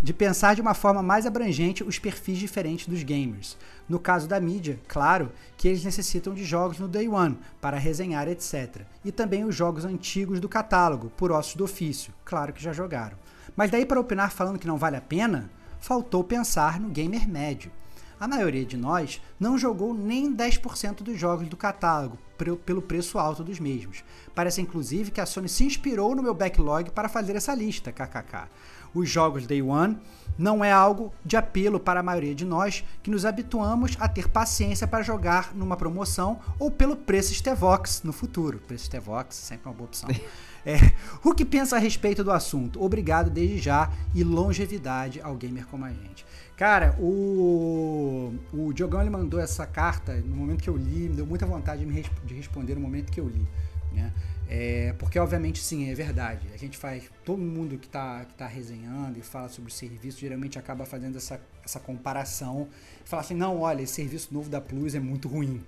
de 0.00 0.12
pensar 0.12 0.54
de 0.54 0.60
uma 0.60 0.74
forma 0.74 1.02
mais 1.02 1.26
abrangente 1.26 1.82
os 1.82 1.98
perfis 1.98 2.38
diferentes 2.38 2.86
dos 2.86 3.02
gamers. 3.02 3.56
No 3.88 3.98
caso 3.98 4.28
da 4.28 4.38
mídia, 4.38 4.78
claro 4.86 5.32
que 5.56 5.66
eles 5.66 5.82
necessitam 5.82 6.32
de 6.34 6.44
jogos 6.44 6.78
no 6.78 6.86
Day 6.86 7.08
One 7.08 7.38
para 7.60 7.78
resenhar, 7.78 8.28
etc. 8.28 8.82
E 9.04 9.10
também 9.10 9.44
os 9.44 9.56
jogos 9.56 9.84
antigos 9.84 10.40
do 10.40 10.48
catálogo, 10.48 11.10
por 11.16 11.32
ossos 11.32 11.56
do 11.56 11.64
ofício, 11.64 12.12
claro 12.24 12.52
que 12.52 12.62
já 12.62 12.72
jogaram. 12.72 13.16
Mas 13.56 13.70
daí 13.70 13.84
para 13.84 14.00
opinar 14.00 14.30
falando 14.30 14.58
que 14.58 14.66
não 14.66 14.78
vale 14.78 14.96
a 14.96 15.00
pena, 15.00 15.50
faltou 15.80 16.22
pensar 16.22 16.78
no 16.78 16.90
gamer 16.90 17.28
médio. 17.28 17.72
A 18.18 18.28
maioria 18.28 18.64
de 18.64 18.76
nós 18.76 19.20
não 19.38 19.58
jogou 19.58 19.92
nem 19.92 20.34
10% 20.34 21.02
dos 21.02 21.18
jogos 21.18 21.48
do 21.48 21.56
catálogo 21.56 22.18
pelo 22.64 22.82
preço 22.82 23.18
alto 23.18 23.44
dos 23.44 23.60
mesmos. 23.60 24.04
Parece 24.34 24.60
inclusive 24.60 25.10
que 25.10 25.20
a 25.20 25.26
Sony 25.26 25.48
se 25.48 25.64
inspirou 25.64 26.14
no 26.14 26.22
meu 26.22 26.34
backlog 26.34 26.90
para 26.90 27.08
fazer 27.08 27.36
essa 27.36 27.54
lista, 27.54 27.92
kkk. 27.92 28.48
Os 28.94 29.10
jogos 29.10 29.46
Day 29.46 29.60
One 29.60 29.98
não 30.38 30.64
é 30.64 30.70
algo 30.70 31.12
de 31.24 31.36
apelo 31.36 31.80
para 31.80 32.00
a 32.00 32.02
maioria 32.02 32.34
de 32.34 32.44
nós 32.44 32.84
que 33.02 33.10
nos 33.10 33.24
habituamos 33.24 33.96
a 33.98 34.08
ter 34.08 34.28
paciência 34.28 34.86
para 34.86 35.02
jogar 35.02 35.54
numa 35.54 35.76
promoção 35.76 36.38
ou 36.58 36.70
pelo 36.70 36.96
preço 36.96 37.34
Stevox 37.34 38.02
no 38.04 38.12
futuro. 38.12 38.60
Preço 38.66 38.86
Stevox 38.86 39.34
sempre 39.34 39.68
uma 39.68 39.74
boa 39.74 39.88
opção. 39.88 40.08
É, 40.66 40.76
o 41.22 41.34
que 41.34 41.44
pensa 41.44 41.76
a 41.76 41.78
respeito 41.78 42.24
do 42.24 42.32
assunto? 42.32 42.82
Obrigado 42.82 43.28
desde 43.28 43.58
já 43.58 43.90
e 44.14 44.24
longevidade 44.24 45.20
ao 45.20 45.34
gamer 45.34 45.66
como 45.66 45.84
a 45.84 45.90
gente. 45.90 46.23
Cara, 46.56 46.94
o, 47.00 48.32
o 48.52 48.72
Diogão 48.72 49.00
ele 49.00 49.10
mandou 49.10 49.40
essa 49.40 49.66
carta 49.66 50.14
no 50.14 50.36
momento 50.36 50.62
que 50.62 50.70
eu 50.70 50.76
li, 50.76 51.08
me 51.08 51.16
deu 51.16 51.26
muita 51.26 51.44
vontade 51.44 51.84
de, 51.84 51.92
resp 51.92 52.12
de 52.24 52.34
responder 52.34 52.74
no 52.74 52.80
momento 52.80 53.10
que 53.10 53.20
eu 53.20 53.28
li. 53.28 53.46
Né? 53.92 54.12
É, 54.48 54.94
porque, 54.98 55.18
obviamente, 55.18 55.58
sim, 55.58 55.90
é 55.90 55.94
verdade. 55.94 56.46
A 56.52 56.56
gente 56.56 56.76
faz. 56.76 57.10
Todo 57.24 57.40
mundo 57.40 57.78
que 57.78 57.86
está 57.86 58.24
que 58.24 58.34
tá 58.34 58.46
resenhando 58.46 59.18
e 59.18 59.22
fala 59.22 59.48
sobre 59.48 59.70
o 59.70 59.74
serviço 59.74 60.20
geralmente 60.20 60.58
acaba 60.58 60.84
fazendo 60.84 61.16
essa, 61.16 61.40
essa 61.64 61.80
comparação. 61.80 62.68
Fala 63.04 63.22
assim: 63.22 63.34
não, 63.34 63.60
olha, 63.60 63.82
esse 63.82 63.94
serviço 63.94 64.32
novo 64.32 64.48
da 64.48 64.60
Plus 64.60 64.94
é 64.94 65.00
muito 65.00 65.28
ruim. 65.28 65.62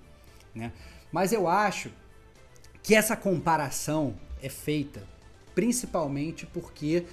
Né? 0.53 0.71
Mas 1.11 1.33
eu 1.33 1.47
acho 1.47 1.89
que 2.83 2.95
essa 2.95 3.15
comparação 3.15 4.15
é 4.41 4.49
feita 4.49 5.01
principalmente 5.57 6.45
porque 6.45 7.03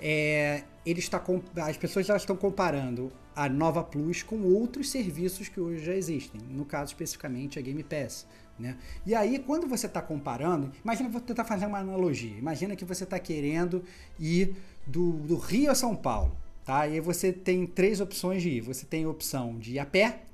é, 0.00 0.64
ele 0.84 0.98
está 1.00 1.22
as 1.62 1.76
pessoas 1.76 2.06
já 2.06 2.16
estão 2.16 2.36
comparando 2.36 3.12
a 3.34 3.48
Nova 3.48 3.82
Plus 3.82 4.22
com 4.22 4.42
outros 4.42 4.90
serviços 4.90 5.48
que 5.48 5.60
hoje 5.60 5.84
já 5.84 5.94
existem, 5.94 6.40
no 6.48 6.64
caso 6.64 6.92
especificamente 6.92 7.58
a 7.58 7.62
Game 7.62 7.82
Pass. 7.82 8.26
Né? 8.58 8.76
E 9.06 9.14
aí, 9.14 9.38
quando 9.38 9.66
você 9.66 9.86
está 9.86 10.02
comparando, 10.02 10.70
imagina, 10.84 11.08
vou 11.08 11.20
tentar 11.20 11.44
fazer 11.44 11.64
uma 11.64 11.78
analogia. 11.78 12.36
Imagina 12.36 12.76
que 12.76 12.84
você 12.84 13.04
está 13.04 13.18
querendo 13.18 13.82
ir 14.18 14.54
do, 14.86 15.12
do 15.12 15.36
Rio 15.36 15.70
a 15.70 15.74
São 15.74 15.96
Paulo. 15.96 16.36
Tá? 16.64 16.86
E 16.86 16.94
aí 16.94 17.00
você 17.00 17.32
tem 17.32 17.66
três 17.66 18.00
opções 18.00 18.42
de 18.42 18.50
ir. 18.50 18.60
Você 18.60 18.84
tem 18.84 19.04
a 19.04 19.08
opção 19.08 19.58
de 19.58 19.72
ir 19.72 19.78
a 19.78 19.86
pé, 19.86 20.24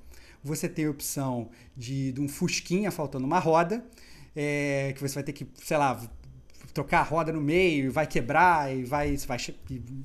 você 0.42 0.68
tem 0.68 0.86
a 0.86 0.90
opção 0.90 1.48
de, 1.76 2.12
de 2.12 2.20
um 2.20 2.28
Fusquinha 2.28 2.90
faltando 2.90 3.24
uma 3.24 3.38
roda, 3.38 3.84
é, 4.34 4.92
que 4.94 5.00
você 5.00 5.14
vai 5.14 5.22
ter 5.22 5.32
que, 5.32 5.46
sei 5.62 5.76
lá, 5.76 6.00
trocar 6.76 7.00
a 7.00 7.02
roda 7.02 7.32
no 7.32 7.40
meio, 7.40 7.90
vai 7.90 8.06
quebrar 8.06 8.74
e 8.74 8.84
vai, 8.84 9.16
vai, 9.16 9.38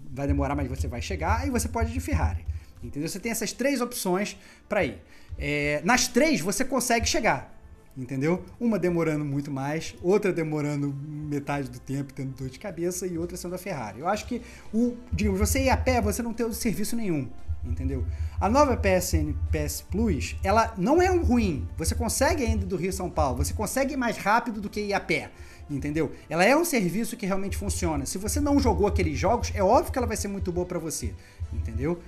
vai 0.09 0.25
demorar, 0.25 0.55
mas 0.55 0.67
você 0.69 0.87
vai 0.87 1.01
chegar, 1.01 1.45
e 1.45 1.51
você 1.51 1.67
pode 1.67 1.91
ir 1.91 1.93
de 1.93 1.99
Ferrari. 1.99 2.45
Entendeu? 2.81 3.07
Você 3.09 3.19
tem 3.19 3.31
essas 3.31 3.51
três 3.51 3.81
opções 3.81 4.37
para 4.69 4.85
ir. 4.85 4.97
É, 5.37 5.81
nas 5.83 6.07
três 6.07 6.39
você 6.39 6.63
consegue 6.63 7.07
chegar 7.07 7.51
entendeu? 7.97 8.45
Uma 8.57 8.79
demorando 8.79 9.25
muito 9.25 9.51
mais, 9.51 9.93
outra 10.01 10.31
demorando 10.31 10.95
metade 11.05 11.69
do 11.69 11.77
tempo, 11.77 12.13
tendo 12.13 12.33
dor 12.37 12.49
de 12.49 12.57
cabeça, 12.57 13.05
e 13.05 13.17
outra 13.17 13.35
sendo 13.35 13.53
a 13.53 13.57
Ferrari. 13.57 13.99
Eu 13.99 14.07
acho 14.07 14.25
que, 14.25 14.41
o, 14.73 14.95
digamos, 15.11 15.37
você 15.37 15.65
ir 15.65 15.69
a 15.69 15.75
pé, 15.75 16.01
você 16.01 16.23
não 16.23 16.33
tem 16.33 16.51
serviço 16.53 16.95
nenhum, 16.95 17.29
entendeu? 17.65 18.05
A 18.39 18.49
nova 18.49 18.77
PSN 18.77 19.33
PS 19.51 19.81
Plus, 19.91 20.37
ela 20.41 20.73
não 20.77 21.01
é 21.01 21.11
um 21.11 21.21
ruim. 21.21 21.67
Você 21.77 21.93
consegue 21.93 22.45
ainda 22.45 22.65
do 22.65 22.77
Rio 22.77 22.93
São 22.93 23.09
Paulo, 23.09 23.43
você 23.43 23.53
consegue 23.53 23.93
ir 23.93 23.97
mais 23.97 24.17
rápido 24.17 24.61
do 24.61 24.69
que 24.69 24.79
ir 24.79 24.93
a 24.93 24.99
pé. 24.99 25.29
Entendeu? 25.71 26.11
Ela 26.29 26.43
é 26.43 26.55
um 26.55 26.65
serviço 26.65 27.15
que 27.15 27.25
realmente 27.25 27.55
funciona. 27.55 28.05
Se 28.05 28.17
você 28.17 28.41
não 28.41 28.59
jogou 28.59 28.87
aqueles 28.87 29.17
jogos, 29.17 29.51
é 29.55 29.63
óbvio 29.63 29.91
que 29.91 29.97
ela 29.97 30.07
vai 30.07 30.17
ser 30.17 30.27
muito 30.27 30.51
boa 30.51 30.65
para 30.65 30.77
você. 30.77 31.13
Entendeu? 31.53 32.01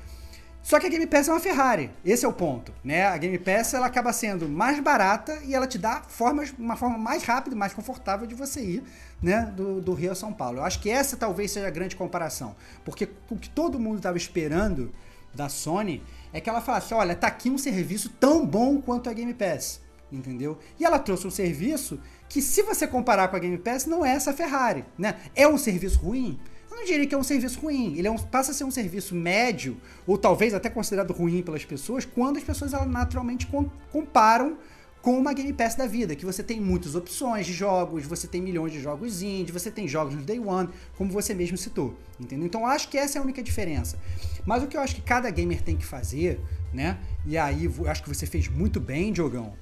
Só 0.64 0.80
que 0.80 0.88
a 0.88 0.90
Game 0.90 1.06
Pass 1.06 1.28
é 1.28 1.32
uma 1.32 1.42
Ferrari. 1.42 1.92
Esse 2.06 2.24
é 2.24 2.28
o 2.28 2.32
ponto, 2.32 2.72
né? 2.84 3.06
A 3.06 3.18
Game 3.18 3.38
Pass 3.38 3.74
ela 3.74 3.88
acaba 3.88 4.14
sendo 4.14 4.48
mais 4.48 4.80
barata 4.80 5.42
e 5.44 5.54
ela 5.54 5.68
te 5.68 5.78
dá 5.78 6.02
formas, 6.08 6.54
uma 6.58 6.78
forma 6.78 6.98
mais 6.98 7.24
rápida, 7.24 7.54
mais 7.54 7.74
confortável 7.74 8.26
de 8.26 8.34
você 8.34 8.62
ir, 8.62 8.84
né, 9.22 9.52
do, 9.58 9.82
do 9.82 9.94
Rio 9.94 10.14
a 10.14 10.16
São 10.16 10.32
Paulo. 10.32 10.60
Eu 10.60 10.64
acho 10.64 10.80
que 10.80 10.90
essa 10.90 11.18
talvez 11.18 11.52
seja 11.52 11.68
a 11.68 11.70
grande 11.70 11.98
comparação, 11.98 12.56
porque 12.86 13.10
o 13.30 13.36
que 13.36 13.50
todo 13.50 13.78
mundo 13.78 13.98
estava 13.98 14.16
esperando 14.16 14.94
da 15.34 15.50
Sony 15.50 16.02
é 16.32 16.40
que 16.40 16.50
ela 16.50 16.62
falasse, 16.62 16.94
olha, 16.94 17.14
tá 17.14 17.28
aqui 17.28 17.50
um 17.50 17.58
serviço 17.58 18.10
tão 18.10 18.46
bom 18.46 18.82
quanto 18.82 19.10
a 19.10 19.14
Game 19.14 19.34
Pass, 19.34 19.82
entendeu? 20.10 20.58
E 20.80 20.86
ela 20.86 20.98
trouxe 20.98 21.28
um 21.28 21.32
serviço 21.32 22.00
que 22.34 22.42
se 22.42 22.64
você 22.64 22.88
comparar 22.88 23.28
com 23.28 23.36
a 23.36 23.40
Game 23.40 23.60
Pass 23.60 23.86
não 23.86 24.04
é 24.04 24.10
essa 24.16 24.34
Ferrari, 24.34 24.84
né? 24.98 25.18
É 25.36 25.48
um 25.48 25.58
serviço 25.58 26.00
ruim? 26.00 26.40
eu 26.72 26.78
não 26.78 26.86
diria 26.86 27.06
que 27.06 27.14
é 27.14 27.18
um 27.18 27.24
serviço 27.24 27.60
ruim. 27.60 27.96
Ele 27.96 28.08
é 28.08 28.12
um, 28.12 28.18
passa 28.18 28.50
a 28.50 28.54
ser 28.56 28.64
um 28.64 28.72
serviço 28.72 29.14
médio, 29.14 29.78
ou 30.08 30.18
talvez 30.18 30.56
até 30.56 30.72
considerado 30.72 31.14
ruim 31.14 31.44
pelas 31.44 31.64
pessoas, 31.64 32.04
quando 32.04 32.38
as 32.38 32.44
pessoas 32.44 32.72
naturalmente 32.88 33.46
com, 33.46 33.70
comparam 33.92 34.58
com 35.00 35.16
uma 35.16 35.34
Game 35.34 35.54
Pass 35.54 35.76
da 35.76 35.86
vida, 35.86 36.16
que 36.16 36.26
você 36.26 36.42
tem 36.42 36.60
muitas 36.60 36.96
opções 36.96 37.46
de 37.46 37.54
jogos, 37.54 38.08
você 38.08 38.26
tem 38.26 38.42
milhões 38.42 38.72
de 38.72 38.80
jogos 38.80 39.22
indie, 39.22 39.52
você 39.52 39.70
tem 39.70 39.88
jogos 39.88 40.16
no 40.16 40.22
Day 40.22 40.40
One, 40.40 40.70
como 40.98 41.12
você 41.12 41.36
mesmo 41.36 41.58
citou, 41.58 41.96
entendeu? 42.20 42.48
Então 42.48 42.66
acho 42.66 42.90
que 42.90 42.98
essa 42.98 43.18
é 43.18 43.20
a 43.20 43.24
única 43.24 43.44
diferença. 43.44 44.00
Mas 44.44 44.64
o 44.64 44.68
que 44.68 44.76
eu 44.76 44.82
acho 44.82 44.96
que 44.96 45.02
cada 45.02 45.30
gamer 45.30 45.62
tem 45.62 45.76
que 45.76 45.86
fazer, 45.86 46.40
né? 46.74 46.98
E 47.26 47.38
aí 47.38 47.70
acho 47.86 48.02
que 48.02 48.10
você 48.10 48.26
fez 48.26 48.48
muito 48.48 48.80
bem, 48.80 49.12
Diogão, 49.12 49.54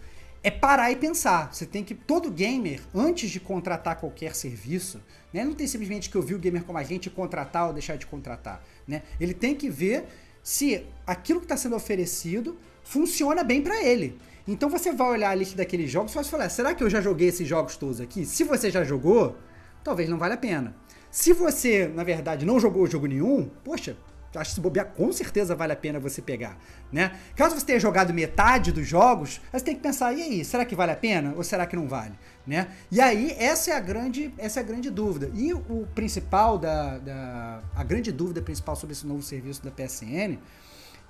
é 0.44 0.50
parar 0.50 0.92
e 0.92 0.96
pensar. 0.96 1.54
Você 1.54 1.66
tem 1.66 1.84
que. 1.84 1.94
Todo 1.94 2.32
gamer, 2.32 2.82
antes 2.94 3.30
de 3.30 3.40
contratar 3.40 4.00
qualquer 4.00 4.36
serviço, 4.36 5.02
né, 5.34 5.44
não 5.44 5.54
tem 5.54 5.68
simplesmente 5.68 6.10
que 6.10 6.18
ouvir 6.18 6.36
o 6.36 6.40
gamer 6.40 6.64
como 6.64 6.78
a 6.78 6.84
gente 6.84 7.10
contratar 7.10 7.68
ou 7.68 7.74
deixar 7.74 7.96
de 7.96 8.06
contratar. 8.06 8.64
Né? 8.88 9.04
Ele 9.20 9.34
tem 9.34 9.56
que 9.56 9.70
ver 9.70 10.06
se 10.44 10.86
aquilo 11.06 11.40
que 11.40 11.46
está 11.46 11.58
sendo 11.58 11.76
oferecido 11.76 12.58
funciona 12.84 13.44
bem 13.44 13.62
para 13.62 13.84
ele. 13.84 14.18
Então 14.48 14.70
você 14.70 14.92
vai 14.92 15.10
olhar 15.10 15.30
a 15.30 15.36
lista 15.36 15.56
daqueles 15.56 15.92
jogos 15.92 16.12
e 16.12 16.16
vai 16.16 16.24
falar: 16.24 16.50
será 16.50 16.74
que 16.74 16.84
eu 16.84 16.90
já 16.90 17.00
joguei 17.00 17.28
esses 17.28 17.48
jogos 17.48 17.78
todos 17.78 18.02
aqui? 18.02 18.26
Se 18.26 18.44
você 18.44 18.72
já 18.72 18.84
jogou, 18.84 19.38
talvez 19.84 20.10
não 20.10 20.18
valha 20.18 20.34
a 20.34 20.38
pena. 20.38 20.76
Se 21.12 21.34
você, 21.34 21.88
na 21.88 22.04
verdade, 22.04 22.46
não 22.46 22.60
jogou 22.60 22.88
jogo 22.88 23.06
nenhum, 23.06 23.50
poxa, 23.64 23.98
acho 24.36 24.52
que 24.52 24.56
se 24.56 24.62
bobear, 24.62 24.88
com 24.88 25.12
certeza 25.12 25.56
vale 25.56 25.74
a 25.74 25.76
pena 25.76 26.00
você 26.00 26.22
pegar, 26.22 26.58
né? 26.92 27.12
Caso 27.36 27.60
você 27.60 27.66
tenha 27.66 27.80
jogado 27.80 28.14
metade 28.14 28.72
dos 28.72 28.88
jogos, 28.88 29.42
você 29.52 29.64
tem 29.64 29.76
que 29.76 29.82
pensar, 29.82 30.14
e 30.14 30.22
aí, 30.22 30.46
será 30.46 30.64
que 30.66 30.76
vale 30.76 30.92
a 30.92 30.96
pena 30.96 31.34
ou 31.36 31.44
será 31.44 31.66
que 31.66 31.76
não 31.76 31.88
vale, 31.88 32.14
né? 32.46 32.68
E 32.90 33.02
aí, 33.02 33.36
essa 33.38 33.72
é 33.72 33.76
a 33.76 33.80
grande, 33.80 34.34
essa 34.38 34.60
é 34.60 34.64
a 34.64 34.66
grande 34.66 34.90
dúvida. 34.90 35.30
E 35.34 35.54
o 35.54 35.88
principal 35.94 36.58
da, 36.58 36.98
da 36.98 37.62
a 37.76 37.84
grande 37.84 38.12
dúvida 38.12 38.42
principal 38.42 38.76
sobre 38.76 38.94
esse 38.94 39.06
novo 39.06 39.22
serviço 39.22 39.64
da 39.64 39.72
PSN, 39.72 40.38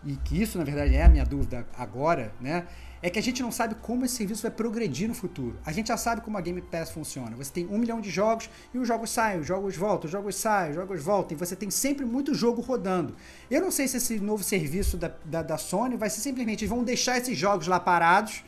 e 0.04 0.16
que 0.16 0.42
isso, 0.42 0.58
na 0.58 0.64
verdade, 0.64 0.96
é 0.96 1.04
a 1.04 1.10
minha 1.10 1.26
dúvida 1.26 1.66
agora, 1.78 2.34
né? 2.42 2.66
É 3.02 3.10
que 3.10 3.18
a 3.18 3.22
gente 3.22 3.42
não 3.42 3.52
sabe 3.52 3.76
como 3.76 4.06
esse 4.06 4.16
serviço 4.16 4.44
vai 4.44 4.52
progredir 4.52 5.08
no 5.08 5.14
futuro. 5.14 5.58
A 5.66 5.72
gente 5.72 5.88
já 5.88 5.98
sabe 5.98 6.22
como 6.22 6.38
a 6.38 6.42
Game 6.42 6.62
Pass 6.62 6.92
funciona. 6.92 7.36
Você 7.36 7.52
tem 7.52 7.68
um 7.68 7.78
milhão 7.78 8.00
de 8.00 8.10
jogos 8.10 8.50
e 8.74 8.78
os 8.78 8.88
jogos 8.88 9.10
saem, 9.10 9.40
os 9.40 9.48
jogos 9.48 9.76
voltam, 9.76 10.06
os 10.06 10.12
jogos 10.12 10.36
saem, 10.36 10.70
os 10.70 10.76
jogos 10.76 11.04
voltam. 11.04 11.36
E 11.36 11.40
você 11.40 11.56
tem 11.56 11.72
sempre 11.72 12.06
muito 12.06 12.34
jogo 12.34 12.62
rodando. 12.62 13.16
Eu 13.50 13.60
não 13.62 13.72
sei 13.72 13.88
se 13.88 13.98
esse 13.98 14.20
novo 14.20 14.44
serviço 14.44 14.98
da, 14.98 15.12
da, 15.26 15.42
da 15.42 15.58
Sony 15.58 15.98
vai 15.98 16.10
ser 16.10 16.22
simplesmente, 16.22 16.64
eles 16.64 16.70
vão 16.70 16.84
deixar 16.84 17.18
esses 17.18 17.38
jogos 17.38 17.68
lá 17.68 17.80
parados, 17.80 18.44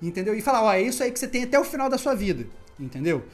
entendeu? 0.00 0.34
E 0.34 0.40
falar, 0.40 0.62
ó, 0.62 0.72
é 0.72 0.82
isso 0.82 1.02
aí 1.02 1.10
que 1.10 1.18
você 1.18 1.26
tem 1.26 1.42
até 1.42 1.58
o 1.58 1.64
final 1.64 1.88
da 1.88 1.98
sua 1.98 2.14
vida, 2.14 2.46
entendeu? 2.78 3.24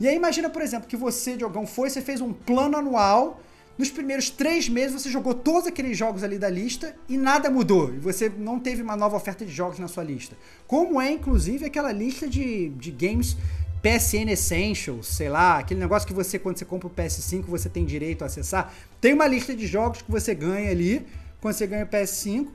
E 0.00 0.08
aí 0.08 0.16
imagina, 0.16 0.48
por 0.48 0.62
exemplo, 0.62 0.88
que 0.88 0.96
você, 0.96 1.36
Diogão, 1.36 1.66
foi, 1.66 1.90
você 1.90 2.00
fez 2.00 2.20
um 2.22 2.32
plano 2.32 2.76
anual 2.78 3.40
nos 3.78 3.90
primeiros 3.90 4.30
três 4.30 4.68
meses 4.68 5.00
você 5.00 5.10
jogou 5.10 5.34
todos 5.34 5.66
aqueles 5.66 5.96
jogos 5.96 6.22
ali 6.22 6.38
da 6.38 6.48
lista 6.48 6.94
e 7.08 7.16
nada 7.16 7.50
mudou. 7.50 7.92
E 7.94 7.98
você 7.98 8.28
não 8.28 8.58
teve 8.60 8.82
uma 8.82 8.96
nova 8.96 9.16
oferta 9.16 9.44
de 9.44 9.52
jogos 9.52 9.78
na 9.78 9.88
sua 9.88 10.04
lista. 10.04 10.36
Como 10.66 11.00
é, 11.00 11.10
inclusive, 11.10 11.64
aquela 11.64 11.90
lista 11.90 12.28
de, 12.28 12.68
de 12.70 12.90
games 12.90 13.36
PSN 13.82 14.30
Essentials, 14.30 15.08
sei 15.08 15.28
lá, 15.28 15.58
aquele 15.58 15.80
negócio 15.80 16.06
que 16.06 16.14
você, 16.14 16.38
quando 16.38 16.58
você 16.58 16.64
compra 16.64 16.86
o 16.86 16.90
PS5, 16.90 17.44
você 17.46 17.68
tem 17.68 17.84
direito 17.84 18.22
a 18.22 18.26
acessar. 18.26 18.72
Tem 19.00 19.12
uma 19.12 19.26
lista 19.26 19.54
de 19.54 19.66
jogos 19.66 20.02
que 20.02 20.10
você 20.10 20.34
ganha 20.34 20.70
ali 20.70 21.04
quando 21.40 21.54
você 21.54 21.66
ganha 21.66 21.84
o 21.84 21.88
PS5. 21.88 22.46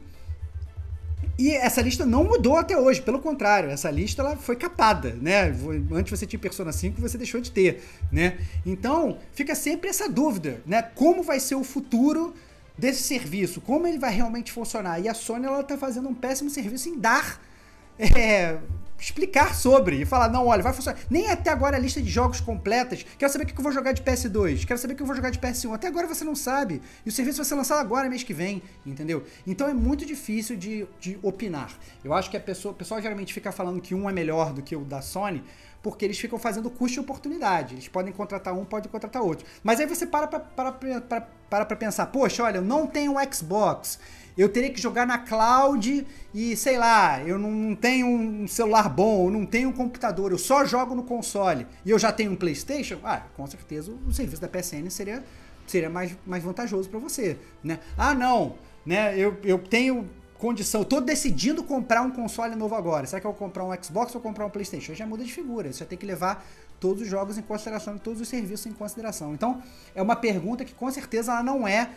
E 1.37 1.51
essa 1.51 1.81
lista 1.81 2.03
não 2.03 2.23
mudou 2.23 2.57
até 2.57 2.75
hoje, 2.75 2.99
pelo 2.99 3.19
contrário, 3.19 3.69
essa 3.69 3.91
lista 3.91 4.23
ela 4.23 4.35
foi 4.35 4.55
capada, 4.55 5.15
né? 5.21 5.53
Antes 5.91 6.17
você 6.17 6.25
tinha 6.25 6.39
Persona 6.39 6.71
5, 6.71 6.99
você 6.99 7.17
deixou 7.17 7.39
de 7.39 7.51
ter, 7.51 7.83
né? 8.11 8.39
Então, 8.65 9.19
fica 9.33 9.53
sempre 9.53 9.87
essa 9.89 10.09
dúvida, 10.09 10.61
né? 10.65 10.81
Como 10.81 11.21
vai 11.21 11.39
ser 11.39 11.53
o 11.53 11.63
futuro 11.63 12.33
desse 12.75 13.03
serviço? 13.03 13.61
Como 13.61 13.85
ele 13.85 13.99
vai 13.99 14.11
realmente 14.11 14.51
funcionar? 14.51 14.99
E 14.99 15.07
a 15.07 15.13
Sony 15.13 15.45
ela 15.45 15.63
tá 15.63 15.77
fazendo 15.77 16.09
um 16.09 16.15
péssimo 16.15 16.49
serviço 16.49 16.89
em 16.89 16.97
dar 16.97 17.39
é, 17.99 18.57
explicar 18.99 19.55
sobre 19.55 20.01
e 20.01 20.05
falar, 20.05 20.29
não, 20.29 20.47
olha, 20.47 20.63
vai 20.63 20.73
funcionar. 20.73 20.99
Nem 21.09 21.29
até 21.29 21.49
agora 21.49 21.77
a 21.77 21.79
lista 21.79 22.01
de 22.01 22.09
jogos 22.09 22.39
completas. 22.39 23.05
Quero 23.17 23.31
saber 23.31 23.45
o 23.45 23.47
que 23.47 23.57
eu 23.57 23.63
vou 23.63 23.71
jogar 23.71 23.91
de 23.91 24.01
PS2, 24.01 24.65
quero 24.65 24.79
saber 24.79 24.93
o 24.93 24.95
que 24.95 25.03
eu 25.03 25.07
vou 25.07 25.15
jogar 25.15 25.29
de 25.29 25.39
PS1. 25.39 25.73
Até 25.73 25.87
agora 25.87 26.07
você 26.07 26.23
não 26.23 26.35
sabe. 26.35 26.81
E 27.05 27.09
o 27.09 27.11
serviço 27.11 27.37
vai 27.37 27.45
ser 27.45 27.55
lançado 27.55 27.79
agora, 27.79 28.09
mês 28.09 28.23
que 28.23 28.33
vem, 28.33 28.61
entendeu? 28.85 29.23
Então 29.45 29.67
é 29.67 29.73
muito 29.73 30.05
difícil 30.05 30.55
de, 30.55 30.87
de 30.99 31.17
opinar. 31.21 31.71
Eu 32.03 32.13
acho 32.13 32.29
que 32.29 32.37
a 32.37 32.39
pessoa, 32.39 32.71
o 32.71 32.75
pessoal 32.75 33.01
geralmente 33.01 33.33
fica 33.33 33.51
falando 33.51 33.81
que 33.81 33.93
um 33.93 34.09
é 34.09 34.13
melhor 34.13 34.53
do 34.53 34.61
que 34.61 34.75
o 34.75 34.83
da 34.83 35.01
Sony, 35.01 35.43
porque 35.81 36.03
eles 36.03 36.17
ficam 36.17 36.39
fazendo 36.39 36.69
custo 36.69 36.99
e 36.99 37.01
oportunidade. 37.01 37.75
Eles 37.75 37.87
podem 37.87 38.11
contratar 38.11 38.53
um, 38.53 38.65
podem 38.65 38.89
contratar 38.91 39.21
outro. 39.21 39.45
Mas 39.63 39.79
aí 39.79 39.85
você 39.85 40.05
para 40.05 40.27
para, 40.27 40.71
para, 40.71 41.21
para 41.49 41.65
pra 41.65 41.75
pensar, 41.77 42.07
poxa, 42.07 42.43
olha, 42.43 42.57
eu 42.57 42.61
não 42.61 42.87
tenho 42.87 43.13
Xbox, 43.31 43.99
eu 44.37 44.49
teria 44.49 44.69
que 44.69 44.79
jogar 44.79 45.05
na 45.05 45.17
cloud 45.17 46.05
e, 46.33 46.55
sei 46.55 46.77
lá, 46.77 47.21
eu 47.23 47.39
não 47.39 47.75
tenho 47.75 48.07
um 48.07 48.47
celular 48.47 48.87
bom, 48.87 49.27
eu 49.27 49.31
não 49.31 49.45
tenho 49.45 49.69
um 49.69 49.73
computador, 49.73 50.31
eu 50.31 50.37
só 50.37 50.63
jogo 50.63 50.93
no 50.93 51.03
console 51.03 51.65
e 51.83 51.89
eu 51.89 51.97
já 51.97 52.11
tenho 52.11 52.31
um 52.31 52.35
PlayStation, 52.35 52.99
ah, 53.03 53.23
com 53.35 53.47
certeza 53.47 53.91
o 53.91 54.13
serviço 54.13 54.41
da 54.41 54.47
PSN 54.47 54.89
seria, 54.89 55.23
seria 55.65 55.89
mais, 55.89 56.15
mais 56.25 56.43
vantajoso 56.43 56.89
para 56.89 56.99
você, 56.99 57.37
né? 57.63 57.79
Ah, 57.97 58.13
não, 58.13 58.55
né? 58.85 59.17
Eu, 59.17 59.37
eu 59.43 59.57
tenho 59.57 60.07
condição, 60.37 60.81
eu 60.81 60.85
tô 60.85 61.01
decidindo 61.01 61.63
comprar 61.63 62.01
um 62.01 62.11
console 62.11 62.55
novo 62.55 62.75
agora. 62.75 63.07
Será 63.07 63.19
que 63.19 63.25
eu 63.25 63.31
vou 63.31 63.39
comprar 63.39 63.63
um 63.63 63.83
Xbox 63.83 64.13
ou 64.13 64.21
comprar 64.21 64.45
um 64.45 64.49
PlayStation? 64.49 64.93
Já 64.93 65.05
muda 65.05 65.23
de 65.23 65.33
figura, 65.33 65.71
você 65.71 65.83
tem 65.83 65.97
que 65.97 66.05
levar 66.05 66.45
todos 66.79 67.01
os 67.01 67.07
jogos 67.07 67.37
em 67.37 67.41
consideração, 67.41 67.97
todos 67.97 68.21
os 68.21 68.27
serviços 68.27 68.67
em 68.67 68.73
consideração. 68.73 69.33
Então, 69.33 69.61
é 69.95 70.01
uma 70.01 70.15
pergunta 70.15 70.63
que 70.63 70.73
com 70.73 70.89
certeza 70.91 71.31
ela 71.31 71.43
não 71.43 71.67
é 71.67 71.89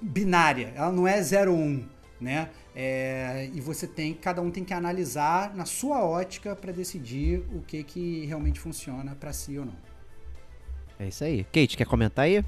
binária, 0.00 0.72
ela 0.76 0.92
não 0.92 1.06
é 1.06 1.20
0 1.20 1.52
1, 1.52 1.56
um, 1.56 1.84
né? 2.20 2.50
É, 2.74 3.50
e 3.52 3.60
você 3.60 3.86
tem, 3.86 4.14
cada 4.14 4.40
um 4.40 4.50
tem 4.50 4.64
que 4.64 4.72
analisar 4.72 5.54
na 5.54 5.64
sua 5.64 6.04
ótica 6.04 6.54
para 6.54 6.72
decidir 6.72 7.42
o 7.52 7.60
que 7.60 7.82
que 7.82 8.24
realmente 8.26 8.60
funciona 8.60 9.16
para 9.16 9.32
si 9.32 9.58
ou 9.58 9.66
não. 9.66 9.76
É 10.98 11.08
isso 11.08 11.24
aí. 11.24 11.44
Kate, 11.44 11.76
quer 11.76 11.86
comentar 11.86 12.24
aí? 12.24 12.44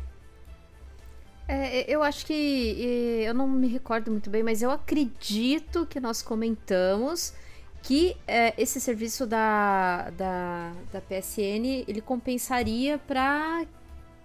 É, 1.49 1.93
eu 1.93 2.01
acho 2.03 2.27
que 2.27 3.25
eu 3.27 3.35
não 3.35 3.49
me 3.49 3.67
recordo 3.67 4.11
muito 4.11 4.31
bem, 4.31 4.43
mas 4.43 4.63
eu 4.63 4.71
acredito 4.71 5.85
que 5.87 5.99
nós 5.99 6.23
comentamos 6.23 7.35
que 7.83 8.17
é, 8.27 8.55
esse 8.61 8.81
serviço 8.81 9.27
da, 9.27 10.11
da, 10.11 10.73
da 10.93 11.01
PSN 11.01 11.85
ele 11.89 12.01
compensaria 12.01 12.99
para 12.99 13.65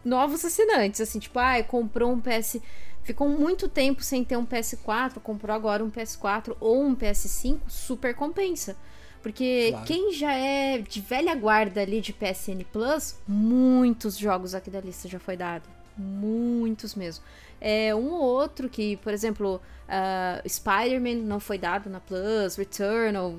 novos 0.04 0.46
assinantes, 0.46 1.02
assim, 1.02 1.18
tipo, 1.18 1.40
ah, 1.40 1.64
comprou 1.64 2.12
um 2.12 2.20
PS 2.20 2.60
ficou 3.06 3.30
muito 3.30 3.70
tempo 3.70 4.04
sem 4.04 4.24
ter 4.24 4.36
um 4.36 4.46
PS4, 4.46 5.20
comprou 5.22 5.56
agora 5.56 5.84
um 5.84 5.92
PS4 5.92 6.58
ou 6.60 6.84
um 6.84 6.96
PS5, 6.96 7.60
super 7.68 8.16
compensa. 8.16 8.76
Porque 9.22 9.70
claro. 9.70 9.86
quem 9.86 10.14
já 10.14 10.34
é 10.34 10.80
de 10.80 11.02
velha 11.02 11.34
guarda 11.36 11.82
ali 11.82 12.02
de 12.02 12.12
PSN 12.12 12.64
Plus, 12.72 13.16
muitos 13.28 14.18
jogos 14.18 14.54
aqui 14.54 14.70
da 14.70 14.82
lista 14.82 15.08
já 15.08 15.20
foi 15.20 15.38
dado. 15.38 15.64
Muitos 15.98 16.96
mesmo. 16.96 17.24
É 17.62 17.94
um 17.96 18.12
ou 18.12 18.22
outro 18.22 18.68
que, 18.68 18.98
por 18.98 19.14
exemplo, 19.14 19.62
uh, 19.88 20.50
Spider-Man 20.50 21.24
não 21.24 21.40
foi 21.40 21.58
dado 21.58 21.90
na 21.90 22.00
Plus, 22.00 22.56
Returnal, 22.56 23.36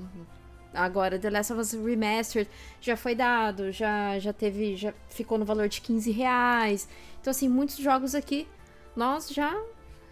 agora 0.72 1.18
The 1.18 1.30
Last 1.30 1.52
of 1.52 1.60
Us 1.60 1.72
Remastered 1.72 2.48
já 2.80 2.96
foi 2.96 3.14
dado, 3.14 3.72
já, 3.72 4.18
já 4.18 4.32
teve, 4.32 4.76
já 4.76 4.92
ficou 5.08 5.38
no 5.38 5.44
valor 5.44 5.68
de 5.68 5.80
15 5.80 6.10
reais. 6.12 6.88
Então, 7.20 7.30
assim, 7.30 7.48
muitos 7.48 7.76
jogos 7.76 8.14
aqui 8.14 8.46
nós 8.96 9.28
já 9.28 9.54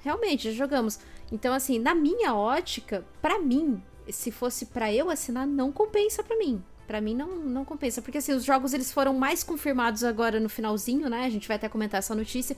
realmente 0.03 0.51
já 0.51 0.57
jogamos. 0.57 1.01
Então, 1.33 1.55
assim, 1.55 1.79
na 1.79 1.95
minha 1.95 2.35
ótica, 2.35 3.05
para 3.21 3.41
mim, 3.41 3.83
se 4.09 4.31
fosse 4.31 4.67
para 4.67 4.93
eu 4.93 5.11
assinar, 5.11 5.47
não 5.47 5.73
compensa 5.73 6.23
para 6.23 6.37
mim. 6.37 6.63
Para 6.87 7.01
mim 7.01 7.15
não, 7.15 7.37
não 7.37 7.65
compensa, 7.65 8.03
porque 8.03 8.19
assim, 8.19 8.33
os 8.33 8.45
jogos 8.45 8.75
eles 8.75 8.93
foram 8.93 9.15
mais 9.15 9.43
confirmados 9.43 10.05
agora 10.05 10.39
no 10.39 10.51
finalzinho, 10.51 11.09
né? 11.09 11.25
A 11.25 11.31
gente 11.31 11.49
vai 11.49 11.57
até 11.57 11.69
comentar 11.69 11.99
essa 11.99 12.15
notícia. 12.15 12.57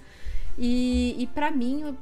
E, 0.59 1.15
e 1.17 1.27
para 1.29 1.51
mim, 1.51 1.97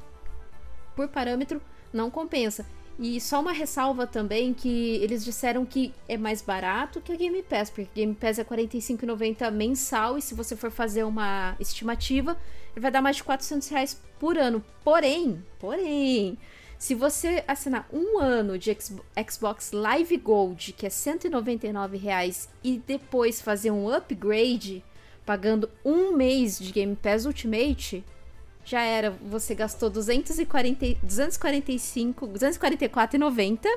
por 0.95 1.07
parâmetro, 1.07 1.61
não 1.93 2.09
compensa. 2.09 2.65
E 2.97 3.19
só 3.19 3.41
uma 3.41 3.51
ressalva 3.51 4.07
também 4.07 4.53
que 4.53 4.95
eles 4.95 5.25
disseram 5.25 5.65
que 5.65 5.93
é 6.07 6.17
mais 6.17 6.41
barato 6.41 7.01
que 7.01 7.11
a 7.11 7.15
Game 7.15 7.43
Pass, 7.43 7.69
porque 7.69 7.89
a 7.91 7.93
Game 7.93 8.15
Pass 8.15 8.39
é 8.39 8.43
R$ 8.43 8.49
45,90 8.49 9.51
mensal 9.51 10.17
e 10.17 10.21
se 10.21 10.33
você 10.33 10.55
for 10.55 10.71
fazer 10.71 11.03
uma 11.03 11.57
estimativa, 11.59 12.37
ele 12.73 12.81
vai 12.81 12.89
dar 12.89 13.01
mais 13.01 13.17
de 13.17 13.23
400 13.25 13.67
reais 13.67 14.01
por 14.17 14.37
ano. 14.37 14.63
Porém, 14.81 15.43
porém, 15.59 16.37
se 16.77 16.95
você 16.95 17.43
assinar 17.47 17.85
um 17.91 18.17
ano 18.17 18.57
de 18.57 18.75
Xbox 19.29 19.71
Live 19.73 20.15
Gold, 20.17 20.71
que 20.71 20.85
é 20.85 20.89
199 20.89 21.97
reais, 21.97 22.47
e 22.63 22.77
depois 22.77 23.41
fazer 23.41 23.71
um 23.71 23.89
upgrade, 23.89 24.83
pagando 25.25 25.69
um 25.83 26.15
mês 26.15 26.57
de 26.57 26.71
Game 26.71 26.95
Pass 26.95 27.25
Ultimate, 27.25 28.05
já 28.65 28.81
era, 28.81 29.11
você 29.11 29.53
gastou 29.53 29.89
240, 29.89 30.97
245, 31.03 32.27
244,90 32.27 33.67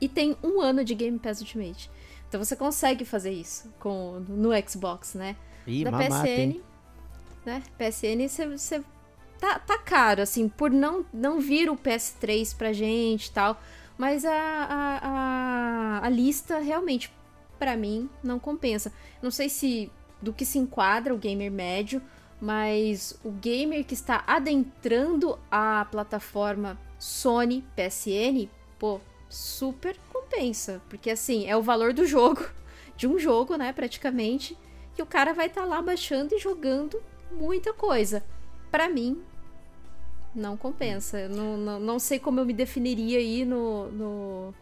e 0.00 0.08
tem 0.08 0.36
um 0.42 0.60
ano 0.60 0.84
de 0.84 0.94
Game 0.96 1.16
Pass 1.18 1.40
Ultimate. 1.40 1.88
Então 2.28 2.42
você 2.42 2.56
consegue 2.56 3.04
fazer 3.04 3.30
isso 3.30 3.72
com 3.78 4.24
no 4.28 4.50
Xbox, 4.68 5.14
né? 5.14 5.36
Ih, 5.64 5.84
da 5.84 5.92
mamata, 5.92 6.22
PSN, 6.22 6.28
hein? 6.28 6.62
né? 7.46 7.62
PSN 7.78 8.28
você, 8.28 8.48
você 8.48 8.84
tá, 9.38 9.60
tá 9.60 9.78
caro 9.78 10.22
assim 10.22 10.48
por 10.48 10.70
não 10.70 11.06
não 11.12 11.40
vir 11.40 11.70
o 11.70 11.76
PS3 11.76 12.56
pra 12.56 12.72
gente 12.72 13.26
e 13.26 13.32
tal, 13.32 13.60
mas 13.96 14.24
a, 14.24 14.32
a, 14.32 14.98
a, 15.02 16.06
a 16.06 16.08
lista 16.08 16.58
realmente 16.58 17.12
para 17.60 17.76
mim 17.76 18.10
não 18.24 18.40
compensa. 18.40 18.92
Não 19.22 19.30
sei 19.30 19.48
se 19.48 19.88
do 20.20 20.32
que 20.32 20.44
se 20.44 20.58
enquadra 20.58 21.14
o 21.14 21.18
gamer 21.18 21.50
médio, 21.50 22.02
mas 22.42 23.16
o 23.22 23.30
gamer 23.30 23.84
que 23.84 23.94
está 23.94 24.24
adentrando 24.26 25.38
a 25.48 25.86
plataforma 25.88 26.76
Sony 26.98 27.64
PSN, 27.76 28.50
pô, 28.80 29.00
super 29.28 29.96
compensa, 30.12 30.82
porque 30.88 31.10
assim, 31.10 31.46
é 31.46 31.56
o 31.56 31.62
valor 31.62 31.92
do 31.92 32.04
jogo, 32.04 32.44
de 32.96 33.06
um 33.06 33.16
jogo, 33.16 33.54
né, 33.54 33.72
praticamente, 33.72 34.58
que 34.92 35.00
o 35.00 35.06
cara 35.06 35.32
vai 35.32 35.46
estar 35.46 35.60
tá 35.60 35.66
lá 35.68 35.80
baixando 35.80 36.34
e 36.34 36.40
jogando 36.40 37.00
muita 37.30 37.72
coisa. 37.72 38.24
Para 38.72 38.88
mim, 38.88 39.22
não 40.34 40.56
compensa. 40.56 41.20
Eu 41.20 41.28
não, 41.28 41.56
não, 41.56 41.78
não 41.78 41.98
sei 42.00 42.18
como 42.18 42.40
eu 42.40 42.44
me 42.44 42.52
definiria 42.52 43.18
aí 43.18 43.44
no, 43.44 43.88
no, 43.92 44.54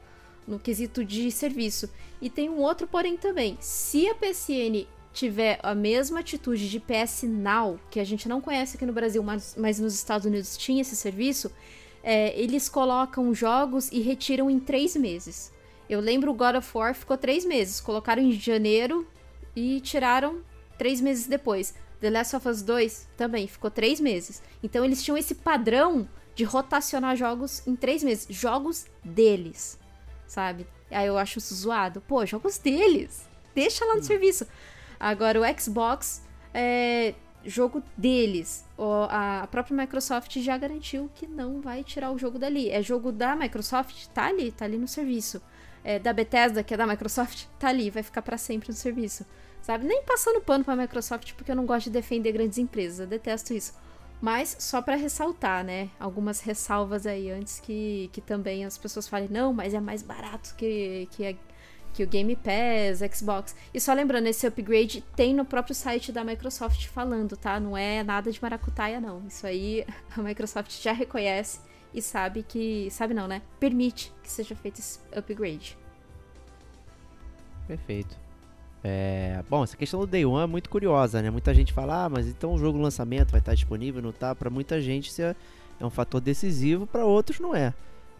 no 0.46 0.58
quesito 0.58 1.02
de 1.02 1.30
serviço. 1.30 1.90
E 2.20 2.28
tem 2.28 2.50
um 2.50 2.58
outro 2.58 2.86
porém 2.86 3.16
também. 3.16 3.56
Se 3.58 4.06
a 4.06 4.14
PSN 4.14 4.86
tiver 5.12 5.58
a 5.62 5.74
mesma 5.74 6.20
atitude 6.20 6.70
de 6.70 6.80
PS 6.80 7.24
Now, 7.24 7.78
que 7.90 7.98
a 7.98 8.04
gente 8.04 8.28
não 8.28 8.40
conhece 8.40 8.76
aqui 8.76 8.86
no 8.86 8.92
Brasil, 8.92 9.22
mas, 9.22 9.56
mas 9.58 9.80
nos 9.80 9.94
Estados 9.94 10.26
Unidos 10.26 10.56
tinha 10.56 10.82
esse 10.82 10.96
serviço, 10.96 11.50
é, 12.02 12.38
eles 12.40 12.68
colocam 12.68 13.34
jogos 13.34 13.90
e 13.90 14.00
retiram 14.00 14.48
em 14.48 14.58
três 14.58 14.96
meses. 14.96 15.52
Eu 15.88 16.00
lembro 16.00 16.30
o 16.30 16.34
God 16.34 16.56
of 16.56 16.70
War 16.72 16.94
ficou 16.94 17.16
três 17.16 17.44
meses, 17.44 17.80
colocaram 17.80 18.22
em 18.22 18.32
janeiro 18.32 19.06
e 19.56 19.80
tiraram 19.80 20.40
três 20.78 21.00
meses 21.00 21.26
depois. 21.26 21.74
The 22.00 22.08
Last 22.08 22.36
of 22.36 22.48
Us 22.48 22.62
2 22.62 23.08
também 23.16 23.46
ficou 23.46 23.70
três 23.70 24.00
meses. 24.00 24.42
Então 24.62 24.84
eles 24.84 25.02
tinham 25.02 25.18
esse 25.18 25.34
padrão 25.34 26.08
de 26.34 26.44
rotacionar 26.44 27.16
jogos 27.16 27.66
em 27.66 27.76
três 27.76 28.02
meses. 28.02 28.26
Jogos 28.30 28.86
deles, 29.04 29.78
sabe? 30.26 30.66
Aí 30.90 31.06
eu 31.06 31.18
acho 31.18 31.38
isso 31.38 31.54
zoado. 31.54 32.00
Pô, 32.00 32.24
jogos 32.24 32.56
deles. 32.56 33.28
Deixa 33.54 33.84
lá 33.84 33.94
no 33.94 34.00
hum. 34.00 34.04
serviço. 34.04 34.46
Agora, 35.00 35.40
o 35.40 35.60
Xbox 35.60 36.22
é 36.52 37.14
jogo 37.44 37.82
deles. 37.96 38.66
A 39.08 39.48
própria 39.50 39.74
Microsoft 39.76 40.38
já 40.40 40.58
garantiu 40.58 41.10
que 41.14 41.26
não 41.26 41.60
vai 41.60 41.82
tirar 41.82 42.10
o 42.10 42.18
jogo 42.18 42.38
dali. 42.38 42.70
É 42.70 42.82
jogo 42.82 43.10
da 43.10 43.34
Microsoft, 43.34 44.08
tá 44.08 44.26
ali, 44.26 44.52
tá 44.52 44.66
ali 44.66 44.76
no 44.76 44.86
serviço. 44.86 45.40
É, 45.82 45.98
da 45.98 46.12
Bethesda, 46.12 46.62
que 46.62 46.74
é 46.74 46.76
da 46.76 46.86
Microsoft, 46.86 47.46
tá 47.58 47.68
ali, 47.68 47.88
vai 47.88 48.02
ficar 48.02 48.20
para 48.20 48.36
sempre 48.36 48.68
no 48.68 48.74
serviço. 48.74 49.24
Sabe? 49.62 49.86
Nem 49.86 50.02
passando 50.04 50.40
pano 50.42 50.62
pra 50.62 50.76
Microsoft, 50.76 51.32
porque 51.32 51.50
eu 51.50 51.56
não 51.56 51.64
gosto 51.64 51.84
de 51.84 51.90
defender 51.92 52.32
grandes 52.32 52.58
empresas, 52.58 53.00
eu 53.00 53.06
detesto 53.06 53.54
isso. 53.54 53.72
Mas 54.20 54.54
só 54.58 54.82
para 54.82 54.96
ressaltar, 54.96 55.64
né? 55.64 55.88
Algumas 55.98 56.40
ressalvas 56.40 57.06
aí 57.06 57.30
antes 57.30 57.58
que, 57.60 58.10
que 58.12 58.20
também 58.20 58.66
as 58.66 58.76
pessoas 58.76 59.08
falem, 59.08 59.28
não, 59.30 59.54
mas 59.54 59.72
é 59.72 59.80
mais 59.80 60.02
barato 60.02 60.54
que, 60.56 61.08
que 61.12 61.24
que 61.92 62.02
o 62.02 62.06
Game 62.06 62.36
Pass, 62.36 63.00
Xbox. 63.14 63.54
E 63.72 63.80
só 63.80 63.92
lembrando, 63.92 64.26
esse 64.26 64.46
upgrade 64.46 65.02
tem 65.14 65.34
no 65.34 65.44
próprio 65.44 65.74
site 65.74 66.12
da 66.12 66.24
Microsoft 66.24 66.86
falando, 66.86 67.36
tá? 67.36 67.58
Não 67.58 67.76
é 67.76 68.02
nada 68.02 68.30
de 68.30 68.40
maracutaia, 68.40 69.00
não. 69.00 69.26
Isso 69.26 69.46
aí 69.46 69.84
a 70.16 70.22
Microsoft 70.22 70.80
já 70.82 70.92
reconhece 70.92 71.60
e 71.92 72.00
sabe 72.00 72.42
que. 72.42 72.88
Sabe 72.90 73.14
não, 73.14 73.26
né? 73.26 73.42
Permite 73.58 74.12
que 74.22 74.30
seja 74.30 74.54
feito 74.54 74.78
esse 74.78 74.98
upgrade. 75.14 75.76
Perfeito. 77.66 78.18
É, 78.82 79.44
bom, 79.48 79.62
essa 79.62 79.76
questão 79.76 80.00
do 80.00 80.06
Day 80.06 80.24
One 80.24 80.44
é 80.44 80.46
muito 80.46 80.70
curiosa, 80.70 81.20
né? 81.20 81.30
Muita 81.30 81.52
gente 81.52 81.72
fala, 81.72 82.04
ah, 82.04 82.08
mas 82.08 82.26
então 82.26 82.54
o 82.54 82.58
jogo 82.58 82.78
lançamento 82.78 83.30
vai 83.30 83.40
estar 83.40 83.54
disponível, 83.54 84.00
não 84.00 84.12
tá? 84.12 84.34
Para 84.34 84.48
muita 84.48 84.80
gente 84.80 85.08
isso 85.08 85.20
é, 85.20 85.36
é 85.78 85.84
um 85.84 85.90
fator 85.90 86.20
decisivo, 86.20 86.86
para 86.86 87.04
outros 87.04 87.38
não 87.38 87.54
é. 87.54 87.74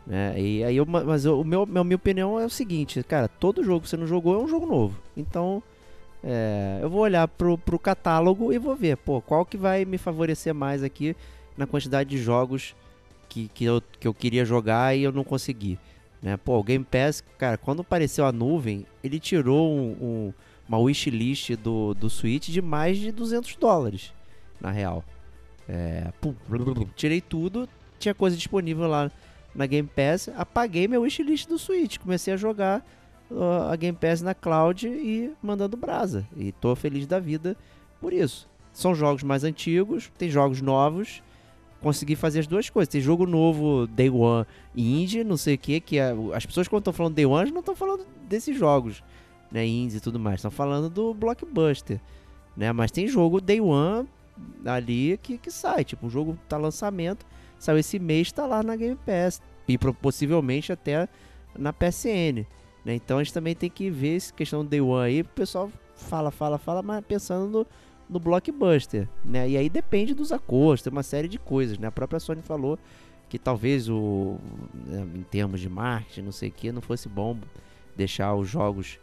Né? 0.07 0.41
E 0.41 0.65
aí 0.65 0.77
eu, 0.77 0.87
mas 0.87 1.25
eu, 1.25 1.41
o 1.41 1.45
meu, 1.45 1.67
minha, 1.67 1.85
minha 1.85 1.97
opinião 1.97 2.39
é 2.39 2.45
o 2.45 2.51
seguinte, 2.51 3.03
cara, 3.03 3.29
todo 3.29 3.63
jogo 3.63 3.83
que 3.83 3.89
você 3.89 3.97
não 3.97 4.07
jogou 4.07 4.35
é 4.35 4.39
um 4.45 4.49
jogo 4.49 4.67
novo. 4.67 4.99
Então, 5.17 5.63
é, 6.23 6.81
eu 6.83 6.91
vou 6.91 7.01
olhar 7.01 7.27
pro, 7.29 7.57
pro 7.57 7.79
catálogo 7.79 8.53
e 8.53 8.59
vou 8.59 8.77
ver, 8.77 8.97
pô, 8.97 9.21
qual 9.21 9.45
que 9.45 9.57
vai 9.57 9.85
me 9.85 9.99
favorecer 9.99 10.55
mais 10.55 10.83
aqui 10.83 11.17
na 11.57 11.67
quantidade 11.67 12.11
de 12.11 12.19
jogos 12.19 12.75
que, 13.29 13.49
que, 13.55 13.65
eu, 13.65 13.83
que 13.99 14.07
eu 14.07 14.15
queria 14.15 14.45
jogar 14.45 14.97
e 14.97 15.03
eu 15.03 15.13
não 15.13 15.25
consegui. 15.25 15.79
Né? 16.23 16.37
Pô, 16.37 16.59
o 16.59 16.63
Game 16.63 16.85
Pass, 16.85 17.23
cara, 17.39 17.57
quando 17.57 17.81
apareceu 17.81 18.27
a 18.27 18.33
nuvem, 18.33 18.87
ele 19.03 19.19
tirou 19.19 19.71
um, 19.71 19.91
um, 20.01 20.33
uma 20.69 20.79
wishlist 20.79 21.57
do, 21.57 21.95
do 21.95 22.11
Switch 22.11 22.49
de 22.49 22.61
mais 22.61 22.99
de 22.99 23.11
200 23.13 23.57
dólares, 23.57 24.13
na 24.61 24.71
real. 24.71 25.05
É, 25.69 26.13
pum, 26.21 26.35
tirei 26.97 27.21
tudo, 27.21 27.69
tinha 27.99 28.15
coisa 28.15 28.37
disponível 28.37 28.89
lá 28.89 29.11
na 29.55 29.67
Game 29.67 29.89
Pass, 29.89 30.29
apaguei 30.37 30.87
meu 30.87 31.03
wishlist 31.03 31.49
do 31.49 31.59
Switch, 31.59 31.99
comecei 31.99 32.35
a 32.35 32.37
jogar 32.37 32.85
uh, 33.31 33.71
a 33.71 33.77
Game 33.77 33.97
Pass 33.97 34.23
na 34.23 34.35
cloud 34.35 34.87
e 34.87 35.33
mandando 35.43 35.77
brasa. 35.77 36.27
E 36.37 36.53
tô 36.53 36.75
feliz 36.77 37.07
da 37.07 37.19
vida 37.19 37.57
por 38.01 38.13
isso. 38.13 38.49
São 38.73 38.95
jogos 38.95 39.23
mais 39.23 39.45
antigos, 39.45 40.11
tem 40.17 40.31
jogos 40.31 40.61
novos, 40.61 41.23
consegui 41.81 42.15
fazer 42.15 42.41
as 42.41 42.47
duas 42.47 42.71
coisas. 42.71 42.89
Tem 42.89 43.01
jogo 43.01 43.27
novo, 43.27 43.87
Day 43.87 44.11
One 44.11 44.47
Indie, 44.77 45.25
não 45.25 45.37
sei 45.37 45.55
o 45.55 45.59
que, 45.59 45.81
que 45.81 45.99
é, 45.99 46.15
as 46.35 46.47
pessoas 46.47 46.69
quando 46.69 46.83
estão 46.83 46.93
falando 46.93 47.15
Day 47.15 47.27
One 47.27 47.51
não 47.51 47.61
estão 47.61 47.75
falando 47.75 48.07
desses 48.29 48.57
jogos, 48.57 49.03
né, 49.51 49.67
indies 49.67 49.97
e 49.97 50.01
tudo 50.01 50.19
mais, 50.19 50.37
estão 50.37 50.51
falando 50.51 50.89
do 50.89 51.13
Blockbuster, 51.13 52.01
né, 52.57 52.73
mas 52.73 52.93
tem 52.93 53.09
jogo 53.09 53.41
Day 53.41 53.61
One 53.61 54.09
ali 54.65 55.19
que, 55.21 55.37
que 55.37 55.51
sai, 55.51 55.85
tipo, 55.85 56.07
o 56.07 56.11
jogo 56.11 56.39
tá 56.49 56.57
lançamento, 56.57 57.27
saiu 57.61 57.78
esse 57.78 58.01
mês, 58.01 58.32
tá 58.32 58.45
lá 58.45 58.61
na 58.62 58.74
Game 58.74 58.99
Pass 59.07 59.41
e 59.69 59.78
possivelmente 59.78 60.73
até 60.73 61.09
na 61.57 61.73
PSN, 61.73 62.45
né, 62.85 62.95
então 62.95 63.19
a 63.19 63.23
gente 63.23 63.32
também 63.32 63.55
tem 63.55 63.70
que 63.70 63.89
ver 63.89 64.16
essa 64.16 64.32
questão 64.32 64.65
do 64.65 64.70
Day 64.70 64.81
One 64.81 65.07
aí, 65.07 65.20
o 65.20 65.24
pessoal 65.24 65.70
fala, 65.95 66.32
fala, 66.32 66.59
fala, 66.59 66.82
mas 66.82 67.05
pensando 67.05 67.47
no 67.47 67.66
no 68.11 68.19
blockbuster, 68.19 69.09
né? 69.24 69.49
E 69.49 69.57
aí 69.57 69.69
depende 69.69 70.12
dos 70.12 70.32
acordos, 70.32 70.82
tem 70.82 70.93
uma 70.93 71.05
série 71.05 71.28
de 71.28 71.39
coisas, 71.39 71.78
né? 71.78 71.87
A 71.87 71.93
própria 71.93 72.19
Sony 72.19 72.43
falou 72.43 72.77
que 73.28 73.39
talvez 73.39 73.89
o 73.89 74.37
né, 74.74 75.07
em 75.15 75.23
termos 75.23 75.61
de 75.61 75.69
marketing, 75.69 76.23
não 76.23 76.32
sei 76.32 76.49
o 76.49 76.53
que, 76.53 76.73
não 76.73 76.82
fosse 76.82 77.09
bom 77.09 77.39
deixar 77.97 78.35
os 78.35 78.49
jogos 78.49 78.99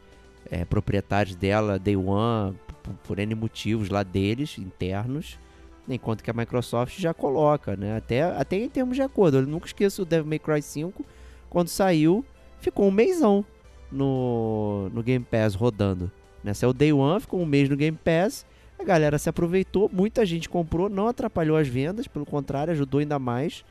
é, 0.51 0.65
proprietários 0.65 1.35
dela 1.35 1.79
day 1.79 1.95
one 1.95 2.57
por, 2.83 2.93
por 2.95 3.19
N 3.19 3.33
motivos 3.33 3.89
lá 3.89 4.03
deles 4.03 4.57
internos, 4.57 5.39
enquanto 5.87 6.23
que 6.23 6.29
a 6.29 6.33
Microsoft 6.33 6.99
já 6.99 7.13
coloca, 7.13 7.75
né? 7.75 7.97
Até 7.97 8.23
até 8.23 8.57
em 8.57 8.69
termos 8.69 8.95
de 8.95 9.01
acordo. 9.01 9.37
Eu 9.37 9.47
nunca 9.47 9.67
esqueço 9.67 10.01
o 10.01 10.05
Devil 10.05 10.27
May 10.27 10.39
Cry 10.39 10.61
5 10.61 11.05
quando 11.49 11.69
saiu, 11.69 12.25
ficou 12.59 12.87
um 12.87 12.91
mêsão 12.91 13.45
no 13.91 14.89
no 14.93 15.01
Game 15.01 15.23
Pass 15.23 15.55
rodando. 15.55 16.11
Né? 16.43 16.53
Saiu 16.53 16.73
Day 16.73 16.93
One, 16.93 17.19
ficou 17.21 17.41
um 17.41 17.45
mês 17.45 17.69
no 17.69 17.75
Game 17.75 17.97
Pass 17.97 18.45
a 18.79 18.83
galera 18.83 19.17
se 19.17 19.27
aproveitou, 19.27 19.89
muita 19.91 20.25
gente 20.25 20.47
comprou, 20.47 20.87
não 20.87 21.07
atrapalhou 21.07 21.57
as 21.57 21.67
vendas, 21.67 22.07
pelo 22.07 22.25
contrário, 22.25 22.71
ajudou 22.71 22.99
ainda 22.99 23.17
mais. 23.17 23.65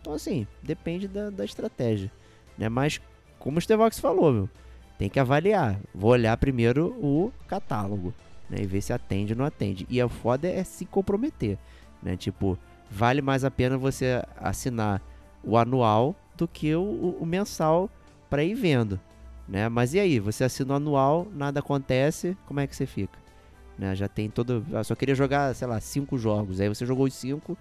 Então, 0.00 0.12
assim, 0.12 0.46
depende 0.62 1.08
da, 1.08 1.30
da 1.30 1.44
estratégia. 1.44 2.12
Né? 2.58 2.68
Mas, 2.68 3.00
como 3.38 3.58
o 3.58 3.60
Stevox 3.60 3.98
falou, 3.98 4.32
meu, 4.32 4.50
tem 4.98 5.08
que 5.08 5.18
avaliar. 5.18 5.80
Vou 5.94 6.10
olhar 6.10 6.36
primeiro 6.36 6.88
o 7.00 7.32
catálogo 7.48 8.12
né? 8.50 8.58
e 8.60 8.66
ver 8.66 8.82
se 8.82 8.92
atende 8.92 9.32
ou 9.32 9.38
não 9.38 9.44
atende. 9.44 9.86
E 9.88 10.00
a 10.00 10.08
foda 10.08 10.48
é 10.48 10.64
se 10.64 10.84
comprometer. 10.84 11.56
Né? 12.02 12.16
Tipo, 12.16 12.58
vale 12.90 13.22
mais 13.22 13.44
a 13.44 13.50
pena 13.50 13.78
você 13.78 14.22
assinar 14.36 15.00
o 15.42 15.56
anual 15.56 16.14
do 16.36 16.48
que 16.48 16.74
o, 16.74 16.82
o, 16.82 17.18
o 17.20 17.26
mensal 17.26 17.88
para 18.28 18.42
ir 18.42 18.54
vendo. 18.54 19.00
Né? 19.48 19.68
Mas 19.68 19.94
e 19.94 20.00
aí, 20.00 20.18
você 20.18 20.44
assina 20.44 20.74
o 20.74 20.76
anual, 20.76 21.26
nada 21.34 21.60
acontece, 21.60 22.36
como 22.46 22.60
é 22.60 22.66
que 22.66 22.74
você 22.74 22.86
fica? 22.86 23.18
Né? 23.78 23.94
Já 23.94 24.08
tem 24.08 24.28
todo. 24.28 24.64
Eu 24.70 24.84
só 24.84 24.94
queria 24.94 25.14
jogar, 25.14 25.54
sei 25.54 25.66
lá, 25.66 25.80
cinco 25.80 26.18
jogos. 26.18 26.60
Aí 26.60 26.68
você 26.68 26.84
jogou 26.84 27.06
os 27.06 27.14
cinco 27.14 27.56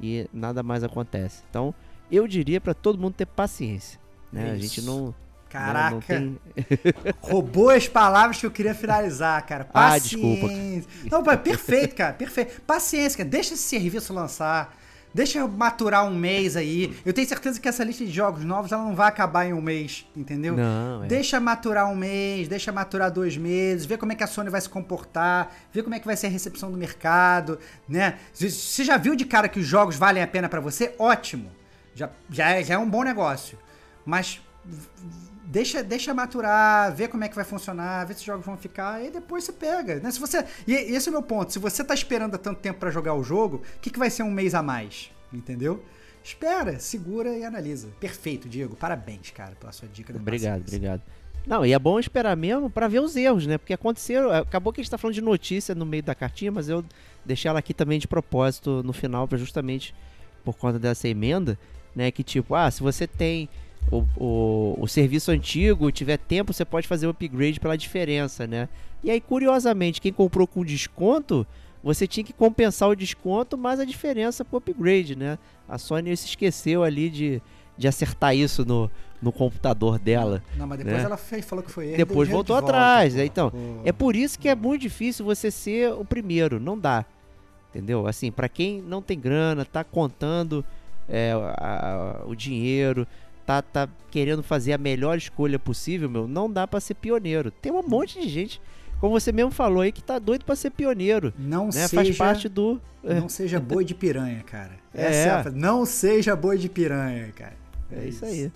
e 0.00 0.28
nada 0.32 0.62
mais 0.62 0.84
acontece. 0.84 1.42
Então, 1.48 1.74
eu 2.10 2.28
diria 2.28 2.60
para 2.60 2.74
todo 2.74 2.98
mundo 2.98 3.14
ter 3.14 3.26
paciência. 3.26 3.98
Né? 4.30 4.50
A 4.52 4.56
gente 4.56 4.82
não. 4.82 5.14
Caraca! 5.52 5.90
Não, 5.90 5.94
não 5.94 6.00
tem... 6.00 6.38
Roubou 7.20 7.68
as 7.68 7.86
palavras 7.86 8.40
que 8.40 8.46
eu 8.46 8.50
queria 8.50 8.74
finalizar, 8.74 9.44
cara. 9.44 9.64
Paciência. 9.64 10.18
Ah, 10.18 10.80
desculpa. 10.80 11.10
Não, 11.10 11.36
perfeito, 11.36 11.94
cara. 11.94 12.14
Perfeito. 12.14 12.62
Paciência, 12.62 13.18
cara. 13.18 13.28
Deixa 13.28 13.52
esse 13.52 13.64
serviço 13.64 14.14
lançar. 14.14 14.74
Deixa 15.14 15.40
eu 15.40 15.48
maturar 15.48 16.06
um 16.06 16.14
mês 16.14 16.56
aí. 16.56 16.96
Eu 17.04 17.12
tenho 17.12 17.28
certeza 17.28 17.60
que 17.60 17.68
essa 17.68 17.84
lista 17.84 18.02
de 18.02 18.10
jogos 18.10 18.44
novos 18.44 18.72
ela 18.72 18.82
não 18.82 18.94
vai 18.94 19.08
acabar 19.08 19.44
em 19.44 19.52
um 19.52 19.60
mês, 19.60 20.06
entendeu? 20.16 20.56
Não, 20.56 21.04
é. 21.04 21.06
Deixa 21.06 21.38
maturar 21.38 21.90
um 21.90 21.94
mês, 21.94 22.48
deixa 22.48 22.72
maturar 22.72 23.10
dois 23.10 23.36
meses, 23.36 23.84
ver 23.84 23.98
como 23.98 24.12
é 24.12 24.14
que 24.14 24.24
a 24.24 24.26
Sony 24.26 24.48
vai 24.48 24.60
se 24.62 24.70
comportar, 24.70 25.54
ver 25.70 25.82
como 25.82 25.94
é 25.94 26.00
que 26.00 26.06
vai 26.06 26.16
ser 26.16 26.28
a 26.28 26.30
recepção 26.30 26.70
do 26.70 26.78
mercado, 26.78 27.58
né? 27.86 28.14
Você 28.32 28.84
já 28.84 28.96
viu 28.96 29.14
de 29.14 29.26
cara 29.26 29.50
que 29.50 29.60
os 29.60 29.66
jogos 29.66 29.96
valem 29.96 30.22
a 30.22 30.26
pena 30.26 30.48
para 30.48 30.60
você? 30.60 30.94
Ótimo. 30.98 31.50
Já, 31.94 32.08
já, 32.30 32.48
é, 32.48 32.64
já 32.64 32.74
é 32.74 32.78
um 32.78 32.88
bom 32.88 33.02
negócio. 33.02 33.58
Mas 34.06 34.40
deixa, 35.52 35.82
deixa 35.82 36.14
maturar, 36.14 36.94
ver 36.94 37.08
como 37.08 37.22
é 37.22 37.28
que 37.28 37.34
vai 37.34 37.44
funcionar, 37.44 38.06
ver 38.06 38.14
se 38.14 38.20
os 38.20 38.24
jogos 38.24 38.44
vão 38.44 38.56
ficar, 38.56 39.04
e 39.04 39.10
depois 39.10 39.44
você 39.44 39.52
pega. 39.52 39.96
Né? 39.96 40.10
Se 40.10 40.18
você, 40.18 40.44
e 40.66 40.72
esse 40.72 41.08
é 41.08 41.10
o 41.10 41.12
meu 41.12 41.22
ponto. 41.22 41.52
Se 41.52 41.58
você 41.58 41.84
tá 41.84 41.92
esperando 41.92 42.34
há 42.34 42.38
tanto 42.38 42.60
tempo 42.60 42.80
para 42.80 42.90
jogar 42.90 43.14
o 43.14 43.22
jogo, 43.22 43.56
o 43.76 43.80
que, 43.80 43.90
que 43.90 43.98
vai 43.98 44.08
ser 44.08 44.22
um 44.22 44.30
mês 44.30 44.54
a 44.54 44.62
mais? 44.62 45.10
Entendeu? 45.30 45.84
Espera, 46.24 46.78
segura 46.78 47.36
e 47.36 47.44
analisa. 47.44 47.88
Perfeito, 48.00 48.48
Diego. 48.48 48.74
Parabéns, 48.74 49.30
cara, 49.30 49.54
pela 49.60 49.72
sua 49.72 49.88
dica. 49.88 50.14
obrigado, 50.16 50.62
obrigado. 50.66 51.02
Não, 51.46 51.66
e 51.66 51.72
é 51.72 51.78
bom 51.78 51.98
esperar 51.98 52.36
mesmo 52.36 52.70
para 52.70 52.86
ver 52.86 53.00
os 53.00 53.16
erros, 53.16 53.46
né? 53.46 53.58
Porque 53.58 53.74
aconteceu. 53.74 54.32
Acabou 54.32 54.72
que 54.72 54.80
a 54.80 54.84
gente 54.84 54.90
tá 54.90 54.96
falando 54.96 55.14
de 55.14 55.20
notícia 55.20 55.74
no 55.74 55.84
meio 55.84 56.02
da 56.02 56.14
cartinha, 56.14 56.52
mas 56.52 56.68
eu 56.68 56.84
deixei 57.24 57.48
ela 57.48 57.58
aqui 57.58 57.74
também 57.74 57.98
de 57.98 58.06
propósito 58.06 58.82
no 58.84 58.92
final, 58.92 59.28
justamente 59.32 59.92
por 60.44 60.56
conta 60.56 60.78
dessa 60.78 61.08
emenda, 61.08 61.58
né? 61.96 62.10
Que 62.12 62.22
tipo, 62.22 62.54
ah, 62.54 62.70
se 62.70 62.80
você 62.80 63.08
tem 63.08 63.48
o, 63.90 64.04
o, 64.16 64.76
o, 64.80 64.88
serviço 64.88 65.30
antigo 65.30 65.90
tiver 65.90 66.16
tempo, 66.16 66.52
você 66.52 66.64
pode 66.64 66.88
fazer 66.88 67.06
o 67.06 67.10
upgrade 67.10 67.60
pela 67.60 67.76
diferença, 67.76 68.46
né? 68.46 68.68
E 69.02 69.10
aí, 69.10 69.20
curiosamente, 69.20 70.00
quem 70.00 70.12
comprou 70.12 70.46
com 70.46 70.64
desconto, 70.64 71.46
você 71.82 72.06
tinha 72.06 72.24
que 72.24 72.32
compensar 72.32 72.88
o 72.88 72.94
desconto 72.94 73.58
mais 73.58 73.80
a 73.80 73.84
diferença 73.84 74.44
pro 74.44 74.58
upgrade, 74.58 75.16
né? 75.16 75.38
A 75.68 75.78
Sony 75.78 76.16
se 76.16 76.26
esqueceu 76.26 76.84
ali 76.84 77.10
de, 77.10 77.42
de 77.76 77.88
acertar 77.88 78.34
isso 78.36 78.64
no, 78.64 78.90
no 79.20 79.32
computador 79.32 79.98
dela. 79.98 80.42
Não, 80.56 80.66
mas 80.66 80.78
depois 80.78 80.98
né? 80.98 81.04
ela 81.04 81.16
fez, 81.16 81.44
falou 81.44 81.64
que 81.64 81.70
foi 81.70 81.88
erro. 81.88 81.96
Depois 81.96 82.28
voltou 82.28 82.56
de 82.56 82.64
atrás. 82.64 83.14
Volta, 83.14 83.26
então, 83.26 83.50
pô. 83.50 83.58
é 83.84 83.92
por 83.92 84.16
isso 84.16 84.38
que 84.38 84.48
é 84.48 84.54
muito 84.54 84.82
difícil 84.82 85.24
você 85.24 85.50
ser 85.50 85.92
o 85.92 86.04
primeiro. 86.04 86.60
Não 86.60 86.78
dá. 86.78 87.04
Entendeu? 87.70 88.06
Assim, 88.06 88.30
para 88.30 88.48
quem 88.48 88.82
não 88.82 89.00
tem 89.00 89.18
grana, 89.18 89.64
tá 89.64 89.82
contando 89.82 90.64
é, 91.08 91.32
a, 91.56 92.20
a, 92.22 92.26
o 92.26 92.34
dinheiro, 92.34 93.06
tá, 93.46 93.62
tá 93.62 93.88
querendo 94.10 94.42
fazer 94.42 94.72
a 94.72 94.78
melhor 94.78 95.16
escolha 95.16 95.58
possível, 95.58 96.08
meu, 96.08 96.28
não 96.28 96.50
dá 96.50 96.66
para 96.66 96.80
ser 96.80 96.94
pioneiro. 96.94 97.50
Tem 97.50 97.72
um 97.72 97.82
monte 97.82 98.20
de 98.20 98.28
gente, 98.28 98.60
como 99.00 99.18
você 99.18 99.32
mesmo 99.32 99.50
falou 99.50 99.82
aí, 99.82 99.90
que 99.90 100.02
tá 100.02 100.18
doido 100.18 100.44
para 100.44 100.54
ser 100.54 100.70
pioneiro. 100.70 101.32
Não 101.38 101.66
né? 101.66 101.72
seja. 101.72 101.88
Faz 101.88 102.16
parte 102.16 102.48
do. 102.48 102.80
É. 103.02 103.14
Não 103.14 103.28
seja 103.28 103.58
boi 103.58 103.84
de 103.84 103.94
piranha, 103.94 104.42
cara. 104.44 104.72
Essa 104.94 105.48
é. 105.48 105.48
é. 105.48 105.50
Não 105.50 105.84
seja 105.84 106.36
boi 106.36 106.56
de 106.56 106.68
piranha, 106.68 107.32
cara. 107.32 107.56
É, 107.90 108.04
é 108.04 108.08
isso 108.08 108.24
aí. 108.24 108.52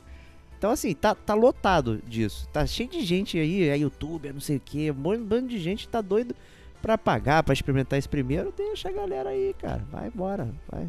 Então, 0.58 0.70
assim, 0.70 0.94
tá, 0.94 1.14
tá 1.14 1.34
lotado 1.34 2.00
disso. 2.06 2.48
Tá 2.52 2.66
cheio 2.66 2.88
de 2.88 3.02
gente 3.02 3.38
aí, 3.38 3.68
é 3.68 3.76
YouTube, 3.76 4.28
é 4.28 4.32
não 4.32 4.40
sei 4.40 4.56
o 4.56 4.60
que. 4.60 4.90
Um 4.90 5.24
bando 5.24 5.48
de 5.48 5.58
gente 5.58 5.88
tá 5.88 6.00
doido 6.00 6.34
pra 6.80 6.96
pagar, 6.96 7.42
pra 7.42 7.52
experimentar 7.52 7.98
esse 7.98 8.08
primeiro. 8.08 8.52
Deixa 8.56 8.88
a 8.88 8.92
galera 8.92 9.30
aí, 9.30 9.54
cara. 9.60 9.84
Vai 9.90 10.08
embora, 10.08 10.48
vai. 10.70 10.88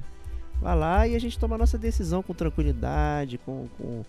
Vai 0.61 0.75
lá 0.75 1.07
e 1.07 1.15
a 1.15 1.19
gente 1.19 1.37
toma 1.37 1.55
a 1.55 1.57
nossa 1.57 1.77
decisão 1.77 2.23
com 2.23 2.33
tranquilidade, 2.33 3.37
com, 3.39 3.67
com, 3.77 4.03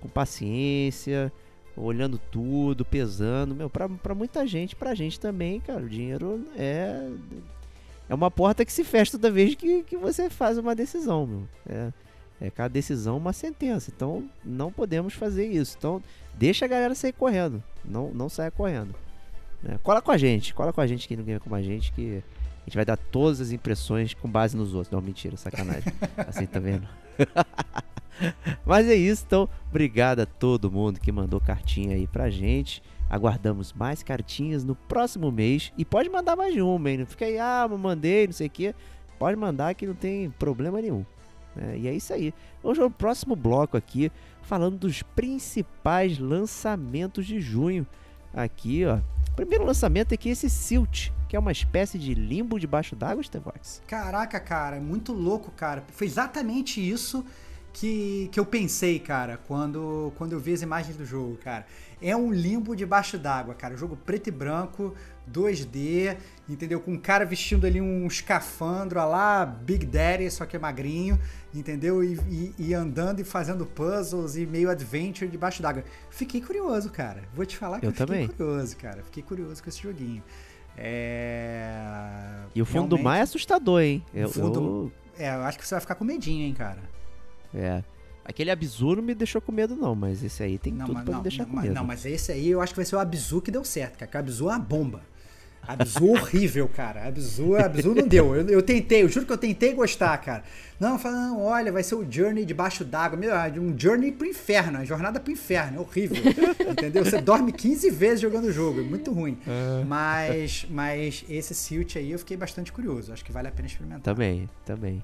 com 0.00 0.08
paciência, 0.08 1.32
olhando 1.76 2.18
tudo, 2.18 2.84
pesando. 2.84 3.54
Meu, 3.54 3.70
pra, 3.70 3.88
pra 3.88 4.14
muita 4.14 4.46
gente, 4.46 4.76
pra 4.76 4.94
gente 4.94 5.18
também, 5.18 5.60
cara, 5.60 5.82
o 5.82 5.88
dinheiro 5.88 6.44
é. 6.56 7.08
É 8.08 8.14
uma 8.14 8.30
porta 8.30 8.64
que 8.64 8.72
se 8.72 8.84
fecha 8.84 9.12
toda 9.12 9.32
vez 9.32 9.56
que, 9.56 9.82
que 9.82 9.96
você 9.96 10.30
faz 10.30 10.58
uma 10.58 10.76
decisão, 10.76 11.26
meu. 11.26 11.48
É, 11.68 11.92
é 12.40 12.50
cada 12.50 12.68
decisão 12.68 13.16
uma 13.16 13.32
sentença. 13.32 13.90
Então 13.94 14.30
não 14.44 14.70
podemos 14.70 15.14
fazer 15.14 15.46
isso. 15.46 15.74
Então 15.76 16.00
deixa 16.34 16.64
a 16.64 16.68
galera 16.68 16.94
sair 16.94 17.12
correndo. 17.12 17.60
Não, 17.84 18.12
não 18.12 18.28
saia 18.28 18.50
correndo. 18.50 18.94
É, 19.64 19.76
cola 19.78 20.00
com 20.00 20.12
a 20.12 20.16
gente, 20.16 20.54
cola 20.54 20.72
com 20.72 20.80
a 20.80 20.86
gente 20.86 21.06
aqui 21.06 21.16
no 21.16 21.24
Game 21.24 21.40
com 21.40 21.52
a 21.52 21.62
gente 21.62 21.90
que 21.92 22.22
a 22.66 22.68
gente 22.68 22.74
vai 22.74 22.84
dar 22.84 22.96
todas 22.96 23.40
as 23.40 23.52
impressões 23.52 24.12
com 24.12 24.28
base 24.28 24.56
nos 24.56 24.74
outros. 24.74 24.90
Não, 24.90 25.00
mentira, 25.00 25.36
sacanagem. 25.36 25.92
assim, 26.26 26.46
tá 26.46 26.58
vendo? 26.58 26.86
Mas 28.66 28.88
é 28.88 28.94
isso, 28.94 29.22
então, 29.24 29.48
obrigado 29.70 30.20
a 30.20 30.26
todo 30.26 30.70
mundo 30.72 30.98
que 30.98 31.12
mandou 31.12 31.40
cartinha 31.40 31.94
aí 31.94 32.08
pra 32.08 32.28
gente. 32.28 32.82
Aguardamos 33.08 33.72
mais 33.72 34.02
cartinhas 34.02 34.64
no 34.64 34.74
próximo 34.74 35.30
mês. 35.30 35.72
E 35.78 35.84
pode 35.84 36.08
mandar 36.08 36.34
mais 36.34 36.52
de 36.52 36.60
uma, 36.60 36.90
hein? 36.90 36.98
Não 36.98 37.06
fica 37.06 37.24
aí, 37.24 37.38
ah, 37.38 37.68
mandei, 37.68 38.26
não 38.26 38.32
sei 38.32 38.48
o 38.48 38.50
quê. 38.50 38.74
Pode 39.16 39.36
mandar 39.36 39.74
que 39.74 39.86
não 39.86 39.94
tem 39.94 40.28
problema 40.30 40.80
nenhum. 40.80 41.06
né? 41.54 41.78
E 41.78 41.86
é 41.86 41.94
isso 41.94 42.12
aí. 42.12 42.34
Hoje 42.64 42.80
é 42.80 42.84
o 42.84 42.90
próximo 42.90 43.36
bloco 43.36 43.76
aqui, 43.76 44.10
falando 44.42 44.78
dos 44.78 45.02
principais 45.02 46.18
lançamentos 46.18 47.26
de 47.26 47.40
junho. 47.40 47.86
Aqui, 48.34 48.84
ó. 48.86 48.98
Primeiro 49.36 49.66
lançamento 49.66 50.12
é 50.12 50.16
esse 50.30 50.48
Silt, 50.48 51.10
que 51.28 51.36
é 51.36 51.38
uma 51.38 51.52
espécie 51.52 51.98
de 51.98 52.14
limbo 52.14 52.58
debaixo 52.58 52.96
d'água, 52.96 53.22
Stevox. 53.22 53.82
Caraca, 53.86 54.40
cara, 54.40 54.76
é 54.76 54.80
muito 54.80 55.12
louco, 55.12 55.50
cara. 55.50 55.84
Foi 55.92 56.06
exatamente 56.06 56.80
isso 56.80 57.22
que, 57.76 58.30
que 58.32 58.40
eu 58.40 58.46
pensei, 58.46 58.98
cara, 58.98 59.38
quando, 59.46 60.10
quando 60.16 60.32
eu 60.32 60.40
vi 60.40 60.54
as 60.54 60.62
imagens 60.62 60.96
do 60.96 61.04
jogo, 61.04 61.36
cara. 61.36 61.66
É 62.00 62.16
um 62.16 62.32
limbo 62.32 62.74
debaixo 62.74 63.18
d'água, 63.18 63.54
cara. 63.54 63.76
jogo 63.76 63.96
preto 63.96 64.28
e 64.28 64.30
branco, 64.30 64.94
2D, 65.30 66.16
entendeu? 66.48 66.80
Com 66.80 66.92
um 66.92 66.98
cara 66.98 67.26
vestindo 67.26 67.66
ali 67.66 67.78
um 67.78 68.06
escafandro 68.06 68.98
lá, 68.98 69.44
Big 69.44 69.84
Daddy, 69.84 70.30
só 70.30 70.46
que 70.46 70.56
é 70.56 70.58
magrinho, 70.58 71.20
entendeu? 71.54 72.02
E, 72.02 72.14
e, 72.30 72.54
e 72.58 72.74
andando 72.74 73.20
e 73.20 73.24
fazendo 73.24 73.66
puzzles 73.66 74.36
e 74.36 74.46
meio 74.46 74.70
adventure 74.70 75.30
debaixo 75.30 75.60
d'água. 75.60 75.84
Fiquei 76.08 76.40
curioso, 76.40 76.90
cara. 76.90 77.24
Vou 77.34 77.44
te 77.44 77.58
falar 77.58 77.80
que 77.80 77.84
eu, 77.84 77.90
eu 77.90 77.92
fiquei 77.92 78.06
também. 78.06 78.28
curioso, 78.28 78.76
cara. 78.78 79.02
Fiquei 79.02 79.22
curioso 79.22 79.62
com 79.62 79.68
esse 79.68 79.82
joguinho. 79.82 80.22
É... 80.78 82.44
E 82.54 82.62
o 82.62 82.64
fundo 82.64 82.74
Realmente, 82.74 82.98
do 82.98 83.04
mar 83.04 83.18
é 83.18 83.20
assustador, 83.20 83.82
hein? 83.82 84.02
Eu, 84.14 84.30
fundo... 84.30 84.92
eu... 85.18 85.22
É, 85.22 85.34
eu 85.34 85.42
acho 85.42 85.58
que 85.58 85.66
você 85.66 85.74
vai 85.74 85.80
ficar 85.80 85.94
com 85.94 86.04
medinho, 86.04 86.42
hein, 86.46 86.54
cara. 86.54 86.95
É. 87.54 87.82
Aquele 88.24 88.50
Abzu 88.50 88.96
não 88.96 89.02
me 89.02 89.14
deixou 89.14 89.40
com 89.40 89.52
medo, 89.52 89.76
não, 89.76 89.94
mas 89.94 90.22
esse 90.24 90.42
aí 90.42 90.58
tem 90.58 90.72
não, 90.72 90.86
tudo 90.86 91.02
pra 91.02 91.12
não, 91.12 91.18
me 91.18 91.22
deixar 91.22 91.44
não, 91.44 91.50
com 91.50 91.60
medo. 91.60 91.74
Não, 91.74 91.84
mas 91.84 92.04
esse 92.04 92.32
aí 92.32 92.48
eu 92.48 92.60
acho 92.60 92.72
que 92.72 92.78
vai 92.78 92.84
ser 92.84 92.96
o 92.96 92.98
Abzu 92.98 93.40
que 93.40 93.52
deu 93.52 93.64
certo, 93.64 93.98
cara. 93.98 94.06
Porque 94.06 94.16
o 94.16 94.20
Abzu 94.20 94.44
é 94.48 94.52
uma 94.52 94.58
bomba. 94.58 95.02
Abzu 95.66 96.06
horrível, 96.10 96.68
cara. 96.68 97.06
Abzu, 97.06 97.56
Abzu 97.56 97.94
não 97.94 98.06
deu. 98.06 98.34
Eu, 98.34 98.48
eu, 98.48 98.62
tentei, 98.62 99.02
eu 99.02 99.08
juro 99.08 99.26
que 99.26 99.32
eu 99.32 99.38
tentei 99.38 99.74
gostar, 99.74 100.16
cara. 100.18 100.44
Não, 100.78 100.98
falando, 100.98 101.40
olha, 101.40 101.72
vai 101.72 101.82
ser 101.82 101.94
o 101.94 102.06
Journey 102.10 102.44
debaixo 102.44 102.84
d'água. 102.84 103.18
Meu, 103.18 103.32
um 103.60 103.78
Journey 103.78 104.12
pro 104.12 104.26
inferno, 104.26 104.78
uma 104.78 104.84
jornada 104.84 105.18
pro 105.18 105.32
inferno. 105.32 105.78
É 105.78 105.80
horrível. 105.80 106.16
entendeu? 106.70 107.04
Você 107.04 107.20
dorme 107.20 107.52
15 107.52 107.90
vezes 107.90 108.20
jogando 108.20 108.44
o 108.44 108.52
jogo. 108.52 108.80
É 108.80 108.82
muito 108.82 109.12
ruim. 109.12 109.38
É. 109.46 109.84
Mas, 109.84 110.66
mas 110.70 111.24
esse 111.28 111.54
Silt 111.54 111.96
aí 111.96 112.12
eu 112.12 112.18
fiquei 112.18 112.36
bastante 112.36 112.72
curioso. 112.72 113.12
Acho 113.12 113.24
que 113.24 113.32
vale 113.32 113.48
a 113.48 113.52
pena 113.52 113.66
experimentar. 113.66 114.02
Também, 114.02 114.48
também. 114.64 115.02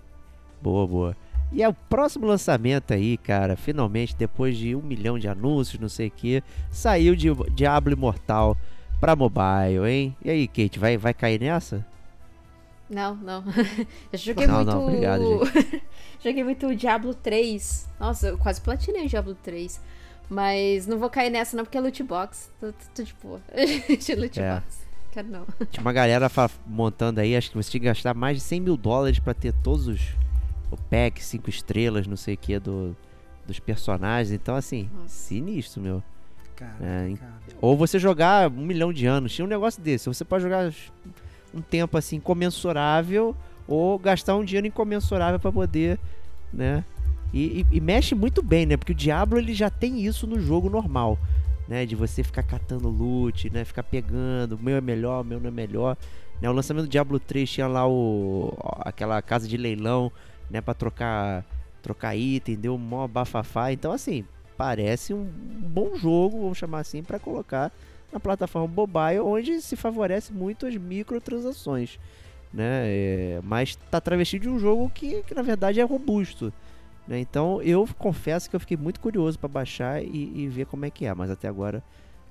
Boa, 0.61 0.87
boa. 0.87 1.17
E 1.53 1.63
é 1.63 1.69
o 1.69 1.75
próximo 1.75 2.27
lançamento 2.27 2.95
aí, 2.95 3.17
cara, 3.19 3.57
finalmente, 3.57 4.17
depois 4.17 4.57
de 4.57 4.75
um 4.75 4.81
milhão 4.81 5.19
de 5.19 5.29
anúncios, 5.29 5.81
não 5.81 5.89
sei 5.89 6.09
o 6.09 6.11
que, 6.11 6.43
saiu 6.71 7.15
de 7.15 7.29
Diablo 7.55 7.93
Imortal 7.93 8.57
pra 8.99 9.15
mobile, 9.15 9.87
hein? 9.87 10.17
E 10.25 10.31
aí, 10.31 10.49
Kate, 10.49 10.79
vai, 10.79 10.97
vai 10.97 11.13
cair 11.13 11.41
nessa? 11.41 11.85
Não, 12.89 13.15
não. 13.17 13.45
Eu 14.13 14.19
joguei 14.19 14.47
não, 14.47 14.57
muito. 14.57 14.71
Não, 14.71 14.87
obrigado, 14.87 15.41
joguei 16.23 16.45
muito 16.45 16.75
Diablo 16.75 17.15
3. 17.15 17.89
Nossa, 17.99 18.29
eu 18.29 18.39
quase 18.39 18.61
platinei 18.61 19.07
Diablo 19.07 19.35
3. 19.43 19.81
Mas 20.29 20.87
não 20.87 20.99
vou 20.99 21.11
cair 21.11 21.31
nessa, 21.31 21.57
não, 21.57 21.65
porque 21.65 21.77
é 21.77 21.81
loot 21.81 22.03
box. 22.03 22.51
Tô, 22.61 22.69
tô, 22.69 22.79
tô 22.95 23.03
de 23.03 23.15
boa. 23.23 23.41
de 23.99 24.15
loot 24.15 24.41
é. 24.41 24.55
box. 24.55 24.83
Quero 25.11 25.29
não. 25.29 25.47
Tinha 25.71 25.83
uma 25.83 25.93
galera 25.93 26.31
montando 26.67 27.21
aí, 27.21 27.37
acho 27.37 27.51
que 27.51 27.57
você 27.57 27.71
tinha 27.71 27.81
que 27.81 27.87
gastar 27.87 28.15
mais 28.15 28.39
de 28.39 28.43
100 28.43 28.61
mil 28.61 28.77
dólares 28.77 29.19
pra 29.19 29.35
ter 29.35 29.53
todos 29.53 29.87
os. 29.87 30.01
O 30.73 30.77
pack, 30.77 31.23
5 31.23 31.51
estrelas, 31.51 32.07
não 32.07 32.17
sei 32.17 32.35
o 32.35 32.39
que, 32.39 32.59
do, 32.59 32.97
dos 33.47 33.59
personagens. 33.59 34.33
Então, 34.33 34.57
assim, 34.57 34.89
Nossa. 34.95 35.09
sinistro, 35.09 35.83
meu. 35.83 36.03
É, 36.81 37.13
ou 37.61 37.77
você 37.77 37.99
jogar 37.99 38.49
um 38.49 38.65
milhão 38.65 38.93
de 38.93 39.07
anos. 39.07 39.33
Tinha 39.33 39.45
um 39.45 39.49
negócio 39.49 39.83
desse. 39.83 40.07
Você 40.07 40.25
pode 40.25 40.45
jogar 40.45 40.73
um 41.53 41.61
tempo 41.61 41.99
assim 41.99 42.21
comensurável 42.21 43.37
ou 43.67 43.99
gastar 43.99 44.37
um 44.37 44.45
dinheiro 44.45 44.67
incomensurável 44.67 45.39
para 45.39 45.53
poder, 45.53 45.99
né? 46.53 46.85
E, 47.33 47.61
e, 47.61 47.77
e, 47.77 47.81
mexe 47.81 48.15
muito 48.15 48.43
bem, 48.43 48.67
né? 48.67 48.77
Porque 48.77 48.93
o 48.93 48.95
Diablo 48.95 49.39
ele 49.39 49.55
já 49.55 49.71
tem 49.71 50.05
isso 50.05 50.27
no 50.27 50.39
jogo 50.39 50.69
normal, 50.69 51.19
né? 51.67 51.87
De 51.87 51.97
você 51.97 52.23
ficar 52.23 52.43
catando 52.43 52.89
loot, 52.89 53.51
né? 53.51 53.65
Ficar 53.65 53.83
pegando, 53.83 54.53
o 54.53 54.63
meu 54.63 54.77
é 54.77 54.81
melhor, 54.81 55.23
o 55.23 55.25
meu 55.25 55.41
não 55.41 55.49
é 55.49 55.51
melhor. 55.51 55.97
Né? 56.41 56.51
O 56.51 56.53
lançamento 56.53 56.85
do 56.85 56.91
Diablo 56.91 57.19
3 57.19 57.49
tinha 57.49 57.67
lá 57.67 57.89
o 57.89 58.53
aquela 58.81 59.23
casa 59.23 59.49
de 59.49 59.57
leilão, 59.57 60.13
né? 60.51 60.61
Para 60.61 60.75
trocar 60.75 61.45
trocar 61.83 62.15
item, 62.17 62.55
deu 62.57 62.79
mó 62.79 63.09
bafafá. 63.09 63.73
Então 63.73 63.93
assim, 63.93 64.25
parece 64.57 65.13
um 65.13 65.25
bom 65.25 65.97
jogo, 65.97 66.41
vamos 66.41 66.59
chamar 66.59 66.81
assim, 66.81 67.03
para 67.03 67.19
colocar 67.19 67.73
na 68.13 68.21
plataforma 68.21 68.69
mobile, 68.69 69.21
onde 69.21 69.61
se 69.61 69.75
favorece 69.75 70.33
muito 70.33 70.67
as 70.67 70.77
microtransações. 70.77 71.99
Né? 72.53 72.85
É, 72.85 73.41
mas 73.43 73.71
está 73.71 74.01
travestido 74.01 74.43
de 74.43 74.49
um 74.51 74.59
jogo 74.59 74.91
que, 74.91 75.23
que 75.23 75.35
na 75.35 75.43
verdade 75.43 75.81
é 75.81 75.83
robusto. 75.83 76.53
Né? 77.09 77.19
Então 77.19 77.61
eu 77.63 77.89
confesso 77.99 78.49
que 78.49 78.55
eu 78.55 78.61
fiquei 78.61 78.77
muito 78.77 79.01
curioso 79.01 79.39
para 79.39 79.49
baixar 79.49 80.03
e, 80.03 80.33
e, 80.37 80.49
ver 80.49 80.67
como 80.67 80.85
é 80.85 80.91
que 80.91 81.07
é, 81.07 81.15
mas 81.15 81.31
até 81.31 81.49
agora 81.49 81.83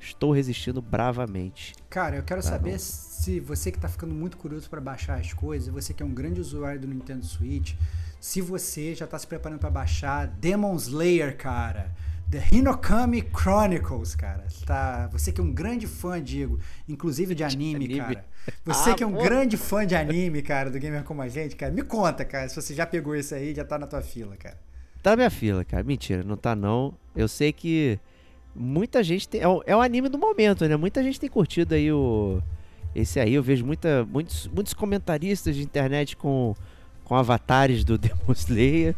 estou 0.01 0.31
resistindo 0.31 0.81
bravamente. 0.81 1.73
Cara, 1.89 2.17
eu 2.17 2.23
quero 2.23 2.41
tá 2.41 2.49
saber 2.49 2.79
se 2.79 3.39
você 3.39 3.71
que 3.71 3.77
está 3.77 3.87
ficando 3.87 4.13
muito 4.13 4.35
curioso 4.35 4.69
para 4.69 4.81
baixar 4.81 5.19
as 5.19 5.31
coisas, 5.31 5.71
você 5.71 5.93
que 5.93 6.01
é 6.01 6.05
um 6.05 6.13
grande 6.13 6.41
usuário 6.41 6.81
do 6.81 6.87
Nintendo 6.87 7.25
Switch, 7.25 7.75
se 8.19 8.41
você 8.41 8.95
já 8.95 9.05
está 9.05 9.17
se 9.17 9.27
preparando 9.27 9.59
para 9.59 9.69
baixar 9.69 10.27
Demon 10.27 10.75
Slayer, 10.75 11.37
cara. 11.37 11.91
The 12.31 12.43
Hinokami 12.49 13.27
Chronicles, 13.35 14.15
cara. 14.15 14.45
Tá, 14.65 15.07
você 15.11 15.33
que 15.33 15.41
é 15.41 15.43
um 15.43 15.51
grande 15.51 15.85
fã, 15.85 16.21
Diego, 16.21 16.59
inclusive 16.87 17.35
de 17.35 17.43
anime, 17.43 17.85
anime. 17.85 17.99
cara. 17.99 18.25
Você 18.65 18.89
ah, 18.89 18.95
que 18.95 19.03
é 19.03 19.05
um 19.05 19.13
pô. 19.13 19.21
grande 19.21 19.55
fã 19.55 19.85
de 19.85 19.95
anime, 19.95 20.41
cara, 20.41 20.71
do 20.71 20.79
Gamer 20.79 21.03
Como 21.03 21.21
a 21.21 21.27
Gente, 21.27 21.55
cara. 21.55 21.71
Me 21.71 21.83
conta, 21.83 22.25
cara, 22.25 22.49
se 22.49 22.55
você 22.55 22.73
já 22.73 22.87
pegou 22.87 23.15
isso 23.15 23.35
aí, 23.35 23.53
já 23.53 23.63
tá 23.63 23.77
na 23.77 23.85
tua 23.85 24.01
fila, 24.01 24.35
cara. 24.35 24.57
Tá 25.03 25.11
na 25.11 25.17
minha 25.17 25.29
fila, 25.29 25.63
cara. 25.63 25.83
Mentira, 25.83 26.23
não 26.23 26.35
tá 26.35 26.55
não. 26.55 26.93
Eu 27.15 27.27
sei 27.27 27.53
que 27.53 27.99
muita 28.55 29.03
gente 29.03 29.27
tem. 29.27 29.41
É 29.41 29.47
o, 29.47 29.63
é 29.65 29.75
o 29.75 29.81
anime 29.81 30.09
do 30.09 30.17
momento, 30.17 30.67
né? 30.67 30.75
Muita 30.75 31.03
gente 31.03 31.19
tem 31.19 31.29
curtido 31.29 31.75
aí 31.75 31.91
o. 31.91 32.41
Esse 32.93 33.19
aí, 33.19 33.33
eu 33.33 33.43
vejo 33.43 33.65
muita, 33.65 34.05
muitos, 34.05 34.47
muitos 34.47 34.73
comentaristas 34.73 35.55
de 35.55 35.63
internet 35.63 36.17
com 36.17 36.53
com 37.11 37.17
avatares 37.17 37.83
do 37.83 37.97
Demon 37.99 38.31
Slayer, 38.33 38.95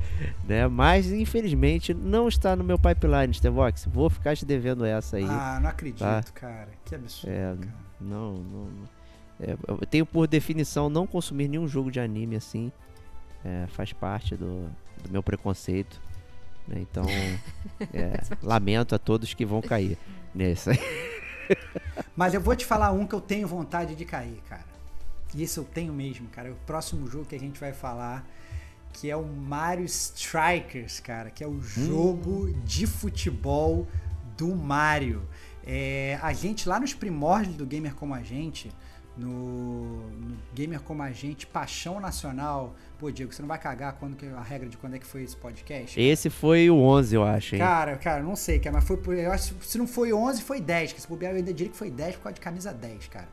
né? 0.47 0.67
Mas 0.67 1.11
infelizmente 1.11 1.95
não 1.95 2.27
está 2.27 2.55
no 2.55 2.63
meu 2.63 2.77
pipeline, 2.77 3.33
Stevox. 3.33 3.87
Vou 3.91 4.07
ficar 4.07 4.35
te 4.35 4.45
devendo 4.45 4.85
essa 4.85 5.17
aí. 5.17 5.25
Ah, 5.27 5.57
não 5.59 5.67
acredito, 5.67 5.97
tá? 5.97 6.23
cara. 6.31 6.69
Que 6.85 6.93
absurdo. 6.93 7.33
É, 7.33 7.55
cara. 7.55 7.75
Não, 7.99 8.33
não. 8.33 8.67
É, 9.39 9.57
eu 9.67 9.87
tenho 9.87 10.05
por 10.05 10.27
definição 10.27 10.91
não 10.91 11.07
consumir 11.07 11.47
nenhum 11.47 11.67
jogo 11.67 11.89
de 11.89 11.99
anime 11.99 12.35
assim. 12.35 12.71
É, 13.43 13.65
faz 13.69 13.91
parte 13.91 14.35
do, 14.35 14.69
do 15.03 15.11
meu 15.11 15.23
preconceito. 15.23 15.99
Né? 16.67 16.81
Então, 16.81 17.03
é, 17.93 18.21
lamento 18.41 18.95
a 18.95 18.99
todos 18.99 19.33
que 19.33 19.45
vão 19.45 19.61
cair 19.61 19.97
nessa. 20.33 20.71
Mas 22.15 22.33
eu 22.33 22.41
vou 22.41 22.55
te 22.55 22.65
falar 22.65 22.91
um 22.91 23.05
que 23.05 23.13
eu 23.13 23.21
tenho 23.21 23.47
vontade 23.47 23.95
de 23.95 24.05
cair, 24.05 24.41
cara. 24.47 24.65
E 25.35 25.43
esse 25.43 25.57
eu 25.57 25.63
tenho 25.63 25.93
mesmo, 25.93 26.27
cara. 26.29 26.49
É 26.49 26.51
o 26.51 26.57
próximo 26.65 27.07
jogo 27.07 27.25
que 27.25 27.35
a 27.35 27.39
gente 27.39 27.59
vai 27.59 27.73
falar, 27.73 28.25
que 28.93 29.09
é 29.09 29.15
o 29.15 29.25
Mario 29.25 29.85
Strikers, 29.85 30.99
cara, 30.99 31.31
que 31.31 31.43
é 31.43 31.47
o 31.47 31.59
jogo 31.61 32.47
hum. 32.47 32.61
de 32.63 32.85
futebol 32.85 33.87
do 34.37 34.55
Mario. 34.55 35.27
É, 35.65 36.19
a 36.21 36.33
gente, 36.33 36.67
lá 36.67 36.79
nos 36.79 36.93
primórdios 36.93 37.55
do 37.55 37.65
Gamer 37.65 37.95
Como 37.95 38.13
a 38.13 38.21
Gente, 38.21 38.71
no, 39.17 40.09
no, 40.11 40.37
Gamer 40.53 40.81
Como 40.81 41.01
a 41.01 41.11
Gente, 41.11 41.47
Paixão 41.47 41.99
Nacional. 41.99 42.75
Pô, 43.03 43.11
Diego, 43.11 43.33
você 43.33 43.41
não 43.41 43.49
vai 43.49 43.59
cagar 43.59 43.97
quando 43.99 44.15
que, 44.15 44.25
a 44.25 44.41
regra 44.41 44.69
de 44.69 44.77
quando 44.77 44.95
é 44.95 44.97
que 44.97 45.05
foi 45.05 45.23
esse 45.23 45.35
podcast? 45.35 45.99
Esse 45.99 46.29
foi 46.29 46.69
o 46.69 46.77
11, 46.77 47.13
eu 47.13 47.21
acho, 47.25 47.55
hein? 47.55 47.59
Cara, 47.59 47.97
cara, 47.97 48.23
não 48.23 48.33
sei, 48.33 48.59
cara, 48.59 48.77
mas 48.77 48.85
foi, 48.85 48.97
eu 49.25 49.29
acho, 49.29 49.53
se 49.61 49.77
não 49.77 49.85
foi 49.85 50.13
11, 50.13 50.41
foi 50.41 50.61
10, 50.61 50.93
que 50.93 51.01
se 51.01 51.07
bobear 51.09 51.33
eu 51.33 51.39
ainda 51.39 51.53
diria 51.53 51.69
que 51.69 51.77
foi 51.77 51.91
10 51.91 52.15
por 52.15 52.23
causa 52.23 52.35
de 52.35 52.39
camisa 52.39 52.73
10, 52.73 53.07
cara. 53.07 53.27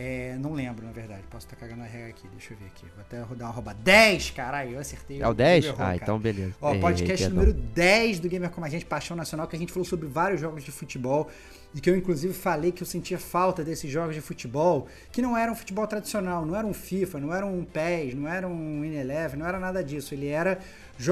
É, 0.00 0.36
não 0.38 0.52
lembro, 0.52 0.86
na 0.86 0.92
verdade. 0.92 1.24
Posso 1.28 1.44
estar 1.44 1.56
cagando 1.56 1.82
a 1.82 1.84
regra 1.84 2.10
aqui. 2.10 2.28
Deixa 2.28 2.54
eu 2.54 2.58
ver 2.58 2.66
aqui. 2.66 2.86
Vou 2.94 3.00
até 3.00 3.20
rodar 3.20 3.48
uma 3.48 3.52
rouba. 3.52 3.74
10, 3.74 4.30
caralho. 4.30 4.74
Eu 4.74 4.78
acertei. 4.78 5.20
É 5.20 5.26
o 5.26 5.34
10? 5.34 5.64
Errou, 5.64 5.74
ah, 5.74 5.78
cara. 5.78 5.96
então 5.96 6.18
beleza. 6.20 6.54
Ó, 6.60 6.72
podcast 6.78 7.28
número 7.28 7.52
10 7.52 8.20
do 8.20 8.28
Gamer 8.28 8.48
Como 8.48 8.64
a 8.64 8.68
Gente, 8.68 8.86
Paixão 8.86 9.16
Nacional, 9.16 9.48
que 9.48 9.56
a 9.56 9.58
gente 9.58 9.72
falou 9.72 9.84
sobre 9.84 10.06
vários 10.06 10.40
jogos 10.40 10.62
de 10.62 10.70
futebol. 10.70 11.28
E 11.74 11.80
que 11.80 11.90
eu, 11.90 11.96
inclusive, 11.96 12.32
falei 12.32 12.70
que 12.70 12.80
eu 12.80 12.86
sentia 12.86 13.18
falta 13.18 13.64
desses 13.64 13.90
jogos 13.90 14.14
de 14.14 14.20
futebol, 14.20 14.86
que 15.10 15.20
não 15.20 15.36
eram 15.36 15.56
futebol 15.56 15.84
tradicional. 15.84 16.46
Não 16.46 16.54
era 16.54 16.64
um 16.64 16.72
FIFA, 16.72 17.18
não 17.18 17.34
era 17.34 17.44
um 17.44 17.64
PES, 17.64 18.14
não 18.14 18.28
era 18.28 18.46
um 18.46 18.84
In-11, 18.84 19.34
não 19.34 19.46
era 19.48 19.58
nada 19.58 19.82
disso. 19.82 20.14
Ele 20.14 20.28
era... 20.28 20.60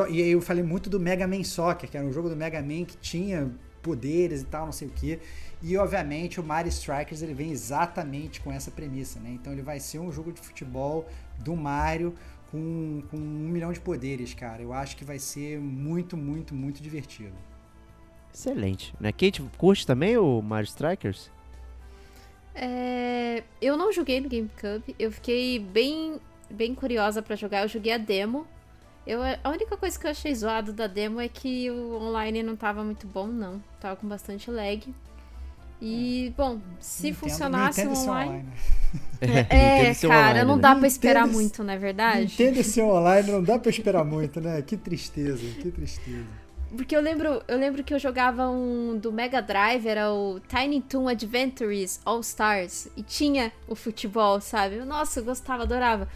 E 0.09 0.23
aí 0.23 0.31
eu 0.31 0.41
falei 0.41 0.63
muito 0.63 0.89
do 0.89 1.01
Mega 1.01 1.27
Man 1.27 1.43
Soccer, 1.43 1.91
que 1.91 1.97
era 1.97 2.07
um 2.07 2.13
jogo 2.13 2.29
do 2.29 2.37
Mega 2.37 2.63
Man 2.63 2.85
que 2.85 2.97
tinha 2.99 3.51
poderes 3.83 4.43
e 4.43 4.45
tal, 4.45 4.67
não 4.67 4.73
sei 4.73 4.87
o 4.89 4.91
que. 4.93 5.19
E 5.63 5.77
obviamente 5.77 6.39
o 6.39 6.45
Mario 6.45 6.69
Strikers 6.69 7.23
ele 7.23 7.35
vem 7.35 7.51
exatamente 7.51 8.41
com 8.41 8.53
essa 8.53 8.71
premissa, 8.71 9.19
né? 9.19 9.31
Então 9.31 9.53
ele 9.53 9.63
vai 9.63 9.81
ser 9.81 9.99
um 9.99 10.13
jogo 10.13 10.33
de 10.33 10.41
futebol 10.41 11.09
do 11.39 11.57
Mario 11.57 12.15
com, 12.51 13.03
com 13.11 13.17
um 13.17 13.49
milhão 13.49 13.73
de 13.73 13.81
poderes, 13.81 14.35
cara. 14.35 14.63
Eu 14.63 14.73
acho 14.73 14.97
que 14.97 15.05
vai 15.05 15.19
ser 15.19 15.59
muito, 15.59 16.17
muito, 16.17 16.55
muito 16.55 16.83
divertido. 16.83 17.35
Excelente. 18.33 18.95
Né? 19.01 19.13
Kate, 19.13 19.43
curte 19.57 19.87
também 19.87 20.17
o 20.19 20.43
Mario 20.43 20.67
Strikers? 20.67 21.31
É, 22.55 23.43
eu 23.61 23.77
não 23.77 23.93
joguei 23.93 24.21
no 24.21 24.29
GameCube. 24.29 24.95
Eu 24.99 25.11
fiquei 25.11 25.59
bem, 25.59 26.21
bem 26.51 26.75
curiosa 26.75 27.23
para 27.23 27.35
jogar. 27.35 27.63
Eu 27.63 27.69
joguei 27.69 27.93
a 27.93 27.99
demo. 27.99 28.47
Eu, 29.07 29.21
a 29.23 29.51
única 29.51 29.77
coisa 29.77 29.99
que 29.99 30.07
eu 30.07 30.11
achei 30.11 30.35
zoado 30.35 30.73
da 30.73 30.87
demo 30.87 31.21
é 31.21 31.29
que 31.29 31.71
o 31.71 31.97
online 32.03 32.43
não 32.43 32.57
tava 32.57 32.85
muito 32.85 33.07
bom, 33.07 33.27
não. 33.27 33.63
Tava 33.81 33.97
com 33.97 34.07
bastante 34.07 34.51
lag. 34.51 34.83
E, 35.81 36.33
bom, 36.37 36.59
se 36.81 37.09
Nintendo- 37.09 37.19
funcionasse 37.21 37.85
Nintendo 37.85 38.01
online. 38.01 38.33
né? 38.43 38.53
É, 39.51 39.95
seu 39.95 40.11
cara, 40.11 40.31
online, 40.31 40.49
não 40.49 40.57
né? 40.57 40.63
dá 40.63 40.75
pra 40.75 40.87
esperar 40.87 41.21
Nintendo- 41.23 41.39
muito, 41.39 41.65
não 41.65 41.73
é 41.73 41.79
verdade? 41.79 42.21
Nintendo 42.23 42.61
esse 42.61 42.81
online 42.83 43.31
não 43.33 43.43
dá 43.43 43.59
pra 43.59 43.71
esperar 43.71 44.05
muito, 44.05 44.41
né? 44.41 44.61
Que 44.63 44.77
tristeza, 44.77 45.43
que 45.61 45.71
tristeza. 45.71 46.27
Porque 46.77 46.95
eu 46.97 47.01
lembro, 47.01 47.43
eu 47.49 47.57
lembro 47.59 47.83
que 47.85 47.95
eu 47.95 47.99
jogava 47.99 48.49
um 48.51 48.99
do 48.99 49.11
Mega 49.13 49.41
Drive, 49.41 49.87
era 49.87 50.13
o 50.13 50.41
Tiny 50.41 50.83
Toon 50.83 51.09
Adventures 51.09 52.01
All 52.05 52.21
Stars. 52.21 52.89
E 52.97 53.03
tinha 53.03 53.53
o 53.69 53.75
futebol, 53.75 54.41
sabe? 54.41 54.77
Nossa, 54.85 55.21
eu 55.21 55.25
gostava, 55.25 55.63
adorava. 55.63 56.09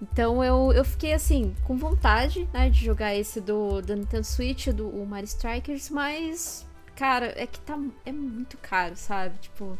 Então 0.00 0.42
eu, 0.44 0.72
eu 0.72 0.84
fiquei 0.84 1.12
assim, 1.14 1.54
com 1.64 1.76
vontade, 1.76 2.48
né, 2.52 2.68
de 2.68 2.84
jogar 2.84 3.14
esse 3.14 3.40
do, 3.40 3.80
do 3.80 3.94
Nintendo 3.94 4.24
Switch, 4.26 4.66
do 4.68 4.90
Mario 5.06 5.26
Strikers, 5.26 5.88
mas, 5.88 6.66
cara, 6.96 7.32
é 7.36 7.46
que 7.46 7.58
tá. 7.60 7.78
É 8.06 8.12
muito 8.12 8.56
caro, 8.58 8.96
sabe? 8.96 9.36
Tipo. 9.40 9.78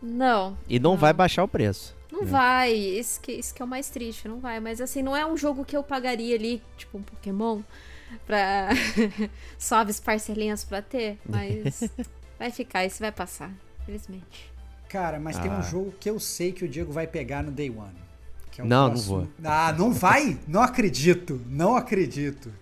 Não. 0.00 0.56
E 0.68 0.78
não 0.78 0.92
Não. 0.92 0.96
vai 0.98 1.12
baixar 1.12 1.44
o 1.44 1.48
preço. 1.48 1.94
Não 2.10 2.22
É. 2.22 2.24
vai, 2.26 2.72
esse 2.74 3.18
que, 3.20 3.32
esse 3.32 3.54
que 3.54 3.62
é 3.62 3.64
o 3.64 3.68
mais 3.68 3.88
triste, 3.88 4.28
não 4.28 4.38
vai. 4.40 4.60
Mas 4.60 4.80
assim, 4.80 5.02
não 5.02 5.16
é 5.16 5.24
um 5.24 5.36
jogo 5.36 5.64
que 5.64 5.76
eu 5.76 5.82
pagaria 5.82 6.34
ali, 6.34 6.62
tipo 6.76 6.98
um 6.98 7.02
Pokémon, 7.02 7.62
pra 8.26 8.68
suaves 9.58 9.98
parcelinhas 10.00 10.64
pra 10.64 10.82
ter, 10.82 11.18
mas 11.26 11.88
vai 12.38 12.50
ficar, 12.50 12.84
esse 12.84 13.00
vai 13.00 13.12
passar, 13.12 13.50
infelizmente. 13.82 14.50
Cara, 14.88 15.18
mas 15.18 15.38
tem 15.38 15.50
Ah. 15.50 15.58
um 15.58 15.62
jogo 15.62 15.94
que 15.98 16.10
eu 16.10 16.20
sei 16.20 16.52
que 16.52 16.64
o 16.64 16.68
Diego 16.68 16.92
vai 16.92 17.06
pegar 17.06 17.42
no 17.42 17.50
Day 17.50 17.70
One. 17.70 18.02
que 18.50 18.60
é 18.60 18.64
Não, 18.64 18.82
não 18.82 18.90
próximo- 18.90 19.16
vou. 19.20 19.28
Ah, 19.50 19.72
não 19.72 19.90
vai? 19.92 20.38
Não 20.46 20.60
acredito, 20.60 21.40
não 21.46 21.74
acredito. 21.74 22.52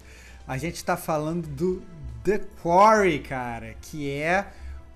A 0.47 0.57
gente 0.57 0.85
tá 0.85 0.97
falando 0.97 1.49
do 1.49 1.83
The 2.25 2.41
Quarry, 2.63 3.21
cara, 3.21 3.75
que 3.81 4.11
é 4.11 4.47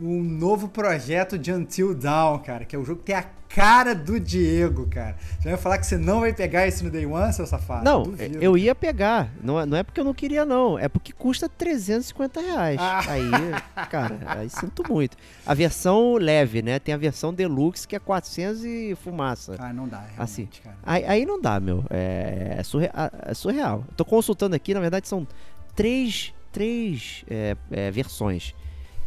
um 0.01 0.21
novo 0.23 0.69
projeto 0.69 1.39
de 1.39 1.53
Until 1.53 1.95
Dawn, 1.95 2.39
cara, 2.41 2.65
que 2.65 2.75
é 2.75 2.79
um 2.79 2.85
jogo 2.85 2.99
que 3.01 3.07
tem 3.07 3.15
a 3.15 3.25
cara 3.49 3.95
do 3.95 4.19
Diego, 4.19 4.89
cara. 4.89 5.17
Você 5.41 5.49
vai 5.49 5.57
falar 5.57 5.79
que 5.79 5.87
você 5.87 5.97
não 5.97 6.19
vai 6.21 6.33
pegar 6.35 6.67
esse 6.67 6.83
no 6.83 6.91
Day 6.91 7.07
One, 7.07 7.33
seu 7.33 7.47
safado? 7.47 7.85
Não, 7.85 8.03
Duvido. 8.03 8.39
eu 8.43 8.59
ia 8.59 8.75
pegar. 8.75 9.31
Não, 9.41 9.61
é- 9.61 9.65
não 9.65 9.77
é 9.77 9.85
porque 9.85 10.01
eu 10.01 10.05
não 10.05 10.13
queria, 10.13 10.45
não. 10.45 10.77
É 10.77 10.89
porque 10.89 11.13
custa 11.13 11.49
350 11.49 12.41
reais. 12.41 12.77
Ah. 12.81 13.01
Aí, 13.09 13.31
cara, 13.89 14.19
aí 14.27 14.51
sinto 14.51 14.83
muito. 14.93 15.17
A 15.47 15.55
versão 15.55 16.15
leve, 16.17 16.61
né? 16.61 16.81
Tem 16.81 16.93
a 16.93 16.99
versão 16.99 17.33
deluxe 17.33 17.87
que 17.87 17.95
é 17.95 18.01
400 18.01 18.65
e 18.65 18.97
fumaça. 18.97 19.55
Ah, 19.61 19.73
não 19.73 19.87
dá, 19.87 20.05
Assim, 20.19 20.49
cara. 20.65 20.77
Aí, 20.83 21.05
aí 21.07 21.25
não 21.25 21.41
dá, 21.41 21.61
meu. 21.61 21.85
É, 21.89 22.57
é 22.59 22.63
surre- 22.65 22.91
ah, 22.93 23.13
é 23.27 23.35
surreal. 23.35 23.85
Tô 23.97 24.05
consultando 24.05 24.57
aqui, 24.57 24.75
na 24.75 24.81
verdade 24.81 25.07
são 25.07 25.25
três, 25.77 26.35
três 26.55 27.25
é, 27.29 27.55
é, 27.71 27.91
versões. 27.91 28.55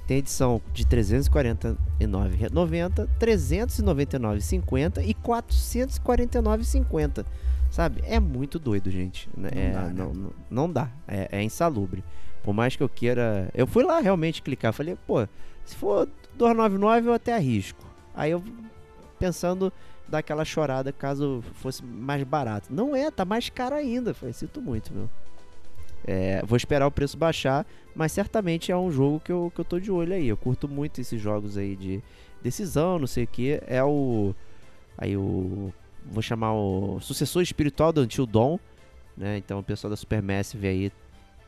Tem 0.05 0.17
edição 0.19 0.61
de 0.73 0.85
349,90, 0.85 3.07
399,50 3.19 5.03
e 5.05 5.13
449,50. 5.13 7.25
Sabe? 7.69 8.01
É 8.05 8.19
muito 8.19 8.57
doido, 8.59 8.89
gente. 8.89 9.29
né? 9.35 9.49
Não 9.53 9.61
É, 9.61 9.71
dá, 9.71 9.81
né? 9.81 9.93
não, 9.93 10.13
não, 10.13 10.31
não 10.49 10.71
dá. 10.71 10.89
É, 11.07 11.27
é 11.31 11.43
insalubre. 11.43 12.03
Por 12.43 12.53
mais 12.53 12.75
que 12.75 12.83
eu 12.83 12.87
queira. 12.87 13.49
Eu 13.53 13.67
fui 13.67 13.83
lá 13.83 13.99
realmente 13.99 14.41
clicar. 14.41 14.71
Falei, 14.71 14.97
pô, 15.05 15.27
se 15.65 15.75
for 15.75 16.07
299 16.37 17.09
eu 17.09 17.13
até 17.13 17.33
arrisco. 17.33 17.83
Aí 18.15 18.31
eu 18.31 18.41
pensando 19.19 19.71
dar 20.07 20.19
aquela 20.19 20.45
chorada 20.45 20.93
caso 20.93 21.43
fosse 21.55 21.83
mais 21.83 22.23
barato. 22.23 22.73
Não 22.73 22.95
é, 22.95 23.11
tá 23.11 23.25
mais 23.25 23.49
caro 23.49 23.75
ainda. 23.75 24.13
Falei, 24.13 24.33
sinto 24.33 24.61
muito, 24.61 24.93
meu. 24.93 25.09
É, 26.05 26.41
vou 26.45 26.55
esperar 26.55 26.87
o 26.87 26.91
preço 26.91 27.17
baixar, 27.17 27.65
mas 27.95 28.11
certamente 28.11 28.71
é 28.71 28.77
um 28.77 28.91
jogo 28.91 29.19
que 29.19 29.31
eu, 29.31 29.51
que 29.53 29.59
eu 29.59 29.65
tô 29.65 29.79
de 29.79 29.91
olho 29.91 30.13
aí. 30.13 30.27
Eu 30.27 30.37
curto 30.37 30.67
muito 30.67 31.01
esses 31.01 31.19
jogos 31.19 31.57
aí 31.57 31.75
de 31.75 32.01
decisão, 32.41 32.99
não 32.99 33.07
sei 33.07 33.23
o 33.23 33.27
que. 33.27 33.61
É 33.67 33.83
o. 33.83 34.33
Aí 34.97 35.17
o. 35.17 35.73
Vou 36.09 36.21
chamar 36.21 36.53
o 36.53 36.99
sucessor 37.01 37.41
espiritual 37.41 37.91
do 37.91 38.01
Until 38.01 38.25
Dawn. 38.25 38.57
Né? 39.17 39.37
Então 39.37 39.59
o 39.59 39.63
pessoal 39.63 39.89
da 39.89 39.97
Supermassive 39.97 40.67
aí 40.67 40.91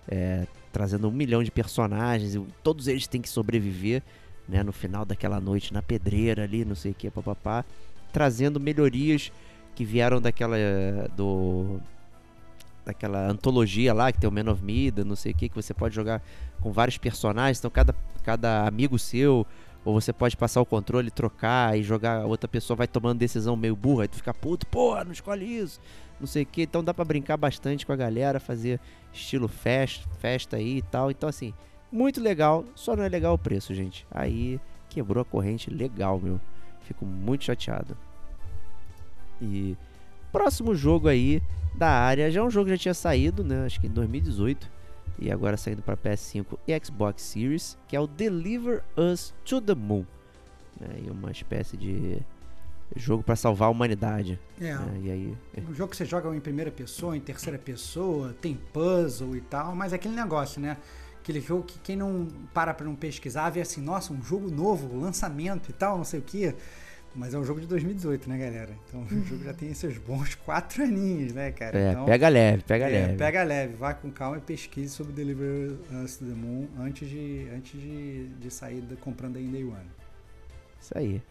é, 0.07 0.47
trazendo 0.71 1.07
um 1.07 1.11
milhão 1.11 1.43
de 1.43 1.51
personagens 1.51 2.35
e 2.35 2.43
todos 2.63 2.88
eles 2.88 3.07
têm 3.07 3.21
que 3.21 3.30
sobreviver 3.30 4.01
né, 4.47 4.63
no 4.63 4.73
final 4.73 5.05
daquela 5.05 5.39
noite 5.39 5.71
na 5.71 5.81
pedreira 5.81 6.43
ali, 6.43 6.65
não 6.65 6.76
sei 6.76 6.91
o 6.91 6.95
que, 6.95 7.11
papapá, 7.11 7.63
trazendo 8.11 8.59
melhorias 8.59 9.31
que 9.76 9.85
vieram 9.85 10.19
daquela 10.19 10.57
do 11.15 11.80
daquela 12.90 13.28
antologia 13.28 13.94
lá 13.94 14.11
que 14.11 14.20
tem 14.20 14.30
o 14.30 14.32
Man 14.32 14.52
of 14.52 14.64
Mida, 14.64 15.03
não 15.03 15.16
sei 15.16 15.32
o 15.32 15.36
que, 15.36 15.49
que 15.49 15.56
você 15.56 15.74
pode 15.74 15.95
jogar 15.95 16.22
com 16.60 16.72
vários 16.72 16.98
personagens, 16.98 17.60
então 17.60 17.72
cada, 17.72 17.95
cada 18.24 18.68
amigo 18.68 18.98
seu, 18.99 19.45
ou 19.86 19.94
você 19.94 20.11
pode 20.11 20.36
passar 20.36 20.61
o 20.61 20.66
controle, 20.66 21.10
trocar 21.10 21.78
e 21.78 21.84
jogar, 21.84 22.26
outra 22.26 22.48
pessoa 22.48 22.76
vai 22.76 22.88
tomando 22.88 23.20
decisão 23.20 23.56
meio 23.56 23.76
burra, 23.76 24.03
aí 24.03 24.07
tu 24.07 24.18
fica 24.18 24.34
puto, 24.34 24.68
porra, 24.68 25.03
não 25.03 25.11
escolhe 25.11 25.45
isso, 25.45 25.80
não 26.20 26.28
sei 26.28 26.44
o 26.44 26.45
que, 26.45 26.64
então 26.64 26.84
dá 26.84 26.94
pra 26.94 27.06
brincar 27.06 27.38
bastante 27.38 27.86
com 27.86 27.94
a 27.94 27.95
galera, 27.95 28.40
fazer 28.40 28.80
estilo 29.14 29.48
festa, 29.48 30.07
festa 30.20 30.57
aí 30.57 30.78
e 30.78 30.82
tal, 30.82 31.10
então 31.10 31.30
assim, 31.30 31.53
muito 31.91 32.22
legal, 32.22 32.66
só 32.76 32.95
não 32.95 33.03
é 33.03 33.10
legal 33.10 33.34
o 33.34 33.38
preço, 33.38 33.74
gente. 33.74 34.06
Aí 34.11 34.60
quebrou 34.90 35.22
a 35.22 35.26
corrente 35.26 35.72
legal, 35.72 36.20
meu. 36.20 36.40
Fico 36.82 37.03
muito 37.03 37.45
chateado. 37.45 37.98
E 39.41 39.76
próximo 40.32 40.76
jogo 40.76 41.07
aí 41.07 41.41
da 41.76 41.90
área, 41.90 42.32
já 42.32 42.41
é 42.41 42.44
um 42.44 42.50
jogo 42.50 42.66
que 42.66 42.76
já 42.76 42.78
tinha 42.78 42.94
saído, 42.94 43.44
né? 43.44 43.66
Acho 43.66 43.80
que 43.80 43.88
em 43.88 43.91
2018 43.91 44.70
e 45.22 45.32
agora 45.32 45.58
saindo 45.58 45.82
para 45.82 45.98
PS5 45.98 46.58
e 46.68 46.82
Xbox 46.84 47.22
Series, 47.22 47.78
que 47.88 47.96
é 47.96 48.00
o 48.00 48.08
Deliver 48.08 48.84
Us 48.96 49.34
to 49.44 49.60
the 49.60 49.76
Moon. 49.76 50.06
Né? 50.80 51.04
E 51.06 51.10
uma 51.10 51.32
espécie 51.32 51.76
de 51.76 52.20
jogo 52.96 53.22
para 53.22 53.36
salvar 53.36 53.68
a 53.68 53.72
humanidade. 53.72 54.40
É, 54.60 54.74
né? 54.74 55.00
E 55.04 55.12
aí, 55.12 55.38
Um 55.70 55.74
jogo 55.74 55.91
que 55.91 55.98
você 55.98 56.06
joga 56.06 56.34
em 56.36 56.40
primeira 56.40 56.72
pessoa, 56.72 57.16
em 57.16 57.20
terceira 57.20 57.60
pessoa, 57.60 58.34
tem 58.41 58.56
puzzle 58.74 59.36
e 59.36 59.41
tal, 59.41 59.76
mas 59.76 59.94
é 59.94 59.98
aquele 59.98 60.16
negócio, 60.16 60.62
né? 60.62 60.78
Aquele 61.22 61.41
jogo 61.41 61.64
que 61.64 61.78
quem 61.80 61.96
não 61.96 62.28
para 62.54 62.74
pra 62.74 62.86
não 62.86 62.96
pesquisar 62.96 63.50
vê 63.50 63.62
assim, 63.62 63.82
nossa, 63.82 64.14
um 64.14 64.24
jogo 64.24 64.50
novo, 64.50 64.98
lançamento 64.98 65.70
e 65.70 65.74
tal, 65.74 65.98
não 65.98 66.06
sei 66.06 66.20
o 66.20 66.24
que. 66.24 66.56
Mas 67.15 67.34
é 67.34 67.40
um 67.40 67.44
jogo 67.44 67.60
de 67.60 67.68
2018, 67.68 68.30
né, 68.30 68.38
galera? 68.38 68.69
Então 68.88 69.02
o 69.02 69.26
jogo 69.26 69.44
já 69.44 69.53
tem 69.53 69.73
seus 69.73 69.98
bons 69.98 70.36
quatro 70.45 70.84
aninhos, 70.84 71.34
né, 71.34 71.52
cara? 71.52 71.77
é, 71.77 71.91
então, 71.91 72.06
pega 72.06 72.30
leve, 72.30 72.64
pega 72.64 72.86
é, 72.88 72.90
leve. 72.90 73.18
Pega 73.18 73.44
leve, 73.44 73.73
vai 73.76 73.94
com 73.95 74.11
calma 74.11 74.38
e 74.38 74.41
pesquise 74.41 74.94
sobre 74.94 75.14
Deliver 75.14 75.72
Us 76.03 76.18
to 76.18 76.26
the 76.26 76.34
Moon 76.36 76.68
antes 76.80 77.10
de, 77.10 77.48
antes 77.53 77.80
de, 77.81 78.27
de 78.27 78.52
sair 78.52 78.81
da- 78.81 78.95
comprando 78.95 79.38
em 79.38 79.49
Day 79.52 79.64
One. 79.64 79.90
Isso 80.80 80.98
aí. 80.98 81.22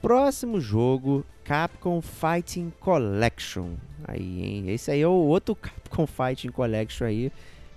Próximo 0.00 0.60
jogo, 0.60 1.24
Capcom 1.44 2.00
Fighting 2.00 2.72
Collection. 2.80 3.74
Aí, 4.04 4.42
hein? 4.42 4.70
Esse 4.70 4.90
aí 4.90 5.00
é 5.00 5.06
o 5.06 5.10
outro 5.12 5.54
Capcom 5.56 6.06
Fighting 6.06 6.50
Collection 6.50 7.06
aí, 7.06 7.30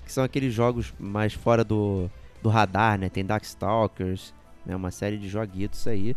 que 0.05 0.11
são 0.11 0.23
aqueles 0.23 0.53
jogos 0.53 0.93
mais 0.99 1.33
fora 1.33 1.63
do, 1.63 2.09
do 2.41 2.49
radar, 2.49 2.97
né? 2.99 3.09
Tem 3.09 3.25
Darkstalkers, 3.25 4.33
né? 4.65 4.75
Uma 4.75 4.91
série 4.91 5.17
de 5.17 5.27
joguitos 5.27 5.85
aí. 5.87 6.15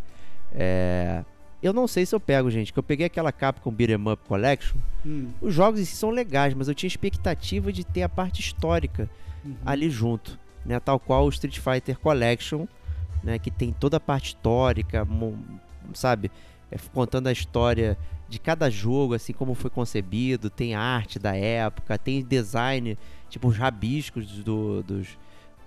É... 0.52 1.24
Eu 1.60 1.72
não 1.72 1.88
sei 1.88 2.06
se 2.06 2.14
eu 2.14 2.20
pego, 2.20 2.48
gente, 2.50 2.72
que 2.72 2.78
eu 2.78 2.82
peguei 2.84 3.06
aquela 3.06 3.32
Capcom 3.32 3.72
Beat'em 3.72 3.96
Up 4.12 4.22
Collection. 4.28 4.78
Hum, 5.04 5.30
Os 5.40 5.52
jogos 5.52 5.80
em 5.80 5.84
si 5.84 5.96
são 5.96 6.10
legais, 6.10 6.54
mas 6.54 6.68
eu 6.68 6.74
tinha 6.74 6.86
expectativa 6.86 7.72
de 7.72 7.84
ter 7.84 8.02
a 8.02 8.08
parte 8.08 8.40
histórica 8.40 9.10
uhum. 9.44 9.56
ali 9.66 9.90
junto, 9.90 10.38
né? 10.64 10.78
Tal 10.78 11.00
qual 11.00 11.24
o 11.26 11.28
Street 11.30 11.58
Fighter 11.58 11.98
Collection, 11.98 12.64
né? 13.24 13.40
Que 13.40 13.50
tem 13.50 13.72
toda 13.72 13.96
a 13.96 14.00
parte 14.00 14.26
histórica, 14.28 15.04
sabe? 15.94 16.30
É, 16.70 16.76
contando 16.94 17.26
a 17.26 17.32
história 17.32 17.98
de 18.28 18.38
cada 18.38 18.70
jogo, 18.70 19.14
assim 19.14 19.32
como 19.32 19.54
foi 19.54 19.70
concebido, 19.70 20.50
tem 20.50 20.74
arte 20.76 21.18
da 21.18 21.34
época, 21.34 21.98
tem 21.98 22.22
design, 22.22 22.96
tipo 23.28 23.48
os 23.48 23.56
rabiscos 23.56 24.26
do- 24.44 24.82
dos, 24.84 25.08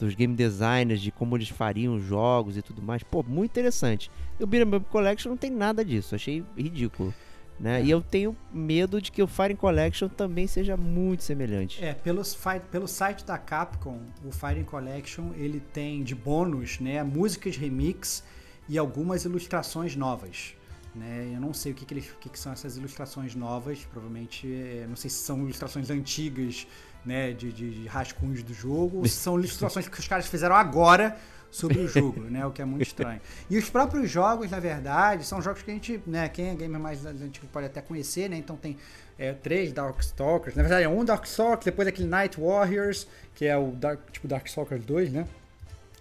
dos 0.06 0.16
game 0.16 0.36
designers, 0.36 1.00
de 1.00 1.12
como 1.12 1.38
eles 1.38 1.50
fariam 1.50 1.96
os 1.96 2.04
jogos 2.04 2.58
e 2.58 2.62
tudo 2.62 2.82
mais. 2.82 3.04
Pô, 3.04 3.24
muito 3.24 3.52
interessante. 3.52 4.12
E 4.40 4.44
o 4.44 4.48
Beat'em 4.48 4.76
Up 4.76 4.90
Collection 4.90 5.30
não 5.30 5.38
tem 5.38 5.52
nada 5.52 5.86
disso, 5.86 6.16
achei 6.16 6.44
ridículo. 6.58 7.14
Né? 7.60 7.84
E 7.84 7.92
eu 7.92 8.02
tenho 8.02 8.36
medo 8.52 9.00
de 9.00 9.12
que 9.12 9.22
o 9.22 9.28
Fire 9.28 9.54
Collection 9.54 10.10
também 10.10 10.48
seja 10.48 10.76
muito 10.76 11.24
semelhante. 11.24 11.84
É, 11.84 11.94
pelos, 11.94 12.36
pelo 12.72 12.88
site 12.88 13.24
da 13.24 13.38
Capcom, 13.38 14.00
o 14.26 14.32
Fighting 14.32 14.64
Collection, 14.64 15.32
ele 15.36 15.60
tem 15.60 16.02
de 16.04 16.16
bônus, 16.16 16.80
né, 16.80 17.04
músicas 17.04 17.56
remix 17.56 18.24
e 18.68 18.80
algumas 18.80 19.26
ilustrações 19.26 19.96
novas. 19.96 20.56
Né? 20.96 21.32
Eu 21.36 21.40
não 21.40 21.54
sei 21.54 21.72
o 21.72 21.76
que, 21.76 21.86
que, 21.86 21.94
eles, 21.94 22.10
o 22.10 22.18
que, 22.18 22.30
que 22.30 22.40
são 22.40 22.52
essas 22.52 22.78
ilustrações 22.78 23.36
novas, 23.36 23.86
provavelmente, 23.86 24.52
é, 24.52 24.86
não 24.90 24.96
sei 24.96 25.12
se 25.12 25.18
são 25.18 25.40
ilustrações 25.44 25.92
antigas, 25.92 26.66
né, 27.06 27.32
de, 27.32 27.52
de, 27.52 27.82
de 27.82 27.88
rascunhos 27.88 28.44
do 28.44 28.54
jogo, 28.54 29.08
são 29.08 29.38
ilustrações 29.38 29.88
que 29.88 30.00
os 30.00 30.08
caras 30.08 30.28
fizeram 30.28 30.56
agora 30.56 31.18
sobre 31.52 31.80
o 31.80 31.88
jogo, 31.88 32.22
né? 32.22 32.46
O 32.46 32.52
que 32.52 32.62
é 32.62 32.66
muito 32.66 32.82
estranho. 32.82 33.20
E 33.50 33.58
os 33.58 33.70
próprios 33.70 34.10
jogos, 34.10 34.50
na 34.50 34.60
verdade, 34.60 35.26
são 35.26 35.42
jogos 35.42 35.62
que 35.62 35.70
a 35.70 35.74
gente, 35.74 36.02
né? 36.08 36.30
Quem 36.30 36.50
é 36.50 36.56
gamer 36.56 36.80
mais 36.80 37.06
antigo 37.06 37.46
pode 37.52 37.66
até 37.66 37.82
conhecer, 37.82 38.30
né? 38.30 38.38
Então 38.38 38.56
tem 38.56 38.78
é, 39.20 39.34
três 39.34 39.74
Darkstalkers. 39.74 40.56
Na 40.56 40.64
verdade, 40.64 40.86
é 40.86 40.90
um 40.90 41.04
Darkstalker, 41.04 41.66
depois 41.66 41.88
aquele 41.88 42.08
Night 42.08 42.40
Warriors, 42.40 43.06
que 43.36 43.46
é 43.46 43.58
o 43.58 43.72
Dark, 43.72 44.00
tipo 44.12 44.28
Darkstalkers 44.28 44.84
2, 44.86 45.12
né? 45.12 45.28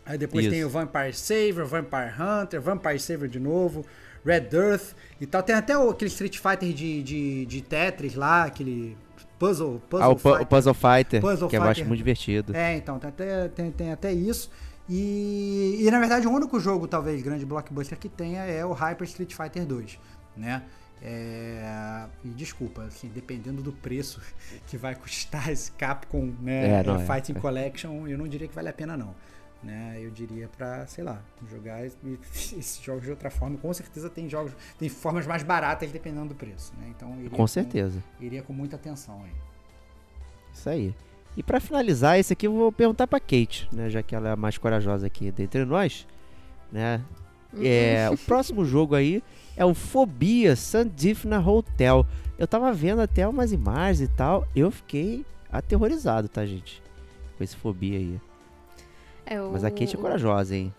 Aí 0.06 0.16
depois 0.16 0.44
Isso. 0.44 0.54
tem 0.54 0.64
o 0.64 0.68
Vampire 0.68 1.12
Saver, 1.12 1.66
Vampire 1.66 2.12
Hunter, 2.18 2.60
Vampire 2.60 2.98
Saver 2.98 3.28
de 3.28 3.38
novo, 3.38 3.84
Red 4.24 4.48
Earth 4.52 4.94
e 5.20 5.26
tal. 5.26 5.42
Tem 5.42 5.54
até 5.54 5.76
o, 5.76 5.90
aquele 5.90 6.10
Street 6.10 6.38
Fighter 6.38 6.72
de, 6.72 7.02
de, 7.02 7.46
de 7.46 7.60
Tetris 7.60 8.14
lá, 8.14 8.44
aquele 8.44 8.96
puzzle, 9.40 9.80
puzzle 9.88 10.06
Ah, 10.06 10.12
o, 10.12 10.16
fighter. 10.16 10.42
o 10.42 10.46
Puzzle 10.46 10.74
Fighter, 10.74 11.20
Puzzle 11.20 11.48
que 11.48 11.56
eu 11.56 11.60
Fighter. 11.62 11.70
acho 11.70 11.84
muito 11.86 11.98
divertido. 11.98 12.54
É, 12.54 12.76
então, 12.76 12.98
tem 13.00 13.08
até, 13.08 13.48
tem, 13.48 13.70
tem 13.72 13.90
até 13.92 14.12
isso. 14.12 14.50
E, 14.88 15.78
e, 15.80 15.90
na 15.90 15.98
verdade 15.98 16.26
o 16.26 16.30
único 16.30 16.58
jogo, 16.60 16.86
talvez, 16.86 17.22
grande 17.22 17.44
blockbuster 17.46 17.98
que 17.98 18.08
tenha 18.08 18.42
é 18.42 18.64
o 18.64 18.72
Hyper 18.72 19.06
Street 19.06 19.32
Fighter 19.34 19.64
2, 19.64 19.98
né? 20.36 20.62
É, 21.02 22.04
e 22.24 22.28
desculpa, 22.28 22.82
assim, 22.82 23.08
dependendo 23.08 23.62
do 23.62 23.72
preço 23.72 24.20
que 24.68 24.76
vai 24.76 24.94
custar 24.94 25.48
esse 25.50 25.72
Capcom 25.72 26.32
né, 26.42 26.80
É, 26.80 26.82
não, 26.82 26.96
é. 26.96 27.06
Fighting 27.06 27.34
Collection, 27.34 28.06
eu 28.06 28.18
não 28.18 28.28
diria 28.28 28.46
que 28.46 28.54
vale 28.54 28.68
a 28.68 28.72
pena 28.72 28.96
não. 28.96 29.14
Né? 29.62 29.98
Eu 30.00 30.10
diria 30.10 30.48
pra, 30.48 30.86
sei 30.86 31.04
lá, 31.04 31.20
jogar 31.50 31.84
esse- 31.84 31.96
esses 32.58 32.80
jogos 32.82 33.02
de 33.04 33.10
outra 33.10 33.30
forma. 33.30 33.58
Com 33.58 33.72
certeza 33.74 34.08
tem 34.08 34.28
jogos, 34.28 34.52
tem 34.78 34.88
formas 34.88 35.26
mais 35.26 35.42
baratas 35.42 35.90
dependendo 35.92 36.28
do 36.30 36.34
preço, 36.34 36.72
né? 36.78 36.86
Então 36.96 37.14
iria 37.18 37.30
Com 37.30 37.46
certeza. 37.46 38.02
iria 38.18 38.42
com 38.42 38.52
muita 38.54 38.76
atenção 38.76 39.22
aí. 39.22 39.32
Isso 40.54 40.68
aí. 40.68 40.94
E 41.36 41.42
pra 41.42 41.60
finalizar, 41.60 42.18
esse 42.18 42.32
aqui 42.32 42.46
eu 42.46 42.52
vou 42.54 42.72
perguntar 42.72 43.06
pra 43.06 43.20
Kate, 43.20 43.68
né? 43.70 43.88
Já 43.90 44.02
que 44.02 44.14
ela 44.14 44.30
é 44.30 44.32
a 44.32 44.36
mais 44.36 44.56
corajosa 44.58 45.06
aqui 45.06 45.30
dentre 45.30 45.64
nós, 45.64 46.06
né? 46.72 47.02
É, 47.60 48.08
o 48.10 48.16
próximo 48.16 48.64
jogo 48.64 48.94
aí 48.94 49.22
é 49.56 49.64
o 49.64 49.74
Fobia 49.74 50.56
Sandifna 50.56 51.38
Hotel. 51.40 52.06
Eu 52.38 52.46
tava 52.46 52.72
vendo 52.72 53.00
até 53.02 53.26
umas 53.28 53.52
imagens 53.52 54.00
e 54.00 54.08
tal, 54.08 54.46
eu 54.56 54.70
fiquei 54.70 55.26
aterrorizado, 55.52 56.28
tá, 56.28 56.46
gente? 56.46 56.82
Com 57.36 57.44
esse 57.44 57.56
Fobia 57.56 57.98
aí. 57.98 58.20
É, 59.30 59.38
Mas 59.40 59.64
a 59.64 59.70
Kate 59.70 59.94
é 59.94 59.98
o- 59.98 60.02
corajosa, 60.02 60.54
hein? 60.56 60.74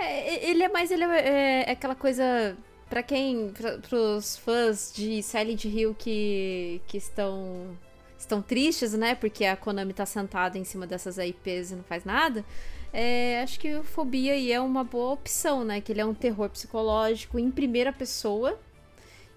É, 0.00 0.48
ele 0.50 0.62
é 0.62 0.68
mais 0.68 0.90
ele 0.90 1.02
é, 1.04 1.64
é 1.66 1.70
aquela 1.72 1.94
coisa 1.94 2.56
Pra 2.90 3.02
quem 3.02 3.48
pra, 3.50 3.78
pros 3.78 4.36
fãs 4.36 4.92
de 4.94 5.22
Silent 5.22 5.64
Hill 5.64 5.94
que 5.98 6.80
que 6.86 6.96
estão 6.98 7.76
estão 8.18 8.40
tristes, 8.42 8.92
né? 8.92 9.14
Porque 9.14 9.44
a 9.46 9.56
Konami 9.56 9.92
tá 9.94 10.04
sentada 10.06 10.56
em 10.58 10.64
cima 10.64 10.86
dessas 10.86 11.16
IPs 11.18 11.72
e 11.72 11.76
não 11.76 11.82
faz 11.82 12.04
nada. 12.04 12.44
é, 12.92 13.40
acho 13.42 13.58
que 13.58 13.74
o 13.74 13.82
Fobia 13.82 14.34
aí 14.34 14.52
é 14.52 14.60
uma 14.60 14.84
boa 14.84 15.12
opção, 15.14 15.64
né? 15.64 15.80
Que 15.80 15.92
ele 15.92 16.00
é 16.02 16.04
um 16.06 16.14
terror 16.14 16.48
psicológico 16.50 17.38
em 17.38 17.50
primeira 17.50 17.92
pessoa. 17.92 18.58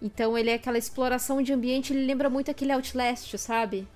Então 0.02 0.38
ele 0.38 0.50
é 0.50 0.54
aquela 0.56 0.78
exploração 0.78 1.42
de 1.42 1.52
ambiente, 1.54 1.92
ele 1.94 2.06
lembra 2.06 2.30
muito 2.30 2.52
aquele 2.52 2.72
Outlast, 2.74 3.36
sabe? 3.38 3.88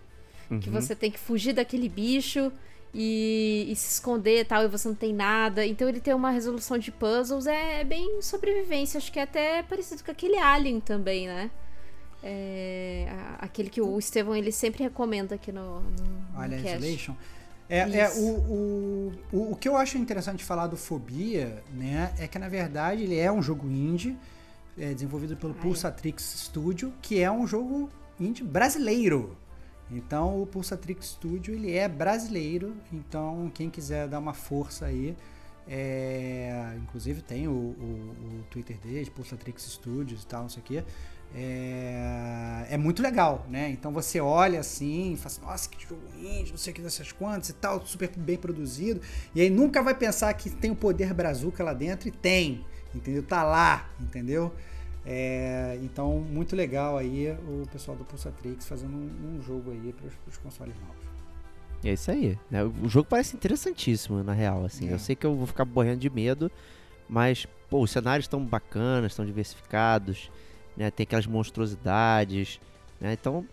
Que 0.61 0.69
Uhum. 0.69 0.81
você 0.81 0.95
tem 0.95 1.11
que 1.11 1.19
fugir 1.19 1.53
daquele 1.53 1.87
bicho 1.87 2.51
e, 2.93 3.67
e 3.69 3.75
se 3.75 3.89
esconder 3.93 4.41
e 4.41 4.45
tal, 4.45 4.63
e 4.63 4.67
você 4.67 4.87
não 4.87 4.95
tem 4.95 5.13
nada. 5.13 5.65
Então 5.65 5.87
ele 5.87 5.99
tem 5.99 6.13
uma 6.13 6.31
resolução 6.31 6.77
de 6.77 6.91
puzzles, 6.91 7.47
é 7.47 7.83
bem 7.83 8.21
sobrevivência. 8.21 8.97
Acho 8.97 9.11
que 9.11 9.19
é 9.19 9.23
até 9.23 9.63
parecido 9.63 10.03
com 10.03 10.11
aquele 10.11 10.37
Alien 10.37 10.79
também, 10.79 11.27
né? 11.27 11.49
É, 12.23 13.07
a- 13.09 13.45
aquele 13.45 13.69
que 13.69 13.81
o 13.81 13.97
Estevão 13.97 14.35
ele 14.35 14.51
sempre 14.51 14.83
recomenda 14.83 15.35
aqui 15.35 15.51
no, 15.51 15.81
no, 15.81 16.39
Alien. 16.39 16.65
Isolation. 16.65 17.15
É, 17.67 17.79
é 17.79 18.11
o, 18.11 19.13
o, 19.31 19.51
o, 19.51 19.55
que 19.55 19.67
eu 19.69 19.77
acho 19.77 19.97
interessante 19.97 20.39
de 20.39 20.43
falar 20.43 20.67
do 20.67 20.75
Fobia, 20.75 21.63
né, 21.73 22.13
é 22.19 22.27
que 22.27 22.37
na 22.37 22.49
verdade 22.49 23.03
ele 23.03 23.17
é 23.17 23.31
um 23.31 23.41
jogo 23.41 23.65
indie, 23.65 24.17
é, 24.77 24.93
desenvolvido 24.93 25.37
pelo 25.37 25.53
Ai. 25.53 25.61
Pulsatrix 25.61 26.21
Studio, 26.47 26.93
que 27.01 27.21
é 27.21 27.31
um 27.31 27.47
jogo 27.47 27.89
indie 28.19 28.43
brasileiro. 28.43 29.37
Então 29.91 30.41
o 30.41 30.45
Pulsatrix 30.45 31.05
Studio 31.07 31.53
ele 31.53 31.75
é 31.75 31.87
brasileiro, 31.87 32.75
então 32.91 33.51
quem 33.53 33.69
quiser 33.69 34.07
dar 34.07 34.19
uma 34.19 34.33
força 34.33 34.85
aí, 34.85 35.15
é, 35.67 36.77
inclusive 36.81 37.21
tem 37.21 37.47
o, 37.47 37.51
o, 37.51 38.15
o 38.39 38.43
Twitter 38.49 38.77
deles, 38.77 39.09
Pulsatrix 39.09 39.63
Studios 39.63 40.23
e 40.23 40.27
tal, 40.27 40.43
não 40.43 40.49
sei 40.49 40.61
o 40.61 40.65
quê. 40.65 40.83
É, 41.33 42.67
é 42.69 42.77
muito 42.77 43.01
legal, 43.01 43.45
né? 43.49 43.69
Então 43.69 43.91
você 43.91 44.19
olha 44.19 44.59
assim, 44.59 45.15
fala 45.15 45.27
assim, 45.27 45.41
nossa, 45.41 45.69
que 45.69 45.87
jogo 45.87 46.01
indie, 46.17 46.51
não 46.51 46.57
sei 46.57 46.71
o 46.71 46.75
que 46.75 46.81
dessas 46.81 47.11
quantas 47.11 47.49
e 47.49 47.53
tal, 47.53 47.85
super 47.85 48.09
bem 48.17 48.37
produzido. 48.37 49.01
E 49.33 49.41
aí 49.41 49.49
nunca 49.49 49.81
vai 49.81 49.95
pensar 49.95 50.33
que 50.33 50.49
tem 50.49 50.71
o 50.71 50.75
poder 50.75 51.13
brazuca 51.13 51.63
lá 51.63 51.73
dentro 51.73 52.07
e 52.07 52.11
tem, 52.11 52.65
entendeu? 52.93 53.23
Tá 53.23 53.43
lá, 53.43 53.89
entendeu? 53.99 54.53
É, 55.05 55.79
então, 55.81 56.19
muito 56.19 56.55
legal 56.55 56.97
aí 56.97 57.31
o 57.47 57.67
pessoal 57.71 57.97
do 57.97 58.05
Pulsatrix 58.05 58.67
fazendo 58.67 58.93
um, 58.95 59.37
um 59.37 59.41
jogo 59.41 59.71
aí 59.71 59.93
para 59.93 60.07
os 60.27 60.37
consoles 60.37 60.75
novos. 60.79 61.11
É 61.83 61.93
isso 61.93 62.11
aí. 62.11 62.37
né? 62.49 62.63
O 62.63 62.87
jogo 62.87 63.07
parece 63.09 63.35
interessantíssimo, 63.35 64.23
na 64.23 64.33
real. 64.33 64.63
Assim. 64.63 64.89
É. 64.89 64.93
Eu 64.93 64.99
sei 64.99 65.15
que 65.15 65.25
eu 65.25 65.35
vou 65.35 65.47
ficar 65.47 65.65
morrendo 65.65 65.99
de 65.99 66.09
medo, 66.09 66.51
mas 67.09 67.47
pô, 67.69 67.81
os 67.81 67.91
cenários 67.91 68.25
estão 68.25 68.43
bacanas, 68.43 69.11
estão 69.11 69.25
diversificados, 69.25 70.31
né? 70.77 70.91
Tem 70.91 71.03
aquelas 71.03 71.25
monstruosidades, 71.25 72.59
né? 72.99 73.13
Então, 73.13 73.45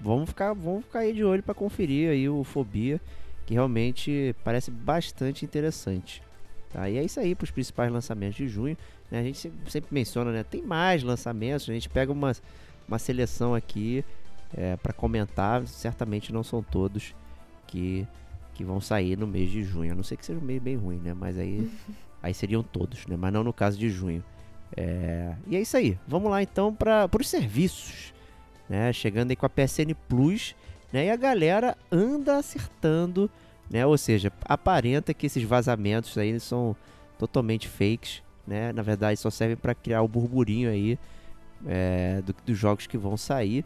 vamos 0.00 0.28
ficar, 0.28 0.52
vamos 0.52 0.84
ficar 0.84 1.00
aí 1.00 1.12
de 1.12 1.24
olho 1.24 1.42
para 1.42 1.54
conferir 1.54 2.10
aí 2.10 2.28
o 2.28 2.44
Fobia, 2.44 3.00
que 3.44 3.54
realmente 3.54 4.34
parece 4.44 4.70
bastante 4.70 5.44
interessante. 5.44 6.22
Tá? 6.70 6.88
E 6.88 6.98
é 6.98 7.04
isso 7.04 7.18
aí 7.18 7.34
para 7.34 7.44
os 7.44 7.50
principais 7.50 7.90
lançamentos 7.90 8.36
de 8.36 8.46
junho. 8.46 8.76
Né? 9.10 9.20
A 9.20 9.22
gente 9.22 9.52
sempre, 9.66 9.88
menciona, 9.90 10.30
né? 10.32 10.44
Tem 10.44 10.62
mais 10.62 11.02
lançamentos, 11.02 11.68
a 11.68 11.72
gente 11.72 11.88
pega 11.88 12.12
uma, 12.12 12.32
uma 12.86 12.98
seleção 12.98 13.54
aqui 13.54 14.04
para 14.82 14.92
comentar. 14.92 15.66
Certamente 15.66 16.32
não 16.32 16.42
são 16.42 16.62
todos 16.62 17.14
que, 17.66 18.06
que 18.54 18.64
vão 18.64 18.80
sair 18.80 19.16
no 19.16 19.26
mês 19.26 19.50
de 19.50 19.62
junho. 19.62 19.92
A 19.92 19.94
não 19.94 20.02
ser 20.02 20.16
que 20.16 20.26
seja 20.26 20.38
um 20.38 20.42
mês 20.42 20.60
bem 20.60 20.76
ruim, 20.76 20.98
né? 20.98 21.14
Mas 21.14 21.38
aí, 21.38 21.70
aí 22.22 22.34
seriam 22.34 22.62
todos, 22.62 23.06
né? 23.06 23.16
Mas 23.16 23.32
não 23.32 23.44
no 23.44 23.52
caso 23.52 23.78
de 23.78 23.88
junho. 23.90 24.24
É, 24.76 25.34
E 25.46 25.56
é 25.56 25.60
isso 25.60 25.76
aí. 25.76 25.98
Vamos 26.06 26.30
lá 26.30 26.42
então 26.42 26.74
para 26.74 27.08
os 27.18 27.28
serviços. 27.28 28.12
Né? 28.68 28.92
Chegando 28.92 29.30
aí 29.30 29.36
com 29.36 29.46
a 29.46 29.50
PSN 29.50 29.94
Plus. 30.08 30.54
Né? 30.92 31.06
E 31.06 31.10
a 31.10 31.16
galera 31.16 31.76
anda 31.90 32.36
acertando. 32.36 33.30
Né? 33.70 33.86
Ou 33.86 33.96
seja, 33.96 34.32
aparenta 34.44 35.14
que 35.14 35.26
esses 35.26 35.42
vazamentos 35.42 36.16
aí 36.18 36.38
são 36.40 36.76
totalmente 37.18 37.68
fakes. 37.68 38.22
Né? 38.48 38.72
Na 38.72 38.80
verdade, 38.82 39.20
só 39.20 39.28
servem 39.30 39.56
para 39.56 39.74
criar 39.74 40.00
o 40.02 40.08
burburinho 40.08 40.70
aí 40.70 40.98
é, 41.66 42.22
do- 42.24 42.34
dos 42.46 42.56
jogos 42.58 42.86
que 42.86 42.96
vão 42.96 43.16
sair. 43.16 43.64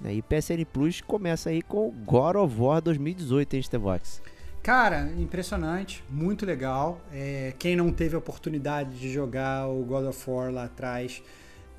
né? 0.00 0.14
E 0.14 0.22
PSN 0.22 0.64
Plus 0.72 1.00
começa 1.00 1.50
aí 1.50 1.60
com 1.62 1.90
God 2.06 2.36
of 2.36 2.54
War 2.60 2.80
2018, 2.80 3.54
hein, 3.56 3.62
Stevox? 3.62 4.22
Cara, 4.62 5.10
impressionante, 5.18 6.04
muito 6.08 6.46
legal. 6.46 7.00
É, 7.12 7.54
quem 7.58 7.74
não 7.74 7.90
teve 7.92 8.14
a 8.14 8.18
oportunidade 8.18 8.98
de 8.98 9.10
jogar 9.12 9.66
o 9.68 9.82
God 9.84 10.04
of 10.06 10.30
War 10.30 10.52
lá 10.52 10.64
atrás 10.64 11.22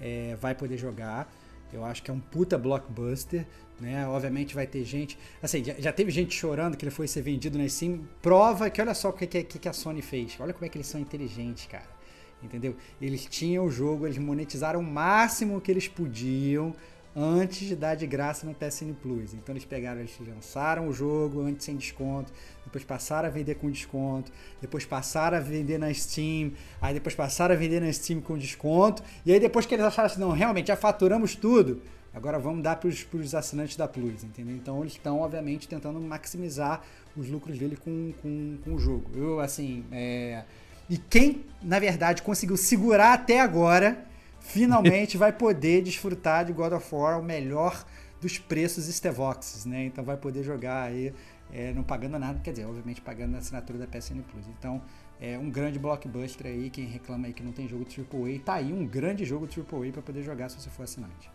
é, 0.01 0.35
vai 0.41 0.53
poder 0.55 0.77
jogar. 0.77 1.31
Eu 1.71 1.85
acho 1.85 2.03
que 2.03 2.11
é 2.11 2.13
um 2.13 2.19
puta 2.19 2.57
blockbuster, 2.57 3.45
né? 3.79 4.05
Obviamente 4.07 4.53
vai 4.53 4.67
ter 4.67 4.83
gente. 4.83 5.17
Assim, 5.41 5.63
já, 5.63 5.73
já 5.75 5.93
teve 5.93 6.11
gente 6.11 6.33
chorando 6.35 6.75
que 6.75 6.83
ele 6.83 6.91
foi 6.91 7.07
ser 7.07 7.21
vendido 7.21 7.57
na 7.57 7.69
Steam. 7.69 8.01
Prova 8.21 8.69
que 8.69 8.81
olha 8.81 8.93
só 8.95 9.09
o 9.09 9.13
que, 9.13 9.25
que, 9.27 9.43
que 9.43 9.69
a 9.69 9.73
Sony 9.73 10.01
fez. 10.01 10.35
Olha 10.39 10.51
como 10.53 10.65
é 10.65 10.69
que 10.69 10.77
eles 10.77 10.87
são 10.87 10.99
inteligentes, 10.99 11.67
cara. 11.67 12.00
Entendeu? 12.43 12.75
Eles 13.01 13.25
tinham 13.25 13.65
o 13.65 13.71
jogo, 13.71 14.05
eles 14.05 14.17
monetizaram 14.17 14.79
o 14.79 14.83
máximo 14.83 15.61
que 15.61 15.71
eles 15.71 15.87
podiam 15.87 16.73
antes 17.15 17.67
de 17.67 17.75
dar 17.75 17.95
de 17.95 18.07
graça 18.07 18.45
no 18.45 18.53
PSN 18.53 18.93
Plus. 19.01 19.33
Então 19.33 19.53
eles 19.53 19.65
pegaram, 19.65 19.99
eles 19.99 20.15
lançaram 20.25 20.87
o 20.87 20.93
jogo 20.93 21.41
antes 21.41 21.65
sem 21.65 21.75
desconto, 21.75 22.31
depois 22.63 22.83
passaram 22.83 23.27
a 23.27 23.31
vender 23.31 23.55
com 23.55 23.69
desconto, 23.69 24.31
depois 24.61 24.85
passaram 24.85 25.37
a 25.37 25.41
vender 25.41 25.77
na 25.77 25.93
Steam, 25.93 26.53
aí 26.81 26.93
depois 26.93 27.13
passaram 27.13 27.53
a 27.53 27.57
vender 27.57 27.81
na 27.81 27.91
Steam 27.91 28.21
com 28.21 28.37
desconto, 28.37 29.03
e 29.25 29.33
aí 29.33 29.39
depois 29.39 29.65
que 29.65 29.75
eles 29.75 29.85
acharam 29.85 30.07
assim, 30.07 30.19
não, 30.19 30.31
realmente 30.31 30.67
já 30.67 30.77
faturamos 30.77 31.35
tudo, 31.35 31.81
agora 32.13 32.39
vamos 32.39 32.63
dar 32.63 32.77
para 32.77 32.87
os 32.87 33.35
assinantes 33.35 33.75
da 33.75 33.87
Plus, 33.87 34.23
entendeu? 34.23 34.55
Então 34.55 34.79
eles 34.81 34.93
estão, 34.93 35.19
obviamente, 35.19 35.67
tentando 35.67 35.99
maximizar 35.99 36.81
os 37.15 37.29
lucros 37.29 37.57
dele 37.57 37.75
com, 37.75 38.13
com, 38.21 38.57
com 38.63 38.73
o 38.73 38.79
jogo. 38.79 39.09
Eu, 39.13 39.39
assim, 39.41 39.83
é... 39.91 40.45
E 40.89 40.97
quem, 40.97 41.45
na 41.61 41.79
verdade, 41.79 42.21
conseguiu 42.21 42.57
segurar 42.57 43.13
até 43.13 43.39
agora, 43.39 44.05
finalmente 44.39 45.17
vai 45.17 45.31
poder 45.31 45.81
desfrutar 45.81 46.45
de 46.45 46.53
God 46.53 46.73
of 46.73 46.93
War, 46.93 47.19
o 47.19 47.23
melhor 47.23 47.85
dos 48.19 48.37
preços 48.37 48.85
Stevoxes, 48.85 49.65
né? 49.65 49.85
Então 49.85 50.03
vai 50.03 50.17
poder 50.17 50.43
jogar 50.43 50.83
aí 50.83 51.13
é, 51.51 51.73
não 51.73 51.83
pagando 51.83 52.17
nada, 52.17 52.39
quer 52.39 52.51
dizer, 52.51 52.65
obviamente 52.65 53.01
pagando 53.01 53.35
a 53.35 53.39
assinatura 53.39 53.79
da 53.79 53.87
PSN 53.87 54.21
Plus. 54.31 54.47
Então 54.47 54.81
é 55.19 55.37
um 55.37 55.49
grande 55.49 55.77
blockbuster 55.77 56.47
aí, 56.47 56.69
quem 56.69 56.85
reclama 56.85 57.27
aí 57.27 57.33
que 57.33 57.43
não 57.43 57.51
tem 57.51 57.67
jogo 57.67 57.85
AAA, 57.85 58.39
tá 58.43 58.53
aí 58.55 58.71
um 58.71 58.85
grande 58.85 59.25
jogo 59.25 59.47
AAA 59.47 59.91
para 59.91 60.01
poder 60.01 60.23
jogar 60.23 60.49
se 60.49 60.59
você 60.59 60.69
for 60.69 60.83
assinante. 60.83 61.29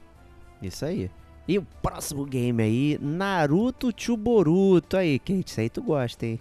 Isso 0.63 0.85
aí. 0.85 1.11
E 1.47 1.59
o 1.59 1.63
próximo 1.81 2.25
game 2.25 2.61
aí, 2.61 2.99
Naruto 3.01 3.93
to 3.93 4.17
Boruto. 4.17 4.97
Aí, 4.97 5.19
Kate, 5.19 5.45
isso 5.47 5.61
aí 5.61 5.71
tu 5.71 5.81
gosta, 5.81 6.27
hein? 6.27 6.41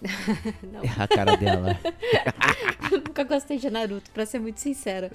Não, 0.62 0.80
A 1.02 1.08
cara 1.08 1.36
dela. 1.36 1.78
eu 2.92 2.98
nunca 2.98 3.24
gostei 3.24 3.58
de 3.58 3.68
Naruto, 3.70 4.10
pra 4.12 4.24
ser 4.24 4.38
muito 4.38 4.60
sincera. 4.60 5.10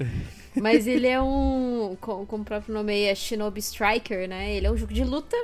Mas 0.55 0.88
ele 0.88 1.07
é 1.07 1.22
um. 1.22 1.95
com- 2.01 2.26
Como 2.26 2.43
o 2.43 2.45
próprio 2.45 2.73
nome 2.73 2.91
aí 2.93 3.03
é 3.05 3.15
Shinobi 3.15 3.60
Striker, 3.60 4.27
né? 4.27 4.53
Ele 4.53 4.68
é 4.68 4.72
um 4.72 4.77
jogo 4.77 4.93
de 4.93 5.03
luta 5.03 5.38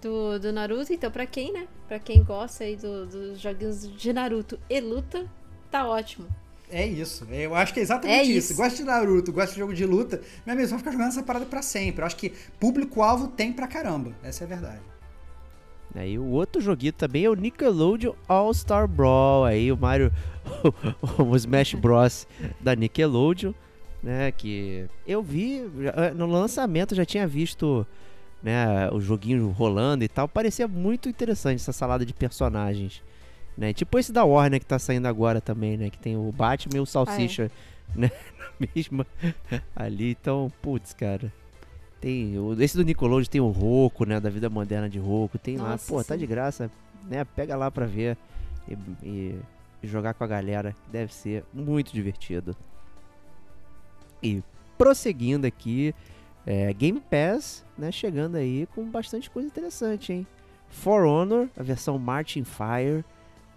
do, 0.00 0.38
do 0.38 0.52
Naruto. 0.52 0.92
Então, 0.92 1.10
pra 1.10 1.26
quem, 1.26 1.52
né? 1.52 1.66
Pra 1.88 1.98
quem 1.98 2.22
gosta 2.22 2.64
aí 2.64 2.76
do- 2.76 3.06
dos 3.06 3.40
joguinhos 3.40 3.90
de 3.96 4.12
Naruto 4.12 4.58
e 4.70 4.80
luta, 4.80 5.26
tá 5.70 5.86
ótimo. 5.88 6.26
É 6.70 6.86
isso. 6.86 7.26
Eu 7.30 7.54
acho 7.54 7.74
que 7.74 7.80
é 7.80 7.82
exatamente 7.82 8.18
É 8.20 8.22
isso. 8.24 8.52
isso. 8.52 8.54
Gosta 8.56 8.76
de 8.78 8.84
Naruto, 8.84 9.32
gosta 9.32 9.52
de 9.52 9.58
jogo 9.58 9.74
de 9.74 9.84
luta. 9.84 10.20
Meu 10.46 10.54
amigo, 10.54 10.66
você 10.66 10.70
vai 10.74 10.78
ficar 10.78 10.92
jogando 10.92 11.08
essa 11.08 11.22
parada 11.22 11.44
pra 11.46 11.60
sempre. 11.60 12.00
Eu 12.02 12.06
acho 12.06 12.16
que 12.16 12.30
público-alvo 12.58 13.28
tem 13.28 13.52
pra 13.52 13.66
caramba. 13.68 14.12
Essa 14.22 14.44
é 14.44 14.46
a 14.46 14.48
verdade. 14.48 14.80
Aí 15.94 16.18
o 16.18 16.26
outro 16.30 16.60
joguinho 16.60 16.92
também 16.92 17.24
é 17.24 17.30
o 17.30 17.34
Nickelodeon 17.34 18.14
All-Star 18.28 18.88
Brawl. 18.88 19.44
Aí 19.44 19.70
o 19.70 19.76
Mario. 19.76 20.12
o 21.18 21.36
Smash 21.36 21.74
Bros. 21.74 22.26
da 22.60 22.74
Nickelodeon. 22.74 23.52
Né? 24.02 24.32
Que 24.32 24.86
eu 25.06 25.22
vi. 25.22 25.62
já- 25.80 26.12
No 26.14 26.26
lançamento 26.26 26.94
já 26.94 27.04
tinha 27.04 27.26
visto. 27.26 27.86
Né, 28.42 28.90
o 28.92 29.00
joguinho 29.00 29.48
rolando 29.48 30.04
e 30.04 30.08
tal. 30.08 30.28
Parecia 30.28 30.68
muito 30.68 31.08
interessante 31.08 31.56
essa 31.56 31.72
salada 31.72 32.04
de 32.04 32.12
personagens. 32.12 33.02
Né? 33.56 33.72
Tipo 33.72 33.98
esse 33.98 34.12
da 34.12 34.22
Warner 34.22 34.60
que 34.60 34.66
tá 34.66 34.78
saindo 34.78 35.06
agora 35.06 35.40
também, 35.40 35.78
né? 35.78 35.88
Que 35.88 35.98
tem 35.98 36.14
o 36.14 36.30
Batman 36.30 36.76
e 36.76 36.80
o 36.80 36.84
Salsicha, 36.84 37.50
né? 37.96 38.10
Na 38.60 38.68
mesma 38.74 39.06
ali. 39.74 40.10
Então, 40.10 40.52
putz, 40.60 40.92
cara. 40.92 41.32
Tem, 42.04 42.38
o- 42.38 42.52
esse 42.60 42.76
do 42.76 42.82
Nickelodeon 42.84 43.24
tem 43.30 43.40
o 43.40 43.48
Roku, 43.48 44.04
né? 44.04 44.20
Da 44.20 44.28
vida 44.28 44.50
moderna 44.50 44.90
de 44.90 44.98
Roku. 44.98 45.38
Tem 45.38 45.56
lá, 45.56 45.70
Nossa, 45.70 45.90
pô, 45.90 46.04
tá 46.04 46.12
sim. 46.12 46.20
de 46.20 46.26
graça, 46.26 46.70
né? 47.08 47.24
Pega 47.24 47.56
lá 47.56 47.70
pra 47.70 47.86
ver 47.86 48.18
e, 48.68 48.76
e- 49.02 49.38
jogar 49.82 50.12
com 50.12 50.22
a 50.22 50.26
galera. 50.26 50.76
Deve 50.92 51.14
ser 51.14 51.42
muito 51.50 51.94
divertido. 51.94 52.54
E 54.22 54.42
prosseguindo 54.76 55.46
aqui, 55.46 55.94
é, 56.46 56.70
Game 56.74 57.00
Pass, 57.00 57.64
né? 57.78 57.90
Chegando 57.90 58.36
aí 58.36 58.66
com 58.74 58.84
bastante 58.84 59.30
coisa 59.30 59.48
interessante, 59.48 60.12
hein? 60.12 60.26
For 60.68 61.06
Honor, 61.06 61.48
a 61.56 61.62
versão 61.62 61.98
Marching 61.98 62.44
Fire, 62.44 63.02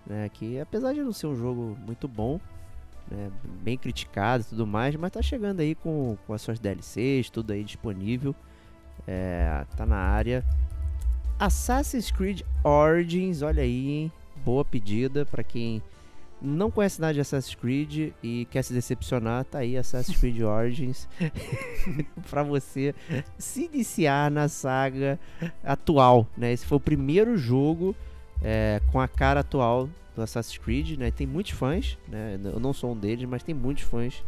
né? 0.06 0.30
Que 0.30 0.58
apesar 0.62 0.94
de 0.94 1.02
não 1.02 1.12
ser 1.12 1.28
um 1.28 1.36
jogo 1.36 1.78
muito 1.86 2.08
bom, 2.08 2.40
né, 3.10 3.32
bem 3.62 3.78
criticado 3.78 4.44
e 4.44 4.48
tudo 4.48 4.68
mais, 4.68 4.96
mas 4.96 5.12
tá 5.12 5.22
chegando 5.22 5.60
aí 5.60 5.76
com, 5.76 6.18
com 6.26 6.34
as 6.34 6.42
suas 6.42 6.60
DLCs, 6.60 7.30
tudo 7.30 7.52
aí 7.52 7.64
disponível. 7.64 8.36
É, 9.08 9.66
tá 9.76 9.86
na 9.86 9.98
área. 9.98 10.44
Assassin's 11.40 12.12
Creed 12.12 12.42
Origins, 12.64 13.42
olha 13.42 13.64
aí, 13.64 13.90
hein? 13.90 14.12
Boa 14.44 14.66
pedida 14.66 15.26
pra 15.26 15.44
quem 15.44 15.82
não 16.42 16.70
conhece 16.70 17.02
nada 17.02 17.14
de 17.14 17.20
Assassin's 17.20 17.56
Creed 17.56 18.14
e 18.22 18.46
quer 18.52 18.64
se 18.64 18.74
decepcionar, 18.74 19.44
tá 19.46 19.60
aí 19.60 19.78
Assassin's 19.78 20.18
Creed 20.20 20.42
Origins 20.42 21.08
pra 22.30 22.44
você 22.44 22.94
se 23.38 23.66
iniciar 23.66 24.30
na 24.30 24.48
saga 24.48 25.20
atual, 25.64 26.28
né? 26.38 26.52
Esse 26.52 26.66
foi 26.66 26.78
o 26.78 26.82
primeiro 26.82 27.38
jogo 27.38 27.96
é, 28.42 28.82
com 28.92 29.00
a 29.00 29.08
cara 29.08 29.40
atual 29.40 29.90
Assassin's 30.24 30.58
Creed, 30.58 30.98
né? 30.98 31.12
Tem 31.12 31.26
muitos 31.28 31.52
fãs, 31.54 31.98
né? 32.08 32.40
Eu 32.44 32.60
não 32.60 32.74
sou 32.74 32.92
um 32.94 32.98
deles, 32.98 33.28
mas 33.28 33.44
tem 33.44 33.54
muitos 33.56 33.84
fãs. 33.84 34.24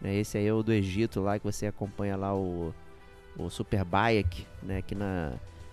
Né? 0.00 0.14
Esse 0.16 0.38
aí 0.38 0.46
é 0.46 0.52
o 0.52 0.62
do 0.62 0.72
Egito 0.72 1.20
lá, 1.20 1.38
que 1.38 1.44
você 1.44 1.66
acompanha 1.66 2.16
lá 2.16 2.34
o, 2.34 2.74
o 3.36 3.48
Super 3.50 3.84
Bayek, 3.84 4.46
né? 4.62 4.82
Que 4.82 4.94
na, 4.94 5.32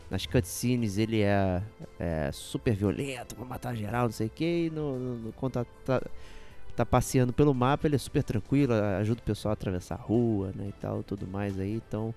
nas 0.10 0.26
cutscenes 0.26 0.98
ele 0.98 1.22
é, 1.22 1.62
é 2.00 2.30
super 2.32 2.76
violento, 2.76 3.36
vai 3.36 3.48
matar 3.48 3.76
geral, 3.76 4.06
não 4.06 4.12
sei 4.12 4.28
o 4.28 4.30
que, 4.30 4.66
e 4.66 4.70
no, 4.70 4.98
no, 5.00 5.16
no- 5.18 5.34
quando 5.34 5.54
tá, 5.54 5.66
tá, 5.86 6.02
tá 6.76 6.86
passeando 6.86 7.34
pelo 7.34 7.54
mapa 7.54 7.88
ele 7.88 7.96
é 7.96 8.00
super 8.00 8.24
tranquilo, 8.24 8.74
ajuda 8.74 9.20
o 9.20 9.24
pessoal 9.24 9.52
a 9.52 9.54
atravessar 9.54 9.96
a 9.96 9.98
rua, 10.02 10.52
né? 10.56 10.68
E 10.70 10.74
tal, 10.74 11.04
tudo 11.04 11.26
mais 11.28 11.60
aí, 11.60 11.74
então... 11.76 12.14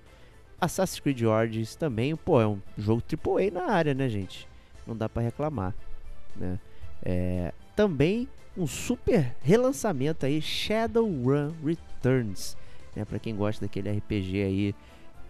Assassin's 0.61 0.99
Creed 0.99 1.21
Origins 1.23 1.73
também, 1.75 2.13
pô, 2.17 2.41
é 2.41 2.45
um 2.45 2.59
jogo 2.77 3.01
AAA 3.01 3.49
na 3.49 3.71
área, 3.71 3.93
né, 3.93 4.09
gente? 4.09 4.45
Não 4.85 4.93
dá 4.93 5.07
pra 5.07 5.21
reclamar, 5.23 5.73
né? 6.35 6.59
É, 7.03 7.53
também 7.75 8.27
um 8.57 8.67
super 8.67 9.35
relançamento 9.41 10.25
aí, 10.25 10.41
Shadowrun 10.41 11.51
Returns, 11.63 12.57
né? 12.95 13.05
Para 13.05 13.19
quem 13.19 13.35
gosta 13.35 13.65
daquele 13.65 13.89
RPG 13.89 14.41
aí, 14.43 14.75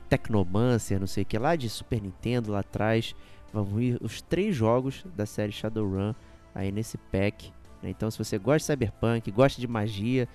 Technomancer, 0.09 0.99
não 0.99 1.05
sei 1.07 1.23
o 1.23 1.25
que 1.25 1.37
lá 1.37 1.55
de 1.55 1.69
Super 1.69 2.01
Nintendo 2.01 2.51
lá 2.51 2.59
atrás, 2.59 3.15
vão 3.53 3.63
vir 3.63 3.97
os 4.01 4.21
três 4.21 4.55
jogos 4.55 5.05
da 5.15 5.25
série 5.25 5.51
Shadowrun 5.51 6.13
aí 6.55 6.71
nesse 6.71 6.97
pack. 6.97 7.51
né? 7.83 7.91
Então, 7.91 8.09
se 8.09 8.17
você 8.17 8.37
gosta 8.39 8.57
de 8.59 8.63
Cyberpunk, 8.65 9.31
gosta 9.31 9.61
de 9.61 9.67
magia, 9.67 10.27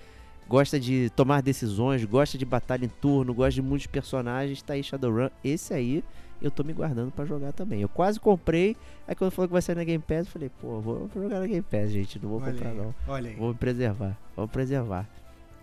gosta 0.47 0.79
de 0.79 1.09
tomar 1.15 1.41
decisões, 1.41 2.05
gosta 2.05 2.37
de 2.37 2.45
batalha 2.45 2.85
em 2.85 2.89
turno, 2.89 3.33
gosta 3.33 3.51
de 3.51 3.61
muitos 3.61 3.87
personagens, 3.87 4.61
tá 4.61 4.73
aí 4.73 4.83
Shadowrun. 4.83 5.29
Esse 5.43 5.73
aí 5.73 6.03
eu 6.41 6.51
tô 6.51 6.63
me 6.63 6.73
guardando 6.73 7.11
pra 7.11 7.25
jogar 7.25 7.51
também. 7.53 7.81
Eu 7.81 7.89
quase 7.89 8.19
comprei, 8.19 8.75
aí 9.07 9.15
quando 9.15 9.31
falou 9.31 9.47
que 9.47 9.53
vai 9.53 9.61
sair 9.61 9.75
na 9.75 9.83
Game 9.83 10.03
Pass, 10.05 10.25
eu 10.27 10.31
falei, 10.31 10.49
pô, 10.61 10.79
vou 10.81 11.09
jogar 11.13 11.39
na 11.39 11.47
Game 11.47 11.61
Pass, 11.63 11.91
gente, 11.91 12.19
não 12.21 12.29
vou 12.29 12.41
olha 12.41 12.51
comprar 12.51 12.69
aí, 12.69 12.77
não. 12.77 12.95
Olha 13.07 13.29
aí. 13.29 13.35
Vou 13.35 13.49
me 13.49 13.55
preservar, 13.55 14.17
vou 14.35 14.47
preservar. 14.47 15.09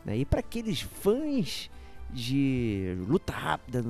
Né? 0.04 0.16
E 0.18 0.24
para 0.24 0.40
aqueles 0.40 0.80
fãs 0.80 1.70
de 2.10 2.96
luta 3.08 3.32
rápida, 3.32 3.84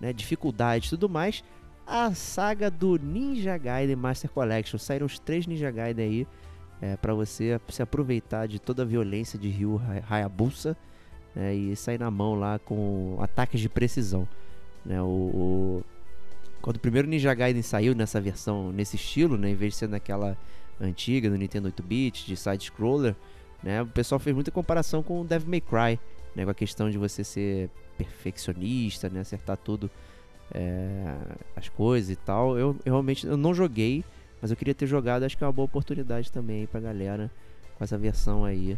né, 0.00 0.12
dificuldade 0.12 0.86
e 0.86 0.90
tudo 0.90 1.08
mais, 1.08 1.42
a 1.86 2.12
saga 2.14 2.70
do 2.70 2.96
Ninja 2.98 3.56
Gaiden 3.56 3.96
Master 3.96 4.30
Collection. 4.30 4.78
Saíram 4.78 5.06
os 5.06 5.18
três 5.18 5.46
Ninja 5.46 5.70
Gaiden 5.70 6.04
aí 6.04 6.26
é, 6.80 6.96
para 6.96 7.14
você 7.14 7.60
se 7.68 7.82
aproveitar 7.82 8.46
de 8.48 8.58
toda 8.58 8.82
a 8.82 8.84
violência 8.84 9.38
de 9.38 9.48
Ryu 9.48 9.80
Hay- 9.88 10.02
Hayabusa 10.08 10.76
né, 11.34 11.54
e 11.54 11.76
sair 11.76 11.98
na 11.98 12.10
mão 12.10 12.34
lá 12.34 12.58
com 12.58 13.16
ataques 13.20 13.60
de 13.60 13.68
precisão. 13.68 14.26
Né, 14.84 15.00
o, 15.02 15.04
o- 15.06 15.84
Quando 16.66 16.78
o 16.78 16.80
primeiro 16.80 17.06
Ninja 17.06 17.32
Gaiden 17.32 17.62
saiu 17.62 17.94
nessa 17.94 18.20
versão, 18.20 18.72
nesse 18.72 18.96
estilo, 18.96 19.38
né, 19.38 19.50
em 19.50 19.54
vez 19.54 19.74
de 19.74 19.78
ser 19.78 19.88
naquela 19.88 20.36
antiga 20.80 21.30
do 21.30 21.36
Nintendo 21.36 21.70
8-bit, 21.70 22.26
de 22.26 22.36
side-scroller, 22.36 23.14
né, 23.62 23.82
o 23.82 23.86
pessoal 23.86 24.18
fez 24.18 24.34
muita 24.34 24.50
comparação 24.50 25.00
com 25.00 25.20
o 25.20 25.24
Devil 25.24 25.48
May 25.48 25.60
Cry, 25.60 26.00
né, 26.34 26.42
com 26.42 26.50
a 26.50 26.54
questão 26.54 26.90
de 26.90 26.98
você 26.98 27.22
ser 27.22 27.70
perfeccionista, 27.96 29.08
né, 29.08 29.20
acertar 29.20 29.56
tudo 29.58 29.88
é, 30.52 31.14
as 31.54 31.68
coisas 31.68 32.10
e 32.10 32.16
tal. 32.16 32.58
Eu, 32.58 32.74
eu 32.84 32.94
realmente 32.94 33.24
eu 33.24 33.36
não 33.36 33.54
joguei, 33.54 34.04
mas 34.42 34.50
eu 34.50 34.56
queria 34.56 34.74
ter 34.74 34.88
jogado, 34.88 35.22
acho 35.22 35.38
que 35.38 35.44
é 35.44 35.46
uma 35.46 35.52
boa 35.52 35.66
oportunidade 35.66 36.32
também 36.32 36.66
pra 36.66 36.80
galera 36.80 37.30
com 37.78 37.84
essa 37.84 37.96
versão 37.96 38.44
aí. 38.44 38.76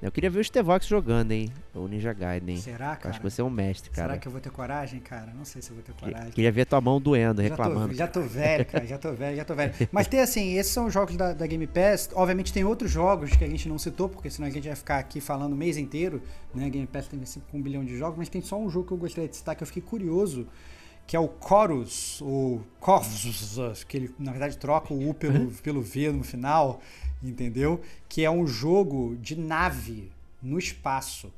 Eu 0.00 0.12
queria 0.12 0.30
ver 0.30 0.38
o 0.38 0.44
Stevox 0.44 0.86
jogando, 0.86 1.32
hein? 1.32 1.52
O 1.74 1.88
Ninja 1.88 2.12
Gaiden. 2.12 2.56
Será, 2.58 2.94
cara? 2.94 3.10
acho 3.10 3.18
que 3.20 3.28
você 3.28 3.40
é 3.40 3.44
um 3.44 3.50
mestre, 3.50 3.90
cara. 3.90 4.10
Será 4.10 4.20
que 4.20 4.28
eu 4.28 4.32
vou 4.32 4.40
ter 4.40 4.50
coragem, 4.50 5.00
cara? 5.00 5.32
Não 5.36 5.44
sei 5.44 5.60
se 5.60 5.70
eu 5.70 5.74
vou 5.74 5.82
ter 5.82 5.92
coragem. 5.92 6.30
Queria 6.30 6.52
ver 6.52 6.66
tua 6.66 6.80
mão 6.80 7.00
doendo, 7.00 7.42
Já 7.42 7.48
tô- 7.48 7.62
reclamando. 7.62 7.94
Já 7.94 8.06
tô, 8.06 8.22
velho, 8.22 8.64
cara, 8.64 8.86
já 8.86 8.96
tô 8.96 9.12
velho, 9.12 9.36
já 9.36 9.44
tô 9.44 9.54
velho. 9.56 9.74
Mas 9.90 10.06
tem 10.06 10.20
assim, 10.20 10.56
esses 10.56 10.72
são 10.72 10.86
os 10.86 10.94
jogos 10.94 11.16
da, 11.16 11.32
da 11.32 11.46
Game 11.48 11.66
Pass. 11.66 12.10
Obviamente 12.14 12.52
tem 12.52 12.62
outros 12.64 12.92
jogos 12.92 13.34
que 13.34 13.42
a 13.42 13.48
gente 13.48 13.68
não 13.68 13.76
citou, 13.76 14.08
porque 14.08 14.30
senão 14.30 14.46
a 14.46 14.50
gente 14.50 14.68
vai 14.68 14.76
ficar 14.76 14.98
aqui 14.98 15.20
falando 15.20 15.52
o 15.52 15.56
mês 15.56 15.76
inteiro. 15.76 16.22
Né? 16.54 16.66
A 16.66 16.68
Game 16.68 16.86
Pass 16.86 17.08
tem 17.08 17.20
assim, 17.20 17.42
um 17.52 17.60
bilhão 17.60 17.84
de 17.84 17.96
jogos, 17.98 18.16
mas 18.18 18.28
tem 18.28 18.40
só 18.40 18.56
um 18.56 18.70
jogo 18.70 18.86
que 18.86 18.92
eu 18.92 18.98
gostaria 18.98 19.28
de 19.28 19.36
citar 19.36 19.56
que 19.56 19.64
eu 19.64 19.66
fiquei 19.66 19.82
curioso, 19.82 20.46
que 21.08 21.16
é 21.16 21.20
o 21.20 21.28
Chorus, 21.46 22.20
ou 22.22 22.62
Corvus, 22.78 23.82
que 23.88 23.96
ele 23.96 24.14
na 24.18 24.30
verdade 24.30 24.56
troca 24.58 24.94
o 24.94 25.08
U 25.08 25.14
pelo, 25.14 25.50
pelo 25.60 25.82
V 25.82 26.12
no 26.12 26.22
final, 26.22 26.80
entendeu? 27.22 27.80
Que 28.08 28.24
é 28.24 28.30
um 28.30 28.46
jogo 28.46 29.16
de 29.20 29.36
nave 29.36 30.10
no 30.42 30.58
espaço. 30.58 31.32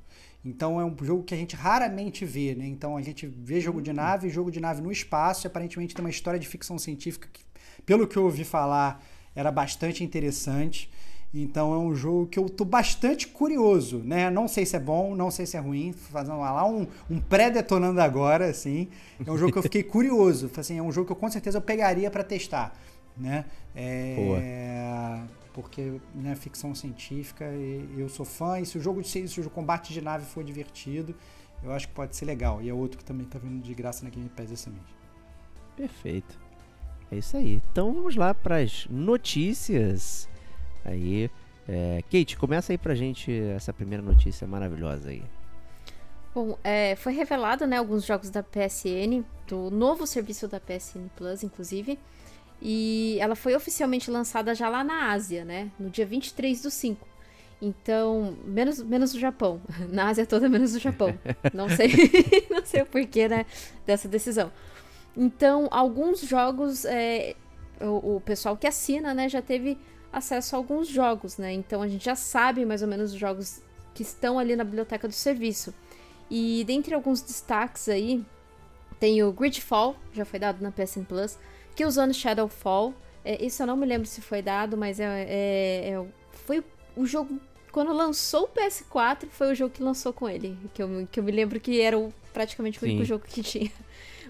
Então 0.45 0.81
é 0.81 0.85
um 0.85 0.97
jogo 1.03 1.23
que 1.23 1.35
a 1.35 1.37
gente 1.37 1.55
raramente 1.55 2.25
vê, 2.25 2.55
né? 2.55 2.67
Então 2.67 2.97
a 2.97 3.03
gente 3.03 3.27
vê 3.27 3.61
jogo 3.61 3.83
de 3.83 3.93
nave, 3.93 4.31
jogo 4.31 4.51
de 4.51 4.59
nave 4.59 4.81
no 4.81 4.91
espaço, 4.91 5.47
e 5.47 5.49
aparentemente 5.49 5.95
tem 5.95 6.05
uma 6.05 6.11
história 6.11 6.41
de 6.41 6.49
ficção 6.49 6.79
científica 6.79 7.29
que, 7.31 7.43
pelo 7.85 8.07
que 8.07 8.17
eu 8.17 8.25
ouvi 8.25 8.45
falar, 8.45 9.05
era 9.35 9.51
bastante 9.53 10.03
interessante. 10.03 10.91
Então 11.33 11.73
é 11.73 11.79
um 11.79 11.95
jogo 11.95 12.27
que 12.27 12.39
eu 12.39 12.49
tô 12.49 12.65
bastante 12.65 13.29
curioso, 13.29 13.99
né? 13.99 14.31
Não 14.31 14.49
sei 14.49 14.67
se 14.67 14.75
é 14.75 14.81
bom, 14.81 15.15
não 15.15 15.31
sei 15.31 15.47
se 15.47 15.57
é 15.57 15.61
ruim, 15.61 15.93
fazendo 15.93 16.41
lá 16.41 16.67
um, 16.67 16.87
um 17.09 17.21
pré-detonando 17.21 18.01
agora, 18.01 18.47
assim. 18.47 18.89
É 19.25 19.31
um 19.31 19.39
jogo 19.39 19.53
que 19.53 19.59
eu 19.59 19.63
fiquei 19.63 19.83
curioso, 19.83 20.51
assim, 20.57 20.79
é 20.79 20.83
um 20.83 20.91
jogo 20.91 21.07
que 21.07 21.13
eu 21.13 21.17
com 21.17 21.31
certeza 21.31 21.59
eu 21.59 21.63
pegaria 21.63 22.11
para 22.11 22.25
testar, 22.25 22.75
né? 23.17 23.45
É, 23.77 25.21
porque 25.53 26.01
né, 26.15 26.35
ficção 26.35 26.75
científica, 26.75 27.45
e- 27.53 27.89
eu 27.99 28.09
sou 28.09 28.25
fã, 28.25 28.61
e 28.61 28.67
se 28.67 28.79
o 28.79 28.81
jogo 28.81 29.03
de 29.03 29.09
se 29.09 29.41
o 29.41 29.51
combate 29.51 29.93
de 29.93 30.01
nave 30.01 30.25
for 30.27 30.43
divertido, 30.45 31.15
eu 31.63 31.73
acho 31.73 31.89
que 31.89 31.95
pode 31.95 32.17
ser 32.17 32.25
legal. 32.25 32.63
E 32.63 32.69
é 32.69 32.75
outro 32.75 32.99
que 32.99 33.05
também 33.05 33.27
tá 33.27 33.39
vindo 33.39 33.63
de 33.63 33.75
graça 33.75 34.05
na 34.05 34.11
Game 34.11 34.29
Pass 34.29 34.51
esse 34.51 34.71
mês. 34.71 34.85
Perfeito. 35.77 36.39
É 37.11 37.17
isso 37.17 37.37
aí. 37.37 37.61
Então 37.73 37.93
vamos 37.93 38.17
lá 38.17 38.33
para 38.35 38.57
as 38.59 38.87
notícias. 38.89 40.29
Aí, 40.85 41.31
é, 41.69 42.03
Kate, 42.11 42.37
começa 42.37 42.73
aí 42.73 42.79
pra 42.79 42.95
gente 42.95 43.33
essa 43.55 43.73
primeira 43.73 44.03
notícia 44.03 44.47
maravilhosa 44.47 45.11
aí. 45.11 45.23
Bom, 46.35 46.57
é, 46.63 46.95
foi 46.95 47.13
revelado, 47.13 47.67
né, 47.67 47.77
alguns 47.79 48.05
jogos 48.07 48.31
da 48.31 48.41
PSN, 48.43 49.25
do 49.49 49.69
novo 49.69 50.07
serviço 50.07 50.47
da 50.47 50.61
PSN 50.61 51.09
Plus, 51.17 51.43
inclusive. 51.43 51.99
E 52.63 53.17
ela 53.21 53.35
foi 53.35 53.55
oficialmente 53.55 54.11
lançada 54.11 54.55
já 54.55 54.69
lá 54.69 54.85
na 54.85 55.11
Ásia, 55.11 55.45
né? 55.45 55.71
No 55.79 55.89
dia 55.89 56.05
23 56.05 56.61
do 56.63 56.71
5. 56.71 57.09
Então, 57.63 58.37
menos, 58.45 58.83
menos 58.83 59.15
o 59.15 59.19
Japão. 59.19 59.61
Na 59.91 60.09
Ásia 60.09 60.25
toda, 60.25 60.49
menos 60.49 60.75
o 60.75 60.79
Japão. 60.79 61.19
Não 61.53 61.69
sei, 61.69 61.89
não 62.51 62.65
sei 62.65 62.83
o 62.83 62.87
porquê, 62.87 63.29
né, 63.29 63.45
dessa 63.85 64.09
decisão. 64.09 64.51
Então, 65.17 65.69
alguns 65.71 66.21
jogos, 66.21 66.85
é, 66.85 67.35
o, 67.81 68.17
o, 68.17 68.21
pessoal 68.21 68.57
que 68.57 68.67
assina, 68.67 69.13
né, 69.13 69.29
já 69.29 69.43
teve 69.43 69.77
acesso 70.13 70.55
a 70.55 70.59
alguns 70.59 70.89
jogos, 70.89 71.37
né? 71.37 71.53
Então, 71.53 71.83
a 71.83 71.89
gente 71.89 72.05
já 72.05 72.15
sabe 72.15 72.65
mais 72.65 72.81
ou 72.81 72.89
menos 72.89 73.13
os 73.13 73.19
jogos 73.19 73.61
que 73.93 74.03
estão 74.03 74.39
ali 74.39 74.57
na 74.57 74.65
biblioteca 74.65 75.07
do 75.07 75.15
serviço. 75.15 75.75
E 76.31 76.65
dentre 76.65 76.95
alguns 76.95 77.21
destaques 77.21 77.89
aí, 77.89 78.25
tem 78.99 79.23
o 79.23 79.33
Gridfall, 79.33 79.97
já 80.13 80.25
foi 80.25 80.39
dado 80.39 80.63
na 80.63 80.71
PSN 80.71 81.05
Plus, 81.05 81.37
Killzone 81.81 82.13
Shadowfall, 82.13 82.93
é, 83.25 83.43
isso 83.43 83.63
eu 83.63 83.67
não 83.67 83.75
me 83.75 83.87
lembro 83.87 84.07
se 84.07 84.21
foi 84.21 84.43
dado, 84.43 84.77
mas 84.77 85.01
é, 85.01 85.05
é, 85.05 85.91
é 85.93 86.05
foi 86.31 86.63
o 86.95 87.07
jogo 87.07 87.41
quando 87.73 87.91
lançou 87.91 88.45
o 88.45 88.49
PS4, 88.49 89.29
foi 89.31 89.53
o 89.53 89.55
jogo 89.55 89.73
que 89.73 89.83
lançou 89.83 90.13
com 90.13 90.29
ele. 90.29 90.59
Que 90.75 90.83
eu, 90.83 91.09
que 91.11 91.19
eu 91.19 91.25
me 91.25 91.33
lembro 91.33 91.59
que 91.59 91.81
era 91.81 91.99
o, 91.99 92.13
praticamente 92.35 92.77
o 92.77 92.81
Sim. 92.81 92.89
único 92.89 93.05
jogo 93.07 93.25
que 93.27 93.43
tinha. 93.43 93.71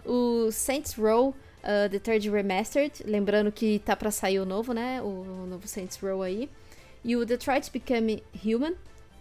O 0.05 0.51
Saints 0.53 0.95
Row 0.95 1.31
uh, 1.31 1.91
The 1.91 1.99
Third 1.99 2.31
Remastered, 2.31 3.03
lembrando 3.05 3.51
que 3.51 3.81
tá 3.81 3.97
para 3.97 4.13
sair 4.13 4.39
o 4.39 4.47
novo, 4.47 4.73
né? 4.73 5.03
O, 5.03 5.07
o, 5.07 5.47
novo 5.47 5.67
Saints 5.67 5.99
Row 5.99 6.23
aí. 6.23 6.49
E 7.05 7.17
o 7.17 7.27
Detroit 7.27 7.69
Become 7.73 8.23
Human, 8.45 8.75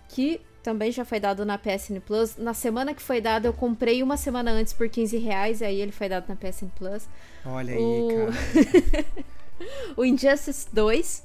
que 0.07 0.39
também 0.61 0.91
já 0.91 1.05
foi 1.05 1.19
dado 1.19 1.45
na 1.45 1.57
PSN 1.57 1.99
Plus. 2.05 2.37
Na 2.37 2.53
semana 2.53 2.93
que 2.93 3.01
foi 3.01 3.21
dado, 3.21 3.45
eu 3.45 3.53
comprei 3.53 4.03
uma 4.03 4.17
semana 4.17 4.51
antes 4.51 4.73
por 4.73 4.89
15 4.89 5.17
reais, 5.17 5.61
e 5.61 5.65
aí 5.65 5.79
ele 5.81 5.91
foi 5.91 6.09
dado 6.09 6.27
na 6.27 6.35
PSN 6.35 6.69
Plus. 6.75 7.07
Olha 7.45 7.79
o... 7.79 8.09
aí, 8.19 8.31
cara. 8.91 9.05
o 9.95 10.05
Injustice 10.05 10.67
2, 10.71 11.23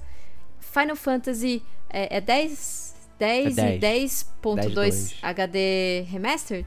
Final 0.61 0.97
Fantasy 0.97 1.63
é, 1.91 2.17
é 2.17 2.21
10, 2.21 2.95
10, 3.19 3.59
é 3.59 3.79
10. 3.79 4.23
e 4.23 4.27
10.2 4.43 5.17
HD 5.23 6.07
Remastered? 6.09 6.67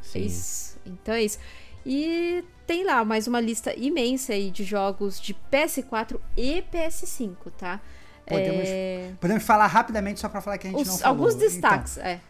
Sim. 0.00 0.18
É 0.18 0.22
isso. 0.22 0.78
Então 0.84 1.14
é 1.14 1.22
isso. 1.22 1.38
E 1.84 2.44
tem 2.66 2.84
lá 2.84 3.04
mais 3.04 3.26
uma 3.26 3.40
lista 3.40 3.74
imensa 3.76 4.32
aí 4.32 4.50
de 4.50 4.64
jogos 4.64 5.20
de 5.20 5.34
PS4 5.50 6.18
e 6.36 6.62
PS5, 6.72 7.36
tá? 7.58 7.80
Podemos, 8.26 8.64
é... 8.66 9.10
podemos 9.20 9.42
falar 9.42 9.66
rapidamente 9.66 10.20
só 10.20 10.28
para 10.28 10.40
falar 10.40 10.58
que 10.58 10.68
a 10.68 10.70
gente 10.70 10.82
Os, 10.82 10.88
não 10.88 10.98
falou. 10.98 11.18
Alguns 11.18 11.34
destaques, 11.34 11.96
então, 11.96 12.08
é. 12.08 12.20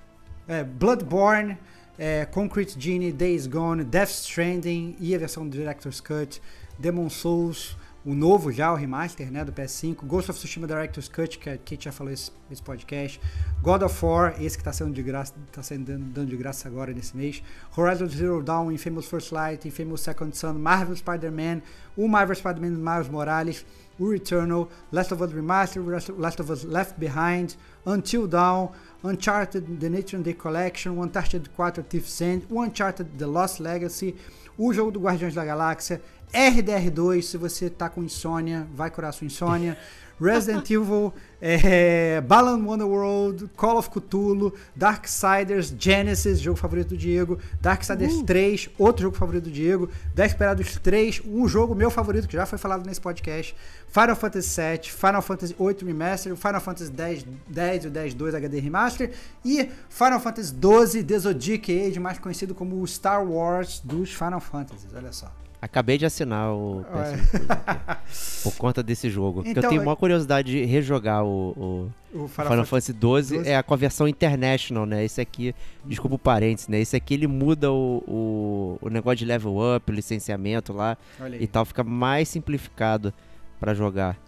é. 0.49 0.65
Bloodborne, 0.65 1.59
é, 1.99 2.25
Concrete 2.25 2.77
Genie, 2.79 3.13
Days 3.13 3.47
Gone, 3.47 3.85
Death 3.85 4.11
Stranding 4.11 4.97
e 4.99 5.15
a 5.15 5.19
versão 5.19 5.47
do 5.47 5.57
Director's 5.57 6.01
Cut, 6.01 6.41
Demon 6.79 7.11
Souls, 7.11 7.77
o 8.05 8.15
novo 8.15 8.51
já, 8.51 8.73
o 8.73 8.75
remaster 8.75 9.31
né, 9.31 9.45
do 9.45 9.53
PS5, 9.53 10.05
Ghost 10.05 10.31
of 10.31 10.39
Tsushima 10.39 10.67
Director's 10.67 11.09
Cut, 11.09 11.39
que 11.39 11.49
a 11.49 11.57
Kate 11.57 11.85
já 11.85 11.93
falou 11.93 12.13
esse, 12.13 12.33
esse 12.51 12.61
podcast, 12.61 13.21
God 13.63 13.83
of 13.83 14.05
War, 14.05 14.35
esse 14.43 14.57
que 14.57 14.63
está 14.63 14.73
sendo 14.73 14.93
de 14.93 15.03
graça, 15.03 15.33
tá 15.53 15.63
sendo 15.63 15.85
dando, 15.85 16.05
dando, 16.07 16.29
de 16.29 16.37
graça 16.37 16.67
agora 16.67 16.93
nesse 16.93 17.17
mês, 17.17 17.43
Horizon 17.77 18.09
Zero 18.09 18.43
Dawn, 18.43 18.73
Infamous 18.73 19.07
First 19.07 19.31
Light, 19.31 19.69
Infamous 19.69 20.01
Second 20.01 20.37
Son, 20.37 20.55
Marvel 20.55 20.97
Spider-Man, 20.97 21.63
o 21.97 22.09
Marvel 22.09 22.35
Spider-Man 22.35 22.71
Miles 22.71 23.09
Morales, 23.09 23.65
o 23.99 24.11
Returnal, 24.11 24.69
Last 24.91 25.13
of 25.13 25.23
Us 25.23 25.33
Remastered, 25.33 25.85
Last 26.19 26.41
of 26.41 26.51
Us 26.51 26.65
Left 26.65 26.99
Behind, 26.99 27.57
Until 27.85 28.27
Dawn, 28.27 28.71
Uncharted 29.05 29.79
The 29.79 29.89
Nature 29.89 30.17
and 30.19 30.23
Day 30.23 30.35
Collection, 30.35 31.01
Uncharted 31.01 31.49
4 31.57 31.83
Thief's 31.89 32.21
End, 32.21 32.47
o 32.51 32.63
Uncharted 32.63 33.09
The 33.19 33.27
Lost 33.27 33.61
Legacy, 33.61 34.15
o 34.57 34.73
jogo 34.73 34.93
do 34.93 35.01
Guardiões 35.01 35.35
da 35.35 35.45
Galáxia, 35.45 36.01
RDR2, 36.33 37.23
se 37.23 37.37
você 37.37 37.69
tá 37.69 37.89
com 37.89 38.03
insônia, 38.03 38.67
vai 38.75 38.91
curar 38.91 39.13
sua 39.13 39.27
insônia. 39.27 39.77
Resident 40.23 40.69
Evil, 40.71 41.13
é, 41.41 42.21
Balan 42.21 42.65
Wonderworld, 42.65 43.51
Call 43.57 43.77
of 43.77 43.91
Cthulhu, 43.91 44.55
Darksiders, 44.77 45.75
Genesis, 45.77 46.41
jogo 46.41 46.57
favorito 46.57 46.91
do 46.91 46.97
Diego, 46.97 47.39
Darksiders 47.61 48.15
uh. 48.15 48.25
3, 48.25 48.71
outro 48.79 49.03
jogo 49.03 49.17
favorito 49.17 49.45
do 49.45 49.51
Diego, 49.51 49.91
Desperados 50.15 50.77
3, 50.77 51.23
um 51.27 51.49
jogo 51.49 51.75
meu 51.75 51.91
favorito 51.91 52.29
que 52.29 52.35
já 52.35 52.47
foi 52.47 52.59
falado 52.59 52.87
nesse 52.87 53.01
podcast, 53.01 53.57
Final 53.89 54.15
Fantasy 54.15 54.49
7, 54.49 54.93
Final 54.93 55.23
Fantasy 55.23 55.57
8 55.59 55.85
Remaster, 55.85 56.37
Final 56.37 56.61
Fantasy 56.61 56.93
10, 56.93 57.27
10 57.49 57.85
e 57.85 57.91
10 57.91 58.15
2 58.15 58.35
HD 58.37 58.61
Remaster 58.61 59.11
e 59.45 59.69
Final 59.91 60.21
Fantasy 60.21 60.55
12 60.55 61.03
The 61.03 61.19
Zodiac 61.19 61.87
Age, 61.89 61.99
mais 61.99 62.19
conhecido 62.19 62.55
como 62.55 62.81
o 62.81 62.87
Star 62.87 63.27
Wars 63.27 63.81
dos 63.85 64.13
Final 64.13 64.41
Fantasies, 64.41 64.95
olha 64.95 65.13
só. 65.13 65.42
Acabei 65.63 65.97
de 65.97 66.05
assinar 66.05 66.53
o 66.53 66.85
PS 66.85 68.43
por 68.43 68.57
conta 68.57 68.83
desse 68.83 69.09
jogo. 69.09 69.45
Então, 69.47 69.63
eu 69.63 69.69
tenho 69.69 69.81
uma 69.83 69.95
curiosidade 69.95 70.51
de 70.51 70.65
rejogar 70.65 71.25
o, 71.25 71.89
o, 72.13 72.25
o 72.25 72.27
Final, 72.27 72.51
Final, 72.51 72.67
Fantasy 72.67 72.93
12, 72.93 73.37
12, 73.37 73.49
é 73.49 73.63
com 73.63 73.73
a 73.73 73.77
versão 73.77 74.09
International, 74.09 74.85
né? 74.85 75.05
Esse 75.05 75.21
aqui, 75.21 75.55
desculpa 75.85 76.17
o 76.17 76.19
parênteses, 76.19 76.67
né? 76.67 76.81
Esse 76.81 76.97
aqui 76.97 77.15
ele 77.15 77.29
muda 77.29 77.71
o, 77.71 78.03
o, 78.09 78.79
o 78.83 78.91
negócio 78.91 79.19
de 79.19 79.25
level 79.25 79.77
up, 79.77 79.93
licenciamento 79.93 80.73
lá 80.73 80.99
e 81.39 81.47
tal, 81.47 81.65
fica 81.65 81.85
mais 81.85 82.29
simplificado 82.29 83.15
para 83.61 83.73
jogar. 83.73 84.19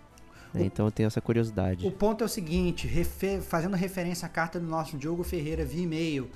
O, 0.54 0.58
então 0.60 0.86
eu 0.86 0.92
tenho 0.92 1.08
essa 1.08 1.20
curiosidade. 1.20 1.84
O 1.84 1.90
ponto 1.90 2.22
é 2.22 2.26
o 2.26 2.28
seguinte, 2.28 2.86
refer, 2.86 3.40
fazendo 3.40 3.74
referência 3.74 4.26
à 4.26 4.28
carta 4.28 4.60
do 4.60 4.68
nosso 4.68 4.96
Diogo 4.96 5.24
Ferreira 5.24 5.64
via 5.64 5.82
e-mail, 5.82 6.30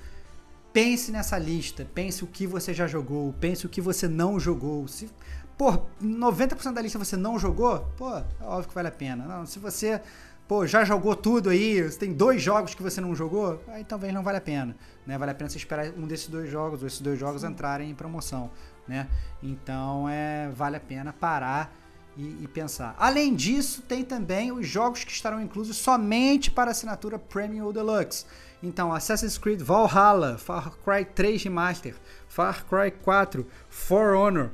pense 0.73 1.11
nessa 1.11 1.37
lista, 1.37 1.87
pense 1.93 2.23
o 2.23 2.27
que 2.27 2.45
você 2.45 2.73
já 2.73 2.87
jogou, 2.87 3.33
pense 3.39 3.65
o 3.65 3.69
que 3.69 3.81
você 3.81 4.07
não 4.07 4.39
jogou. 4.39 4.87
Se, 4.87 5.09
pô, 5.57 5.81
90% 6.01 6.73
da 6.73 6.81
lista 6.81 6.97
você 6.97 7.17
não 7.17 7.37
jogou, 7.39 7.79
pô, 7.97 8.15
é 8.15 8.23
óbvio 8.41 8.69
que 8.69 8.75
vale 8.75 8.87
a 8.87 8.91
pena. 8.91 9.25
Não, 9.25 9.45
se 9.45 9.59
você, 9.59 10.01
pô, 10.47 10.65
já 10.65 10.83
jogou 10.83 11.15
tudo 11.15 11.49
aí, 11.49 11.89
tem 11.97 12.13
dois 12.13 12.41
jogos 12.41 12.73
que 12.73 12.83
você 12.83 13.01
não 13.01 13.15
jogou, 13.15 13.61
aí 13.67 13.83
talvez 13.83 14.13
não 14.13 14.23
vale 14.23 14.37
a 14.37 14.41
pena, 14.41 14.75
né? 15.05 15.17
Vale 15.17 15.31
a 15.31 15.35
pena 15.35 15.49
você 15.49 15.57
esperar 15.57 15.87
um 15.97 16.07
desses 16.07 16.27
dois 16.27 16.49
jogos, 16.49 16.81
ou 16.81 16.87
esses 16.87 17.01
dois 17.01 17.19
jogos 17.19 17.43
entrarem 17.43 17.89
em 17.89 17.95
promoção, 17.95 18.49
né? 18.87 19.07
Então, 19.41 20.07
é, 20.07 20.49
vale 20.49 20.77
a 20.77 20.79
pena 20.79 21.11
parar 21.13 21.73
e, 22.17 22.43
e, 22.43 22.47
pensar. 22.47 22.95
Além 22.97 23.33
disso, 23.33 23.81
tem 23.81 24.03
também 24.03 24.51
os 24.51 24.67
jogos 24.67 25.03
que 25.03 25.11
estarão 25.11 25.41
inclusos 25.41 25.77
somente 25.77 26.51
para 26.51 26.71
assinatura 26.71 27.17
Premium 27.17 27.65
ou 27.65 27.73
Deluxe. 27.73 28.25
Então, 28.61 28.91
Assassin's 28.91 29.37
Creed 29.37 29.61
Valhalla, 29.61 30.37
Far 30.37 30.71
Cry 30.83 31.05
3 31.05 31.43
Remaster, 31.43 31.95
Far 32.27 32.65
Cry 32.65 32.91
4, 33.03 33.45
For 33.69 34.15
Honor, 34.15 34.49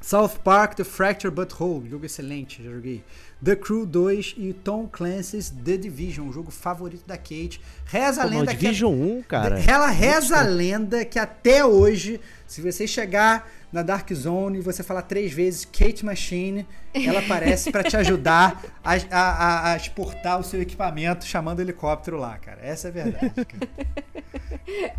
South 0.00 0.38
Park 0.44 0.76
The 0.76 0.84
Fracture 0.84 1.30
But 1.30 1.52
Whole, 1.58 1.88
jogo 1.88 2.04
excelente, 2.04 2.62
já 2.62 2.70
joguei. 2.70 3.02
The 3.42 3.56
Crew 3.56 3.86
2 3.86 4.34
e 4.36 4.52
Tom 4.52 4.86
Clancy's 4.86 5.48
The 5.50 5.78
Division, 5.78 6.28
o 6.28 6.32
jogo 6.32 6.50
favorito 6.50 7.06
da 7.06 7.16
Kate. 7.16 7.60
Reza 7.86 8.22
a 8.22 8.24
lenda 8.24 8.54
Division 8.54 8.92
que. 8.92 8.96
Division 8.98 9.18
1, 9.18 9.22
cara. 9.22 9.58
Ela 9.66 9.88
reza 9.88 10.36
a 10.36 10.42
lenda 10.42 11.04
que 11.04 11.18
até 11.18 11.64
hoje, 11.64 12.20
se 12.46 12.60
você 12.60 12.86
chegar 12.86 13.50
na 13.74 13.82
Dark 13.82 14.08
Zone 14.12 14.58
e 14.58 14.60
você 14.60 14.84
falar 14.84 15.02
três 15.02 15.32
vezes 15.32 15.64
Kate 15.64 16.04
Machine, 16.04 16.64
ela 16.94 17.18
aparece 17.18 17.72
para 17.72 17.82
te 17.82 17.96
ajudar 17.96 18.62
a, 18.84 18.94
a, 19.10 19.72
a, 19.72 19.76
exportar 19.76 20.38
o 20.38 20.44
seu 20.44 20.62
equipamento 20.62 21.24
chamando 21.26 21.58
o 21.58 21.62
helicóptero 21.62 22.16
lá, 22.16 22.38
cara. 22.38 22.60
Essa 22.62 22.86
é 22.86 22.90
a 22.90 22.92
verdade, 22.92 23.44
cara. 23.44 24.94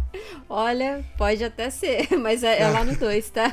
Olha, 0.50 1.06
pode 1.18 1.42
até 1.42 1.70
ser, 1.70 2.10
mas 2.20 2.44
é, 2.44 2.64
é 2.64 2.68
lá 2.68 2.84
no 2.84 2.98
2, 2.98 3.30
tá? 3.30 3.50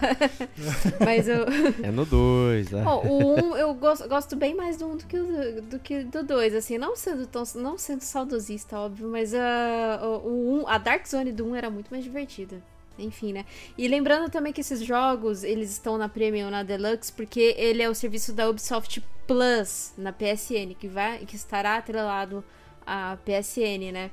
mas 0.99 1.29
eu... 1.29 1.47
É 1.85 1.93
no 1.93 2.05
2, 2.05 2.73
né? 2.73 2.83
Bom, 2.83 3.07
o 3.07 3.35
1 3.39 3.45
um, 3.45 3.57
eu 3.57 3.73
gosto, 3.75 4.09
gosto 4.09 4.35
bem 4.35 4.57
mais 4.57 4.77
do 4.77 4.87
1 4.87 4.91
um 4.91 4.97
do 4.97 5.07
que 5.07 5.17
o, 5.17 5.63
do 5.63 5.79
que 5.79 6.03
do 6.03 6.25
2, 6.25 6.57
assim, 6.57 6.79
não 6.79 6.97
sendo 6.97 7.29
tão, 7.29 7.45
não 7.55 7.79
sendo 7.79 8.01
saudosista, 8.03 8.77
óbvio, 8.77 9.09
mas 9.09 9.33
uh, 9.33 10.05
o, 10.05 10.29
o 10.29 10.63
um, 10.63 10.69
a 10.69 10.79
Dark 10.79 11.07
Zone 11.07 11.31
do 11.31 11.47
1 11.47 11.49
um 11.49 11.55
era 11.55 11.71
muito 11.71 11.91
mais 11.93 12.03
divertida 12.03 12.72
enfim, 13.03 13.33
né? 13.33 13.45
E 13.77 13.87
lembrando 13.89 14.31
também 14.31 14.53
que 14.53 14.61
esses 14.61 14.81
jogos, 14.81 15.45
eles 15.45 15.71
estão 15.71 15.99
na 15.99 16.09
Premium, 16.09 16.51
na 16.51 16.63
Deluxe, 16.63 17.13
porque 17.13 17.55
ele 17.59 17.83
é 17.83 17.89
o 17.89 17.95
serviço 17.95 18.33
da 18.33 18.49
Ubisoft 18.49 19.03
Plus 19.27 19.93
na 19.97 20.13
PSN, 20.13 20.75
que 20.79 20.89
vai 20.89 21.19
que 21.27 21.37
estará 21.37 21.77
atrelado 21.77 22.45
à 22.87 23.17
PSN, 23.25 23.93
né? 23.93 24.11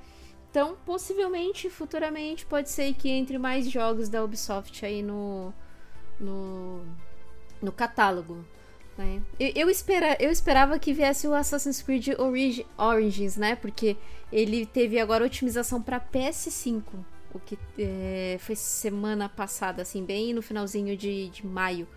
Então, 0.50 0.76
possivelmente, 0.86 1.70
futuramente, 1.70 2.46
pode 2.46 2.70
ser 2.70 2.94
que 2.94 3.10
entre 3.10 3.38
mais 3.38 3.70
jogos 3.70 4.10
da 4.10 4.24
Ubisoft 4.24 4.86
aí 4.86 5.02
no 5.04 5.54
no, 6.20 6.84
no 7.62 7.72
catálogo. 7.72 8.44
Né? 8.98 9.22
Eu, 9.40 9.52
eu, 9.56 9.70
espera, 9.70 10.18
eu 10.20 10.30
esperava 10.30 10.78
que 10.78 10.92
viesse 10.92 11.28
o 11.28 11.34
Assassin's 11.34 11.82
Creed 11.82 12.10
Origi 12.18 12.66
Origins, 12.78 13.38
né? 13.38 13.56
Porque 13.56 13.96
ele 14.32 14.66
teve 14.66 15.00
agora 15.00 15.26
otimização 15.26 15.82
para 15.82 16.00
PS5 16.00 16.82
o 17.34 17.40
que 17.40 17.58
é, 17.78 18.38
foi 18.40 18.56
semana 18.56 19.30
passada, 19.30 19.82
assim, 19.82 20.04
bem 20.04 20.34
no 20.34 20.42
finalzinho 20.42 20.96
de, 20.98 21.30
de 21.30 21.46
maio. 21.46 21.88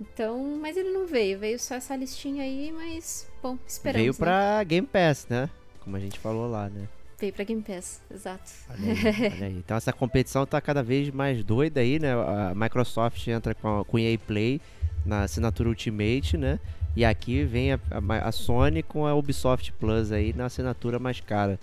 Então, 0.00 0.58
mas 0.60 0.76
ele 0.76 0.90
não 0.90 1.06
veio, 1.06 1.38
veio 1.38 1.58
só 1.58 1.76
essa 1.76 1.94
listinha 1.94 2.42
aí, 2.42 2.72
mas, 2.72 3.28
bom, 3.42 3.56
esperamos. 3.66 4.02
Veio 4.02 4.12
né? 4.12 4.18
pra 4.18 4.64
Game 4.64 4.86
Pass, 4.86 5.26
né? 5.28 5.48
Como 5.80 5.96
a 5.96 6.00
gente 6.00 6.18
falou 6.18 6.48
lá, 6.48 6.68
né? 6.68 6.88
Veio 7.18 7.32
pra 7.32 7.44
Game 7.44 7.62
Pass, 7.62 8.02
exato. 8.12 8.50
Olha 8.70 8.92
aí, 8.92 9.32
olha 9.36 9.46
aí. 9.46 9.56
Então 9.58 9.76
essa 9.76 9.92
competição 9.92 10.44
tá 10.44 10.60
cada 10.60 10.82
vez 10.82 11.10
mais 11.10 11.44
doida 11.44 11.80
aí, 11.80 11.98
né? 11.98 12.12
A 12.12 12.52
Microsoft 12.54 13.26
entra 13.28 13.54
com, 13.54 13.84
com 13.84 13.98
EA 13.98 14.18
Play 14.18 14.60
na 15.06 15.22
assinatura 15.22 15.68
Ultimate, 15.68 16.36
né? 16.36 16.58
E 16.96 17.04
aqui 17.04 17.44
vem 17.44 17.72
a, 17.72 17.80
a, 17.90 18.28
a 18.28 18.32
Sony 18.32 18.82
com 18.82 19.06
a 19.06 19.14
Ubisoft 19.14 19.72
Plus 19.72 20.10
aí 20.10 20.32
na 20.32 20.46
assinatura 20.46 20.98
mais 20.98 21.20
cara. 21.20 21.58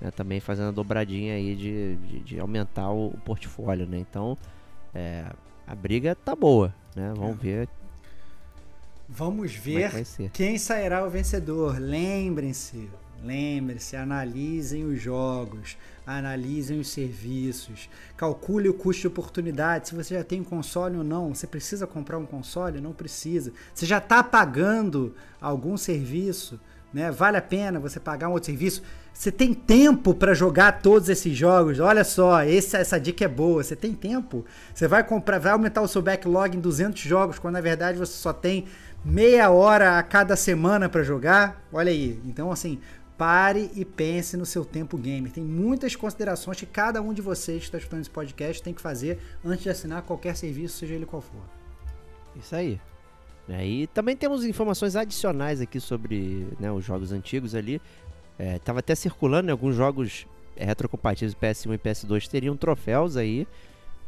Né? 0.00 0.10
Também 0.10 0.40
fazendo 0.40 0.68
a 0.68 0.72
dobradinha 0.72 1.34
aí 1.34 1.54
de, 1.54 1.96
de, 1.96 2.20
de 2.20 2.40
aumentar 2.40 2.90
o, 2.90 3.08
o, 3.08 3.18
portfólio, 3.18 3.86
né? 3.86 3.98
Então, 3.98 4.36
é, 4.94 5.26
a 5.66 5.74
briga 5.74 6.14
tá 6.14 6.34
boa, 6.34 6.74
né? 6.96 7.12
Vamos 7.16 7.38
é. 7.38 7.42
ver. 7.42 7.68
Vamos 9.12 9.52
ver 9.52 9.92
é 9.92 10.28
quem 10.32 10.56
sairá 10.56 11.04
o 11.04 11.10
vencedor. 11.10 11.78
Lembrem-se, 11.80 12.88
lembrem-se, 13.24 13.96
analisem 13.96 14.84
os 14.84 15.02
jogos, 15.02 15.76
analisem 16.06 16.78
os 16.78 16.88
serviços, 16.88 17.90
calcule 18.16 18.68
o 18.68 18.74
custo 18.74 19.02
de 19.02 19.06
oportunidade, 19.08 19.88
se 19.88 19.96
você 19.96 20.14
já 20.14 20.22
tem 20.22 20.40
um 20.40 20.44
console 20.44 20.96
ou 20.96 21.02
não, 21.04 21.34
você 21.34 21.46
precisa 21.46 21.88
comprar 21.88 22.18
um 22.18 22.26
console? 22.26 22.80
Não 22.80 22.92
precisa. 22.92 23.52
Você 23.74 23.84
já 23.84 23.98
está 23.98 24.22
pagando 24.22 25.14
algum 25.40 25.76
serviço? 25.76 26.60
Né? 26.92 27.10
Vale 27.10 27.36
a 27.36 27.42
pena 27.42 27.78
você 27.80 27.98
pagar 27.98 28.28
um 28.28 28.32
outro 28.32 28.46
serviço? 28.46 28.82
Você 29.12 29.30
tem 29.30 29.52
tempo 29.52 30.14
para 30.14 30.32
jogar 30.32 30.80
todos 30.80 31.08
esses 31.08 31.36
jogos? 31.36 31.78
Olha 31.78 32.04
só, 32.04 32.42
esse, 32.42 32.76
essa 32.76 32.98
dica 32.98 33.24
é 33.24 33.28
boa. 33.28 33.62
Você 33.62 33.76
tem 33.76 33.92
tempo? 33.92 34.44
Você 34.74 34.88
vai 34.88 35.04
comprar, 35.04 35.38
vai 35.38 35.52
aumentar 35.52 35.82
o 35.82 35.88
seu 35.88 36.00
backlog 36.00 36.56
em 36.56 36.60
200 36.60 37.00
jogos, 37.02 37.38
quando 37.38 37.54
na 37.54 37.60
verdade 37.60 37.98
você 37.98 38.12
só 38.12 38.32
tem 38.32 38.66
meia 39.04 39.50
hora 39.50 39.98
a 39.98 40.02
cada 40.02 40.36
semana 40.36 40.88
para 40.88 41.02
jogar? 41.02 41.62
Olha 41.72 41.90
aí. 41.90 42.18
Então, 42.24 42.50
assim, 42.50 42.78
pare 43.20 43.70
e 43.74 43.84
pense 43.84 44.34
no 44.34 44.46
seu 44.46 44.64
tempo 44.64 44.96
gamer. 44.96 45.30
Tem 45.30 45.44
muitas 45.44 45.94
considerações 45.94 46.58
que 46.58 46.64
cada 46.64 47.02
um 47.02 47.12
de 47.12 47.20
vocês 47.20 47.58
que 47.58 47.64
está 47.66 47.76
escutando 47.76 48.00
esse 48.00 48.10
podcast 48.10 48.62
tem 48.62 48.72
que 48.72 48.80
fazer 48.80 49.18
antes 49.44 49.62
de 49.62 49.68
assinar 49.68 50.00
qualquer 50.00 50.34
serviço, 50.34 50.78
seja 50.78 50.94
ele 50.94 51.04
qual 51.04 51.20
for. 51.20 51.42
Isso 52.34 52.56
aí. 52.56 52.80
É, 53.46 53.66
e 53.66 53.86
também 53.88 54.16
temos 54.16 54.44
informações 54.44 54.94
adicionais 54.96 55.60
aqui 55.60 55.80
sobre 55.80 56.46
né, 56.58 56.72
os 56.72 56.84
jogos 56.84 57.12
antigos 57.12 57.54
ali. 57.54 57.82
É, 58.42 58.58
tava 58.58 58.78
até 58.78 58.94
circulando 58.94 59.48
né, 59.48 59.52
alguns 59.52 59.76
jogos 59.76 60.26
retrocompatíveis 60.56 61.34
PS1 61.34 61.74
e 61.74 61.78
PS2 61.78 62.26
teriam 62.26 62.56
troféus 62.56 63.18
aí, 63.18 63.46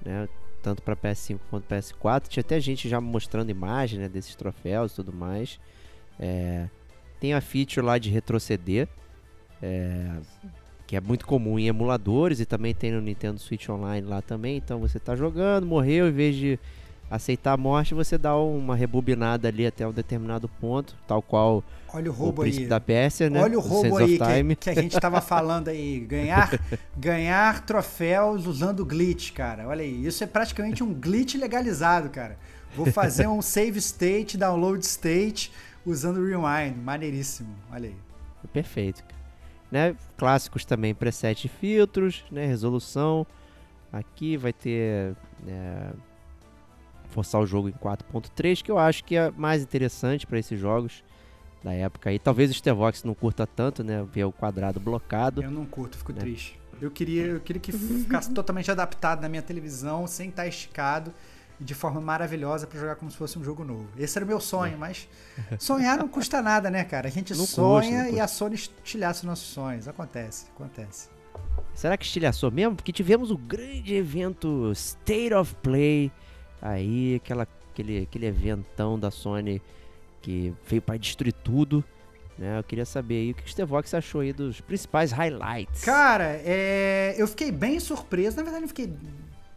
né, 0.02 0.26
tanto 0.62 0.80
para 0.80 0.96
PS5 0.96 1.38
quanto 1.50 1.68
PS4. 1.68 2.28
Tinha 2.28 2.40
até 2.40 2.58
gente 2.58 2.88
já 2.88 2.98
mostrando 2.98 3.50
imagem 3.50 4.00
né, 4.00 4.08
desses 4.08 4.34
troféus 4.34 4.92
e 4.92 4.94
tudo 4.96 5.12
mais. 5.12 5.60
É, 6.18 6.66
tem 7.20 7.34
a 7.34 7.42
feature 7.42 7.84
lá 7.84 7.98
de 7.98 8.08
retroceder, 8.08 8.88
é, 9.62 10.16
que 10.86 10.96
é 10.96 11.00
muito 11.02 11.26
comum 11.26 11.58
em 11.58 11.66
emuladores 11.66 12.40
e 12.40 12.46
também 12.46 12.74
tem 12.74 12.90
no 12.90 13.02
Nintendo 13.02 13.38
Switch 13.38 13.68
Online 13.68 14.06
lá 14.06 14.22
também. 14.22 14.56
Então 14.56 14.80
você 14.80 14.96
está 14.96 15.14
jogando, 15.14 15.66
morreu, 15.66 16.08
em 16.08 16.12
vez 16.12 16.34
de 16.36 16.58
aceitar 17.12 17.52
a 17.52 17.56
morte, 17.58 17.92
você 17.92 18.16
dá 18.16 18.34
uma 18.36 18.74
rebobinada 18.74 19.46
ali 19.48 19.66
até 19.66 19.86
um 19.86 19.92
determinado 19.92 20.48
ponto, 20.48 20.96
tal 21.06 21.20
qual 21.20 21.62
Olha 21.92 22.10
o 22.10 22.14
roubo 22.14 22.40
o 22.40 22.44
aí. 22.46 22.66
da 22.66 22.80
Pérsia, 22.80 23.28
né? 23.28 23.42
Olha 23.42 23.58
o 23.58 23.60
roubo 23.60 23.98
aí 23.98 24.18
que, 24.18 24.56
que, 24.56 24.70
a 24.70 24.74
gente 24.74 24.94
estava 24.94 25.20
falando 25.22 25.68
aí. 25.68 26.00
Ganhar, 26.00 26.58
ganhar 26.96 27.66
troféus 27.66 28.46
usando 28.46 28.84
glitch, 28.84 29.32
cara. 29.32 29.68
Olha 29.68 29.82
aí. 29.82 30.06
Isso 30.06 30.24
é 30.24 30.26
praticamente 30.26 30.82
um 30.82 30.94
glitch 30.94 31.34
legalizado, 31.34 32.08
cara. 32.08 32.38
Vou 32.74 32.86
fazer 32.86 33.26
um 33.26 33.40
save 33.42 33.78
state, 33.78 34.38
download 34.38 34.82
state 34.82 35.52
usando 35.84 36.16
o 36.16 36.26
rewind. 36.26 36.78
Maneiríssimo. 36.78 37.54
Olha 37.70 37.90
aí. 37.90 37.96
Perfeito. 38.54 39.04
Né? 39.70 39.94
Clássicos 40.16 40.64
também, 40.64 40.94
preset 40.94 41.46
filtros, 41.46 42.24
né? 42.30 42.46
resolução. 42.46 43.26
Aqui 43.92 44.38
vai 44.38 44.54
ter 44.54 45.14
é, 45.46 45.90
forçar 47.12 47.40
o 47.40 47.46
jogo 47.46 47.68
em 47.68 47.72
4.3, 47.72 48.62
que 48.62 48.70
eu 48.70 48.78
acho 48.78 49.04
que 49.04 49.16
é 49.16 49.30
mais 49.30 49.62
interessante 49.62 50.26
para 50.26 50.38
esses 50.38 50.58
jogos 50.58 51.04
da 51.62 51.72
época 51.72 52.10
aí. 52.10 52.18
Talvez 52.18 52.50
o 52.50 52.54
Stevox 52.54 53.04
não 53.04 53.14
curta 53.14 53.46
tanto, 53.46 53.84
né? 53.84 54.04
Ver 54.12 54.24
o 54.24 54.32
quadrado 54.32 54.80
blocado. 54.80 55.42
Eu 55.42 55.50
não 55.50 55.64
curto, 55.64 55.96
fico 55.96 56.12
né? 56.12 56.20
triste. 56.20 56.60
Eu 56.80 56.90
queria, 56.90 57.24
eu 57.24 57.40
queria 57.40 57.60
que 57.60 57.70
ficasse 57.70 58.30
totalmente 58.34 58.70
adaptado 58.70 59.20
na 59.20 59.28
minha 59.28 59.42
televisão, 59.42 60.06
sem 60.06 60.30
estar 60.30 60.46
esticado 60.46 61.12
de 61.60 61.74
forma 61.74 62.00
maravilhosa 62.00 62.66
para 62.66 62.80
jogar 62.80 62.96
como 62.96 63.10
se 63.10 63.16
fosse 63.16 63.38
um 63.38 63.44
jogo 63.44 63.62
novo. 63.62 63.88
Esse 63.96 64.18
era 64.18 64.24
o 64.24 64.28
meu 64.28 64.40
sonho, 64.40 64.76
mas 64.76 65.08
sonhar 65.58 65.96
não 65.96 66.08
custa 66.08 66.42
nada, 66.42 66.70
né, 66.70 66.82
cara? 66.82 67.08
A 67.08 67.10
gente 67.10 67.34
não 67.34 67.46
sonha 67.46 68.04
custa, 68.04 68.16
e 68.16 68.20
a 68.20 68.26
Sony 68.26 68.56
estilhaça 68.56 69.26
nossos 69.26 69.46
sonhos. 69.46 69.86
Acontece, 69.86 70.46
acontece. 70.54 71.08
Será 71.74 71.96
que 71.96 72.04
estilhaçou 72.04 72.50
mesmo? 72.50 72.74
Porque 72.74 72.92
tivemos 72.92 73.30
o 73.30 73.38
grande 73.38 73.94
evento 73.94 74.72
State 74.72 75.32
of 75.34 75.54
Play 75.56 76.10
aí, 76.62 77.16
aquela, 77.16 77.46
aquele, 77.72 78.02
aquele 78.02 78.26
eventão 78.26 78.98
da 78.98 79.10
Sony 79.10 79.60
que 80.22 80.54
veio 80.66 80.80
para 80.80 80.96
destruir 80.96 81.32
tudo. 81.32 81.84
Né? 82.38 82.58
Eu 82.58 82.62
queria 82.62 82.86
saber 82.86 83.16
aí 83.16 83.30
o 83.32 83.34
que 83.34 83.44
o 83.44 83.48
Stevox 83.48 83.92
achou 83.92 84.20
aí 84.20 84.32
dos 84.32 84.60
principais 84.60 85.10
highlights. 85.10 85.84
Cara, 85.84 86.40
é... 86.44 87.14
eu 87.18 87.26
fiquei 87.26 87.50
bem 87.50 87.80
surpreso. 87.80 88.36
Na 88.36 88.42
verdade, 88.42 88.62
não 88.62 88.68
fiquei 88.68 88.94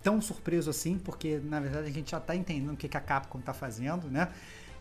tão 0.06 0.22
surpreso 0.22 0.70
assim, 0.70 1.00
porque 1.00 1.40
na 1.44 1.60
verdade 1.60 1.88
a 1.88 1.92
gente 1.92 2.12
já 2.12 2.18
está 2.18 2.36
entendendo 2.36 2.74
o 2.74 2.78
que, 2.78 2.86
a 2.96 3.00
Capcom 3.00 3.40
está 3.40 3.54
fazendo, 3.54 4.08
né? 4.08 4.30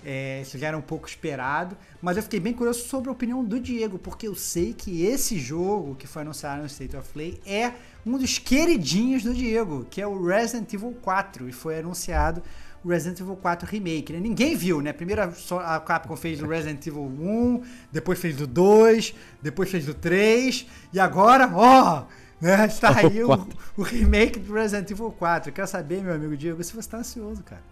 É, 0.05 0.43
isso 0.43 0.59
já 0.59 0.69
era 0.69 0.77
um 0.77 0.83
pouco 0.83 1.09
esperado, 1.09 1.75
mas 2.03 2.19
eu 2.19 2.23
fiquei 2.23 2.39
bem 2.39 2.53
curioso 2.53 2.81
sobre 2.81 3.09
a 3.09 3.13
opinião 3.13 3.43
do 3.43 3.59
Diego, 3.59 3.99
porque 3.99 4.29
eu 4.29 4.35
sei 4.35 4.75
que 4.75 5.03
esse 5.03 5.39
jogo 5.39 5.95
que 5.95 6.07
foi 6.07 6.21
anunciado 6.21 6.61
no 6.61 6.67
State 6.67 6.95
of 6.95 7.09
Play 7.11 7.41
é 7.47 7.73
um 8.07 8.19
dos 8.19 8.39
queridinhos 8.39 9.23
do 9.23 9.33
Diego, 9.33 9.87
que 9.91 10.01
é 10.01 10.07
o 10.07 10.25
Resident 10.27 10.73
Evil 10.73 10.97
4, 11.01 11.49
e 11.49 11.53
foi 11.53 11.79
anunciado 11.79 12.43
o 12.85 12.89
Resident 12.89 13.21
Evil 13.21 13.37
4 13.37 13.69
Remake. 13.69 14.13
Né? 14.13 14.21
Ninguém 14.21 14.55
viu, 14.55 14.81
né? 14.81 14.93
Primeiro 14.93 15.23
a 15.23 15.81
Capcom 15.81 16.15
fez 16.15 16.43
o 16.43 16.47
Resident 16.47 16.87
Evil 16.87 17.03
1, 17.03 17.63
depois 17.91 18.19
fez 18.19 18.41
o 18.41 18.47
2, 18.47 19.15
depois 19.41 19.71
fez 19.71 19.89
o 19.89 19.95
3, 19.95 20.67
e 20.93 21.01
agora, 21.01 21.51
ó, 21.55 22.05
né? 22.41 22.67
Está 22.69 22.99
aí 22.99 23.25
o, 23.25 23.31
o, 23.77 23.83
remake 23.83 24.39
do 24.39 24.53
Resident 24.53 24.91
Evil 24.91 25.11
4. 25.11 25.51
Eu 25.51 25.55
quero 25.55 25.69
saber, 25.69 26.03
meu 26.03 26.15
amigo 26.15 26.37
Diego, 26.37 26.63
se 26.63 26.73
você 26.73 26.81
está 26.81 26.99
ansioso, 26.99 27.43
cara. 27.43 27.63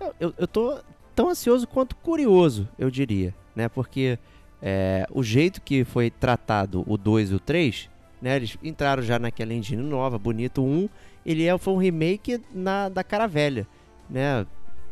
Eu, 0.00 0.14
eu, 0.18 0.34
eu 0.38 0.48
tô 0.48 0.80
tão 1.14 1.28
ansioso 1.28 1.66
quanto 1.66 1.94
curioso, 1.96 2.66
eu 2.78 2.90
diria, 2.90 3.34
né? 3.54 3.68
Porque 3.68 4.18
é, 4.62 5.06
o 5.10 5.22
jeito 5.22 5.60
que 5.60 5.84
foi 5.84 6.10
tratado 6.10 6.84
o 6.86 6.96
2 6.96 7.32
e 7.32 7.34
o 7.34 7.40
3, 7.40 7.90
né? 8.22 8.36
Eles 8.36 8.56
entraram 8.62 9.02
já 9.02 9.18
naquela 9.18 9.52
engine 9.52 9.82
nova, 9.82 10.16
bonito. 10.16 10.62
1, 10.62 10.88
ele 11.26 11.44
é, 11.44 11.58
foi 11.58 11.74
um 11.74 11.78
remake 11.78 12.40
na, 12.54 12.88
da 12.88 13.02
cara 13.02 13.26
velha, 13.26 13.66
né? 14.08 14.46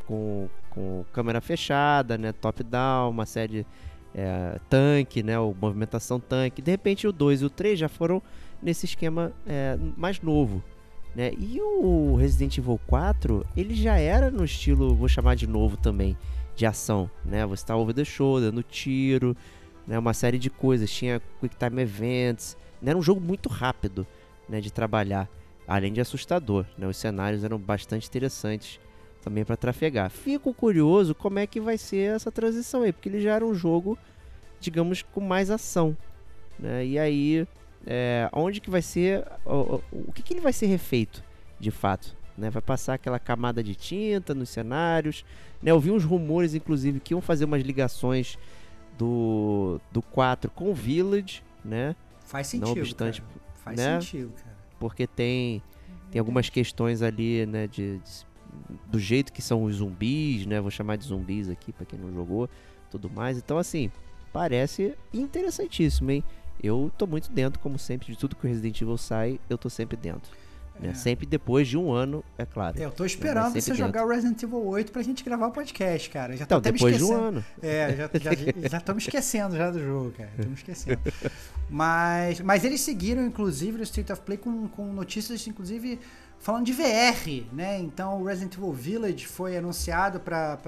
Com, 0.06 0.48
com 0.70 1.04
câmera 1.12 1.40
fechada, 1.40 2.18
né? 2.18 2.32
Top-down, 2.32 3.10
uma 3.10 3.24
série 3.24 3.64
é, 4.12 4.58
tanque, 4.68 5.22
né? 5.22 5.38
O 5.38 5.54
movimentação 5.58 6.18
tanque. 6.18 6.60
De 6.60 6.72
repente 6.72 7.06
o 7.06 7.12
2 7.12 7.42
e 7.42 7.44
o 7.44 7.50
3 7.50 7.78
já 7.78 7.88
foram 7.88 8.20
nesse 8.60 8.84
esquema 8.84 9.32
é, 9.46 9.78
mais 9.96 10.20
novo. 10.20 10.62
Né? 11.14 11.32
E 11.38 11.60
o 11.60 12.16
Resident 12.16 12.58
Evil 12.58 12.80
4, 12.86 13.44
ele 13.56 13.74
já 13.74 13.96
era 13.96 14.30
no 14.30 14.44
estilo, 14.44 14.94
vou 14.94 15.08
chamar 15.08 15.34
de 15.34 15.46
novo 15.46 15.76
também, 15.76 16.16
de 16.54 16.66
ação. 16.66 17.10
Né? 17.24 17.44
Você 17.46 17.62
está 17.62 17.76
over 17.76 17.94
the 17.94 18.04
shoulder, 18.04 18.52
no 18.52 18.62
tiro, 18.62 19.36
né? 19.86 19.98
uma 19.98 20.14
série 20.14 20.38
de 20.38 20.50
coisas. 20.50 20.90
Tinha 20.90 21.20
Quick 21.40 21.56
Time 21.56 21.82
Events. 21.82 22.56
Né? 22.80 22.90
Era 22.90 22.98
um 22.98 23.02
jogo 23.02 23.20
muito 23.20 23.48
rápido 23.48 24.06
né? 24.48 24.60
de 24.60 24.72
trabalhar, 24.72 25.28
além 25.66 25.92
de 25.92 26.00
assustador. 26.00 26.64
Né? 26.76 26.86
Os 26.86 26.96
cenários 26.96 27.44
eram 27.44 27.58
bastante 27.58 28.06
interessantes 28.06 28.80
também 29.22 29.44
para 29.44 29.56
trafegar. 29.56 30.10
Fico 30.10 30.52
curioso 30.54 31.14
como 31.14 31.38
é 31.38 31.46
que 31.46 31.60
vai 31.60 31.76
ser 31.76 32.14
essa 32.14 32.32
transição 32.32 32.82
aí, 32.82 32.92
porque 32.92 33.08
ele 33.08 33.20
já 33.20 33.34
era 33.34 33.44
um 33.44 33.54
jogo, 33.54 33.98
digamos, 34.58 35.02
com 35.02 35.20
mais 35.20 35.50
ação. 35.50 35.96
Né? 36.58 36.86
E 36.86 36.98
aí 36.98 37.46
é, 37.86 38.28
onde 38.32 38.60
que 38.60 38.70
vai 38.70 38.82
ser, 38.82 39.26
o, 39.44 39.80
o, 39.92 40.12
que, 40.12 40.22
que 40.22 40.34
ele 40.34 40.40
vai 40.40 40.52
ser 40.52 40.66
refeito, 40.66 41.22
de 41.58 41.70
fato. 41.70 42.16
Né? 42.36 42.50
Vai 42.50 42.62
passar 42.62 42.94
aquela 42.94 43.18
camada 43.18 43.62
de 43.62 43.74
tinta 43.74 44.34
nos 44.34 44.48
cenários. 44.48 45.24
Né? 45.62 45.70
Eu 45.70 45.80
vi 45.80 45.90
uns 45.90 46.04
rumores, 46.04 46.54
inclusive, 46.54 47.00
que 47.00 47.14
iam 47.14 47.20
fazer 47.20 47.44
umas 47.44 47.62
ligações 47.62 48.38
do, 48.98 49.80
do 49.92 50.02
4 50.02 50.50
com 50.50 50.70
o 50.70 50.74
Village, 50.74 51.42
né? 51.64 51.94
Faz 52.30 52.46
sentido, 52.46 52.74
Não 52.74 52.82
obstante, 52.82 53.22
cara. 53.22 53.34
Faz 53.54 53.76
né? 53.76 54.00
sentido, 54.00 54.32
cara. 54.32 54.56
Porque 54.78 55.06
tem, 55.06 55.60
tem 56.10 56.20
algumas 56.20 56.48
questões 56.48 57.02
ali, 57.02 57.44
né, 57.44 57.66
de, 57.66 57.98
de, 57.98 58.24
do 58.86 58.98
jeito 58.98 59.32
que 59.32 59.42
são 59.42 59.64
os 59.64 59.76
zumbis, 59.76 60.46
né? 60.46 60.60
Vou 60.60 60.70
chamar 60.70 60.96
de 60.96 61.04
zumbis 61.04 61.50
aqui 61.50 61.72
para 61.72 61.84
quem 61.84 61.98
não 61.98 62.12
jogou, 62.12 62.48
tudo 62.88 63.10
mais. 63.10 63.36
Então, 63.36 63.58
assim, 63.58 63.90
parece 64.32 64.96
interessantíssimo, 65.12 66.12
hein? 66.12 66.24
eu 66.62 66.90
tô 66.96 67.06
muito 67.06 67.30
dentro, 67.32 67.58
como 67.58 67.78
sempre, 67.78 68.08
de 68.08 68.18
tudo 68.18 68.36
que 68.36 68.46
o 68.46 68.48
Resident 68.48 68.80
Evil 68.80 68.96
sai, 68.96 69.40
eu 69.48 69.56
tô 69.56 69.68
sempre 69.70 69.96
dentro. 69.96 70.30
Né? 70.80 70.90
É. 70.90 70.94
Sempre 70.94 71.26
depois 71.26 71.68
de 71.68 71.76
um 71.76 71.92
ano, 71.92 72.24
é 72.38 72.46
claro. 72.46 72.80
É, 72.80 72.84
eu 72.84 72.90
tô 72.90 73.04
esperando 73.04 73.52
você 73.52 73.70
dentro. 73.70 73.76
jogar 73.76 74.04
o 74.04 74.08
Resident 74.08 74.42
Evil 74.42 74.64
8 74.66 74.90
pra 74.90 75.02
gente 75.02 75.22
gravar 75.22 75.48
o 75.48 75.50
podcast, 75.50 76.08
cara. 76.08 76.32
Já 76.36 76.46
tô 76.46 76.56
então, 76.56 76.58
até 76.58 76.72
depois 76.72 76.94
me 76.94 77.02
esquecendo. 77.02 77.20
de 77.20 77.24
um 77.24 77.28
ano. 77.28 77.44
É, 77.62 77.96
já, 77.96 78.10
já, 78.14 78.68
já 78.68 78.80
tô 78.80 78.94
me 78.94 78.98
esquecendo 78.98 79.56
já 79.56 79.70
do 79.70 79.78
jogo, 79.78 80.12
cara. 80.12 80.30
Tô 80.40 80.48
me 80.48 80.54
esquecendo. 80.54 81.00
mas, 81.68 82.40
mas 82.40 82.64
eles 82.64 82.80
seguiram, 82.80 83.22
inclusive, 83.24 83.80
o 83.80 83.82
State 83.82 84.10
of 84.10 84.22
Play 84.22 84.38
com, 84.38 84.68
com 84.68 84.90
notícias, 84.92 85.46
inclusive, 85.46 86.00
falando 86.38 86.64
de 86.64 86.72
VR, 86.72 87.46
né? 87.52 87.78
Então, 87.78 88.22
o 88.22 88.24
Resident 88.24 88.54
Evil 88.54 88.72
Village 88.72 89.26
foi 89.26 89.58
anunciado 89.58 90.18
para 90.18 90.58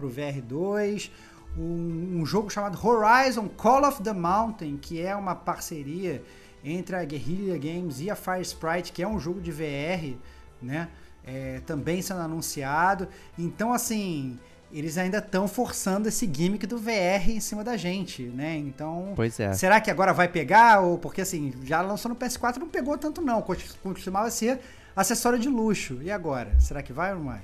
o 0.00 0.08
VR2. 0.08 1.10
um, 1.58 2.20
um 2.20 2.26
jogo 2.26 2.50
chamado 2.50 2.78
Horizon 2.80 3.48
Call 3.48 3.84
of 3.84 4.00
the 4.02 4.12
Mountain, 4.12 4.76
que 4.76 5.00
é 5.00 5.16
uma 5.16 5.34
parceria 5.34 6.22
entre 6.64 6.96
a 6.96 7.04
Guerrilla 7.04 7.56
Games 7.56 8.00
e 8.00 8.10
a 8.10 8.16
Fire 8.16 8.42
Sprite, 8.42 8.92
que 8.92 9.02
é 9.02 9.08
um 9.08 9.18
jogo 9.18 9.40
de 9.40 9.50
VR, 9.50 10.16
né? 10.60 10.88
É, 11.24 11.60
também 11.66 12.00
sendo 12.00 12.20
anunciado. 12.20 13.08
Então, 13.38 13.72
assim, 13.72 14.38
eles 14.72 14.96
ainda 14.96 15.18
estão 15.18 15.48
forçando 15.48 16.08
esse 16.08 16.30
gimmick 16.32 16.66
do 16.66 16.78
VR 16.78 17.28
em 17.28 17.40
cima 17.40 17.64
da 17.64 17.76
gente, 17.76 18.22
né? 18.22 18.56
Então, 18.56 19.12
Pois 19.16 19.38
é. 19.40 19.52
será 19.52 19.80
que 19.80 19.90
agora 19.90 20.12
vai 20.12 20.28
pegar? 20.28 20.80
Ou 20.80 20.98
porque 20.98 21.20
assim, 21.20 21.52
já 21.64 21.80
lançou 21.80 22.08
no 22.08 22.16
PS4 22.16 22.56
não 22.56 22.68
pegou 22.68 22.96
tanto 22.96 23.20
não, 23.20 23.42
costumava 23.42 24.30
ser 24.30 24.60
acessório 24.94 25.38
de 25.38 25.48
luxo. 25.48 25.98
E 26.02 26.10
agora? 26.10 26.58
Será 26.60 26.82
que 26.82 26.92
vai 26.92 27.12
ou 27.12 27.18
não 27.18 27.26
vai? 27.26 27.42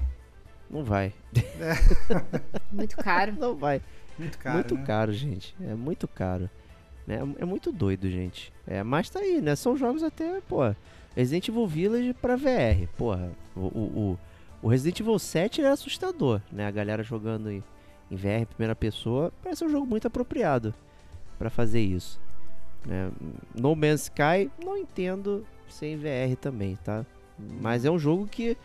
Não 0.71 0.85
vai. 0.85 1.13
Muito 2.73 2.97
caro. 2.97 3.35
Não 3.39 3.55
vai. 3.55 3.81
Muito 4.19 4.39
caro, 4.39 4.57
muito 4.57 4.75
né? 4.75 4.85
caro, 4.87 5.13
gente. 5.13 5.55
É 5.61 5.75
muito 5.75 6.09
caro. 6.09 6.49
Né? 7.07 7.19
É 7.39 7.45
muito 7.45 7.71
doido, 7.71 8.11
gente. 8.11 8.53
É, 8.67 8.83
mas 8.83 9.09
tá 9.11 9.21
aí, 9.21 9.41
né? 9.41 9.55
São 9.55 9.77
jogos 9.77 10.03
até, 10.03 10.41
pô. 10.49 10.59
Resident 11.15 11.49
Evil 11.49 11.67
Village 11.67 12.13
pra 12.15 12.37
VR. 12.37 12.89
Porra, 12.97 13.31
o, 13.55 13.61
o, 13.61 13.63
o, 13.63 14.19
o 14.63 14.69
Resident 14.69 15.01
Evil 15.01 15.19
7 15.19 15.63
é 15.63 15.69
assustador, 15.69 16.41
né? 16.53 16.67
A 16.67 16.71
galera 16.71 17.03
jogando 17.03 17.51
em, 17.51 17.63
em 18.11 18.17
VR 18.17 18.41
em 18.43 18.47
primeira 18.47 18.75
pessoa. 18.75 19.33
Parece 19.43 19.65
um 19.65 19.69
jogo 19.69 19.87
muito 19.87 20.07
apropriado 20.07 20.75
pra 21.39 21.49
fazer 21.49 21.81
isso. 21.81 22.21
Né? 22.85 23.11
No 23.55 23.75
Man's 23.75 24.03
Sky, 24.03 24.51
não 24.65 24.77
entendo 24.77 25.47
sem 25.69 25.97
VR 25.97 26.37
também, 26.41 26.77
tá? 26.85 27.05
Mas 27.61 27.85
é 27.85 27.91
um 27.91 27.99
jogo 27.99 28.27
que, 28.27 28.57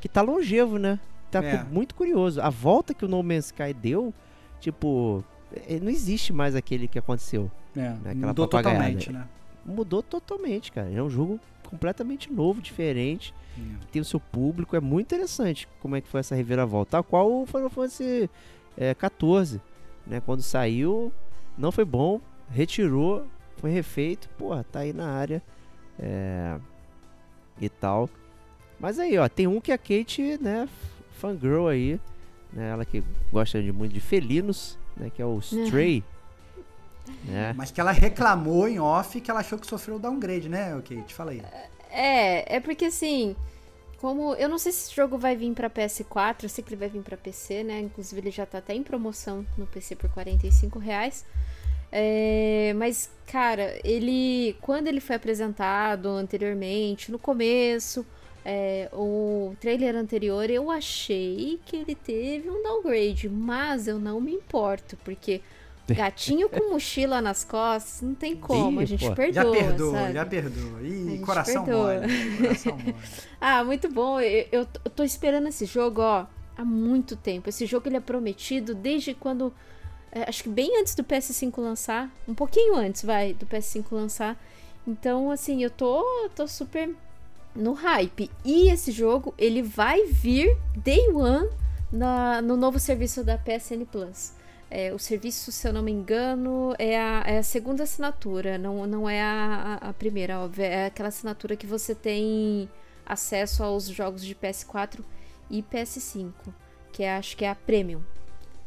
que 0.00 0.08
tá 0.08 0.22
longevo, 0.22 0.78
né? 0.78 0.98
Tá 1.30 1.42
É. 1.44 1.62
muito 1.64 1.94
curioso. 1.94 2.40
A 2.40 2.50
volta 2.50 2.92
que 2.94 3.04
o 3.04 3.08
No 3.08 3.22
Man's 3.22 3.46
Sky 3.46 3.72
deu, 3.72 4.12
tipo, 4.60 5.22
eh, 5.54 5.78
não 5.80 5.88
existe 5.90 6.32
mais 6.32 6.54
aquele 6.56 6.88
que 6.88 6.98
aconteceu. 6.98 7.50
É, 7.76 7.88
Aquela 8.10 8.26
mudou 8.28 8.46
totalmente, 8.48 9.12
né? 9.12 9.28
Mudou 9.64 10.02
totalmente, 10.02 10.72
cara. 10.72 10.90
É 10.90 11.02
um 11.02 11.10
jogo 11.10 11.38
completamente 11.68 12.32
novo, 12.32 12.60
diferente, 12.60 13.32
É. 13.56 13.62
tem 13.92 14.02
o 14.02 14.04
seu 14.04 14.18
público. 14.18 14.74
É 14.74 14.80
muito 14.80 15.06
interessante 15.06 15.68
como 15.80 15.94
é 15.96 16.00
que 16.00 16.08
foi 16.08 16.20
essa 16.20 16.34
reviravolta. 16.34 16.92
Tal 16.92 17.04
qual 17.04 17.30
o 17.30 17.46
Final 17.46 17.70
Fantasy 17.70 18.28
eh, 18.76 18.94
14, 18.94 19.60
né? 20.06 20.20
Quando 20.20 20.42
saiu, 20.42 21.12
não 21.56 21.70
foi 21.70 21.84
bom, 21.84 22.20
retirou, 22.50 23.26
foi 23.58 23.70
refeito. 23.70 24.28
Porra, 24.30 24.64
tá 24.64 24.80
aí 24.80 24.92
na 24.92 25.08
área 25.10 25.42
é, 25.98 26.56
e 27.60 27.68
tal. 27.68 28.08
Mas 28.78 28.98
aí, 28.98 29.16
ó, 29.18 29.28
tem 29.28 29.46
um 29.46 29.60
que 29.60 29.70
a 29.72 29.78
Kate, 29.78 30.38
né, 30.40 30.66
fangirl 31.12 31.68
aí, 31.68 32.00
né? 32.52 32.70
Ela 32.70 32.84
que 32.84 33.04
gosta 33.30 33.62
de 33.62 33.70
muito 33.70 33.92
de 33.92 34.00
felinos, 34.00 34.78
né? 34.96 35.10
Que 35.14 35.20
é 35.20 35.26
o 35.26 35.38
Stray. 35.38 36.02
Né? 37.24 37.52
Mas 37.56 37.70
que 37.70 37.80
ela 37.80 37.92
reclamou 37.92 38.68
em 38.68 38.78
off 38.78 39.20
que 39.20 39.30
ela 39.30 39.40
achou 39.40 39.58
que 39.58 39.66
sofreu 39.66 39.98
downgrade, 39.98 40.48
né, 40.48 40.74
ok? 40.76 41.02
Te 41.02 41.14
fala 41.14 41.32
aí. 41.32 41.42
É, 41.90 42.56
é 42.56 42.60
porque 42.60 42.86
assim, 42.86 43.34
como 44.00 44.34
eu 44.34 44.48
não 44.48 44.58
sei 44.58 44.72
se 44.72 44.86
esse 44.86 44.96
jogo 44.96 45.18
vai 45.18 45.36
vir 45.36 45.52
pra 45.52 45.68
PS4, 45.68 46.44
eu 46.44 46.48
sei 46.48 46.64
que 46.64 46.70
ele 46.70 46.80
vai 46.80 46.88
vir 46.88 47.02
pra 47.02 47.16
PC, 47.16 47.62
né? 47.62 47.80
Inclusive 47.80 48.20
ele 48.20 48.30
já 48.30 48.46
tá 48.46 48.58
até 48.58 48.74
em 48.74 48.82
promoção 48.82 49.44
no 49.58 49.66
PC 49.66 49.94
por 49.96 50.08
45 50.10 50.78
reais. 50.78 51.24
É, 51.92 52.72
mas, 52.76 53.10
cara, 53.26 53.78
ele. 53.84 54.56
Quando 54.60 54.86
ele 54.86 55.00
foi 55.00 55.16
apresentado 55.16 56.08
anteriormente, 56.08 57.10
no 57.10 57.18
começo, 57.18 58.06
é, 58.44 58.88
o 58.92 59.54
trailer 59.60 59.96
anterior, 59.96 60.48
eu 60.48 60.70
achei 60.70 61.60
que 61.66 61.76
ele 61.76 61.94
teve 61.94 62.48
um 62.48 62.62
downgrade, 62.62 63.28
mas 63.28 63.86
eu 63.88 63.98
não 63.98 64.20
me 64.20 64.32
importo, 64.32 64.96
porque 65.04 65.42
gatinho 65.94 66.48
com 66.48 66.70
mochila 66.70 67.20
nas 67.20 67.44
costas, 67.44 68.02
não 68.02 68.14
tem 68.14 68.36
como, 68.36 68.80
Ih, 68.80 68.84
a 68.84 68.86
gente 68.86 69.08
pô. 69.08 69.14
perdoa. 69.14 69.44
já 69.44 69.50
perdoa, 69.50 69.92
sabe? 70.00 70.12
já 70.12 70.26
perdoa. 70.26 70.82
Ih, 70.82 71.22
coração 71.24 71.64
perdoa. 71.64 72.00
mole. 72.00 72.36
Coração 72.38 72.78
mole. 72.78 72.96
Ah, 73.40 73.64
muito 73.64 73.88
bom. 73.90 74.20
Eu, 74.20 74.66
eu 74.84 74.90
tô 74.90 75.02
esperando 75.02 75.48
esse 75.48 75.64
jogo, 75.64 76.02
ó, 76.02 76.26
há 76.56 76.64
muito 76.64 77.16
tempo. 77.16 77.48
Esse 77.48 77.64
jogo 77.64 77.88
ele 77.88 77.96
é 77.96 78.00
prometido 78.00 78.74
desde 78.74 79.14
quando. 79.14 79.52
é, 80.12 80.28
acho 80.28 80.42
que 80.42 80.48
bem 80.48 80.78
antes 80.80 80.94
do 80.94 81.02
PS5 81.02 81.58
lançar. 81.58 82.10
Um 82.28 82.34
pouquinho 82.34 82.74
antes, 82.76 83.02
vai, 83.02 83.32
do 83.32 83.46
PS5 83.46 83.84
lançar. 83.92 84.36
Então, 84.86 85.30
assim, 85.30 85.62
eu 85.62 85.70
tô, 85.70 86.04
tô 86.34 86.46
super 86.46 86.90
no 87.54 87.72
hype. 87.72 88.30
E 88.44 88.68
esse 88.68 88.92
jogo, 88.92 89.34
ele 89.38 89.62
vai 89.62 90.04
vir 90.06 90.56
day 90.76 91.08
one 91.12 91.48
na, 91.90 92.40
no 92.42 92.56
novo 92.56 92.78
serviço 92.78 93.24
da 93.24 93.38
PSN 93.38 93.84
Plus. 93.90 94.32
É, 94.70 94.92
o 94.94 94.98
serviço, 95.00 95.50
se 95.50 95.66
eu 95.66 95.72
não 95.72 95.82
me 95.82 95.90
engano, 95.90 96.74
é 96.78 96.96
a, 96.96 97.24
é 97.26 97.38
a 97.38 97.42
segunda 97.42 97.82
assinatura, 97.82 98.56
não, 98.56 98.86
não 98.86 99.08
é 99.10 99.20
a, 99.20 99.78
a- 99.80 99.92
primeira, 99.92 100.38
óbvio. 100.38 100.64
É 100.64 100.86
aquela 100.86 101.08
assinatura 101.08 101.56
que 101.56 101.66
você 101.66 101.92
tem 101.92 102.68
acesso 103.04 103.64
aos 103.64 103.88
jogos 103.88 104.24
de 104.24 104.32
PS4 104.34 105.00
e 105.50 105.60
PS5, 105.62 106.32
que 106.92 107.02
é, 107.02 107.16
acho 107.16 107.36
que 107.36 107.44
é 107.44 107.50
a 107.50 107.54
Premium. 107.56 108.00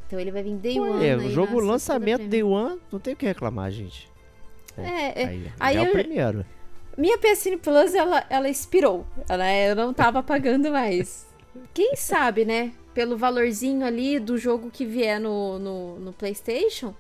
Então 0.05 0.19
ele 0.19 0.30
vai 0.31 0.43
vir 0.43 0.55
Day 0.57 0.77
One. 0.80 1.05
É, 1.05 1.15
o 1.15 1.30
jogo 1.30 1.57
lançamento. 1.61 2.27
Day 2.27 2.43
One, 2.43 2.80
não 2.91 2.99
tem 2.99 3.13
o 3.13 3.17
que 3.17 3.25
reclamar, 3.25 3.71
gente. 3.71 4.11
É, 4.77 5.21
é. 5.23 5.25
Aí, 5.27 5.51
Aí 5.59 5.77
é 5.77 5.81
o 5.81 5.85
eu- 5.85 5.91
primeiro. 5.93 6.45
Minha 6.97 7.17
PSN 7.17 7.57
Plus, 7.57 7.95
ela, 7.95 8.23
ela 8.30 8.47
expirou. 8.49 9.07
Ela, 9.27 9.51
eu 9.51 9.75
não 9.75 9.93
tava 9.93 10.21
pagando 10.21 10.69
mais. 10.69 11.25
Quem 11.73 11.95
sabe, 11.95 12.45
né? 12.45 12.73
Pelo 12.93 13.17
valorzinho 13.17 13.85
ali 13.85 14.19
do 14.19 14.38
jogo 14.38 14.69
que 14.71 14.85
vier 14.85 15.19
no, 15.19 15.59
no, 15.59 15.99
no 15.99 16.13
PlayStation, 16.13 16.95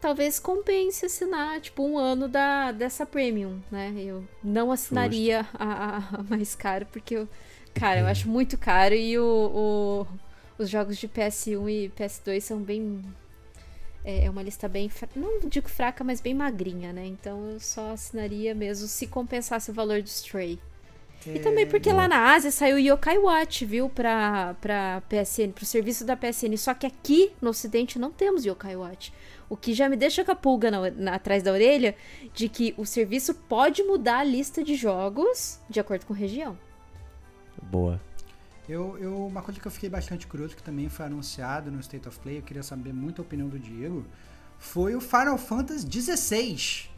talvez 0.00 0.38
compense 0.40 1.06
assinar, 1.06 1.60
tipo, 1.60 1.82
um 1.84 1.98
ano 1.98 2.28
da, 2.28 2.72
dessa 2.72 3.06
Premium, 3.06 3.60
né? 3.70 3.94
Eu 3.98 4.24
não 4.42 4.72
assinaria 4.72 5.46
a, 5.54 5.98
a- 5.98 6.22
mais 6.30 6.54
caro, 6.54 6.86
porque, 6.92 7.16
eu, 7.16 7.28
cara, 7.74 8.00
eu 8.00 8.06
acho 8.06 8.28
muito 8.28 8.58
caro 8.58 8.94
e 8.94 9.18
o, 9.18 9.24
o- 9.24 10.06
os 10.62 10.68
jogos 10.70 10.96
de 10.98 11.08
PS1 11.08 11.68
e 11.68 11.88
PS2 11.90 12.44
são 12.44 12.60
bem. 12.62 13.02
É 14.04 14.24
é 14.26 14.30
uma 14.30 14.42
lista 14.42 14.68
bem. 14.68 14.90
Não 15.14 15.40
digo 15.48 15.68
fraca, 15.68 16.02
mas 16.04 16.20
bem 16.20 16.34
magrinha, 16.34 16.92
né? 16.92 17.06
Então 17.06 17.50
eu 17.50 17.60
só 17.60 17.92
assinaria 17.92 18.54
mesmo 18.54 18.86
se 18.88 19.06
compensasse 19.06 19.70
o 19.70 19.74
valor 19.74 20.02
do 20.02 20.06
Stray. 20.08 20.58
E 21.26 21.38
também 21.40 21.66
porque 21.66 21.92
lá 21.92 22.06
na 22.08 22.32
Ásia 22.32 22.50
saiu 22.50 22.76
o 22.76 22.78
Yokai 22.78 23.18
Watch, 23.18 23.64
viu? 23.64 23.88
Pra, 23.88 24.54
pra 24.60 25.02
PSN, 25.08 25.50
pro 25.54 25.66
serviço 25.66 26.04
da 26.04 26.16
PSN. 26.16 26.56
Só 26.56 26.72
que 26.74 26.86
aqui 26.86 27.32
no 27.40 27.50
Ocidente 27.50 27.98
não 27.98 28.10
temos 28.10 28.44
Yokai 28.44 28.76
Watch. 28.76 29.12
O 29.48 29.56
que 29.56 29.74
já 29.74 29.88
me 29.88 29.96
deixa 29.96 30.24
com 30.24 30.30
a 30.30 30.36
pulga 30.36 30.70
na, 30.70 30.90
na- 30.90 31.14
atrás 31.14 31.42
da 31.42 31.52
orelha 31.52 31.94
de 32.32 32.48
que 32.48 32.72
o 32.78 32.86
serviço 32.86 33.34
pode 33.34 33.82
mudar 33.82 34.18
a 34.20 34.24
lista 34.24 34.62
de 34.62 34.74
jogos 34.74 35.58
de 35.68 35.80
acordo 35.80 36.06
com 36.06 36.12
região. 36.14 36.56
Boa. 37.62 38.00
Eu, 38.68 38.96
eu, 38.98 39.26
uma 39.26 39.42
coisa 39.42 39.58
que 39.58 39.66
eu 39.66 39.72
fiquei 39.72 39.88
bastante 39.88 40.26
curioso, 40.26 40.54
que 40.54 40.62
também 40.62 40.88
foi 40.88 41.06
anunciado 41.06 41.70
no 41.70 41.80
State 41.80 42.06
of 42.06 42.18
Play, 42.20 42.38
eu 42.38 42.42
queria 42.42 42.62
saber 42.62 42.92
muito 42.92 43.22
a 43.22 43.24
opinião 43.24 43.48
do 43.48 43.58
Diego, 43.58 44.04
foi 44.58 44.94
o 44.94 45.00
Final 45.00 45.38
Fantasy 45.38 45.86
XVI. 45.90 46.90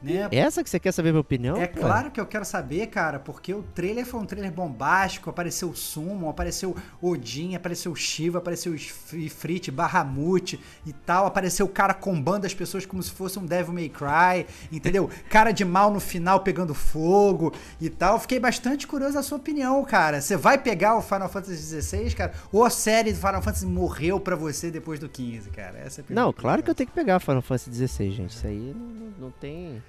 Né? 0.00 0.28
Essa 0.30 0.62
que 0.62 0.70
você 0.70 0.78
quer 0.78 0.92
saber 0.92 1.10
minha 1.10 1.20
opinião? 1.20 1.56
É 1.56 1.66
claro 1.66 2.10
que 2.12 2.20
eu 2.20 2.26
quero 2.26 2.44
saber, 2.44 2.86
cara, 2.86 3.18
porque 3.18 3.52
o 3.52 3.62
trailer 3.62 4.06
foi 4.06 4.20
um 4.20 4.24
trailer 4.24 4.52
bombástico, 4.52 5.28
apareceu 5.28 5.70
o 5.70 5.76
Summon, 5.76 6.28
apareceu 6.28 6.76
Odin, 7.02 7.56
apareceu 7.56 7.90
o 7.90 7.96
Shiva, 7.96 8.38
apareceu 8.38 8.72
o 8.72 8.76
Ifrit, 8.76 9.70
Bahamut 9.72 10.60
e 10.86 10.92
tal, 10.92 11.26
apareceu 11.26 11.66
o 11.66 11.68
cara 11.68 11.92
combando 11.94 12.46
as 12.46 12.54
pessoas 12.54 12.86
como 12.86 13.02
se 13.02 13.10
fosse 13.10 13.38
um 13.40 13.46
Devil 13.46 13.74
May 13.74 13.88
Cry, 13.88 14.46
entendeu? 14.70 15.10
Cara 15.28 15.50
de 15.52 15.64
mal 15.64 15.92
no 15.92 16.00
final 16.00 16.40
pegando 16.40 16.74
fogo 16.74 17.52
e 17.80 17.90
tal. 17.90 18.18
Fiquei 18.20 18.38
bastante 18.38 18.86
curioso 18.86 19.14
da 19.14 19.22
sua 19.22 19.38
opinião, 19.38 19.82
cara. 19.84 20.20
Você 20.20 20.36
vai 20.36 20.58
pegar 20.58 20.96
o 20.96 21.02
Final 21.02 21.28
Fantasy 21.28 21.80
XVI, 21.82 22.14
cara? 22.14 22.32
Ou 22.52 22.64
a 22.64 22.70
série 22.70 23.12
do 23.12 23.18
Final 23.18 23.42
Fantasy 23.42 23.66
morreu 23.66 24.20
pra 24.20 24.36
você 24.36 24.70
depois 24.70 24.98
do 25.00 25.08
15, 25.08 25.50
cara? 25.50 25.78
Essa 25.78 26.00
é 26.02 26.04
a 26.08 26.14
Não, 26.14 26.32
claro 26.32 26.62
que 26.62 26.70
eu 26.70 26.74
tenho 26.74 26.88
que 26.88 26.94
pegar 26.94 27.18
Final 27.20 27.42
Fantasy 27.42 27.72
XVI, 27.88 28.10
gente. 28.10 28.30
Isso 28.30 28.46
aí 28.46 28.74
não, 28.76 28.86
não- 28.86 29.08
não 29.18 29.30
tem. 29.30 29.82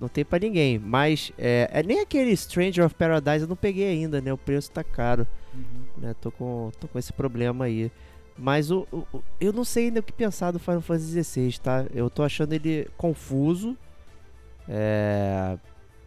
Não 0.00 0.08
tem 0.08 0.24
pra 0.24 0.38
ninguém. 0.38 0.78
Mas 0.78 1.32
é, 1.38 1.68
é 1.72 1.82
nem 1.82 2.00
aquele 2.00 2.36
Stranger 2.36 2.84
of 2.84 2.94
Paradise 2.94 3.42
eu 3.42 3.48
não 3.48 3.56
peguei 3.56 3.88
ainda, 3.88 4.20
né? 4.20 4.32
O 4.32 4.38
preço 4.38 4.70
tá 4.70 4.84
caro. 4.84 5.26
Uhum. 5.54 5.62
Né? 5.98 6.14
Tô, 6.20 6.30
com, 6.30 6.70
tô 6.78 6.86
com 6.88 6.98
esse 6.98 7.12
problema 7.12 7.64
aí. 7.64 7.90
Mas 8.36 8.70
o, 8.70 8.86
o- 8.92 9.04
o- 9.12 9.22
eu 9.40 9.52
não 9.52 9.64
sei 9.64 9.86
ainda 9.86 9.98
o 9.98 10.02
que 10.02 10.12
pensar 10.12 10.52
do 10.52 10.60
Final 10.60 10.80
Fantasy 10.80 11.22
XVI, 11.24 11.58
tá? 11.60 11.84
Eu 11.92 12.08
tô 12.08 12.22
achando 12.22 12.52
ele 12.52 12.88
confuso. 12.96 13.76
é, 14.68 15.56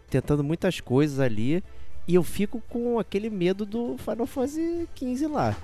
tentando 0.09 0.43
muitas 0.43 0.79
coisas 0.79 1.19
ali. 1.19 1.63
E 2.07 2.15
eu 2.15 2.23
fico 2.23 2.61
com 2.69 2.99
aquele 2.99 3.29
medo 3.29 3.65
do 3.65 3.97
Final 3.97 4.25
Fantasy 4.25 4.87
XV 4.95 5.27
lá. 5.27 5.55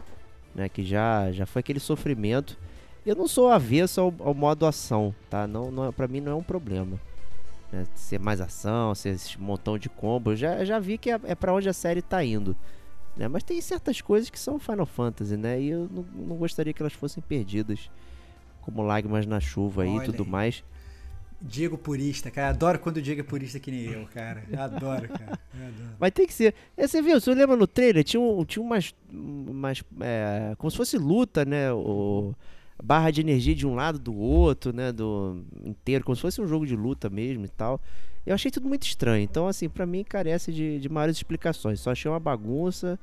Né? 0.54 0.70
Que 0.70 0.84
já, 0.84 1.32
já 1.32 1.46
foi 1.46 1.62
aquele 1.62 1.80
sofrimento. 1.80 2.58
Eu 3.06 3.16
não 3.16 3.28
sou 3.28 3.50
avesso 3.50 4.02
ao, 4.02 4.14
ao 4.20 4.34
modo 4.34 4.66
ação, 4.66 5.16
tá? 5.30 5.48
Não, 5.48 5.72
não, 5.72 5.86
é- 5.88 5.92
pra 5.92 6.08
mim 6.08 6.20
não 6.22 6.34
é 6.34 6.36
um 6.36 6.44
problema. 6.44 7.00
Né? 7.72 7.86
Ser 7.96 8.20
mais 8.20 8.40
ação, 8.40 8.96
ser 8.96 9.10
esse 9.10 9.40
montão 9.40 9.78
de 9.78 9.90
combo. 9.90 10.32
Eu 10.32 10.36
já, 10.36 10.66
já 10.66 10.80
vi 10.80 10.98
que 10.98 11.12
é, 11.12 11.20
é 11.24 11.36
para 11.36 11.54
onde 11.54 11.68
a 11.68 11.74
série 11.74 12.02
tá 12.02 12.24
indo. 12.24 12.56
Né? 13.16 13.28
Mas 13.28 13.44
tem 13.44 13.60
certas 13.62 14.00
coisas 14.00 14.30
que 14.30 14.40
são 14.40 14.60
Final 14.60 14.86
Fantasy, 14.86 15.36
né? 15.36 15.60
E 15.60 15.70
eu 15.70 15.90
não, 15.92 16.06
não 16.28 16.36
gostaria 16.38 16.72
que 16.72 16.82
elas 16.82 16.94
fossem 16.94 17.22
perdidas 17.22 17.90
como 18.62 18.84
Lágrimas 18.84 19.26
na 19.26 19.40
Chuva 19.40 19.84
aí 19.84 19.98
e 19.98 20.04
tudo 20.04 20.24
aí. 20.24 20.30
mais. 20.30 20.64
Diego 21.42 21.78
Purista, 21.78 22.32
cara. 22.32 22.50
Adoro 22.50 22.80
quando 22.80 22.98
o 22.98 23.02
Diego 23.02 23.22
é 23.22 23.24
purista 23.24 23.60
que 23.60 23.70
nem 23.70 23.86
eu, 23.86 24.08
cara. 24.08 24.44
Adoro, 24.58 25.08
cara. 25.08 25.40
Adoro. 25.54 25.96
Mas 26.00 26.12
tem 26.12 26.26
que 26.26 26.34
ser. 26.34 26.54
É, 26.76 26.88
você 26.88 27.02
viu, 27.02 27.20
você 27.20 27.34
lembra 27.34 27.56
no 27.56 27.68
trailer? 27.68 28.04
Tinha, 28.04 28.20
um, 28.20 28.44
tinha 28.44 28.64
umas. 28.64 28.94
umas 29.12 29.84
é, 30.02 30.56
como 30.58 30.72
se 30.72 30.78
fosse 30.78 30.98
luta, 30.98 31.46
né? 31.46 31.72
O, 31.72 32.34
barra 32.82 33.12
de 33.12 33.22
energia 33.22 33.56
de 33.56 33.66
um 33.66 33.76
lado 33.76 33.98
do 33.98 34.16
outro, 34.16 34.74
né? 34.74 34.92
Do 34.92 35.44
inteiro, 35.64 36.04
como 36.04 36.16
se 36.16 36.22
fosse 36.22 36.42
um 36.42 36.48
jogo 36.48 36.66
de 36.66 36.76
luta 36.76 37.10
mesmo 37.10 37.46
e 37.46 37.50
tal. 37.50 37.82
Eu 38.26 38.36
achei 38.36 38.52
tudo 38.52 38.68
muito 38.68 38.84
estranho. 38.84 39.24
Então, 39.24 39.48
assim, 39.48 39.70
pra 39.70 39.86
mim 39.86 40.04
carece 40.04 40.52
de, 40.52 40.80
de 40.80 40.90
maiores 40.90 41.16
explicações. 41.16 41.80
Só 41.80 41.92
achei 41.92 42.10
uma 42.10 42.20
bagunça. 42.20 43.00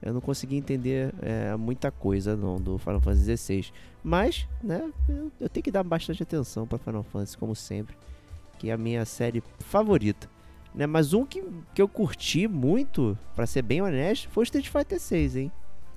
Eu 0.00 0.14
não 0.14 0.20
consegui 0.20 0.56
entender 0.56 1.12
é, 1.20 1.54
muita 1.56 1.90
coisa 1.90 2.34
não 2.34 2.56
do 2.56 2.78
Final 2.78 3.00
Fantasy 3.00 3.36
XVI. 3.36 3.66
Mas, 4.02 4.48
né, 4.62 4.90
eu, 5.08 5.30
eu 5.40 5.48
tenho 5.48 5.64
que 5.64 5.70
dar 5.70 5.82
bastante 5.82 6.22
atenção 6.22 6.66
pra 6.66 6.78
Final 6.78 7.02
Fantasy, 7.02 7.36
como 7.36 7.54
sempre. 7.54 7.96
Que 8.58 8.70
é 8.70 8.72
a 8.72 8.78
minha 8.78 9.04
série 9.04 9.42
favorita. 9.58 10.30
Né, 10.74 10.86
mas 10.86 11.12
um 11.12 11.26
que, 11.26 11.42
que 11.74 11.82
eu 11.82 11.88
curti 11.88 12.46
muito, 12.46 13.18
pra 13.34 13.46
ser 13.46 13.62
bem 13.62 13.82
honesto, 13.82 14.28
foi 14.30 14.42
o 14.42 14.44
Street 14.44 14.68
Fighter 14.68 15.00
6, 15.00 15.36
hein? 15.36 15.52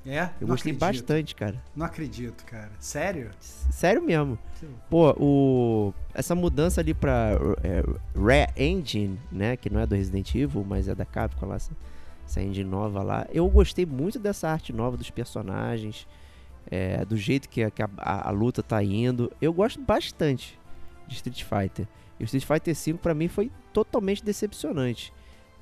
É? 0.06 0.24
Eu 0.42 0.48
Não 0.48 0.48
gostei 0.50 0.74
acredito. 0.74 0.80
bastante, 0.80 1.36
cara. 1.36 1.64
Não 1.76 1.86
acredito, 1.86 2.44
cara. 2.46 2.72
Sério? 2.80 3.32
Sério 3.40 4.02
mesmo. 4.02 4.38
Pô, 4.90 5.12
o 5.18 5.94
essa 6.14 6.36
mudança 6.36 6.82
ali 6.82 6.94
pra 6.94 7.32
é, 7.64 7.82
Rare 8.20 8.52
Engine, 8.58 9.18
né, 9.32 9.56
que 9.56 9.70
não 9.70 9.80
é 9.80 9.86
do 9.88 9.96
Resident 9.96 10.36
Evil, 10.36 10.66
mas 10.68 10.88
é 10.90 10.94
da 10.96 11.06
Capcom 11.06 11.46
lá, 11.48 11.56
essa, 11.56 11.72
essa 12.28 12.42
engine 12.42 12.70
nova 12.70 13.02
lá. 13.02 13.26
Eu 13.32 13.48
gostei 13.50 13.86
muito 13.86 14.20
dessa 14.20 14.50
arte 14.50 14.74
nova 14.74 14.98
dos 14.98 15.10
personagens, 15.10 16.06
é, 16.70 17.04
do 17.06 17.16
jeito 17.16 17.48
que, 17.48 17.64
a, 17.64 17.72
que 17.72 17.82
a, 17.82 17.90
a- 17.98 18.28
a 18.28 18.32
luta 18.32 18.62
tá 18.62 18.84
indo. 18.84 19.32
Eu 19.42 19.54
gosto 19.54 19.80
bastante 19.82 20.60
de 21.08 21.16
Street 21.16 21.44
Fighter. 21.44 21.88
E 22.20 22.24
o 22.24 22.26
Street 22.26 22.46
Fighter 22.46 22.76
V 22.76 22.94
pra 23.02 23.14
mim 23.14 23.28
foi 23.30 23.50
totalmente 23.72 24.24
decepcionante. 24.24 25.14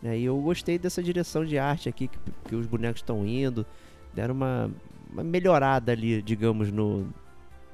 Né? 0.02 0.18
E 0.18 0.26
eu 0.26 0.36
gostei 0.42 0.80
dessa 0.80 1.02
direção 1.02 1.46
de 1.46 1.58
arte 1.60 1.88
aqui 1.88 2.08
que, 2.08 2.18
que 2.50 2.56
os 2.56 2.66
bonecos 2.66 3.02
estão 3.02 3.26
indo. 3.26 3.66
Deram 4.14 4.34
uma, 4.34 4.70
uma 5.12 5.24
melhorada 5.24 5.92
ali, 5.92 6.22
digamos, 6.22 6.72
no, 6.72 7.08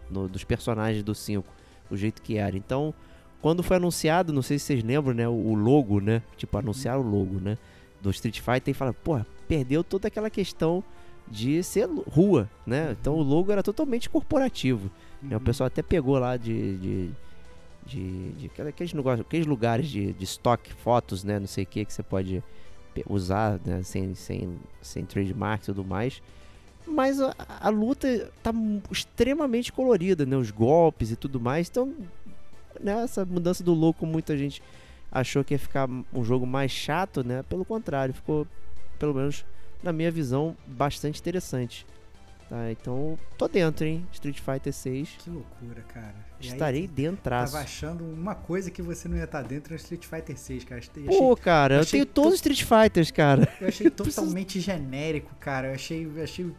no- 0.10 0.28
dos 0.28 0.44
personagens 0.44 1.04
do 1.04 1.14
5, 1.16 1.48
o 1.90 1.98
jeito 1.98 2.22
que 2.22 2.38
era. 2.38 2.56
Então, 2.58 2.94
quando 3.42 3.64
foi 3.64 3.78
anunciado, 3.78 4.32
não 4.34 4.42
sei 4.42 4.58
se 4.60 4.66
vocês 4.66 4.84
lembram, 4.84 5.14
né, 5.14 5.28
o, 5.28 5.54
logo, 5.54 6.00
né? 6.00 6.22
Tipo, 6.36 6.58
anunciaram 6.58 7.02
o 7.02 7.10
logo, 7.10 7.40
né? 7.40 7.58
Do 8.02 8.10
Street 8.12 8.40
Fighter 8.40 8.72
e 8.72 8.74
fala, 8.74 8.94
pô, 8.94 9.20
perdeu 9.48 9.84
toda 9.84 10.08
aquela 10.08 10.30
questão 10.30 10.84
de 11.28 11.62
ser 11.64 11.88
rua, 12.10 12.50
né? 12.66 12.96
Então 13.00 13.16
o 13.16 13.22
logo 13.24 13.52
era 13.52 13.62
totalmente 13.64 14.10
corporativo. 14.10 14.90
né? 15.22 15.36
O 15.36 15.42
pessoal 15.42 15.68
até 15.68 15.82
pegou 15.82 16.18
lá 16.20 16.38
de. 16.38 16.78
de 16.78 17.10
de, 17.86 18.32
de 18.34 18.52
aqueles, 18.68 18.92
negócios, 18.94 19.26
aqueles 19.26 19.46
lugares 19.48 19.88
de, 19.88 20.12
de 20.12 20.24
estoque, 20.26 20.74
fotos, 20.74 21.24
né? 21.24 21.40
Não 21.40 21.48
sei 21.48 21.64
o 21.64 21.68
que 21.68 21.86
que 21.86 21.94
você 21.94 22.04
pode 22.04 22.44
usar, 23.08 23.60
né? 23.66 23.84
Sem, 23.84 24.16
sem, 24.16 24.58
sem 24.82 25.06
trademark 25.06 25.64
e 25.64 25.66
tudo 25.66 25.84
mais. 25.84 26.22
Mas 26.86 27.22
a, 27.22 27.36
a 27.60 27.70
luta 27.70 28.32
tá 28.42 28.52
extremamente 28.90 29.72
colorida, 29.72 30.26
né? 30.26 30.38
Os 30.38 30.52
golpes 30.52 31.12
e 31.12 31.16
tudo 31.16 31.40
mais. 31.40 31.70
Então, 31.70 31.94
né? 32.80 33.06
mudança 33.28 33.64
do 33.64 33.74
logo, 33.74 33.94
como 33.94 34.12
muita 34.12 34.38
gente 34.38 34.62
achou 35.12 35.44
que 35.44 35.54
ia 35.54 35.60
ficar 35.60 35.90
um 35.90 36.24
jogo 36.24 36.46
mais 36.46 36.72
chato, 36.72 37.24
né? 37.24 37.44
Pelo 37.44 37.66
contrário, 37.66 38.14
ficou, 38.14 38.48
pelo 38.98 39.14
menos 39.14 39.46
na 39.84 39.92
minha 39.92 40.12
visão, 40.12 40.56
bastante 40.66 41.20
interessante. 41.20 41.86
Tá, 42.50 42.72
então, 42.72 43.20
tô 43.38 43.48
dentro, 43.48 43.86
hein? 43.86 44.08
Street 44.14 44.40
Fighter 44.40 44.74
6. 44.74 45.10
Que 45.20 45.30
loucura, 45.30 45.82
cara. 45.82 46.27
E 46.40 46.48
Estarei 46.48 46.88
dentro. 46.88 47.30
Tava 47.30 47.60
achando 47.60 48.04
uma 48.04 48.36
coisa 48.36 48.70
que 48.70 48.82
você 48.82 49.08
não 49.08 49.18
ia 49.18 49.24
estar 49.24 49.42
dentro 49.42 49.72
no 49.74 49.76
Street 49.78 50.06
Fighter 50.06 50.38
6, 50.38 50.64
cara. 50.64 50.82
Eu 50.82 51.04
achei, 51.10 51.18
Pô, 51.18 51.36
cara, 51.36 51.76
eu 51.76 51.80
achei 51.82 51.92
tenho 52.00 52.06
todos 52.06 52.34
os 52.34 52.36
Street 52.36 52.64
Fighters, 52.64 53.12
cara. 53.12 53.52
eu 53.60 53.68
achei 53.68 53.90
totalmente 53.92 54.60
genérico, 54.60 55.34
cara. 55.40 55.70
Eu 55.70 55.74
achei, 55.74 56.06
eu 56.06 56.24
achei, 56.24 56.52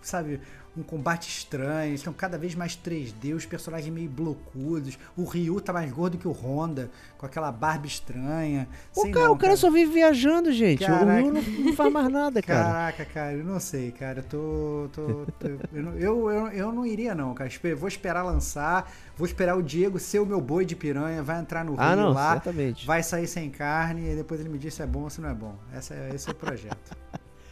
sabe, 0.00 0.40
um 0.76 0.82
combate 0.82 1.28
estranho. 1.28 1.88
Eles 1.90 2.00
estão 2.00 2.12
cada 2.12 2.36
vez 2.36 2.54
mais 2.54 2.76
3D, 2.76 3.34
os 3.34 3.46
personagens 3.46 3.92
meio 3.92 4.08
blocudos. 4.10 4.98
O 5.16 5.24
Ryu 5.24 5.60
tá 5.60 5.72
mais 5.72 5.90
gordo 5.90 6.18
que 6.18 6.28
o 6.28 6.32
Honda, 6.32 6.90
com 7.16 7.24
aquela 7.26 7.50
barba 7.50 7.86
estranha. 7.86 8.68
O 8.94 9.10
cara, 9.10 9.26
não, 9.26 9.32
o 9.32 9.38
cara 9.38 9.56
só 9.56 9.70
vive 9.70 9.92
viajando, 9.92 10.52
gente. 10.52 10.84
O 10.84 10.86
Caraca. 10.86 11.12
Ryu 11.20 11.32
não, 11.32 11.42
não 11.42 11.72
faz 11.72 11.92
mais 11.92 12.08
nada, 12.08 12.42
cara. 12.42 12.62
Caraca, 12.64 13.04
cara, 13.06 13.32
eu 13.34 13.44
não 13.44 13.58
sei, 13.60 13.90
cara. 13.92 14.20
Eu 14.20 14.24
tô. 14.24 14.88
tô- 14.92 15.26
tô- 15.38 15.48
eu, 15.72 15.82
não- 15.82 15.94
eu, 15.94 16.30
eu, 16.30 16.48
eu 16.48 16.72
não 16.72 16.84
iria, 16.84 17.14
não, 17.14 17.32
cara. 17.34 17.50
Vou 17.76 17.88
esperar 17.88 18.22
lançar, 18.22 18.90
vou 19.16 19.26
esperar 19.26 19.56
o 19.56 19.62
Diego 19.62 19.98
ser 19.98 20.18
o 20.18 20.26
meu 20.26 20.40
boi 20.40 20.64
de 20.64 20.76
piranha, 20.76 21.22
vai 21.22 21.40
entrar 21.40 21.64
no 21.64 21.72
rio 21.72 21.80
Ah, 21.80 21.96
não, 21.96 22.12
lá, 22.12 22.32
certamente. 22.32 22.86
vai 22.86 23.02
sair 23.02 23.26
sem 23.26 23.48
carne 23.50 24.12
e 24.12 24.16
depois 24.16 24.40
ele 24.40 24.48
me 24.48 24.58
diz 24.58 24.74
se 24.74 24.82
é 24.82 24.86
bom 24.86 25.02
ou 25.02 25.10
se 25.10 25.20
não 25.20 25.30
é 25.30 25.34
bom. 25.34 25.54
Essa 25.74 25.94
é, 25.94 26.10
esse 26.14 26.28
é 26.28 26.32
o 26.32 26.34
projeto. 26.34 26.96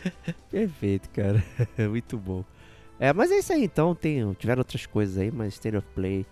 Perfeito, 0.51 1.09
cara. 1.11 1.43
Muito 1.89 2.19
bom. 2.19 2.45
É, 3.05 3.13
mas 3.13 3.31
é 3.31 3.37
isso 3.37 3.53
aí 3.53 3.63
então. 3.63 3.95
Tem, 3.95 4.33
tiveram 4.33 4.61
outras 4.61 4.87
coisas 4.87 5.19
aí, 5.19 5.31
mas 5.31 5.53
State 5.53 5.77
of 5.77 5.87
Play 5.95 6.25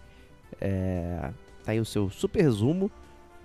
é, 0.59 1.31
tá 1.62 1.73
aí 1.73 1.78
o 1.78 1.85
seu 1.85 2.09
super 2.09 2.43
resumo. 2.43 2.90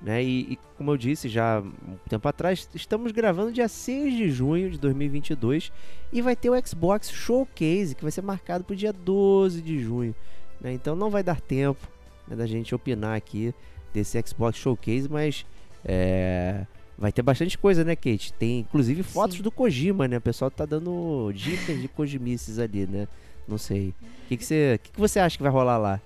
Né? 0.01 0.23
E, 0.23 0.53
e 0.53 0.59
como 0.77 0.91
eu 0.91 0.97
disse 0.97 1.27
já 1.27 1.59
um 1.59 1.97
tempo 2.07 2.25
atrás, 2.25 2.69
estamos 2.73 3.11
gravando 3.11 3.51
dia 3.51 3.67
6 3.67 4.15
de 4.15 4.29
junho 4.29 4.69
de 4.69 4.77
2022 4.77 5.73
e 6.13 6.21
vai 6.21 6.37
ter 6.37 6.49
o 6.49 6.65
Xbox 6.65 7.11
Showcase 7.11 7.95
que 7.95 8.01
vai 8.01 8.11
ser 8.13 8.21
marcado 8.21 8.63
para 8.63 8.73
o 8.73 8.77
dia 8.77 8.93
12 8.93 9.61
de 9.61 9.77
junho. 9.77 10.15
né? 10.61 10.71
Então 10.71 10.95
não 10.95 11.09
vai 11.09 11.21
dar 11.21 11.41
tempo 11.41 11.85
né, 12.29 12.33
da 12.33 12.45
gente 12.45 12.73
opinar 12.73 13.17
aqui 13.17 13.53
desse 13.93 14.23
Xbox 14.25 14.57
Showcase, 14.57 15.09
mas 15.09 15.45
é, 15.83 16.65
vai 16.97 17.11
ter 17.11 17.21
bastante 17.21 17.57
coisa, 17.57 17.83
né, 17.83 17.95
Kate? 17.95 18.33
Tem 18.33 18.59
inclusive 18.59 19.03
fotos 19.03 19.37
Sim. 19.37 19.43
do 19.43 19.51
Kojima, 19.51 20.07
né? 20.07 20.17
O 20.17 20.21
pessoal 20.21 20.49
tá 20.49 20.65
dando 20.65 21.31
dicas 21.33 21.79
de 21.79 21.87
Kojimices 21.87 22.57
ali, 22.59 22.87
né? 22.87 23.07
Não 23.47 23.57
sei. 23.57 23.89
O 23.89 24.27
que, 24.27 24.37
que, 24.37 24.45
você, 24.45 24.79
que, 24.83 24.91
que 24.91 24.99
você 24.99 25.19
acha 25.19 25.37
que 25.37 25.43
vai 25.43 25.51
rolar 25.51 25.77
lá? 25.77 26.01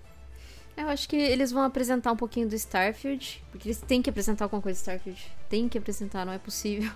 Eu 0.78 0.88
acho 0.90 1.08
que 1.08 1.16
eles 1.16 1.52
vão 1.52 1.64
apresentar 1.64 2.12
um 2.12 2.16
pouquinho 2.16 2.48
do 2.48 2.56
Starfield, 2.56 3.44
porque 3.52 3.68
eles 3.68 3.80
têm 3.82 4.02
que 4.02 4.10
apresentar 4.10 4.46
alguma 4.46 4.62
coisa 4.62 4.78
do 4.78 4.82
Starfield. 4.82 5.32
Tem 5.50 5.68
que 5.68 5.78
apresentar, 5.78 6.26
não 6.26 6.34
é 6.34 6.38
possível. 6.38 6.92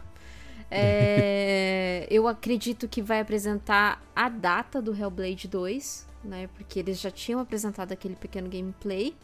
É, 0.69 2.07
eu 2.11 2.27
acredito 2.27 2.87
que 2.87 3.01
vai 3.01 3.19
apresentar 3.19 4.01
a 4.15 4.29
data 4.29 4.81
do 4.81 4.95
Hellblade 4.95 5.47
2, 5.47 6.07
né? 6.23 6.49
Porque 6.55 6.79
eles 6.79 6.99
já 6.99 7.11
tinham 7.11 7.39
apresentado 7.39 7.91
aquele 7.91 8.15
pequeno 8.15 8.49
gameplay 8.49 9.15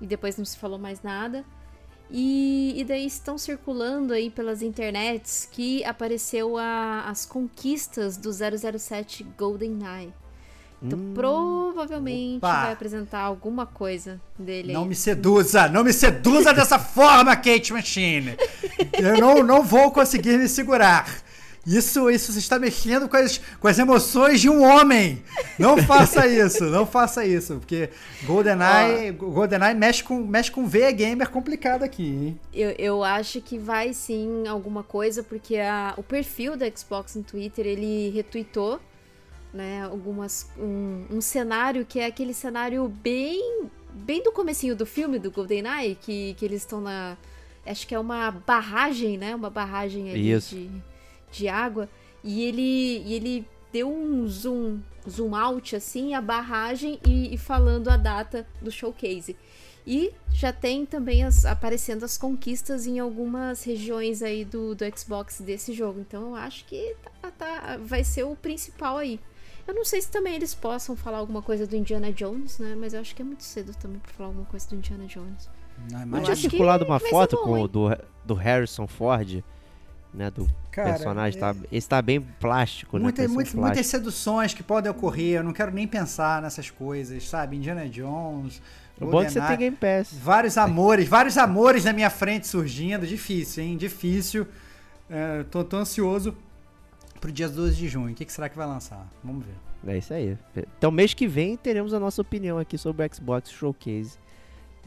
e 0.00 0.06
depois 0.06 0.36
não 0.36 0.44
se 0.44 0.56
falou 0.56 0.78
mais 0.78 1.02
nada. 1.02 1.44
E, 2.14 2.74
e 2.76 2.84
daí 2.84 3.06
estão 3.06 3.38
circulando 3.38 4.12
aí 4.12 4.28
pelas 4.28 4.60
internets 4.60 5.48
que 5.50 5.82
apareceu 5.84 6.58
a- 6.58 7.04
as 7.08 7.24
conquistas 7.24 8.18
do 8.18 8.30
007 8.32 9.24
GoldenEye. 9.38 10.12
Então 10.82 10.98
Hum, 10.98 11.12
provavelmente 11.14 12.38
Opa! 12.38 12.62
vai 12.64 12.72
apresentar 12.72 13.20
alguma 13.20 13.64
coisa 13.64 14.20
dele 14.38 14.72
Não 14.72 14.82
aí. 14.82 14.88
me 14.88 14.94
seduza, 14.96 15.68
não 15.68 15.84
me 15.84 15.92
seduza 15.92 16.52
dessa 16.52 16.78
forma, 16.78 17.34
Kate 17.36 17.72
Machine. 17.72 18.36
Eu 19.00 19.16
não, 19.18 19.42
não 19.44 19.62
vou 19.62 19.90
conseguir 19.92 20.36
me 20.38 20.48
segurar. 20.48 21.06
Isso, 21.66 22.10
isso 22.10 22.36
está 22.36 22.58
mexendo 22.58 23.08
com 23.08 23.16
as, 23.16 23.38
com 23.60 23.68
as 23.68 23.78
emoções 23.78 24.40
de 24.40 24.48
um 24.50 24.62
homem. 24.62 25.22
Não 25.58 25.78
faça 25.86 26.26
isso, 26.26 26.64
não 26.64 26.84
faça 26.84 27.24
isso, 27.24 27.54
porque 27.56 27.88
GoldenEye, 28.24 29.12
GoldenEye 29.12 29.74
mexe 29.74 30.02
com 30.02 30.18
mexe 30.24 30.50
com 30.50 30.66
veia 30.66 30.90
gamer 30.90 31.30
complicado 31.30 31.84
aqui, 31.84 32.02
hein? 32.04 32.40
Eu, 32.52 32.70
eu 32.70 33.04
acho 33.04 33.40
que 33.40 33.58
vai 33.58 33.92
sim 33.92 34.46
alguma 34.48 34.82
coisa, 34.82 35.22
porque 35.22 35.56
a- 35.56 35.94
o 35.96 36.02
perfil 36.02 36.56
da 36.56 36.66
Xbox 36.68 37.14
no 37.14 37.22
Twitter, 37.22 37.64
ele 37.66 38.10
retweetou, 38.10 38.80
né, 39.54 39.84
algumas, 39.84 40.50
um, 40.58 41.04
um 41.10 41.20
cenário 41.20 41.84
que 41.86 42.00
é 42.00 42.06
aquele 42.06 42.34
cenário 42.34 42.88
bem, 42.88 43.66
bem 43.92 44.20
do 44.22 44.32
comecinho 44.32 44.74
do 44.74 44.84
filme, 44.86 45.18
do 45.18 45.30
GoldenEye, 45.30 45.94
que, 46.00 46.34
que 46.34 46.44
eles 46.44 46.62
estão 46.62 46.80
na... 46.80 47.16
Acho 47.64 47.86
que 47.86 47.94
é 47.94 47.98
uma 47.98 48.32
barragem, 48.44 49.16
né, 49.16 49.32
uma 49.36 49.50
barragem 49.50 50.10
ali 50.10 50.32
Isso. 50.32 50.56
de, 50.56 50.68
de 51.32 51.48
água, 51.48 51.88
e 52.22 52.42
ele, 52.44 53.02
e 53.06 53.14
ele 53.14 53.48
deu 53.72 53.90
um 53.92 54.26
zoom, 54.28 54.78
zoom 55.08 55.34
out, 55.34 55.74
assim, 55.74 56.14
a 56.14 56.20
barragem 56.20 56.98
e, 57.06 57.34
e 57.34 57.38
falando 57.38 57.88
a 57.88 57.96
data 57.96 58.46
do 58.60 58.70
showcase. 58.70 59.36
E 59.84 60.12
já 60.32 60.52
tem 60.52 60.86
também 60.86 61.24
as- 61.24 61.44
aparecendo 61.44 62.04
as 62.04 62.16
conquistas 62.16 62.86
em 62.86 63.00
algumas 63.00 63.64
regiões 63.64 64.22
aí 64.22 64.44
do, 64.44 64.74
do 64.76 64.84
Xbox 64.96 65.40
desse 65.40 65.72
jogo. 65.72 65.98
Então 65.98 66.28
eu 66.28 66.34
acho 66.36 66.64
que 66.66 66.94
tá- 67.20 67.30
tá- 67.32 67.78
vai 67.82 68.04
ser 68.04 68.22
o 68.24 68.36
principal 68.36 68.98
aí. 68.98 69.18
Eu 69.66 69.74
não 69.74 69.84
sei 69.84 70.00
se 70.00 70.08
também 70.08 70.34
eles 70.36 70.54
possam 70.54 70.94
falar 70.94 71.18
alguma 71.18 71.42
coisa 71.42 71.66
do 71.66 71.74
Indiana 71.76 72.12
Jones, 72.12 72.58
né? 72.60 72.76
Mas 72.78 72.94
eu 72.94 73.00
acho 73.00 73.14
que 73.14 73.22
é 73.22 73.24
muito 73.24 73.42
cedo 73.42 73.74
também 73.76 73.98
pra 73.98 74.12
falar 74.12 74.28
alguma 74.28 74.46
coisa 74.46 74.68
do 74.68 74.76
Indiana 74.76 75.06
Jones. 75.06 75.48
Não, 75.90 75.98
Não 76.00 76.06
mas 76.06 76.24
tinha 76.24 76.36
circulado 76.36 76.84
uma 76.84 77.00
foto 77.00 77.36
bom, 77.36 77.42
com, 77.42 77.56
hein? 77.56 77.64
o 77.64 77.68
do, 77.68 77.88
do 78.24 78.34
Harrison 78.34 78.86
Ford 78.86 79.42
né, 80.14 80.30
do 80.30 80.48
Cara, 80.72 80.90
personagem. 80.90 81.38
é- 81.38 81.40
Tá, 81.40 81.54
esse 81.70 81.88
tá 81.88 82.02
bem 82.02 82.20
plástico, 82.20 82.96
né? 82.98 83.04
Muita, 83.04 83.28
plástico. 83.28 83.60
muitas 83.60 83.86
seduções 83.86 84.52
que 84.54 84.62
podem 84.62 84.90
ocorrer, 84.90 85.36
eu 85.36 85.44
não 85.44 85.52
quero 85.52 85.70
nem 85.70 85.86
pensar 85.86 86.42
nessas 86.42 86.70
coisas, 86.70 87.28
sabe? 87.28 87.56
Indiana 87.56 87.88
Jones, 87.88 88.60
O 89.00 89.06
bom 89.06 89.22
é 89.22 89.26
que 89.26 89.32
você 89.32 89.40
tem 89.42 89.56
Game 89.58 89.76
Pass. 89.76 90.12
vários 90.14 90.56
amores, 90.58 91.06
vários 91.08 91.36
amores 91.38 91.84
na 91.84 91.92
minha 91.92 92.08
frente 92.10 92.46
surgindo, 92.46 93.06
difícil, 93.06 93.62
hein? 93.62 93.76
Difícil. 93.76 94.46
É, 95.10 95.44
tô, 95.50 95.62
tô 95.62 95.76
ansioso 95.76 96.34
pro 97.20 97.30
dia 97.30 97.48
12 97.48 97.76
de 97.76 97.86
junho. 97.88 98.12
O 98.12 98.14
que, 98.14 98.24
que 98.24 98.32
será 98.32 98.48
que 98.48 98.56
vai 98.56 98.66
lançar? 98.66 99.06
Vamos 99.22 99.44
ver. 99.44 99.54
É 99.94 99.98
isso 99.98 100.14
aí. 100.14 100.38
Então, 100.78 100.90
mês 100.90 101.12
que 101.12 101.26
vem, 101.26 101.56
teremos 101.56 101.92
a 101.92 102.00
nossa 102.00 102.22
opinião 102.22 102.56
aqui 102.58 102.78
sobre 102.78 103.04
o 103.06 103.14
Xbox 103.14 103.50
Showcase 103.50 104.16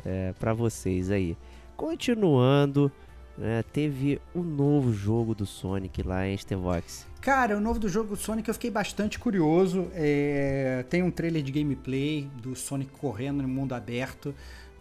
é, 0.06 0.34
para 0.40 0.54
vocês 0.54 1.12
aí. 1.12 1.38
Continuando, 1.78 2.92
né, 3.38 3.64
teve 3.74 4.22
o 4.34 4.42
novo 4.42 4.94
jogo 4.94 5.36
do 5.36 5.46
Sonic 5.46 6.04
lá 6.04 6.28
em 6.28 6.38
Stevox. 6.38 7.06
Cara, 7.20 7.58
o 7.58 7.60
novo 7.60 7.80
do 7.80 7.90
jogo 7.90 8.10
do 8.10 8.16
Sonic 8.16 8.48
eu 8.48 8.54
fiquei 8.54 8.70
bastante 8.70 9.18
curioso. 9.18 9.88
É, 9.94 10.86
tem 10.90 11.02
um 11.02 11.12
trailer 11.12 11.42
de 11.42 11.52
gameplay 11.52 12.30
do 12.42 12.56
Sonic 12.56 12.92
correndo 12.92 13.42
no 13.42 13.48
mundo 13.48 13.74
aberto, 13.74 14.34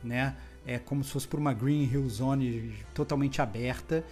né? 0.03 0.37
É 0.67 0.79
como 0.79 1.03
se 1.03 1.11
fosse 1.11 1.27
por 1.27 1.39
uma 1.39 1.53
Green 1.53 1.85
Hill 1.85 2.09
Zone 2.09 2.75
totalmente 2.95 3.41
aberta. 3.43 4.05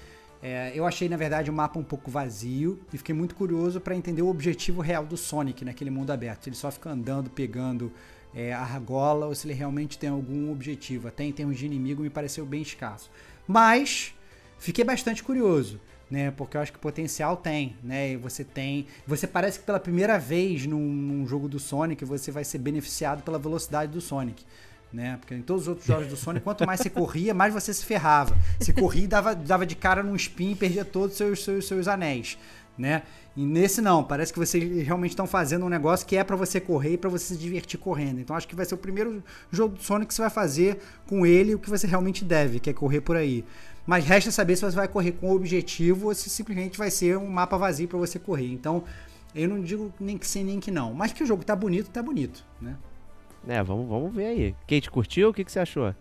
É, 0.43 0.73
eu 0.74 0.85
achei, 0.85 1.09
na 1.09 1.16
verdade, 1.16 1.51
o 1.51 1.52
mapa 1.52 1.78
um 1.78 1.85
pouco 1.85 2.10
vazio 2.10 2.81
e 2.93 2.98
fiquei 2.98 3.14
muito 3.14 3.35
curioso 3.35 3.81
para 3.81 3.94
entender 3.94 4.23
o 4.23 4.28
objetivo 4.28 4.81
real 4.81 5.06
do 5.06 5.16
Sonic 5.16 5.64
naquele 5.64 5.90
mundo 5.90 6.10
aberto. 6.10 6.44
Se 6.44 6.48
ele 6.48 6.56
só 6.56 6.70
fica 6.70 6.90
andando, 6.90 7.31
pegando 7.31 7.93
é, 8.35 8.52
a 8.52 8.60
argola 8.60 9.27
ou 9.27 9.35
se 9.35 9.47
ele 9.47 9.55
realmente 9.55 9.98
tem 9.98 10.10
algum 10.10 10.51
objetivo. 10.51 11.06
Até 11.06 11.23
em 11.23 11.32
termos 11.32 11.59
de 11.59 11.66
inimigo 11.66 12.02
me 12.02 12.10
pareceu 12.10 12.44
bem 12.44 12.62
escasso. 12.62 13.10
Mas 13.47 14.14
fiquei 14.62 14.84
bastante 14.84 15.22
curioso, 15.22 15.80
né? 16.10 16.30
Porque 16.30 16.56
eu 16.56 16.60
acho 16.60 16.72
que 16.72 16.78
potencial 16.78 17.36
tem, 17.36 17.76
né? 17.82 18.12
E 18.12 18.16
você 18.16 18.44
tem. 18.44 18.86
Você 19.06 19.26
parece 19.26 19.59
que 19.59 19.66
pela 19.66 19.80
primeira 19.80 20.18
vez 20.18 20.66
num, 20.66 20.78
num 20.78 21.26
jogo 21.26 21.48
do 21.48 21.59
Sonic 21.59 22.05
você 22.05 22.30
vai 22.30 22.44
ser 22.44 22.59
beneficiado 22.59 23.22
pela 23.22 23.39
velocidade 23.39 23.93
do 23.93 24.01
Sonic. 24.01 24.44
Né? 24.93 25.16
Porque 25.18 25.34
em 25.34 25.40
todos 25.40 25.62
os 25.62 25.68
outros 25.68 25.86
jogos 25.86 26.06
do 26.06 26.16
Sonic, 26.16 26.44
quanto 26.44 26.66
mais 26.66 26.80
você 26.80 26.90
corria, 26.90 27.32
mais 27.32 27.55
você 27.55 27.72
se 27.72 27.84
ferrava. 27.84 28.36
Você 28.60 28.74
corria 28.74 29.05
e 29.05 29.06
dava, 29.06 29.34
dava 29.34 29.64
de 29.64 29.74
cara 29.74 30.02
num 30.02 30.14
spin 30.14 30.52
e 30.52 30.55
perdia 30.55 30.84
todos 30.84 31.12
os 31.12 31.16
seus, 31.16 31.44
seus, 31.44 31.66
seus 31.66 31.89
anéis. 31.89 32.36
Né? 32.76 33.02
E 33.34 33.44
nesse 33.44 33.80
não, 33.80 34.05
parece 34.05 34.32
que 34.32 34.39
vocês 34.39 34.86
realmente 34.86 35.12
estão 35.12 35.26
fazendo 35.26 35.64
um 35.64 35.68
negócio 35.68 36.06
que 36.06 36.16
é 36.16 36.22
pra 36.22 36.36
você 36.36 36.60
correr 36.60 36.93
e 36.93 36.98
pra 36.98 37.09
você 37.09 37.34
se 37.34 37.40
divertir 37.40 37.80
correndo. 37.80 38.20
Então 38.20 38.36
acho 38.36 38.47
que 38.47 38.55
vai 38.55 38.66
ser 38.66 38.74
o 38.74 38.78
primeiro 38.78 39.24
jogo 39.51 39.76
do 39.76 39.82
Sonic 39.82 40.09
que 40.09 40.14
você 40.14 40.22
vai 40.22 40.30
fazer 40.30 40.78
com 41.06 41.24
ele 41.24 41.55
o 41.55 41.59
que 41.59 41.70
você 41.70 41.86
realmente 41.86 42.22
deve, 42.22 42.60
que 42.60 42.68
é 42.68 42.72
correr 42.74 43.01
por 43.01 43.16
aí. 43.16 43.44
Mas 43.86 44.04
resta 44.04 44.30
saber 44.30 44.56
se 44.56 44.64
você 44.64 44.76
vai 44.76 44.88
correr 44.88 45.12
com 45.12 45.30
objetivo 45.32 46.09
ou 46.09 46.14
se 46.14 46.30
simplesmente 46.30 46.78
vai 46.78 46.90
ser 46.90 47.16
um 47.18 47.28
mapa 47.28 47.56
vazio 47.56 47.88
pra 47.88 47.98
você 47.98 48.18
correr. 48.18 48.52
Então, 48.52 48.84
eu 49.34 49.48
não 49.48 49.60
digo 49.60 49.92
nem 49.98 50.16
que 50.16 50.26
sim 50.26 50.44
nem 50.44 50.60
que 50.60 50.70
não. 50.70 50.94
Mas 50.94 51.12
que 51.12 51.22
o 51.22 51.26
jogo 51.26 51.44
tá 51.44 51.56
bonito, 51.56 51.90
tá 51.90 52.02
bonito, 52.02 52.44
né? 52.60 52.76
É, 53.46 53.62
vamos, 53.62 53.88
vamos 53.88 54.14
ver 54.14 54.26
aí. 54.26 54.54
Kate, 54.68 54.90
curtiu? 54.90 55.30
O 55.30 55.34
que, 55.34 55.44
que 55.44 55.50
você 55.50 55.59
achou? 55.59 55.94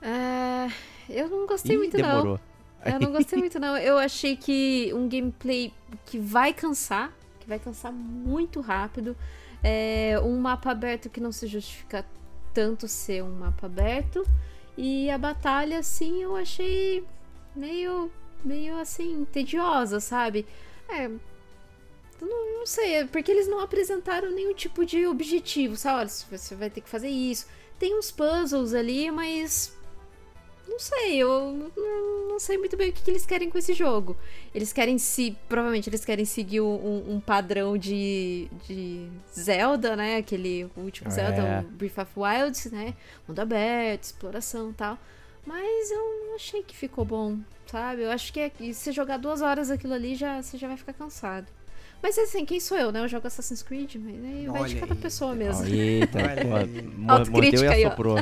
É, 0.00 0.68
eu 1.08 1.28
não 1.28 1.46
gostei 1.46 1.76
Ih, 1.76 1.78
muito, 1.78 1.96
demorou. 1.96 2.40
não. 2.84 2.92
Eu 2.92 2.98
não 2.98 3.12
gostei 3.12 3.38
muito, 3.38 3.60
não. 3.60 3.76
Eu 3.78 3.96
achei 3.96 4.36
que 4.36 4.92
um 4.92 5.08
gameplay 5.08 5.72
que 6.04 6.18
vai 6.18 6.52
cansar, 6.52 7.12
que 7.38 7.48
vai 7.48 7.60
cansar 7.60 7.92
muito 7.92 8.60
rápido. 8.60 9.16
É 9.62 10.18
um 10.20 10.36
mapa 10.40 10.72
aberto 10.72 11.08
que 11.08 11.20
não 11.20 11.30
se 11.30 11.46
justifica 11.46 12.04
tanto 12.52 12.88
ser 12.88 13.22
um 13.22 13.30
mapa 13.30 13.66
aberto. 13.66 14.26
E 14.76 15.10
a 15.10 15.18
batalha, 15.18 15.78
assim, 15.78 16.22
eu 16.22 16.34
achei 16.36 17.04
meio, 17.54 18.10
meio 18.44 18.78
assim, 18.78 19.26
tediosa, 19.30 20.00
sabe? 20.00 20.46
É. 20.88 21.08
Não, 22.20 22.58
não 22.58 22.66
sei, 22.66 22.94
é 22.94 23.04
porque 23.04 23.30
eles 23.30 23.48
não 23.48 23.60
apresentaram 23.60 24.30
nenhum 24.30 24.54
tipo 24.54 24.84
de 24.86 25.06
objetivo, 25.06 25.76
sabe? 25.76 26.00
Olha, 26.00 26.08
você 26.08 26.54
vai 26.54 26.70
ter 26.70 26.80
que 26.80 26.88
fazer 26.88 27.08
isso. 27.08 27.46
Tem 27.78 27.98
uns 27.98 28.10
puzzles 28.10 28.74
ali, 28.74 29.10
mas 29.10 29.76
não 30.72 30.78
sei, 30.78 31.16
eu 31.18 31.70
não, 32.28 32.38
sei 32.38 32.56
muito 32.56 32.76
bem 32.76 32.90
o 32.90 32.92
que, 32.92 33.02
que 33.02 33.10
eles 33.10 33.26
querem 33.26 33.50
com 33.50 33.58
esse 33.58 33.74
jogo. 33.74 34.16
Eles 34.54 34.72
querem 34.72 34.98
se. 34.98 35.36
Provavelmente 35.48 35.88
eles 35.88 36.04
querem 36.04 36.24
seguir 36.24 36.60
um, 36.60 37.14
um 37.14 37.20
padrão 37.20 37.76
de, 37.76 38.48
de 38.66 39.06
Zelda, 39.38 39.94
né? 39.94 40.16
Aquele 40.16 40.68
último 40.76 41.08
É. 41.08 41.10
Zelda, 41.10 41.66
o 41.68 41.72
Breath 41.72 41.98
of 41.98 42.12
Wild, 42.16 42.70
né? 42.74 42.94
Mundo 43.28 43.40
aberto, 43.40 44.04
exploração 44.04 44.70
e 44.70 44.74
tal. 44.74 44.98
Mas 45.44 45.90
eu 45.90 46.26
não 46.26 46.34
achei 46.36 46.62
que 46.62 46.76
ficou 46.76 47.04
bom, 47.04 47.38
sabe? 47.66 48.02
Eu 48.02 48.10
acho 48.10 48.32
que 48.32 48.40
é, 48.40 48.50
se 48.58 48.74
você 48.74 48.92
jogar 48.92 49.18
duas 49.18 49.42
horas 49.42 49.70
aquilo 49.70 49.92
ali, 49.92 50.14
já, 50.14 50.40
você 50.40 50.56
já 50.56 50.68
vai 50.68 50.76
ficar 50.76 50.92
cansado. 50.92 51.46
Mas 52.02 52.18
assim, 52.18 52.44
quem 52.44 52.58
sou 52.58 52.76
eu, 52.76 52.90
né? 52.90 53.00
Eu 53.00 53.08
jogo 53.08 53.26
Assassin's 53.26 53.62
Creed, 53.62 53.94
mas 53.96 54.24
aí 54.24 54.46
vai 54.48 54.64
de 54.68 54.74
cada 54.76 54.92
aí. 54.94 54.98
pessoa 55.00 55.34
mesmo. 55.34 55.64
Eita, 55.66 56.18
mordeu 57.30 57.64
e 57.64 57.68
aí, 57.68 57.84
ó. 57.84 57.88
assoprou. 57.88 58.16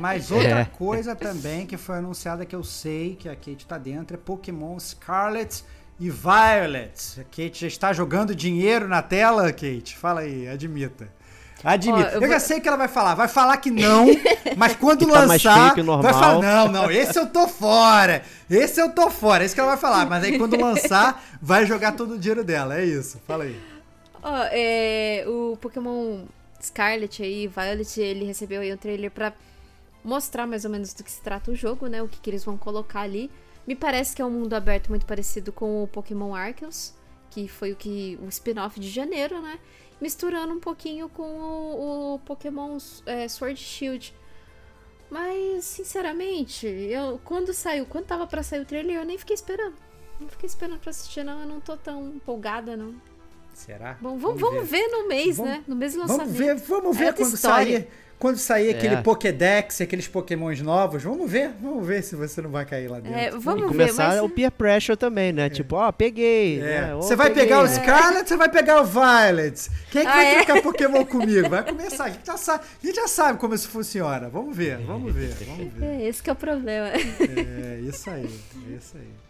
Mas 0.00 0.30
outra 0.30 0.60
É. 0.60 0.64
coisa 0.64 1.14
também 1.16 1.66
que 1.66 1.76
foi 1.76 1.96
anunciada 1.98 2.44
que 2.46 2.54
eu 2.54 2.62
sei 2.62 3.16
que 3.16 3.28
a 3.28 3.34
Kate 3.34 3.66
tá 3.66 3.76
dentro 3.78 4.14
é 4.16 4.18
Pokémon 4.18 4.78
Scarlet 4.78 5.64
e 5.98 6.10
Violet. 6.10 7.20
A 7.20 7.24
Kate 7.24 7.60
já 7.62 7.66
está 7.66 7.92
jogando 7.92 8.34
dinheiro 8.34 8.86
na 8.88 9.02
tela, 9.02 9.52
Kate? 9.52 9.96
Fala 9.96 10.20
aí, 10.20 10.46
admita. 10.48 11.08
Admita. 11.64 11.98
Ó, 11.98 12.10
eu 12.16 12.20
eu 12.20 12.28
já 12.28 12.38
vou- 12.38 12.40
sei 12.40 12.60
que 12.60 12.68
ela 12.68 12.76
vai 12.76 12.88
falar. 12.88 13.14
Vai 13.14 13.26
falar 13.28 13.56
que 13.56 13.70
não, 13.70 14.06
mas 14.56 14.76
quando 14.76 15.06
Que 15.06 15.10
tá 15.12 15.24
lançar, 15.24 15.76
normal. 15.78 16.02
vai 16.02 16.12
falar, 16.12 16.40
não, 16.42 16.68
não, 16.70 16.90
esse 16.90 17.18
eu 17.18 17.26
tô 17.26 17.48
fora. 17.48 18.22
Esse 18.50 18.80
eu 18.80 18.90
tô 18.92 19.10
fora. 19.10 19.42
É 19.42 19.46
isso 19.46 19.54
que 19.54 19.60
ela 19.60 19.70
vai 19.70 19.78
falar. 19.78 20.06
Mas 20.06 20.22
aí 20.24 20.38
quando 20.38 20.60
lançar, 20.60 21.24
vai 21.40 21.64
jogar 21.66 21.92
todo 21.92 22.14
o 22.14 22.18
dinheiro 22.18 22.44
dela. 22.44 22.78
É 22.78 22.84
isso. 22.84 23.18
Fala 23.26 23.44
aí. 23.44 23.58
Ó, 24.22 24.30
é, 24.52 25.24
o 25.26 25.56
Pokémon 25.60 26.24
Scarlet 26.62 27.22
aí, 27.22 27.46
Violet, 27.46 28.00
ele 28.00 28.24
recebeu 28.24 28.60
aí 28.60 28.72
um 28.72 28.76
trailer 28.76 29.10
pra 29.10 29.32
mostrar 30.04 30.46
mais 30.46 30.64
ou 30.64 30.70
menos 30.70 30.92
do 30.92 31.02
que 31.02 31.10
se 31.10 31.20
trata 31.22 31.50
o 31.50 31.54
jogo, 31.54 31.86
né? 31.86 32.02
O 32.02 32.08
que, 32.08 32.18
que 32.20 32.30
eles 32.30 32.44
vão 32.44 32.56
colocar 32.56 33.00
ali. 33.00 33.30
Me 33.66 33.74
parece 33.74 34.14
que 34.14 34.20
é 34.20 34.24
um 34.24 34.30
mundo 34.30 34.52
aberto 34.54 34.88
muito 34.88 35.06
parecido 35.06 35.50
com 35.50 35.82
o 35.82 35.88
Pokémon 35.88 36.34
Arceus, 36.34 36.92
que 37.30 37.48
foi 37.48 37.72
o 37.72 37.76
que 37.76 38.18
o 38.22 38.28
spin-off 38.28 38.78
de 38.78 38.90
janeiro, 38.90 39.40
né? 39.40 39.58
Misturando 40.00 40.52
um 40.54 40.60
pouquinho 40.60 41.08
com 41.08 41.22
o, 41.22 42.14
o 42.14 42.18
Pokémon 42.20 42.78
é, 43.06 43.26
Sword 43.28 43.58
Shield. 43.58 44.14
Mas, 45.10 45.64
sinceramente, 45.64 46.66
eu 46.66 47.20
quando 47.24 47.52
saiu, 47.54 47.86
quando 47.86 48.06
tava 48.06 48.26
pra 48.26 48.42
sair 48.42 48.60
o 48.60 48.64
trailer, 48.64 48.96
eu 48.96 49.04
nem 49.04 49.16
fiquei 49.18 49.34
esperando. 49.34 49.74
Não 50.20 50.28
fiquei 50.28 50.46
esperando 50.46 50.78
pra 50.80 50.90
assistir, 50.90 51.24
não. 51.24 51.40
Eu 51.40 51.46
não 51.46 51.60
tô 51.60 51.76
tão 51.76 52.08
empolgada, 52.08 52.76
não. 52.76 52.94
Será? 53.52 53.96
Bom, 54.00 54.16
vamos, 54.18 54.40
vamos 54.40 54.68
ver 54.68 54.88
no 54.88 55.06
mês, 55.06 55.36
Vamos- 55.36 55.52
né? 55.52 55.64
No 55.68 55.76
mês 55.76 55.92
do 55.94 56.00
lançamento. 56.00 56.26
Vamos 56.26 56.38
ver, 56.38 56.54
vamos 56.56 56.96
É 56.96 56.98
ver 56.98 57.06
outra 57.06 57.24
quando 57.24 57.34
história. 57.34 57.78
sair. 57.80 57.88
Quando 58.24 58.38
sair 58.38 58.70
aquele 58.70 58.94
É. 58.94 59.02
Pokédex, 59.02 59.82
aqueles 59.82 60.08
Pokémons 60.08 60.58
novos, 60.62 61.02
vamos 61.02 61.30
ver, 61.30 61.50
vamos 61.60 61.86
ver 61.86 62.02
se 62.02 62.16
você 62.16 62.40
não 62.40 62.48
vai 62.48 62.64
cair 62.64 62.88
lá 62.88 62.98
dentro. 62.98 63.18
É, 63.18 63.26
E 63.28 63.30
vamos 63.38 63.60
ver, 63.64 63.68
começar 63.68 64.08
mas... 64.08 64.22
o 64.22 64.30
peer 64.30 64.50
pressure 64.50 64.96
também, 64.96 65.30
né? 65.30 65.50
Tipo, 65.50 65.76
ó, 65.76 65.92
peguei. 65.92 66.58
É. 66.58 66.62
né? 66.86 66.94
Você 66.94 67.14
vai 67.14 67.28
peguei. 67.28 67.42
pegar 67.42 67.62
o 67.62 67.68
Scarlet, 67.68 68.26
você 68.26 68.34
vai 68.38 68.48
pegar 68.48 68.80
o 68.80 68.84
Violet. 68.86 69.70
Quem 69.90 70.00
é 70.00 70.04
que 70.06 70.10
Ah, 70.10 70.14
vai 70.14 70.26
é? 70.26 70.42
trocar 70.42 70.62
Pokémon 70.62 71.04
comigo? 71.04 71.50
Vai 71.50 71.62
começar. 71.64 72.04
A 72.04 72.08
gente, 72.08 72.26
já 72.26 72.38
sabe, 72.38 72.64
a 72.82 72.86
gente 72.86 72.96
já 72.96 73.08
sabe 73.08 73.38
como 73.38 73.54
isso 73.54 73.68
funciona. 73.68 74.26
Vamos 74.30 74.56
ver, 74.56 74.78
vamos 74.78 75.12
ver, 75.12 75.34
vamos 75.46 75.70
ver. 75.74 75.84
É, 75.84 76.08
esse 76.08 76.22
que 76.22 76.30
é 76.30 76.32
o 76.32 76.36
problema. 76.36 76.88
É 76.94 77.78
isso 77.86 78.08
aí, 78.08 78.24
é 78.24 78.76
isso 78.76 78.96
aí. 78.96 79.23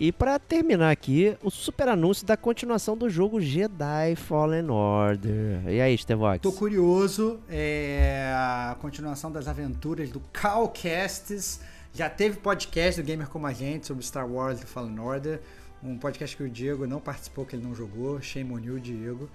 E 0.00 0.12
pra 0.12 0.38
terminar 0.38 0.92
aqui, 0.92 1.36
o 1.42 1.50
super 1.50 1.88
anúncio 1.88 2.24
da 2.24 2.36
continuação 2.36 2.96
do 2.96 3.10
jogo 3.10 3.40
Jedi 3.40 4.14
Fallen 4.14 4.70
Order. 4.70 5.68
E 5.68 5.80
aí, 5.80 5.98
Stevox? 5.98 6.40
Tô 6.40 6.52
curioso, 6.52 7.40
é 7.50 8.32
a 8.32 8.76
continuação 8.80 9.32
das 9.32 9.48
aventuras 9.48 10.08
do 10.08 10.20
Calcasts. 10.32 11.60
Já 11.92 12.08
teve 12.08 12.36
podcast 12.36 13.02
do 13.02 13.04
Gamer 13.04 13.26
Como 13.28 13.44
a 13.48 13.52
Gente 13.52 13.88
sobre 13.88 14.04
Star 14.04 14.30
Wars 14.30 14.60
The 14.60 14.66
Fallen 14.66 15.00
Order. 15.00 15.40
Um 15.82 15.98
podcast 15.98 16.36
que 16.36 16.44
o 16.44 16.48
Diego 16.48 16.86
não 16.86 17.00
participou, 17.00 17.44
que 17.44 17.56
ele 17.56 17.64
não 17.64 17.74
jogou. 17.74 18.20
Shame 18.20 18.52
on 18.52 18.60
you, 18.60 18.78
Diego. 18.78 19.28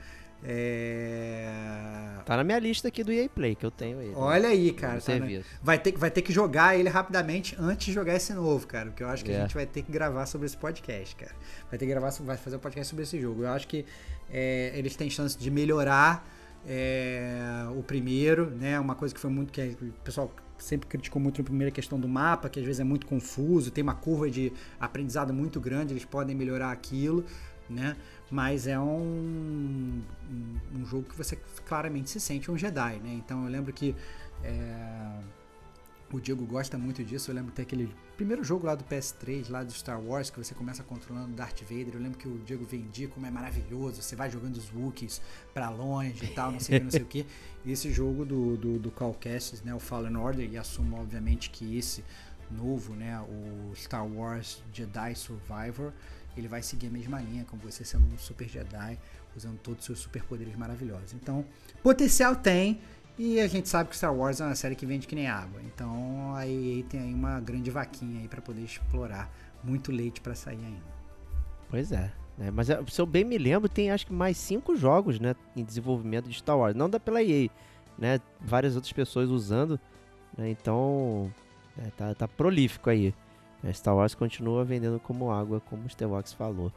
É... 0.43 1.49
Tá 2.25 2.37
na 2.37 2.43
minha 2.43 2.59
lista 2.59 2.87
aqui 2.87 3.03
do 3.03 3.11
EA 3.11 3.27
Play, 3.27 3.55
que 3.55 3.65
eu 3.65 3.71
tenho 3.71 4.01
ele. 4.01 4.13
Olha 4.15 4.47
aí, 4.49 4.71
cara. 4.71 4.95
tá, 4.95 4.99
serviço. 5.01 5.49
vai, 5.61 5.77
ter, 5.77 5.91
que- 5.91 5.99
vai 5.99 6.09
ter 6.09 6.21
que 6.21 6.31
jogar 6.31 6.77
ele 6.77 6.87
rapidamente 6.89 7.55
antes 7.59 7.87
de 7.87 7.93
jogar 7.93 8.15
esse 8.15 8.33
novo, 8.33 8.65
cara. 8.67 8.89
Porque 8.89 9.03
eu 9.03 9.09
acho 9.09 9.23
que 9.25 9.31
É. 9.31 9.37
a 9.37 9.41
gente 9.41 9.53
vai 9.55 9.65
ter 9.65 9.81
que 9.81 9.91
gravar 9.91 10.25
sobre 10.25 10.45
esse 10.45 10.55
podcast, 10.57 11.15
cara. 11.15 11.33
Vai 11.69 11.77
ter 11.77 11.85
que 11.85 11.91
gravar, 11.91 12.09
vai 12.21 12.37
fazer 12.37 12.55
um 12.55 12.59
podcast 12.59 12.89
sobre 12.89 13.03
esse 13.03 13.19
jogo. 13.19 13.43
Eu 13.43 13.49
acho 13.49 13.67
que 13.67 13.85
é, 14.31 14.71
eles 14.75 14.95
têm 14.95 15.09
chance 15.09 15.37
de 15.37 15.51
melhorar 15.51 16.25
é, 16.65 17.65
o 17.75 17.83
primeiro, 17.83 18.49
né? 18.51 18.79
Uma 18.79 18.95
coisa 18.95 19.13
que 19.13 19.19
foi 19.19 19.29
muito 19.29 19.51
que 19.51 19.75
o 19.81 19.91
pessoal 20.03 20.33
sempre 20.57 20.87
criticou 20.87 21.21
muito 21.21 21.39
na 21.39 21.43
primeira 21.43 21.71
questão 21.71 21.99
do 21.99 22.07
mapa, 22.07 22.47
que 22.47 22.57
às 22.59 22.65
vezes 22.65 22.79
é 22.79 22.85
muito 22.85 23.05
confuso, 23.05 23.69
tem 23.69 23.81
uma 23.83 23.95
curva 23.95 24.29
de 24.29 24.53
aprendizado 24.79 25.33
muito 25.33 25.59
grande, 25.59 25.91
eles 25.93 26.05
podem 26.05 26.33
melhorar 26.33 26.71
aquilo, 26.71 27.25
né? 27.69 27.97
Mas 28.33 28.65
é 28.65 28.79
um, 28.79 30.01
um, 30.27 30.59
um 30.79 30.85
jogo 30.87 31.03
que 31.03 31.15
você 31.15 31.35
claramente 31.67 32.09
se 32.09 32.19
sente 32.19 32.49
um 32.49 32.57
Jedi, 32.57 32.95
né? 32.97 33.13
Então 33.13 33.43
eu 33.43 33.47
lembro 33.47 33.71
que 33.71 33.95
é, 34.43 35.19
O 36.11 36.19
Diego 36.19 36.43
gosta 36.43 36.75
muito 36.75 37.03
disso. 37.03 37.29
Eu 37.29 37.35
lembro 37.35 37.51
que 37.51 37.57
tem 37.57 37.63
aquele 37.63 37.93
primeiro 38.17 38.43
jogo 38.43 38.65
lá 38.65 38.73
do 38.73 38.83
PS3, 38.85 39.51
lá 39.51 39.63
do 39.63 39.71
Star 39.71 40.01
Wars, 40.01 40.31
que 40.31 40.39
você 40.39 40.55
começa 40.55 40.81
controlando 40.81 41.35
Darth 41.35 41.61
Vader. 41.61 41.93
Eu 41.93 42.01
lembro 42.01 42.17
que 42.17 42.27
o 42.27 42.39
Diego 42.39 42.65
vendia 42.65 43.07
como 43.07 43.23
é 43.27 43.29
maravilhoso. 43.29 44.01
Você 44.01 44.15
vai 44.15 44.31
jogando 44.31 44.57
os 44.57 44.73
Wookiees 44.73 45.21
pra 45.53 45.69
longe 45.69 46.25
e 46.25 46.29
tal, 46.29 46.51
não 46.51 46.59
sei 46.59 46.77
o 46.77 46.79
que, 46.79 46.83
não 46.85 46.91
sei 46.91 47.01
o 47.03 47.05
que. 47.05 47.27
E 47.63 47.69
esse 47.71 47.93
jogo 47.93 48.25
do, 48.25 48.57
do, 48.57 48.79
do 48.79 48.89
Callcast, 48.89 49.63
né, 49.63 49.75
o 49.75 49.79
Fallen 49.79 50.17
Order, 50.17 50.51
e 50.51 50.57
assumo 50.57 50.99
obviamente 50.99 51.51
que 51.51 51.77
esse 51.77 52.03
novo, 52.49 52.95
né, 52.95 53.19
o 53.21 53.75
Star 53.75 54.07
Wars 54.07 54.63
Jedi 54.73 55.13
Survivor, 55.13 55.93
ele 56.35 56.47
vai 56.47 56.61
seguir 56.61 56.87
a 56.87 56.89
mesma 56.89 57.19
linha, 57.21 57.45
como 57.45 57.61
você 57.61 57.83
sendo 57.83 58.05
um 58.13 58.17
super 58.17 58.47
Jedi, 58.47 58.97
usando 59.35 59.57
todos 59.59 59.79
os 59.81 59.85
seus 59.85 59.99
superpoderes 59.99 60.55
maravilhosos. 60.55 61.13
Então, 61.13 61.45
potencial 61.81 62.35
tem, 62.35 62.79
e 63.17 63.39
a 63.39 63.47
gente 63.47 63.69
sabe 63.69 63.89
que 63.89 63.95
Star 63.95 64.13
Wars 64.13 64.41
é 64.41 64.45
uma 64.45 64.55
série 64.55 64.75
que 64.75 64.85
vende 64.85 65.05
que 65.05 65.15
nem 65.15 65.27
água. 65.27 65.61
Então, 65.63 66.33
aí 66.35 66.83
tem 66.89 66.99
aí 66.99 67.13
uma 67.13 67.39
grande 67.39 67.69
vaquinha 67.69 68.21
aí 68.21 68.27
para 68.27 68.41
poder 68.41 68.61
explorar. 68.61 69.31
Muito 69.63 69.91
leite 69.91 70.19
para 70.19 70.35
sair 70.35 70.63
ainda. 70.65 70.93
Pois 71.69 71.91
é. 71.91 72.11
Né? 72.37 72.49
Mas 72.51 72.67
se 72.67 72.99
eu 72.99 73.05
bem 73.05 73.23
me 73.23 73.37
lembro, 73.37 73.69
tem 73.69 73.91
acho 73.91 74.07
que 74.07 74.13
mais 74.13 74.37
cinco 74.37 74.75
jogos 74.75 75.19
né, 75.19 75.35
em 75.55 75.63
desenvolvimento 75.63 76.27
de 76.27 76.35
Star 76.35 76.57
Wars. 76.57 76.75
Não 76.75 76.89
da 76.89 76.99
pela 76.99 77.21
EA, 77.21 77.49
né? 77.97 78.19
Várias 78.41 78.75
outras 78.75 78.91
pessoas 78.91 79.29
usando. 79.29 79.79
Né? 80.35 80.49
Então, 80.49 81.31
é, 81.77 81.89
tá, 81.91 82.15
tá 82.15 82.27
prolífico 82.27 82.89
aí. 82.89 83.13
É, 83.63 83.71
Star 83.71 83.95
Wars 83.95 84.13
continua 84.13 84.63
vendendo 84.65 84.99
como 84.99 85.31
água, 85.31 85.61
como 85.61 85.85
o 85.85 85.89
Stevox 85.89 86.33
falou. 86.33 86.71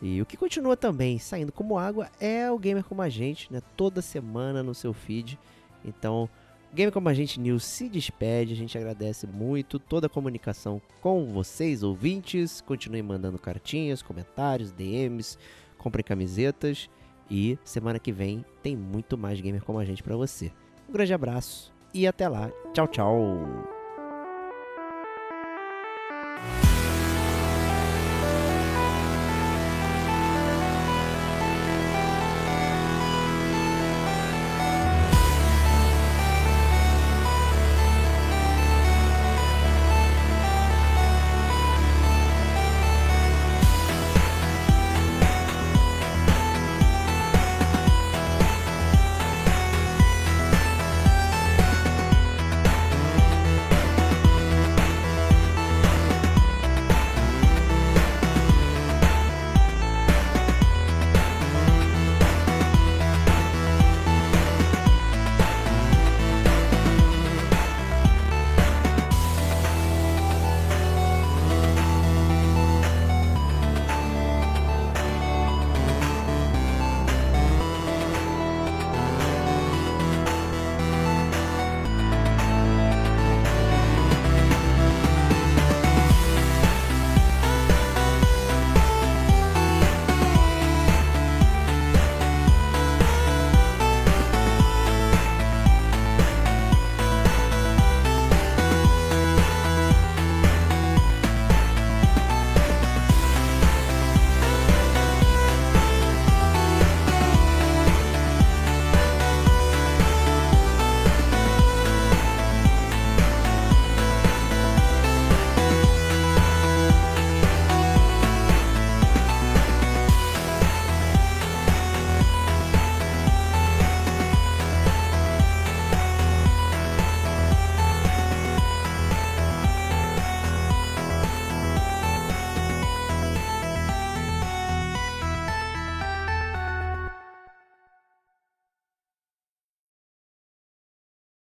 E 0.00 0.22
o 0.22 0.26
que 0.26 0.36
continua 0.36 0.76
também 0.76 1.18
saindo 1.18 1.50
como 1.50 1.76
água 1.76 2.08
é 2.20 2.50
o 2.50 2.58
Gamer 2.58 2.84
Como 2.84 3.02
a 3.02 3.08
Gente, 3.08 3.52
né? 3.52 3.60
Toda 3.76 4.00
semana 4.00 4.62
no 4.62 4.74
seu 4.74 4.92
feed. 4.92 5.38
Então, 5.84 6.28
Game 6.72 6.92
Como 6.92 7.08
a 7.08 7.14
Gente 7.14 7.40
News 7.40 7.64
se 7.64 7.88
despede. 7.88 8.52
A 8.52 8.56
gente 8.56 8.78
agradece 8.78 9.26
muito 9.26 9.78
toda 9.78 10.06
a 10.06 10.10
comunicação 10.10 10.80
com 11.00 11.26
vocês, 11.26 11.82
ouvintes. 11.82 12.60
Continuem 12.60 13.02
mandando 13.02 13.38
cartinhas, 13.38 14.02
comentários, 14.02 14.70
DMs, 14.70 15.36
comprem 15.76 16.04
camisetas. 16.04 16.88
E 17.30 17.58
semana 17.64 17.98
que 17.98 18.12
vem 18.12 18.44
tem 18.62 18.76
muito 18.76 19.18
mais 19.18 19.40
Gamer 19.40 19.64
Como 19.64 19.78
a 19.78 19.84
Gente 19.84 20.02
para 20.02 20.16
você. 20.16 20.52
Um 20.88 20.92
grande 20.92 21.12
abraço 21.12 21.72
e 21.92 22.06
até 22.06 22.28
lá. 22.28 22.50
Tchau, 22.72 22.86
tchau. 22.86 23.77